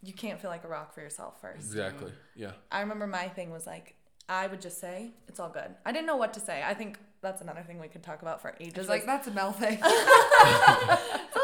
you 0.02 0.14
can't 0.14 0.40
feel 0.42 0.50
like 0.52 0.64
a 0.66 0.68
rock 0.68 0.94
for 0.94 1.02
yourself 1.02 1.40
first. 1.40 1.66
exactly. 1.68 2.12
Yeah. 2.36 2.52
I 2.72 2.82
remember 2.82 3.08
my 3.08 3.30
thing 3.30 3.52
was 3.52 3.66
like, 3.66 3.96
I 4.28 4.48
would 4.48 4.62
just 4.62 4.80
say, 4.80 5.12
it's 5.28 5.40
all 5.40 5.50
good. 5.50 5.76
I 5.86 5.92
didn't 5.92 6.08
know 6.08 6.18
what 6.18 6.34
to 6.34 6.40
say. 6.40 6.64
I 6.66 6.74
think 6.74 6.98
that's 7.22 7.42
another 7.42 7.62
thing 7.62 7.80
we 7.80 7.88
could 7.88 8.04
talk 8.04 8.22
about 8.22 8.42
for 8.42 8.56
ages. 8.60 8.74
It's 8.78 8.90
like 8.90 9.06
that's 9.06 9.28
a 9.28 9.32
Mel 9.32 9.52
thing. 9.54 9.80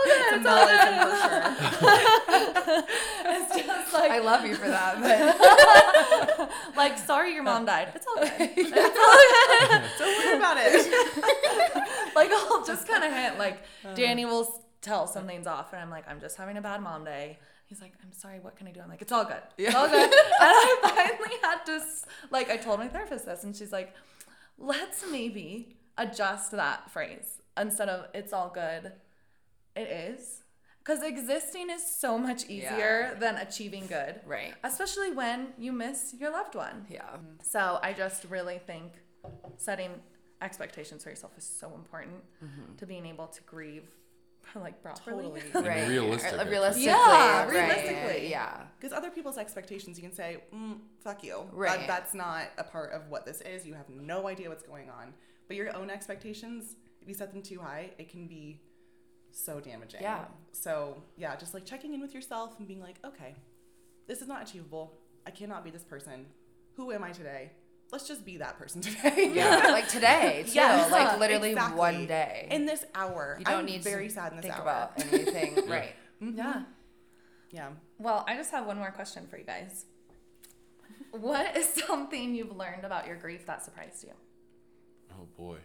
It's 0.02 0.32
a 0.32 0.50
Mellism 0.50 1.00
for 1.00 1.16
sure. 1.18 2.84
it's 3.26 3.56
just 3.66 3.94
like, 3.94 4.12
I 4.12 4.20
love 4.20 4.46
you 4.46 4.56
for 4.56 4.68
that. 4.68 5.02
But 5.02 5.20
like, 6.76 6.98
sorry 6.98 7.34
your 7.34 7.44
mom 7.44 7.66
died. 7.66 7.92
It's 7.96 8.06
all 8.08 8.16
good. 8.16 8.56
Don't 10.00 10.26
worry 10.26 10.38
about 10.38 10.58
it. 10.60 12.16
like 12.16 12.32
I'll 12.32 12.66
just 12.66 12.88
kind 12.88 13.04
of 13.04 13.12
hint 13.12 13.38
like 13.38 13.62
uh-huh. 13.84 13.96
Danny 13.96 14.26
will 14.26 14.64
tell 14.82 15.08
something's 15.08 15.48
off 15.48 15.74
and 15.74 15.82
I'm 15.82 15.90
like 15.90 16.10
I'm 16.10 16.20
just 16.20 16.38
having 16.38 16.58
a 16.58 16.62
bad 16.62 16.82
mom 16.82 17.04
day. 17.04 17.40
He's 17.68 17.82
like 17.82 17.94
I'm 18.04 18.12
sorry, 18.14 18.40
what 18.40 18.56
can 18.56 18.68
I 18.68 18.72
do? 18.72 18.80
I'm 18.82 18.90
like 18.90 19.02
it's 19.02 19.12
all 19.12 19.26
good. 19.26 19.42
It's 19.58 19.76
all 19.76 19.88
good. 19.88 20.04
and 20.04 20.14
I 20.14 20.78
finally 20.82 21.36
had 21.42 21.66
to 21.66 21.82
like 22.32 22.50
I 22.50 22.58
told 22.58 22.80
my 22.80 22.88
therapist 22.88 23.26
this 23.26 23.44
and 23.44 23.56
she's 23.56 23.72
like 23.72 23.94
let's 24.58 25.04
maybe 25.10 25.76
adjust 25.98 26.52
that 26.52 26.90
phrase 26.92 27.40
instead 27.58 27.90
of 27.90 28.08
it's 28.14 28.34
all 28.34 28.50
good. 28.50 28.94
It 29.76 29.88
is. 29.88 30.44
Cuz 30.84 31.04
existing 31.04 31.70
is 31.70 31.86
so 31.86 32.18
much 32.18 32.46
easier 32.50 33.16
than 33.20 33.36
achieving 33.36 33.86
good. 33.88 34.22
right. 34.26 34.54
Especially 34.64 35.12
when 35.12 35.54
you 35.58 35.72
miss 35.72 36.16
your 36.20 36.32
loved 36.32 36.56
one. 36.56 36.88
Yeah. 36.90 37.18
So 37.44 37.80
I 37.84 37.94
just 37.94 38.26
really 38.26 38.60
think 38.60 38.94
setting 39.58 39.92
expectations 40.42 41.04
for 41.04 41.10
yourself 41.10 41.38
is 41.38 41.44
so 41.44 41.74
important 41.76 42.24
to 42.78 42.86
being 42.86 43.06
able 43.06 43.28
to 43.28 43.42
grieve 43.44 43.88
like 44.56 44.82
properly. 44.82 45.26
Totally. 45.26 45.42
Right. 45.70 45.88
realistic, 45.88 46.34
Or- 46.40 46.46
Realistically. 46.50 46.86
Yeah, 46.86 47.44
right. 47.46 47.50
realistically. 47.52 48.30
Yeah. 48.30 48.64
Because 48.80 48.94
other 48.98 49.12
people's 49.12 49.38
expectations, 49.38 49.98
you 49.98 50.04
can 50.08 50.14
say, 50.16 50.42
mm, 50.54 50.80
fuck 51.04 51.24
you. 51.24 51.38
That- 51.50 51.54
Right. 51.54 51.88
that's 51.88 52.14
not 52.16 52.44
a 52.58 52.64
part 52.64 52.94
of 52.94 53.10
what 53.10 53.26
this 53.26 53.42
is. 53.42 53.66
You 53.68 53.74
have 53.76 53.90
no 53.90 54.28
idea 54.28 54.50
what's 54.50 54.64
going 54.64 54.90
on. 54.90 55.14
But 55.48 55.58
your 55.58 55.76
own 55.76 55.90
expectations, 55.92 56.78
if 57.02 57.08
you 57.08 57.14
set 57.14 57.32
them 57.34 57.42
too 57.44 57.60
high, 57.60 57.92
it 58.00 58.08
can 58.10 58.28
be 58.28 58.62
so 59.32 59.60
damaging. 59.60 60.02
Yeah. 60.02 60.26
So, 60.52 61.02
yeah, 61.18 61.36
just 61.36 61.54
like 61.54 61.66
checking 61.66 61.94
in 61.94 62.02
with 62.02 62.14
yourself 62.14 62.56
and 62.60 62.68
being 62.68 62.82
like, 62.82 62.96
okay, 63.06 63.36
this 64.08 64.22
is 64.22 64.28
not 64.28 64.48
achievable. 64.48 64.94
I 65.26 65.32
cannot 65.32 65.64
be 65.64 65.70
this 65.70 65.84
person. 65.84 66.26
Who 66.76 66.92
am 66.92 67.04
I 67.04 67.12
today? 67.12 67.52
Let's 67.92 68.08
just 68.08 68.26
be 68.26 68.38
that 68.38 68.58
person 68.58 68.82
today. 68.82 69.32
Yeah. 69.34 69.70
like 69.72 69.88
today, 69.88 70.44
too. 70.48 70.54
Yes, 70.54 70.92
like 70.92 71.20
literally 71.20 71.52
exactly. 71.52 71.78
one 71.78 72.06
day. 72.06 72.48
In 72.52 72.66
this 72.66 72.86
hour. 72.96 73.36
you 73.40 73.46
don't 73.46 73.60
I'm 73.60 73.66
need 73.66 73.84
very 73.84 74.08
to 74.08 74.14
sad 74.14 74.32
in 74.32 74.38
this 74.38 74.44
think 74.44 74.56
hour. 74.56 74.62
about 74.62 74.92
anything. 75.02 75.68
right. 75.70 75.96
Yeah. 76.22 76.64
Yeah. 77.52 77.70
Well, 77.98 78.24
I 78.28 78.36
just 78.36 78.52
have 78.52 78.66
one 78.66 78.78
more 78.78 78.92
question 78.92 79.26
for 79.28 79.38
you 79.38 79.44
guys. 79.46 79.86
What 81.12 81.58
is 81.58 81.68
something 81.88 82.36
you've 82.36 82.56
learned 82.56 82.84
about 82.84 83.08
your 83.08 83.16
grief 83.16 83.46
that 83.48 83.64
surprised 83.64 84.04
you? 84.04 84.12
Oh 85.12 85.28
boy, 85.36 85.58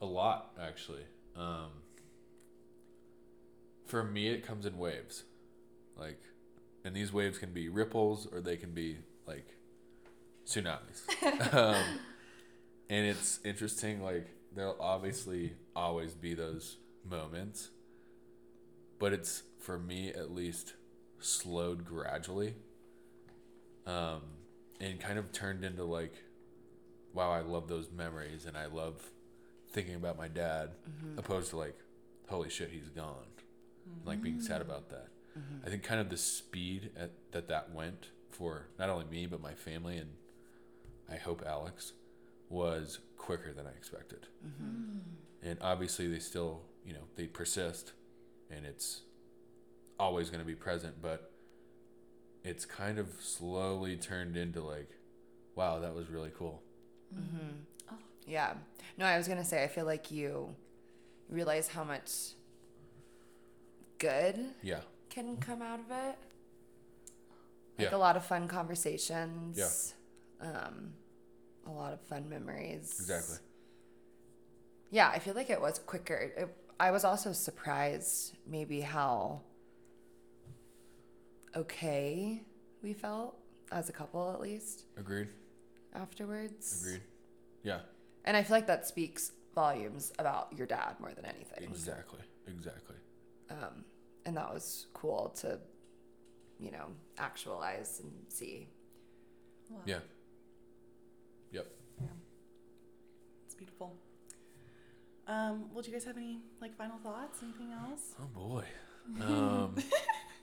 a 0.00 0.06
lot 0.06 0.52
actually. 0.60 1.02
Um, 1.36 1.70
for 3.92 4.02
me, 4.02 4.28
it 4.28 4.42
comes 4.42 4.64
in 4.64 4.78
waves, 4.78 5.24
like, 5.98 6.18
and 6.82 6.96
these 6.96 7.12
waves 7.12 7.36
can 7.36 7.52
be 7.52 7.68
ripples 7.68 8.26
or 8.32 8.40
they 8.40 8.56
can 8.56 8.70
be 8.72 8.96
like 9.26 9.44
tsunamis. 10.46 11.02
um, 11.52 11.84
and 12.88 13.06
it's 13.06 13.38
interesting. 13.44 14.02
Like, 14.02 14.28
there'll 14.56 14.80
obviously 14.80 15.52
always 15.76 16.14
be 16.14 16.32
those 16.32 16.78
moments, 17.04 17.68
but 18.98 19.12
it's 19.12 19.42
for 19.60 19.78
me 19.78 20.08
at 20.08 20.30
least 20.30 20.72
slowed 21.20 21.84
gradually, 21.84 22.54
um, 23.86 24.22
and 24.80 24.98
kind 25.00 25.18
of 25.18 25.32
turned 25.32 25.66
into 25.66 25.84
like 25.84 26.14
wow, 27.12 27.30
I 27.30 27.42
love 27.42 27.68
those 27.68 27.90
memories 27.94 28.46
and 28.46 28.56
I 28.56 28.64
love 28.64 29.10
thinking 29.70 29.96
about 29.96 30.16
my 30.16 30.28
dad, 30.28 30.70
opposed 31.18 31.50
to 31.50 31.58
like, 31.58 31.78
holy 32.26 32.48
shit, 32.48 32.70
he's 32.70 32.88
gone. 32.88 33.26
And, 33.84 34.06
like 34.06 34.22
being 34.22 34.40
sad 34.40 34.60
mm. 34.60 34.66
about 34.66 34.90
that. 34.90 35.08
Mm-hmm. 35.38 35.66
I 35.66 35.70
think 35.70 35.82
kind 35.82 36.00
of 36.00 36.10
the 36.10 36.16
speed 36.16 36.90
at, 36.96 37.10
that 37.32 37.48
that 37.48 37.72
went 37.72 38.08
for 38.30 38.66
not 38.78 38.88
only 38.90 39.06
me, 39.06 39.26
but 39.26 39.40
my 39.40 39.54
family 39.54 39.96
and 39.96 40.10
I 41.10 41.16
hope 41.16 41.42
Alex 41.46 41.92
was 42.48 42.98
quicker 43.16 43.52
than 43.52 43.66
I 43.66 43.70
expected. 43.70 44.26
Mm-hmm. 44.46 45.48
And 45.48 45.58
obviously, 45.60 46.06
they 46.06 46.18
still, 46.18 46.62
you 46.84 46.92
know, 46.92 47.04
they 47.16 47.26
persist 47.26 47.92
and 48.50 48.66
it's 48.66 49.02
always 49.98 50.30
going 50.30 50.40
to 50.40 50.46
be 50.46 50.54
present, 50.54 51.00
but 51.00 51.32
it's 52.44 52.64
kind 52.64 52.98
of 52.98 53.08
slowly 53.20 53.96
turned 53.96 54.36
into 54.36 54.60
like, 54.60 54.90
wow, 55.54 55.78
that 55.80 55.94
was 55.94 56.08
really 56.10 56.30
cool. 56.36 56.62
Mm-hmm. 57.14 57.36
Mm. 57.36 57.52
Oh. 57.92 57.98
Yeah. 58.26 58.54
No, 58.98 59.06
I 59.06 59.16
was 59.16 59.28
gonna 59.28 59.44
say 59.44 59.62
I 59.62 59.68
feel 59.68 59.84
like 59.84 60.10
you 60.10 60.54
realize 61.28 61.68
how 61.68 61.84
much 61.84 62.32
good 64.10 64.36
Yeah. 64.62 64.80
can 65.10 65.36
come 65.38 65.60
out 65.62 65.80
of 65.80 65.90
it. 65.90 66.16
Yeah. 67.78 67.84
Like 67.86 67.92
a 67.92 68.02
lot 68.06 68.16
of 68.16 68.24
fun 68.24 68.48
conversations. 68.48 69.58
yeah 69.58 70.46
Um, 70.48 70.94
a 71.66 71.70
lot 71.70 71.92
of 71.92 72.00
fun 72.02 72.28
memories. 72.28 72.86
Exactly. 73.00 73.38
Yeah, 74.90 75.08
I 75.08 75.18
feel 75.20 75.34
like 75.34 75.50
it 75.50 75.60
was 75.60 75.78
quicker. 75.78 76.14
It, 76.36 76.48
I 76.78 76.90
was 76.90 77.04
also 77.04 77.32
surprised 77.32 78.36
maybe 78.46 78.80
how 78.80 79.42
okay 81.56 82.42
we 82.82 82.92
felt 82.92 83.36
as 83.70 83.88
a 83.88 83.92
couple 83.92 84.32
at 84.32 84.40
least 84.40 84.84
Agreed. 84.98 85.28
afterwards. 85.94 86.84
Agreed. 86.84 87.02
Yeah. 87.62 87.80
And 88.24 88.36
I 88.36 88.42
feel 88.42 88.56
like 88.56 88.66
that 88.66 88.86
speaks 88.86 89.32
volumes 89.54 90.12
about 90.18 90.52
your 90.56 90.66
dad 90.66 90.96
more 91.00 91.12
than 91.12 91.24
anything. 91.24 91.64
Exactly. 91.64 92.20
Exactly. 92.46 92.96
Um, 93.50 93.84
and 94.26 94.36
that 94.36 94.52
was 94.52 94.86
cool 94.94 95.32
to, 95.40 95.58
you 96.58 96.70
know, 96.70 96.86
actualize 97.18 98.00
and 98.02 98.12
see. 98.28 98.68
wow. 99.70 99.80
Yeah. 99.86 99.98
Yep. 101.52 101.66
yeah 102.00 102.06
It's 103.46 103.54
beautiful. 103.54 103.94
Um, 105.26 105.66
well, 105.72 105.82
do 105.82 105.90
you 105.90 105.94
guys 105.96 106.04
have 106.04 106.16
any 106.16 106.40
like 106.60 106.76
final 106.76 106.98
thoughts? 106.98 107.40
Anything 107.42 107.72
else? 107.72 108.14
Oh 108.20 108.26
boy. 108.34 108.64
Um, 109.20 109.76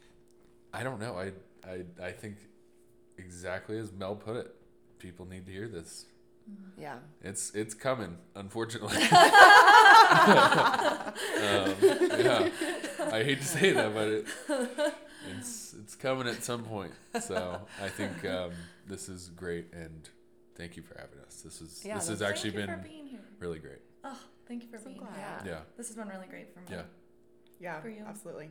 I 0.73 0.83
don't 0.83 0.99
know. 0.99 1.17
I 1.17 1.31
I 1.69 1.83
I 2.01 2.11
think 2.11 2.37
exactly 3.17 3.77
as 3.77 3.91
Mel 3.91 4.15
put 4.15 4.35
it. 4.35 4.55
People 4.99 5.25
need 5.25 5.45
to 5.47 5.51
hear 5.51 5.67
this. 5.67 6.05
Yeah. 6.77 6.97
It's 7.21 7.53
it's 7.53 7.73
coming, 7.73 8.17
unfortunately. 8.35 8.95
um, 9.03 9.11
yeah, 11.41 12.49
I 13.13 13.23
hate 13.23 13.39
to 13.41 13.45
say 13.47 13.71
that, 13.71 13.93
but 13.93 14.07
it, 14.07 14.25
it's 15.37 15.73
it's 15.79 15.95
coming 15.95 16.27
at 16.27 16.43
some 16.43 16.63
point. 16.63 16.91
So 17.21 17.61
I 17.81 17.89
think 17.89 18.25
um, 18.37 18.51
this 18.87 19.09
is 19.09 19.29
great, 19.29 19.67
and 19.73 20.07
thank 20.55 20.77
you 20.77 20.83
for 20.83 20.97
having 20.99 21.19
us. 21.25 21.41
This 21.41 21.61
is 21.61 21.83
Yeah, 21.85 21.95
this 21.95 22.07
has 22.09 22.21
actually 22.21 22.51
been 22.51 22.67
for 22.69 22.77
being 22.77 23.07
here. 23.07 23.19
really 23.39 23.59
great. 23.59 23.79
Oh, 24.03 24.17
thank 24.47 24.63
you 24.63 24.69
for 24.69 24.79
being 24.79 24.97
glad. 24.97 25.13
here. 25.15 25.25
Yeah. 25.45 25.51
Yeah, 25.51 25.59
This 25.77 25.87
has 25.87 25.95
been 25.95 26.07
really 26.07 26.27
great 26.27 26.53
for 26.53 26.59
me. 26.61 26.65
yeah. 26.71 26.83
Yeah, 27.59 27.81
For 27.81 27.89
you. 27.89 28.03
absolutely. 28.07 28.49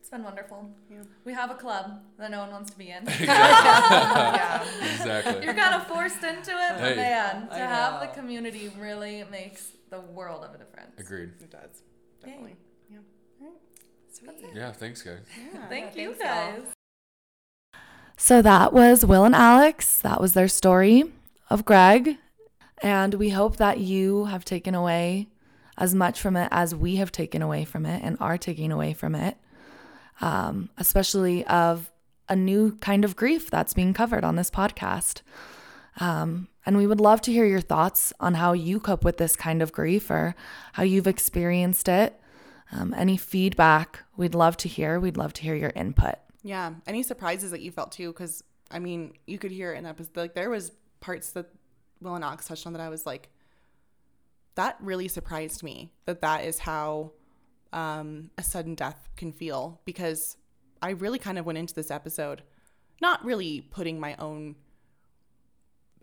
It's 0.00 0.10
been 0.10 0.24
wonderful. 0.24 0.68
Yeah. 0.90 1.02
We 1.24 1.32
have 1.32 1.50
a 1.50 1.54
club 1.54 2.02
that 2.18 2.30
no 2.30 2.40
one 2.40 2.50
wants 2.50 2.72
to 2.72 2.76
be 2.78 2.90
in. 2.90 3.04
exactly. 3.08 3.26
yeah. 3.26 4.64
Exactly. 4.92 5.44
You're 5.44 5.54
kind 5.54 5.74
of 5.76 5.86
forced 5.86 6.22
into 6.22 6.50
it, 6.50 6.70
but 6.72 6.80
Hey. 6.80 6.96
man, 6.96 7.48
to 7.48 7.54
I 7.54 7.58
have 7.58 8.00
the 8.00 8.08
community 8.08 8.70
really 8.78 9.24
makes 9.30 9.70
the 9.90 10.00
world 10.00 10.44
of 10.44 10.54
a 10.54 10.58
difference. 10.58 10.98
Agreed. 10.98 11.30
It 11.40 11.50
does. 11.50 11.82
Definitely. 12.20 12.50
Yeah. 12.50 12.56
Sweet. 14.24 14.50
Yeah. 14.54 14.72
Thanks, 14.72 15.02
guys. 15.02 15.18
Thank 15.68 15.96
Yeah, 15.96 16.02
you 16.02 16.14
thanks, 16.14 16.20
y'all. 16.20 16.62
guys. 16.62 16.72
So 18.16 18.42
that 18.42 18.72
was 18.72 19.04
Will 19.04 19.24
and 19.24 19.34
Alex. 19.34 19.98
That 20.00 20.20
was 20.20 20.34
their 20.34 20.48
story 20.48 21.04
of 21.50 21.64
Greg. 21.64 22.18
And 22.82 23.14
we 23.14 23.30
hope 23.30 23.56
that 23.56 23.78
you 23.78 24.26
have 24.26 24.44
taken 24.44 24.74
away 24.74 25.28
as 25.78 25.94
much 25.94 26.20
from 26.20 26.36
it 26.36 26.48
as 26.50 26.74
we 26.74 26.96
have 26.96 27.10
taken 27.10 27.42
away 27.42 27.64
from 27.64 27.86
it 27.86 28.02
and 28.04 28.16
are 28.20 28.36
taking 28.38 28.70
away 28.70 28.92
from 28.92 29.14
it, 29.14 29.36
um, 30.20 30.68
especially 30.76 31.44
of 31.46 31.90
a 32.28 32.36
new 32.36 32.76
kind 32.76 33.04
of 33.04 33.16
grief 33.16 33.50
that's 33.50 33.74
being 33.74 33.92
covered 33.94 34.24
on 34.24 34.36
this 34.36 34.50
podcast. 34.50 35.22
Um, 35.98 36.48
and 36.64 36.76
we 36.76 36.86
would 36.86 37.00
love 37.00 37.20
to 37.22 37.32
hear 37.32 37.44
your 37.46 37.60
thoughts 37.60 38.12
on 38.20 38.34
how 38.34 38.52
you 38.52 38.78
cope 38.80 39.04
with 39.04 39.16
this 39.16 39.34
kind 39.36 39.62
of 39.62 39.72
grief 39.72 40.10
or 40.10 40.34
how 40.74 40.82
you've 40.82 41.06
experienced 41.08 41.88
it. 41.88 42.18
Um, 42.72 42.94
any 42.96 43.16
feedback 43.16 44.00
we'd 44.16 44.34
love 44.34 44.56
to 44.58 44.68
hear. 44.68 44.98
We'd 44.98 45.16
love 45.16 45.32
to 45.34 45.42
hear 45.42 45.54
your 45.54 45.72
input. 45.76 46.14
Yeah. 46.42 46.74
Any 46.86 47.02
surprises 47.02 47.50
that 47.50 47.60
you 47.60 47.70
felt 47.70 47.92
too? 47.92 48.12
Because 48.12 48.42
I 48.70 48.78
mean, 48.78 49.12
you 49.26 49.38
could 49.38 49.50
hear 49.50 49.72
in 49.72 49.84
episode 49.86 50.16
like 50.16 50.34
there 50.34 50.50
was 50.50 50.72
parts 51.00 51.30
that 51.30 51.46
Will 52.00 52.14
and 52.14 52.24
Alex 52.24 52.46
touched 52.46 52.66
on 52.66 52.72
that 52.72 52.80
I 52.80 52.88
was 52.88 53.04
like, 53.06 53.28
that 54.54 54.76
really 54.80 55.08
surprised 55.08 55.62
me 55.62 55.92
that 56.06 56.20
that 56.22 56.44
is 56.44 56.58
how 56.60 57.12
um, 57.72 58.30
a 58.36 58.42
sudden 58.42 58.74
death 58.74 59.08
can 59.16 59.32
feel 59.32 59.80
because 59.84 60.36
I 60.80 60.90
really 60.90 61.18
kind 61.18 61.38
of 61.38 61.46
went 61.46 61.58
into 61.58 61.74
this 61.74 61.90
episode 61.90 62.42
not 63.00 63.24
really 63.24 63.60
putting 63.60 63.98
my 63.98 64.14
own 64.16 64.56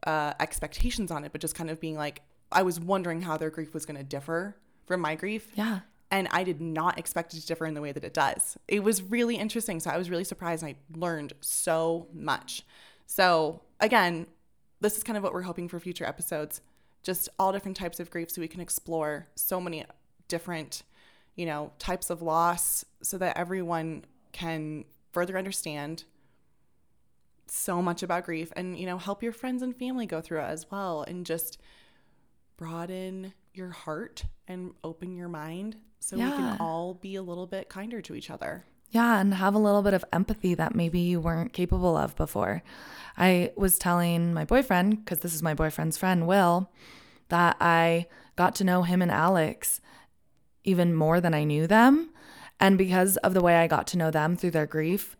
uh, 0.05 0.33
expectations 0.39 1.11
on 1.11 1.23
it, 1.23 1.31
but 1.31 1.41
just 1.41 1.55
kind 1.55 1.69
of 1.69 1.79
being 1.79 1.95
like, 1.95 2.21
I 2.51 2.63
was 2.63 2.79
wondering 2.79 3.21
how 3.21 3.37
their 3.37 3.49
grief 3.49 3.73
was 3.73 3.85
going 3.85 3.97
to 3.97 4.03
differ 4.03 4.55
from 4.87 5.01
my 5.01 5.15
grief 5.15 5.51
Yeah. 5.55 5.79
And 6.11 6.27
I 6.31 6.43
did 6.43 6.59
not 6.59 6.97
expect 6.97 7.33
it 7.33 7.41
to 7.41 7.47
differ 7.47 7.65
in 7.65 7.73
the 7.73 7.81
way 7.81 7.91
that 7.91 8.03
it 8.03 8.13
does. 8.13 8.57
It 8.67 8.83
was 8.83 9.01
really 9.01 9.35
interesting. 9.35 9.79
So 9.79 9.89
I 9.91 9.97
was 9.97 10.09
really 10.09 10.23
surprised 10.23 10.63
and 10.63 10.75
I 10.75 10.97
learned 10.97 11.33
so 11.41 12.07
much. 12.13 12.63
So 13.05 13.61
again, 13.79 14.27
this 14.81 14.97
is 14.97 15.03
kind 15.03 15.17
of 15.17 15.23
what 15.23 15.33
we're 15.33 15.43
hoping 15.43 15.67
for 15.67 15.79
future 15.79 16.05
episodes. 16.05 16.61
Just 17.03 17.29
all 17.37 17.51
different 17.51 17.77
types 17.77 17.99
of 17.99 18.09
grief 18.09 18.31
so 18.31 18.41
we 18.41 18.47
can 18.47 18.61
explore 18.61 19.27
so 19.35 19.61
many 19.61 19.85
different, 20.27 20.83
you 21.35 21.45
know, 21.45 21.71
types 21.79 22.09
of 22.09 22.21
loss 22.21 22.83
so 23.01 23.17
that 23.17 23.37
everyone 23.37 24.03
can 24.31 24.85
further 25.11 25.37
understand 25.37 26.03
so 27.47 27.81
much 27.81 28.03
about 28.03 28.25
grief 28.25 28.51
and, 28.55 28.77
you 28.77 28.85
know, 28.85 28.97
help 28.97 29.23
your 29.23 29.31
friends 29.31 29.61
and 29.61 29.75
family 29.75 30.05
go 30.05 30.21
through 30.21 30.39
it 30.39 30.43
as 30.43 30.69
well 30.71 31.03
and 31.07 31.25
just 31.25 31.59
broaden 32.57 33.33
your 33.53 33.69
heart 33.69 34.23
and 34.47 34.73
open 34.83 35.15
your 35.15 35.29
mind 35.29 35.77
so 35.99 36.17
we 36.17 36.23
can 36.23 36.57
all 36.59 36.93
be 36.93 37.15
a 37.15 37.21
little 37.21 37.47
bit 37.47 37.69
kinder 37.69 38.01
to 38.01 38.15
each 38.15 38.29
other. 38.29 38.65
Yeah, 38.91 39.19
and 39.19 39.33
have 39.35 39.53
a 39.53 39.59
little 39.59 39.83
bit 39.83 39.93
of 39.93 40.03
empathy 40.11 40.55
that 40.55 40.73
maybe 40.73 40.99
you 40.99 41.19
weren't 41.19 41.53
capable 41.53 41.95
of 41.95 42.15
before. 42.15 42.63
I 43.17 43.51
was 43.55 43.77
telling 43.77 44.33
my 44.33 44.45
boyfriend, 44.45 45.03
because 45.05 45.19
this 45.19 45.35
is 45.35 45.43
my 45.43 45.53
boyfriend's 45.53 45.97
friend, 45.97 46.25
Will, 46.25 46.71
that 47.27 47.57
I 47.59 48.07
got 48.35 48.55
to 48.55 48.63
know 48.63 48.83
him 48.83 49.01
and 49.01 49.11
Alex 49.11 49.81
even 50.63 50.95
more 50.95 51.21
than 51.21 51.33
I 51.33 51.43
knew 51.43 51.67
them. 51.67 52.09
And 52.59 52.77
because 52.77 53.17
of 53.17 53.33
the 53.33 53.41
way 53.41 53.57
I 53.57 53.67
got 53.67 53.85
to 53.87 53.97
know 53.97 54.11
them 54.11 54.35
through 54.35 54.51
their 54.51 54.65
grief, 54.65 55.15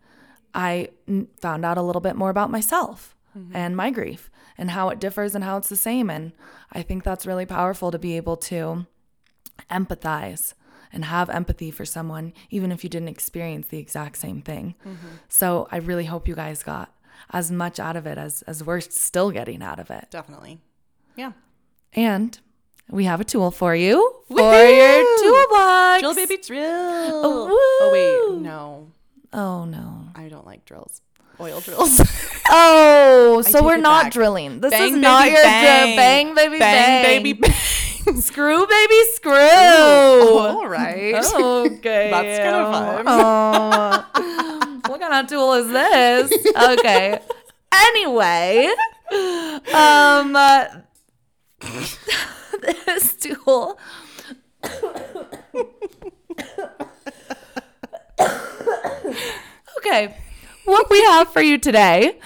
I 0.52 0.88
n- 1.06 1.28
found 1.40 1.64
out 1.64 1.78
a 1.78 1.82
little 1.82 2.00
bit 2.00 2.16
more 2.16 2.30
about 2.30 2.50
myself 2.50 3.14
mm-hmm. 3.36 3.54
and 3.54 3.76
my 3.76 3.90
grief 3.90 4.30
and 4.58 4.70
how 4.72 4.88
it 4.88 4.98
differs 4.98 5.34
and 5.34 5.44
how 5.44 5.56
it's 5.56 5.68
the 5.68 5.76
same. 5.76 6.10
And 6.10 6.32
I 6.72 6.82
think 6.82 7.04
that's 7.04 7.26
really 7.26 7.46
powerful 7.46 7.90
to 7.90 7.98
be 7.98 8.16
able 8.16 8.36
to 8.38 8.86
empathize 9.70 10.54
and 10.92 11.04
have 11.04 11.30
empathy 11.30 11.70
for 11.70 11.84
someone, 11.84 12.32
even 12.50 12.72
if 12.72 12.82
you 12.84 12.90
didn't 12.90 13.08
experience 13.08 13.68
the 13.68 13.78
exact 13.78 14.16
same 14.18 14.42
thing. 14.42 14.74
Mm-hmm. 14.86 15.06
So 15.28 15.68
I 15.70 15.76
really 15.78 16.04
hope 16.06 16.26
you 16.28 16.34
guys 16.34 16.62
got 16.62 16.92
as 17.32 17.50
much 17.50 17.78
out 17.78 17.96
of 17.96 18.06
it 18.06 18.18
as, 18.18 18.42
as 18.42 18.64
we're 18.64 18.80
still 18.80 19.30
getting 19.30 19.62
out 19.62 19.78
of 19.78 19.90
it. 19.90 20.06
Definitely. 20.10 20.58
Yeah. 21.16 21.32
And 21.92 22.38
we 22.88 23.04
have 23.04 23.20
a 23.20 23.24
tool 23.24 23.50
for 23.50 23.74
you 23.76 24.16
for 24.28 24.36
your 24.64 25.18
toolbox. 25.20 26.00
Drill 26.00 26.14
baby 26.14 26.36
drill. 26.38 27.22
Oh, 27.24 27.78
Oh 27.82 27.90
wait, 28.32 28.40
no. 28.42 28.90
Oh 29.32 29.64
no. 29.64 30.08
I 30.14 30.28
don't 30.28 30.46
like 30.46 30.64
drills. 30.64 31.02
Oil 31.40 31.60
drills. 31.60 32.00
Oh, 32.52 33.42
so 33.46 33.62
we're 33.62 33.76
not 33.76 34.06
back. 34.06 34.12
drilling. 34.12 34.60
This 34.60 34.72
Bang, 34.72 34.92
is 34.94 34.98
not 34.98 35.28
your 35.28 35.36
bang. 35.40 35.96
bang, 35.96 35.96
bang 35.96 36.34
baby 36.34 36.58
bang, 36.58 37.02
bang, 37.04 37.22
baby 37.22 37.32
bang. 37.34 37.54
Screw 38.20 38.66
baby 38.66 39.02
screw. 39.14 39.32
All 39.32 40.68
right. 40.68 41.14
Okay. 41.34 42.10
That's 42.10 42.38
kinda 42.38 42.70
fun. 42.72 43.04
Oh. 43.06 44.80
what 44.86 45.00
kind 45.00 45.14
of 45.14 45.26
tool 45.28 45.54
is 45.54 45.68
this? 45.68 46.32
Okay. 46.56 47.18
Anyway, 47.72 48.68
um, 49.72 50.36
uh, 50.36 50.64
this 52.86 53.14
tool. 53.14 53.78
okay, 59.78 60.16
what 60.64 60.90
we 60.90 61.00
have 61.04 61.32
for 61.32 61.40
you 61.40 61.56
today 61.58 62.18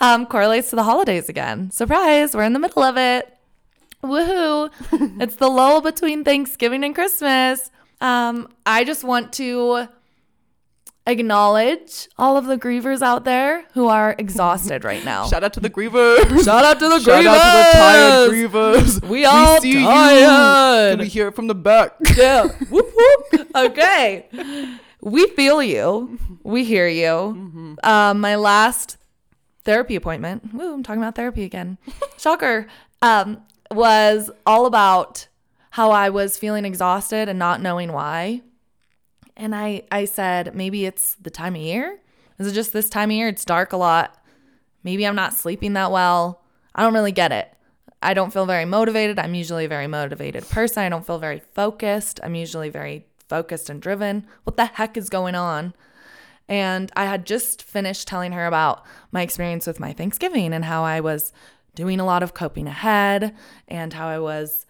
um, 0.00 0.26
correlates 0.26 0.70
to 0.70 0.76
the 0.76 0.84
holidays 0.84 1.28
again. 1.28 1.70
Surprise, 1.70 2.34
we're 2.34 2.44
in 2.44 2.52
the 2.52 2.58
middle 2.58 2.82
of 2.82 2.96
it. 2.96 3.35
Woohoo! 4.02 4.70
it's 5.20 5.36
the 5.36 5.48
lull 5.48 5.80
between 5.80 6.24
Thanksgiving 6.24 6.84
and 6.84 6.94
Christmas. 6.94 7.70
Um, 8.00 8.48
I 8.64 8.84
just 8.84 9.04
want 9.04 9.32
to 9.34 9.88
acknowledge 11.06 12.08
all 12.18 12.36
of 12.36 12.46
the 12.46 12.58
grievers 12.58 13.00
out 13.00 13.24
there 13.24 13.64
who 13.74 13.86
are 13.86 14.14
exhausted 14.18 14.84
right 14.84 15.04
now. 15.04 15.26
Shout 15.28 15.44
out 15.44 15.52
to 15.54 15.60
the 15.60 15.70
grievers. 15.70 16.44
Shout 16.44 16.64
out 16.64 16.78
to 16.80 16.88
the 16.88 16.96
grievers. 16.96 17.04
Shout 17.04 17.26
out 17.26 17.62
to 17.62 17.68
the 17.68 17.78
tired 17.78 18.30
grievers. 18.30 19.08
We 19.08 19.24
all 19.24 19.60
see 19.60 19.74
tired. 19.82 20.90
You. 20.90 20.96
Can 20.96 20.98
we 21.00 21.08
hear 21.08 21.28
it 21.28 21.34
from 21.34 21.46
the 21.46 21.54
back? 21.54 21.94
Yeah. 22.16 22.48
whoop 22.70 22.92
whoop. 22.94 23.48
Okay. 23.54 24.28
We 25.00 25.26
feel 25.28 25.62
you. 25.62 26.18
We 26.42 26.64
hear 26.64 26.88
you. 26.88 27.76
Um, 27.82 28.20
my 28.20 28.34
last 28.36 28.96
therapy 29.64 29.94
appointment. 29.96 30.52
Woo, 30.52 30.74
I'm 30.74 30.82
talking 30.82 31.00
about 31.00 31.14
therapy 31.14 31.44
again. 31.44 31.78
Shocker. 32.18 32.66
Um, 33.02 33.42
was 33.70 34.30
all 34.44 34.66
about 34.66 35.28
how 35.70 35.90
I 35.90 36.10
was 36.10 36.38
feeling 36.38 36.64
exhausted 36.64 37.28
and 37.28 37.38
not 37.38 37.60
knowing 37.60 37.92
why. 37.92 38.42
And 39.36 39.54
I 39.54 39.82
I 39.90 40.06
said, 40.06 40.54
maybe 40.54 40.86
it's 40.86 41.14
the 41.16 41.30
time 41.30 41.54
of 41.54 41.60
year. 41.60 42.00
Is 42.38 42.46
it 42.46 42.52
just 42.52 42.72
this 42.72 42.88
time 42.88 43.10
of 43.10 43.16
year? 43.16 43.28
It's 43.28 43.44
dark 43.44 43.72
a 43.72 43.76
lot. 43.76 44.16
Maybe 44.82 45.06
I'm 45.06 45.16
not 45.16 45.34
sleeping 45.34 45.72
that 45.74 45.90
well. 45.90 46.42
I 46.74 46.82
don't 46.82 46.94
really 46.94 47.12
get 47.12 47.32
it. 47.32 47.52
I 48.02 48.14
don't 48.14 48.32
feel 48.32 48.46
very 48.46 48.64
motivated. 48.64 49.18
I'm 49.18 49.34
usually 49.34 49.64
a 49.64 49.68
very 49.68 49.86
motivated 49.86 50.48
person. 50.48 50.82
I 50.82 50.88
don't 50.88 51.06
feel 51.06 51.18
very 51.18 51.40
focused. 51.54 52.20
I'm 52.22 52.34
usually 52.34 52.68
very 52.68 53.06
focused 53.28 53.68
and 53.68 53.80
driven. 53.80 54.26
What 54.44 54.56
the 54.56 54.66
heck 54.66 54.96
is 54.96 55.08
going 55.08 55.34
on? 55.34 55.74
And 56.48 56.92
I 56.94 57.06
had 57.06 57.26
just 57.26 57.62
finished 57.62 58.06
telling 58.06 58.32
her 58.32 58.46
about 58.46 58.84
my 59.10 59.22
experience 59.22 59.66
with 59.66 59.80
my 59.80 59.92
Thanksgiving 59.92 60.52
and 60.52 60.64
how 60.64 60.84
I 60.84 61.00
was 61.00 61.32
doing 61.76 62.00
a 62.00 62.04
lot 62.04 62.24
of 62.24 62.34
coping 62.34 62.66
ahead 62.66 63.36
and 63.68 63.92
how 63.92 64.08
I 64.08 64.18
was 64.18 64.66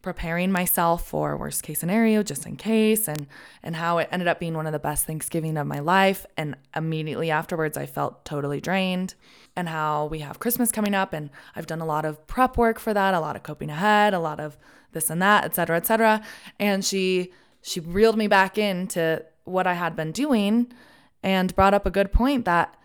preparing 0.00 0.52
myself 0.52 1.04
for 1.04 1.36
worst 1.36 1.64
case 1.64 1.80
scenario 1.80 2.22
just 2.22 2.46
in 2.46 2.54
case 2.54 3.08
and 3.08 3.26
and 3.60 3.74
how 3.74 3.98
it 3.98 4.08
ended 4.12 4.28
up 4.28 4.38
being 4.38 4.54
one 4.54 4.64
of 4.64 4.72
the 4.72 4.78
best 4.78 5.04
Thanksgiving 5.04 5.56
of 5.56 5.66
my 5.66 5.80
life 5.80 6.24
and 6.36 6.54
immediately 6.76 7.28
afterwards 7.28 7.76
I 7.76 7.86
felt 7.86 8.24
totally 8.24 8.60
drained 8.60 9.16
and 9.56 9.68
how 9.68 10.06
we 10.06 10.20
have 10.20 10.38
Christmas 10.38 10.70
coming 10.70 10.94
up 10.94 11.12
and 11.12 11.28
I've 11.56 11.66
done 11.66 11.80
a 11.80 11.84
lot 11.86 12.04
of 12.04 12.24
prep 12.28 12.56
work 12.56 12.78
for 12.78 12.94
that, 12.94 13.14
a 13.14 13.20
lot 13.20 13.34
of 13.34 13.42
coping 13.42 13.68
ahead, 13.68 14.14
a 14.14 14.20
lot 14.20 14.38
of 14.38 14.56
this 14.92 15.10
and 15.10 15.20
that, 15.20 15.44
et 15.44 15.56
cetera, 15.56 15.76
et 15.76 15.86
cetera. 15.86 16.22
And 16.60 16.84
she 16.84 17.32
she 17.60 17.80
reeled 17.80 18.16
me 18.16 18.28
back 18.28 18.56
into 18.56 19.24
what 19.42 19.66
I 19.66 19.74
had 19.74 19.96
been 19.96 20.12
doing 20.12 20.72
and 21.20 21.56
brought 21.56 21.74
up 21.74 21.84
a 21.84 21.90
good 21.90 22.12
point 22.12 22.44
that 22.44 22.76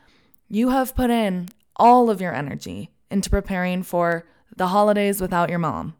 you 0.47 0.69
have 0.69 0.95
put 0.95 1.11
in 1.11 1.49
all 1.75 2.09
of 2.09 2.19
your 2.19 2.33
energy 2.33 2.89
into 3.11 3.29
preparing 3.29 3.83
for 3.83 4.25
the 4.55 4.67
holidays 4.67 5.21
without 5.21 5.49
your 5.49 5.59
mom. 5.59 5.95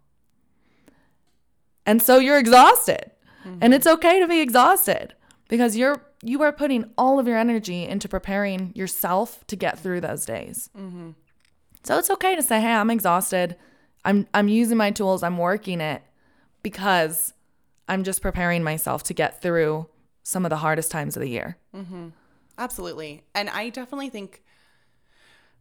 And 1.86 2.02
so 2.02 2.20
you're 2.20 2.38
exhausted. 2.38 3.12
Mm-hmm. 3.46 3.60
And 3.62 3.74
it's 3.74 3.88
okay 3.88 4.20
to 4.20 4.28
be 4.28 4.40
exhausted 4.40 5.16
because 5.50 5.76
you're 5.76 6.02
you 6.24 6.44
are 6.44 6.52
putting 6.52 6.86
all 6.98 7.20
of 7.20 7.28
your 7.28 7.38
energy 7.38 7.86
into 7.86 8.08
preparing 8.08 8.72
yourself 8.76 9.46
to 9.48 9.56
get 9.56 9.80
through 9.80 10.02
those 10.02 10.26
days. 10.26 10.70
Mm-hmm. 10.78 11.12
So 11.84 11.98
it's 11.98 12.12
okay 12.12 12.36
to 12.36 12.44
say, 12.44 12.62
"Hey, 12.62 12.74
I'm 12.74 12.92
exhausted. 12.92 13.56
I'm 14.06 14.28
I'm 14.34 14.48
using 14.48 14.78
my 14.78 14.92
tools. 14.92 15.24
I'm 15.24 15.38
working 15.38 15.82
it 15.82 16.04
because 16.62 17.34
I'm 17.88 18.04
just 18.04 18.22
preparing 18.22 18.64
myself 18.64 19.04
to 19.04 19.14
get 19.14 19.42
through 19.42 19.88
some 20.22 20.46
of 20.46 20.52
the 20.52 20.58
hardest 20.58 20.92
times 20.92 21.18
of 21.18 21.22
the 21.22 21.30
year." 21.30 21.58
Mm-hmm. 21.76 22.10
Absolutely. 22.58 23.24
And 23.34 23.50
I 23.50 23.70
definitely 23.70 24.10
think 24.10 24.44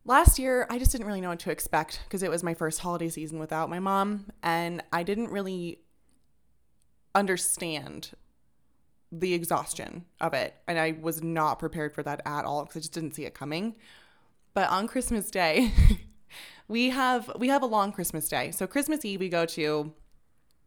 last 0.04 0.38
year 0.38 0.66
I 0.70 0.78
just 0.78 0.92
didn't 0.92 1.06
really 1.06 1.20
know 1.20 1.30
what 1.30 1.40
to 1.40 1.50
expect 1.50 2.00
because 2.04 2.22
it 2.22 2.30
was 2.30 2.42
my 2.42 2.54
first 2.54 2.80
holiday 2.80 3.08
season 3.08 3.38
without 3.38 3.70
my 3.70 3.78
mom 3.78 4.26
and 4.42 4.82
I 4.92 5.02
didn't 5.02 5.30
really 5.30 5.80
understand 7.14 8.10
the 9.12 9.34
exhaustion 9.34 10.04
of 10.20 10.34
it 10.34 10.54
and 10.68 10.78
I 10.78 10.96
was 11.00 11.22
not 11.22 11.58
prepared 11.58 11.92
for 11.94 12.02
that 12.02 12.22
at 12.24 12.44
all 12.44 12.64
because 12.64 12.76
I 12.76 12.80
just 12.80 12.92
didn't 12.92 13.14
see 13.14 13.24
it 13.24 13.34
coming. 13.34 13.74
But 14.54 14.68
on 14.70 14.88
Christmas 14.88 15.30
Day, 15.30 15.72
we 16.68 16.90
have 16.90 17.30
we 17.38 17.48
have 17.48 17.62
a 17.62 17.66
long 17.66 17.92
Christmas 17.92 18.28
day. 18.28 18.52
So 18.52 18.66
Christmas 18.66 19.04
Eve 19.04 19.20
we 19.20 19.28
go 19.28 19.44
to 19.46 19.92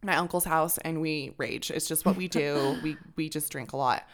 my 0.04 0.18
uncle's 0.18 0.44
house 0.44 0.78
and 0.80 1.02
we 1.02 1.34
rage. 1.38 1.72
It's 1.72 1.88
just 1.88 2.06
what 2.06 2.18
we 2.18 2.28
do. 2.28 2.78
we 2.84 2.98
we 3.16 3.30
just 3.30 3.52
drink 3.52 3.72
a 3.72 3.78
lot. 3.78 4.08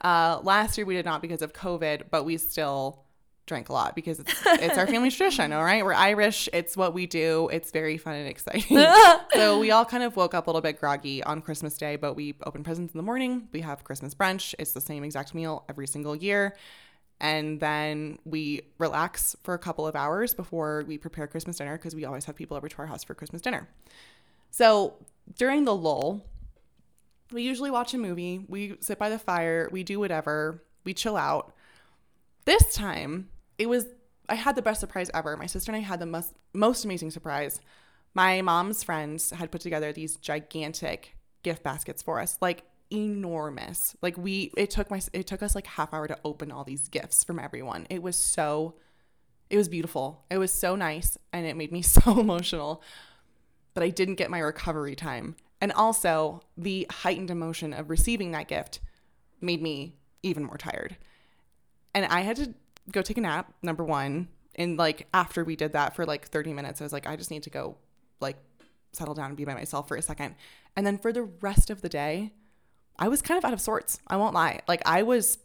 Uh, 0.00 0.40
last 0.42 0.76
year 0.76 0.86
we 0.86 0.94
did 0.94 1.04
not 1.04 1.22
because 1.22 1.42
of 1.42 1.52
COVID, 1.52 2.04
but 2.10 2.24
we 2.24 2.36
still 2.38 3.03
drank 3.46 3.68
a 3.68 3.72
lot 3.72 3.94
because 3.94 4.20
it's 4.20 4.32
it's 4.46 4.78
our 4.78 4.86
family 4.86 5.10
tradition. 5.10 5.52
All 5.52 5.64
right, 5.64 5.84
we're 5.84 5.94
Irish. 5.94 6.48
It's 6.52 6.76
what 6.76 6.94
we 6.94 7.06
do. 7.06 7.48
It's 7.52 7.70
very 7.70 7.98
fun 7.98 8.14
and 8.14 8.28
exciting. 8.28 8.84
so 9.34 9.58
we 9.58 9.70
all 9.70 9.84
kind 9.84 10.02
of 10.02 10.16
woke 10.16 10.34
up 10.34 10.46
a 10.46 10.50
little 10.50 10.62
bit 10.62 10.80
groggy 10.80 11.22
on 11.22 11.40
Christmas 11.40 11.76
Day, 11.76 11.96
but 11.96 12.14
we 12.14 12.34
open 12.44 12.62
presents 12.62 12.94
in 12.94 12.98
the 12.98 13.04
morning. 13.04 13.48
We 13.52 13.60
have 13.60 13.84
Christmas 13.84 14.14
brunch. 14.14 14.54
It's 14.58 14.72
the 14.72 14.80
same 14.80 15.04
exact 15.04 15.34
meal 15.34 15.64
every 15.68 15.86
single 15.86 16.16
year. 16.16 16.56
And 17.20 17.60
then 17.60 18.18
we 18.24 18.62
relax 18.78 19.36
for 19.44 19.54
a 19.54 19.58
couple 19.58 19.86
of 19.86 19.94
hours 19.94 20.34
before 20.34 20.84
we 20.86 20.98
prepare 20.98 21.26
Christmas 21.26 21.56
dinner 21.56 21.76
because 21.76 21.94
we 21.94 22.04
always 22.04 22.24
have 22.24 22.34
people 22.34 22.56
over 22.56 22.68
to 22.68 22.78
our 22.78 22.86
house 22.86 23.04
for 23.04 23.14
Christmas 23.14 23.40
dinner. 23.40 23.68
So 24.50 24.94
during 25.38 25.64
the 25.64 25.74
lull, 25.74 26.24
we 27.32 27.42
usually 27.42 27.70
watch 27.70 27.94
a 27.94 27.98
movie, 27.98 28.44
we 28.48 28.76
sit 28.80 28.98
by 28.98 29.08
the 29.08 29.18
fire, 29.18 29.68
we 29.72 29.82
do 29.82 29.98
whatever, 29.98 30.62
we 30.84 30.92
chill 30.92 31.16
out. 31.16 31.54
This 32.44 32.74
time, 32.74 33.28
it 33.58 33.68
was 33.68 33.86
I 34.28 34.36
had 34.36 34.56
the 34.56 34.62
best 34.62 34.80
surprise 34.80 35.10
ever. 35.12 35.36
My 35.36 35.46
sister 35.46 35.70
and 35.70 35.76
I 35.76 35.86
had 35.86 36.00
the 36.00 36.06
most 36.06 36.34
most 36.52 36.84
amazing 36.84 37.10
surprise. 37.10 37.60
My 38.14 38.42
mom's 38.42 38.82
friends 38.82 39.30
had 39.30 39.50
put 39.50 39.60
together 39.60 39.92
these 39.92 40.16
gigantic 40.16 41.16
gift 41.42 41.62
baskets 41.62 42.02
for 42.02 42.20
us, 42.20 42.38
like 42.40 42.62
enormous. 42.90 43.96
Like 44.02 44.16
we 44.16 44.52
it 44.56 44.70
took 44.70 44.90
my 44.90 45.00
it 45.12 45.26
took 45.26 45.42
us 45.42 45.54
like 45.54 45.66
half 45.66 45.92
hour 45.92 46.08
to 46.08 46.18
open 46.24 46.52
all 46.52 46.64
these 46.64 46.88
gifts 46.88 47.24
from 47.24 47.38
everyone. 47.38 47.86
It 47.90 48.02
was 48.02 48.16
so 48.16 48.74
it 49.50 49.56
was 49.56 49.68
beautiful. 49.68 50.24
It 50.30 50.38
was 50.38 50.52
so 50.52 50.74
nice 50.74 51.18
and 51.32 51.46
it 51.46 51.56
made 51.56 51.72
me 51.72 51.82
so 51.82 52.18
emotional. 52.18 52.82
But 53.74 53.82
I 53.82 53.90
didn't 53.90 54.14
get 54.14 54.30
my 54.30 54.38
recovery 54.38 54.94
time. 54.94 55.36
And 55.60 55.72
also, 55.72 56.42
the 56.56 56.86
heightened 56.90 57.30
emotion 57.30 57.72
of 57.72 57.90
receiving 57.90 58.32
that 58.32 58.48
gift 58.48 58.80
made 59.40 59.62
me 59.62 59.94
even 60.22 60.44
more 60.44 60.58
tired. 60.58 60.96
And 61.94 62.04
I 62.06 62.20
had 62.20 62.36
to 62.36 62.54
go 62.90 63.02
take 63.02 63.18
a 63.18 63.20
nap, 63.20 63.52
number 63.62 63.84
one. 63.84 64.28
And 64.56 64.78
like 64.78 65.08
after 65.12 65.44
we 65.44 65.56
did 65.56 65.72
that 65.72 65.96
for 65.96 66.06
like 66.06 66.26
30 66.26 66.52
minutes, 66.52 66.80
I 66.80 66.84
was 66.84 66.92
like, 66.92 67.06
I 67.06 67.16
just 67.16 67.30
need 67.30 67.42
to 67.44 67.50
go 67.50 67.76
like 68.20 68.36
settle 68.92 69.14
down 69.14 69.26
and 69.26 69.36
be 69.36 69.44
by 69.44 69.54
myself 69.54 69.88
for 69.88 69.96
a 69.96 70.02
second. 70.02 70.34
And 70.76 70.86
then 70.86 70.98
for 70.98 71.12
the 71.12 71.22
rest 71.22 71.70
of 71.70 71.82
the 71.82 71.88
day, 71.88 72.32
I 72.98 73.08
was 73.08 73.22
kind 73.22 73.38
of 73.38 73.44
out 73.44 73.52
of 73.52 73.60
sorts. 73.60 73.98
I 74.06 74.16
won't 74.16 74.34
lie. 74.34 74.60
Like 74.68 74.82
I 74.86 75.02
was 75.02 75.38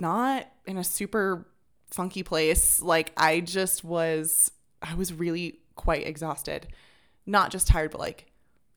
not 0.00 0.48
in 0.66 0.78
a 0.78 0.84
super 0.84 1.46
funky 1.90 2.22
place. 2.22 2.80
Like 2.80 3.12
I 3.16 3.40
just 3.40 3.84
was 3.84 4.50
I 4.82 4.94
was 4.94 5.12
really 5.12 5.60
quite 5.76 6.06
exhausted. 6.06 6.68
Not 7.26 7.50
just 7.50 7.66
tired, 7.66 7.90
but 7.90 8.00
like 8.00 8.26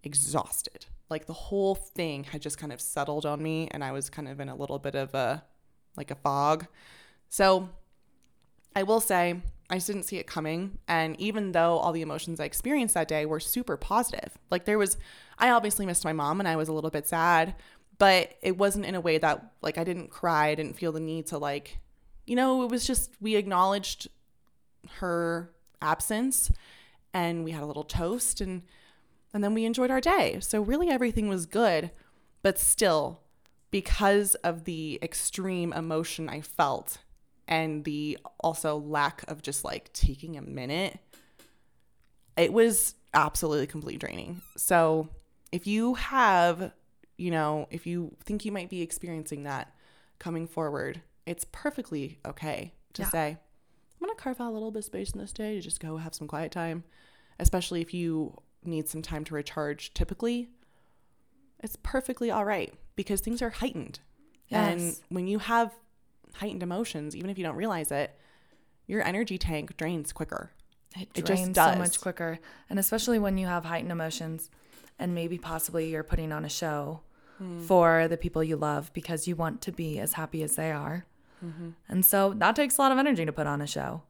exhausted. 0.03 0.85
Like 1.09 1.25
the 1.25 1.33
whole 1.33 1.75
thing 1.75 2.25
had 2.25 2.41
just 2.41 2.57
kind 2.57 2.73
of 2.73 2.81
settled 2.81 3.25
on 3.25 3.41
me 3.41 3.69
and 3.71 3.83
I 3.83 3.91
was 3.91 4.09
kind 4.09 4.27
of 4.27 4.39
in 4.39 4.49
a 4.49 4.55
little 4.55 4.79
bit 4.79 4.95
of 4.95 5.13
a 5.13 5.43
like 5.95 6.11
a 6.11 6.15
fog. 6.15 6.67
So 7.29 7.69
I 8.77 8.83
will 8.83 8.99
say 8.99 9.41
I 9.71 9.75
just 9.77 9.87
didn't 9.87 10.03
see 10.03 10.17
it 10.17 10.27
coming. 10.27 10.77
And 10.87 11.19
even 11.19 11.51
though 11.51 11.79
all 11.79 11.91
the 11.91 12.03
emotions 12.03 12.39
I 12.39 12.45
experienced 12.45 12.93
that 12.93 13.07
day 13.07 13.25
were 13.25 13.39
super 13.39 13.75
positive, 13.75 14.37
like 14.51 14.65
there 14.65 14.77
was, 14.77 14.97
I 15.39 15.49
obviously 15.49 15.87
missed 15.87 16.05
my 16.05 16.13
mom 16.13 16.39
and 16.39 16.47
I 16.47 16.55
was 16.55 16.69
a 16.69 16.73
little 16.73 16.91
bit 16.91 17.07
sad, 17.07 17.55
but 17.97 18.35
it 18.43 18.55
wasn't 18.55 18.85
in 18.85 18.93
a 18.93 19.01
way 19.01 19.17
that 19.17 19.53
like 19.63 19.79
I 19.79 19.83
didn't 19.83 20.11
cry. 20.11 20.49
I 20.49 20.55
didn't 20.55 20.77
feel 20.77 20.91
the 20.91 20.99
need 20.99 21.25
to 21.27 21.39
like, 21.39 21.79
you 22.27 22.35
know, 22.35 22.61
it 22.61 22.69
was 22.69 22.85
just 22.85 23.15
we 23.19 23.35
acknowledged 23.35 24.09
her 24.97 25.49
absence 25.81 26.51
and 27.15 27.43
we 27.43 27.49
had 27.49 27.63
a 27.63 27.65
little 27.65 27.83
toast 27.83 28.41
and 28.41 28.61
and 29.33 29.43
then 29.43 29.55
we 29.55 29.65
enjoyed 29.65 29.89
our 29.89 30.01
day. 30.01 30.37
So 30.39 30.61
really 30.61 30.89
everything 30.89 31.27
was 31.29 31.47
good, 31.47 31.89
but 32.43 32.59
still 32.59 33.21
because 33.71 34.35
of 34.35 34.65
the 34.65 34.99
extreme 35.01 35.73
emotion 35.73 36.29
I 36.29 36.41
felt 36.41 36.99
and 37.47 37.83
the 37.83 38.17
also 38.39 38.77
lack 38.77 39.23
of 39.29 39.41
just 39.41 39.63
like 39.63 39.91
taking 39.93 40.37
a 40.37 40.41
minute, 40.41 40.99
it 42.35 42.53
was 42.53 42.95
absolutely 43.13 43.67
complete 43.67 43.99
draining. 43.99 44.41
So 44.55 45.09
if 45.51 45.65
you 45.65 45.95
have, 45.95 46.71
you 47.17 47.31
know, 47.31 47.67
if 47.71 47.87
you 47.87 48.15
think 48.23 48.45
you 48.45 48.51
might 48.51 48.69
be 48.69 48.81
experiencing 48.81 49.43
that 49.43 49.73
coming 50.19 50.47
forward, 50.47 51.01
it's 51.25 51.45
perfectly 51.51 52.19
okay 52.25 52.73
to 52.93 53.03
Yeah. 53.03 53.09
say, 53.09 53.27
I'm 53.99 54.05
going 54.05 54.15
to 54.15 54.21
carve 54.21 54.39
out 54.39 54.51
a 54.51 54.53
little 54.53 54.71
bit 54.71 54.79
of 54.79 54.85
space 54.85 55.11
in 55.11 55.19
this 55.19 55.33
day 55.33 55.55
to 55.55 55.61
just 55.61 55.79
go 55.79 55.97
have 55.97 56.13
some 56.13 56.27
quiet 56.27 56.51
time, 56.51 56.83
especially 57.39 57.81
if 57.81 57.93
you 57.93 58.37
need 58.63 58.87
some 58.87 59.01
time 59.01 59.23
to 59.25 59.33
recharge 59.33 59.93
typically. 59.93 60.49
It's 61.59 61.77
perfectly 61.81 62.29
all 62.29 62.45
right 62.45 62.73
because 62.95 63.21
things 63.21 63.41
are 63.41 63.49
heightened. 63.49 63.99
And 64.51 64.95
when 65.09 65.27
you 65.27 65.39
have 65.39 65.73
heightened 66.35 66.63
emotions, 66.63 67.15
even 67.15 67.29
if 67.29 67.37
you 67.37 67.43
don't 67.43 67.55
realize 67.55 67.91
it, 67.91 68.17
your 68.85 69.03
energy 69.05 69.37
tank 69.37 69.77
drains 69.77 70.13
quicker. 70.13 70.51
It 70.95 71.09
It 71.15 71.25
drains 71.25 71.55
so 71.55 71.75
much 71.75 71.99
quicker. 72.01 72.39
And 72.69 72.79
especially 72.79 73.19
when 73.19 73.37
you 73.37 73.47
have 73.47 73.65
heightened 73.65 73.91
emotions 73.91 74.49
and 74.97 75.13
maybe 75.13 75.37
possibly 75.37 75.89
you're 75.89 76.03
putting 76.03 76.31
on 76.31 76.45
a 76.45 76.49
show 76.49 77.01
Hmm. 77.37 77.61
for 77.61 78.07
the 78.07 78.17
people 78.17 78.43
you 78.43 78.55
love 78.55 78.91
because 78.93 79.27
you 79.27 79.35
want 79.35 79.61
to 79.61 79.71
be 79.71 79.99
as 79.99 80.13
happy 80.13 80.41
as 80.41 80.55
they 80.55 80.71
are. 80.71 81.05
Mm-hmm. 81.45 81.69
And 81.87 82.03
so 82.03 82.33
that 82.33 82.55
takes 82.55 82.77
a 82.77 82.81
lot 82.81 82.91
of 82.91 82.97
energy 82.97 83.25
to 83.25 83.31
put 83.31 83.45
on 83.45 83.61
a 83.61 83.67
show. 83.67 84.01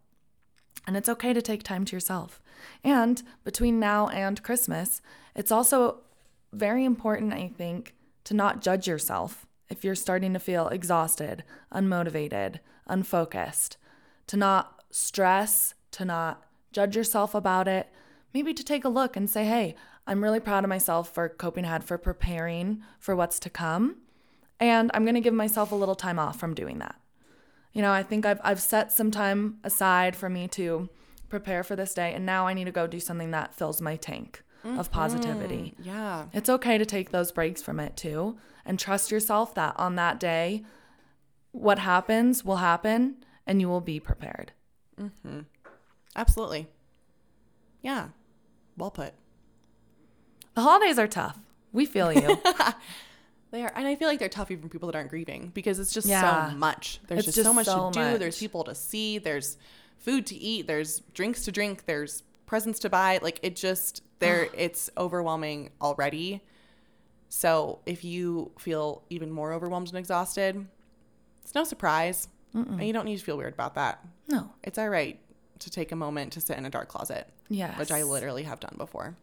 And 0.85 0.95
it's 0.95 1.09
okay 1.09 1.33
to 1.33 1.41
take 1.41 1.63
time 1.63 1.83
to 1.85 1.95
yourself. 1.95 2.41
And 2.85 3.21
between 3.43 3.79
now 3.81 4.07
and 4.07 4.41
Christmas, 4.41 5.01
it's 5.35 5.51
also 5.51 6.03
very 6.53 6.85
important, 6.85 7.33
I 7.33 7.49
think, 7.49 7.95
to 8.23 8.33
not 8.33 8.61
judge 8.61 8.87
yourself 8.87 9.45
if 9.69 9.83
you're 9.83 9.95
starting 9.95 10.33
to 10.33 10.39
feel 10.39 10.67
exhausted, 10.69 11.43
unmotivated, 11.73 12.59
unfocused, 12.87 13.77
to 14.27 14.37
not 14.37 14.83
stress, 14.91 15.73
to 15.91 16.05
not 16.05 16.43
judge 16.71 16.95
yourself 16.95 17.33
about 17.33 17.67
it. 17.67 17.87
Maybe 18.33 18.53
to 18.53 18.63
take 18.63 18.85
a 18.85 18.89
look 18.89 19.15
and 19.15 19.29
say, 19.29 19.45
hey, 19.45 19.75
I'm 20.05 20.23
really 20.23 20.39
proud 20.39 20.63
of 20.63 20.69
myself 20.69 21.13
for 21.13 21.27
coping 21.27 21.65
ahead, 21.65 21.83
for 21.83 21.97
preparing 21.97 22.81
for 22.99 23.15
what's 23.15 23.39
to 23.41 23.49
come. 23.49 23.97
And 24.59 24.89
I'm 24.93 25.05
to 25.05 25.21
give 25.21 25.33
myself 25.33 25.71
a 25.71 25.75
little 25.75 25.95
time 25.95 26.19
off 26.19 26.39
from 26.39 26.53
doing 26.53 26.79
that. 26.79 26.95
You 27.73 27.81
know, 27.81 27.91
I 27.91 28.03
think 28.03 28.25
I've, 28.25 28.39
I've 28.43 28.61
set 28.61 28.91
some 28.91 29.11
time 29.11 29.57
aside 29.63 30.15
for 30.15 30.29
me 30.29 30.47
to 30.49 30.89
prepare 31.29 31.63
for 31.63 31.75
this 31.75 31.93
day. 31.93 32.13
And 32.13 32.25
now 32.25 32.47
I 32.47 32.53
need 32.53 32.65
to 32.65 32.71
go 32.71 32.87
do 32.87 32.99
something 32.99 33.31
that 33.31 33.53
fills 33.53 33.81
my 33.81 33.97
tank 33.97 34.43
of 34.77 34.91
positivity. 34.91 35.73
Yeah. 35.81 36.25
It's 36.33 36.49
okay 36.49 36.77
to 36.77 36.85
take 36.85 37.11
those 37.11 37.31
breaks 37.31 37.61
from 37.61 37.79
it 37.79 37.95
too 37.95 38.37
and 38.65 38.77
trust 38.79 39.11
yourself 39.11 39.53
that 39.55 39.75
on 39.77 39.95
that 39.95 40.19
day, 40.19 40.63
what 41.51 41.79
happens 41.79 42.43
will 42.43 42.57
happen 42.57 43.15
and 43.45 43.61
you 43.61 43.69
will 43.69 43.81
be 43.81 43.99
prepared. 43.99 44.51
Mm-hmm. 44.99 45.41
Absolutely. 46.15 46.67
Yeah. 47.81 48.09
Well 48.75 48.91
put. 48.91 49.13
The 50.55 50.61
holidays 50.61 50.97
are 50.99 51.07
tough. 51.07 51.37
We 51.71 51.85
feel 51.85 52.11
you. 52.11 52.37
They 53.49 53.63
are, 53.63 53.71
and 53.75 53.87
I 53.87 53.95
feel 53.95 54.09
like 54.09 54.19
they're 54.19 54.27
tough 54.27 54.51
even 54.51 54.63
for 54.63 54.67
people 54.69 54.87
that 54.91 54.95
aren't 54.97 55.09
grieving 55.09 55.51
because 55.53 55.79
it's 55.79 55.93
just 55.93 56.05
Yeah. 56.05 56.49
so 56.51 56.57
much. 56.57 56.99
There's 57.07 57.25
It's 57.27 57.35
just, 57.35 57.45
so 57.45 57.53
much 57.53 57.65
so 57.65 57.91
to 57.91 58.11
do. 58.11 58.17
There's 58.17 58.37
people 58.37 58.65
to 58.65 58.75
see. 58.75 59.19
There's 59.19 59.57
food 59.97 60.25
to 60.27 60.35
eat. 60.35 60.67
There's 60.67 60.99
drinks 61.13 61.45
to 61.45 61.51
drink. 61.53 61.85
There's 61.85 62.23
presents 62.45 62.77
to 62.79 62.89
buy. 62.89 63.19
Like 63.21 63.39
it 63.43 63.55
just 63.55 64.03
there. 64.19 64.47
it's 64.53 64.89
overwhelming 64.97 65.71
already. 65.81 66.41
So 67.29 67.79
if 67.85 68.03
you 68.03 68.51
feel 68.57 69.03
even 69.09 69.31
more 69.31 69.51
overwhelmed 69.53 69.89
and 69.89 69.97
exhausted, 69.97 70.65
it's 71.43 71.53
no 71.55 71.63
surprise, 71.63 72.27
and 72.53 72.83
you 72.87 72.93
don't 72.93 73.05
need 73.05 73.17
to 73.17 73.23
feel 73.23 73.37
weird 73.37 73.53
about 73.53 73.75
that. 73.75 74.03
no. 74.27 74.51
It's 74.63 74.77
all 74.77 74.89
right. 74.89 75.19
To 75.59 75.69
take 75.69 75.91
a 75.91 75.95
moment 75.95 76.33
to 76.33 76.41
sit 76.41 76.57
in 76.57 76.65
a 76.65 76.69
dark 76.69 76.87
closet. 76.87 77.27
Yes. 77.49 77.77
Which 77.79 77.91
I 77.91 78.03
literally 78.03 78.43
have 78.43 78.59
done 78.59 78.75
before. 78.77 79.15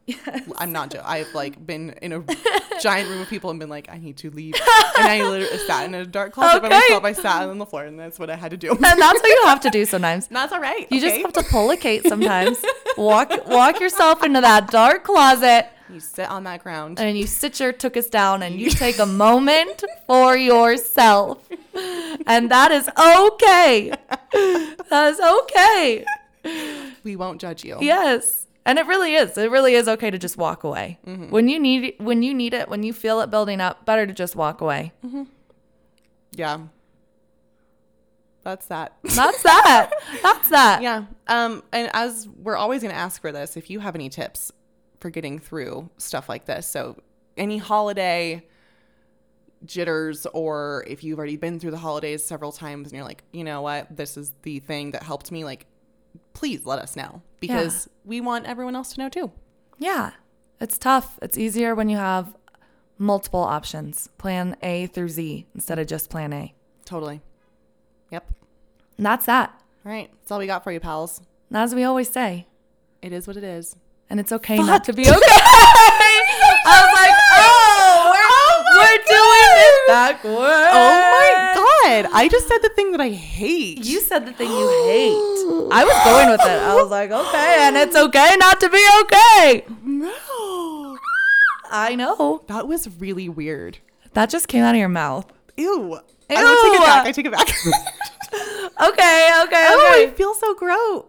I'm 0.59 0.73
not 0.73 0.91
joking. 0.91 1.07
I've 1.07 1.33
like 1.35 1.65
been 1.65 1.91
in 2.01 2.13
a 2.13 2.25
giant 2.81 3.09
room 3.11 3.21
of 3.21 3.29
people 3.29 3.51
and 3.51 3.61
been 3.61 3.69
like, 3.69 3.89
I 3.91 3.99
need 3.99 4.17
to 4.19 4.31
leave. 4.31 4.55
And 4.99 5.07
I 5.07 5.29
literally 5.29 5.59
sat 5.67 5.85
in 5.85 5.95
a 5.95 6.07
dark 6.07 6.33
closet 6.33 6.63
by 6.63 6.69
Okay. 6.69 6.79
myself. 6.81 7.05
I 7.05 7.13
sat 7.13 7.49
on 7.49 7.59
the 7.59 7.67
floor 7.67 7.85
and 7.85 7.99
that's 8.01 8.19
what 8.19 8.31
I 8.31 8.37
had 8.37 8.51
to 8.53 8.57
do. 8.57 8.71
And 8.71 8.81
that's 8.81 9.21
what 9.23 9.29
you 9.29 9.43
have 9.45 9.61
to 9.61 9.71
do 9.71 9.85
sometimes. 9.85 10.27
That's 10.29 10.53
all 10.53 10.61
right. 10.61 10.87
You 10.91 10.99
okay? 10.99 11.01
just 11.01 11.17
have 11.21 11.33
to 11.45 11.51
pull 11.51 11.71
a 11.71 11.77
Kate 11.77 12.05
sometimes. 12.07 12.59
walk 12.97 13.31
walk 13.47 13.79
yourself 13.81 14.23
into 14.25 14.41
that 14.41 14.71
dark 14.71 15.05
closet 15.05 15.69
You 15.93 16.01
sit 16.01 16.29
on 16.31 16.45
that 16.45 16.63
ground. 16.63 16.99
and 16.99 17.17
you 17.19 17.27
sit 17.27 17.61
your 17.61 17.73
took 17.73 17.97
us 17.97 18.09
down 18.09 18.43
and 18.43 18.59
you 18.59 18.71
take 18.71 18.99
a 18.99 19.07
moment 19.07 19.85
for 20.07 20.37
yourself. 20.37 21.47
And 22.27 22.51
that 22.51 22.71
is 22.73 22.89
okay. 22.99 23.93
That 24.33 25.13
is 25.13 25.21
okay. 25.21 26.05
We 27.05 27.17
won't 27.17 27.41
judge 27.41 27.65
you. 27.65 27.79
Yes. 27.81 28.47
And 28.67 28.79
it 28.79 28.87
really 28.87 29.15
is. 29.15 29.37
It 29.37 29.51
really 29.51 29.75
is 29.75 29.89
okay 29.89 30.11
to 30.11 30.19
just 30.19 30.37
walk 30.39 30.65
away. 30.65 30.99
Mm-hmm. 31.07 31.31
When 31.31 31.49
you 31.49 31.61
need 31.61 31.95
when 31.99 32.23
you 32.23 32.33
need 32.33 32.55
it, 32.55 32.69
when 32.69 32.83
you 32.83 32.93
feel 32.93 33.21
it 33.21 33.31
building 33.31 33.61
up, 33.61 33.85
better 33.85 34.07
to 34.07 34.13
just 34.13 34.37
walk 34.37 34.61
away. 34.61 34.93
Yeah. 36.33 36.61
That's 38.43 38.67
that. 38.67 38.95
That's 39.03 39.43
that. 39.43 39.91
That's 40.23 40.49
that. 40.51 40.83
yeah. 40.83 41.05
Um, 41.29 41.63
and 41.73 41.91
as 41.95 42.29
we're 42.29 42.57
always 42.57 42.83
going 42.83 42.93
to 42.93 42.99
ask 42.99 43.21
for 43.21 43.33
this, 43.33 43.57
if 43.57 43.71
you 43.71 43.81
have 43.81 43.95
any 43.95 44.09
tips 44.09 44.53
for 45.01 45.11
getting 45.11 45.39
through 45.39 45.91
stuff 45.99 46.29
like 46.29 46.45
this, 46.45 46.67
so 46.67 46.97
any 47.37 47.59
holiday 47.59 48.45
jitters, 49.65 50.27
or 50.35 50.85
if 50.87 51.03
you've 51.03 51.19
already 51.19 51.37
been 51.37 51.59
through 51.59 51.71
the 51.71 51.79
holidays 51.79 52.25
several 52.25 52.53
times 52.53 52.89
and 52.89 52.97
you're 52.97 53.05
like, 53.05 53.25
you 53.33 53.45
know 53.45 53.63
what, 53.63 53.95
this 53.97 54.17
is 54.17 54.33
the 54.43 54.59
thing 54.61 54.91
that 54.91 55.03
helped 55.03 55.33
me, 55.33 55.45
like, 55.45 55.67
please 56.33 56.65
let 56.67 56.79
us 56.79 56.97
know 56.97 57.23
because 57.41 57.89
we 58.05 58.21
want 58.21 58.47
everyone 58.47 58.75
else 58.77 58.93
to 58.95 59.01
know 59.01 59.09
too. 59.09 59.31
Yeah. 59.79 60.13
It's 60.61 60.79
tough. 60.79 61.19
It's 61.23 61.37
easier 61.39 61.75
when 61.75 61.89
you 61.89 61.97
have 61.97 62.35
multiple 62.99 63.41
options. 63.43 64.09
Plan 64.19 64.57
A 64.63 64.87
through 64.87 65.09
Z 65.11 65.47
instead 65.55 65.79
of 65.79 65.87
just 65.87 66.11
plan 66.11 66.33
A. 66.33 66.55
Totally. 66.85 67.21
Yep. 68.11 68.33
And 68.97 69.07
that's 69.07 69.27
that. 69.27 69.51
All 69.85 69.93
right. 69.93 70.11
That's 70.21 70.31
all 70.31 70.39
we 70.39 70.47
got 70.47 70.63
for 70.65 70.73
you, 70.73 70.81
pals. 70.81 71.21
As 71.53 71.75
we 71.75 71.85
always 71.85 72.09
say, 72.09 72.47
It 73.03 73.13
is 73.13 73.27
what 73.27 73.37
it 73.37 73.45
is. 73.45 73.77
and 74.11 74.19
it's 74.21 74.33
okay 74.33 74.59
not 74.59 74.85
to 74.85 74.93
be 74.93 75.03
okay. 75.09 75.11
I 76.67 76.77
was 76.81 76.93
like, 76.99 77.15
oh, 77.37 78.11
we're, 78.11 78.79
we're 78.79 78.99
this 79.65 79.79
backwards. 79.89 80.71
Oh 80.73 80.95
my 81.17 81.31
God. 81.55 82.11
I 82.13 82.29
just 82.31 82.49
said 82.49 82.59
the 82.59 82.71
thing 82.71 82.93
that 82.93 83.01
I 83.01 83.11
hate. 83.11 83.85
You 83.85 84.01
said 84.01 84.27
the 84.27 84.33
thing 84.33 84.51
you 84.51 84.69
hate. 84.87 85.15
I 85.73 85.85
was 85.85 86.05
going 86.05 86.31
with 86.31 86.41
it. 86.41 86.63
I 86.63 86.75
was 86.75 86.91
like, 86.91 87.11
okay, 87.11 87.57
and 87.67 87.77
it's 87.77 87.97
okay 87.97 88.37
not 88.39 88.61
to 88.61 88.69
be 88.69 88.85
okay. 89.03 89.65
No. 89.83 90.99
I 91.71 91.95
know. 91.97 92.45
That 92.49 92.69
was 92.69 92.89
really 92.99 93.29
weird. 93.29 93.79
That 94.13 94.31
just 94.31 94.49
came 94.49 94.63
out 94.63 94.75
of 94.75 94.79
your 94.79 94.89
mouth. 94.89 95.27
Ew. 95.57 95.99
I 96.31 96.35
don't 96.35 96.73
take 96.73 96.81
it 96.81 96.85
back. 96.85 97.07
I 97.07 97.13
take 97.13 97.27
it 97.27 97.33
back. 97.33 97.49
Okay, 98.81 99.31
okay, 99.45 99.67
oh, 99.71 99.93
okay. 99.95 100.11
I 100.11 100.13
feel 100.17 100.35
so 100.35 100.53
gross. 100.55 101.05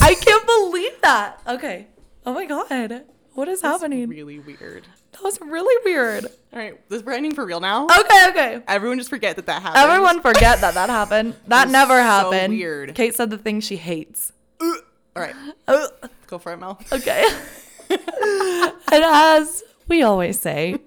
I 0.00 0.14
can't 0.14 0.46
believe 0.46 0.98
that. 1.02 1.38
Okay. 1.46 1.88
Oh 2.24 2.32
my 2.32 2.46
god. 2.46 3.04
What 3.34 3.46
is 3.48 3.60
happening? 3.60 4.08
Really 4.08 4.38
weird. 4.38 4.86
That 5.14 5.22
was 5.22 5.40
really 5.40 5.74
weird. 5.84 6.26
All 6.52 6.58
right, 6.58 6.88
this 6.90 7.02
we're 7.02 7.12
ending 7.12 7.34
for 7.34 7.46
real 7.46 7.60
now. 7.60 7.84
Okay, 7.86 8.28
okay. 8.30 8.62
Everyone 8.68 8.98
just 8.98 9.10
forget 9.10 9.36
that 9.36 9.46
that 9.46 9.62
happened. 9.62 9.82
Everyone 9.84 10.20
forget 10.20 10.60
that 10.60 10.74
that 10.74 10.90
happened. 10.90 11.34
That 11.46 11.68
never 11.68 11.94
so 12.00 12.02
happened. 12.02 12.52
weird. 12.52 12.94
Kate 12.94 13.14
said 13.14 13.30
the 13.30 13.38
thing 13.38 13.60
she 13.60 13.76
hates. 13.76 14.32
All 14.60 14.76
right, 15.16 15.34
go 16.26 16.38
for 16.38 16.52
it, 16.52 16.58
Mel. 16.58 16.80
okay. 16.92 17.24
and 17.90 18.72
as 18.92 19.62
we 19.86 20.02
always 20.02 20.40
say, 20.40 20.78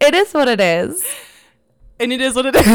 it 0.00 0.14
is 0.14 0.32
what 0.32 0.48
it 0.48 0.60
is. 0.60 1.02
And 2.00 2.12
it 2.12 2.20
is 2.20 2.34
what 2.34 2.46
it 2.46 2.54
is. 2.54 2.66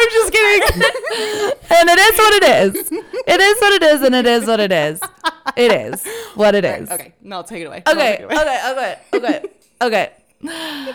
I'm 0.00 0.08
just 0.10 0.32
kidding. 0.32 0.82
And 1.72 1.88
it 1.88 1.98
is 1.98 2.18
what 2.18 2.42
it 2.42 2.44
is. 2.44 2.92
It 3.26 3.40
is 3.40 3.60
what 3.60 3.72
it 3.74 3.82
is, 3.82 4.02
and 4.02 4.14
it 4.14 4.26
is 4.26 4.46
what 4.46 4.60
it 4.60 4.72
is. 4.72 5.00
It 5.56 5.72
is 5.72 6.04
what 6.34 6.54
it 6.54 6.64
is. 6.64 6.90
okay, 6.90 7.14
Mel, 7.22 7.44
take 7.44 7.62
it 7.62 7.66
away. 7.66 7.82
Okay, 7.86 8.14
it 8.14 8.24
away. 8.24 8.34
okay, 8.36 8.96
okay, 9.14 9.42
okay, 9.82 10.12
okay. 10.42 10.94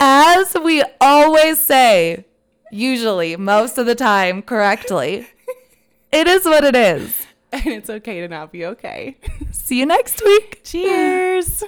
As 0.00 0.54
we 0.62 0.84
always 1.00 1.58
say, 1.58 2.24
usually, 2.70 3.36
most 3.36 3.76
of 3.78 3.86
the 3.86 3.94
time, 3.94 4.42
correctly, 4.42 5.26
it 6.12 6.26
is 6.28 6.44
what 6.44 6.64
it 6.64 6.76
is. 6.76 7.26
And 7.50 7.66
it's 7.66 7.88
okay 7.88 8.20
to 8.20 8.28
not 8.28 8.52
be 8.52 8.66
okay. 8.66 9.16
See 9.52 9.78
you 9.78 9.86
next 9.86 10.22
week. 10.22 10.60
Cheers. 10.64 11.64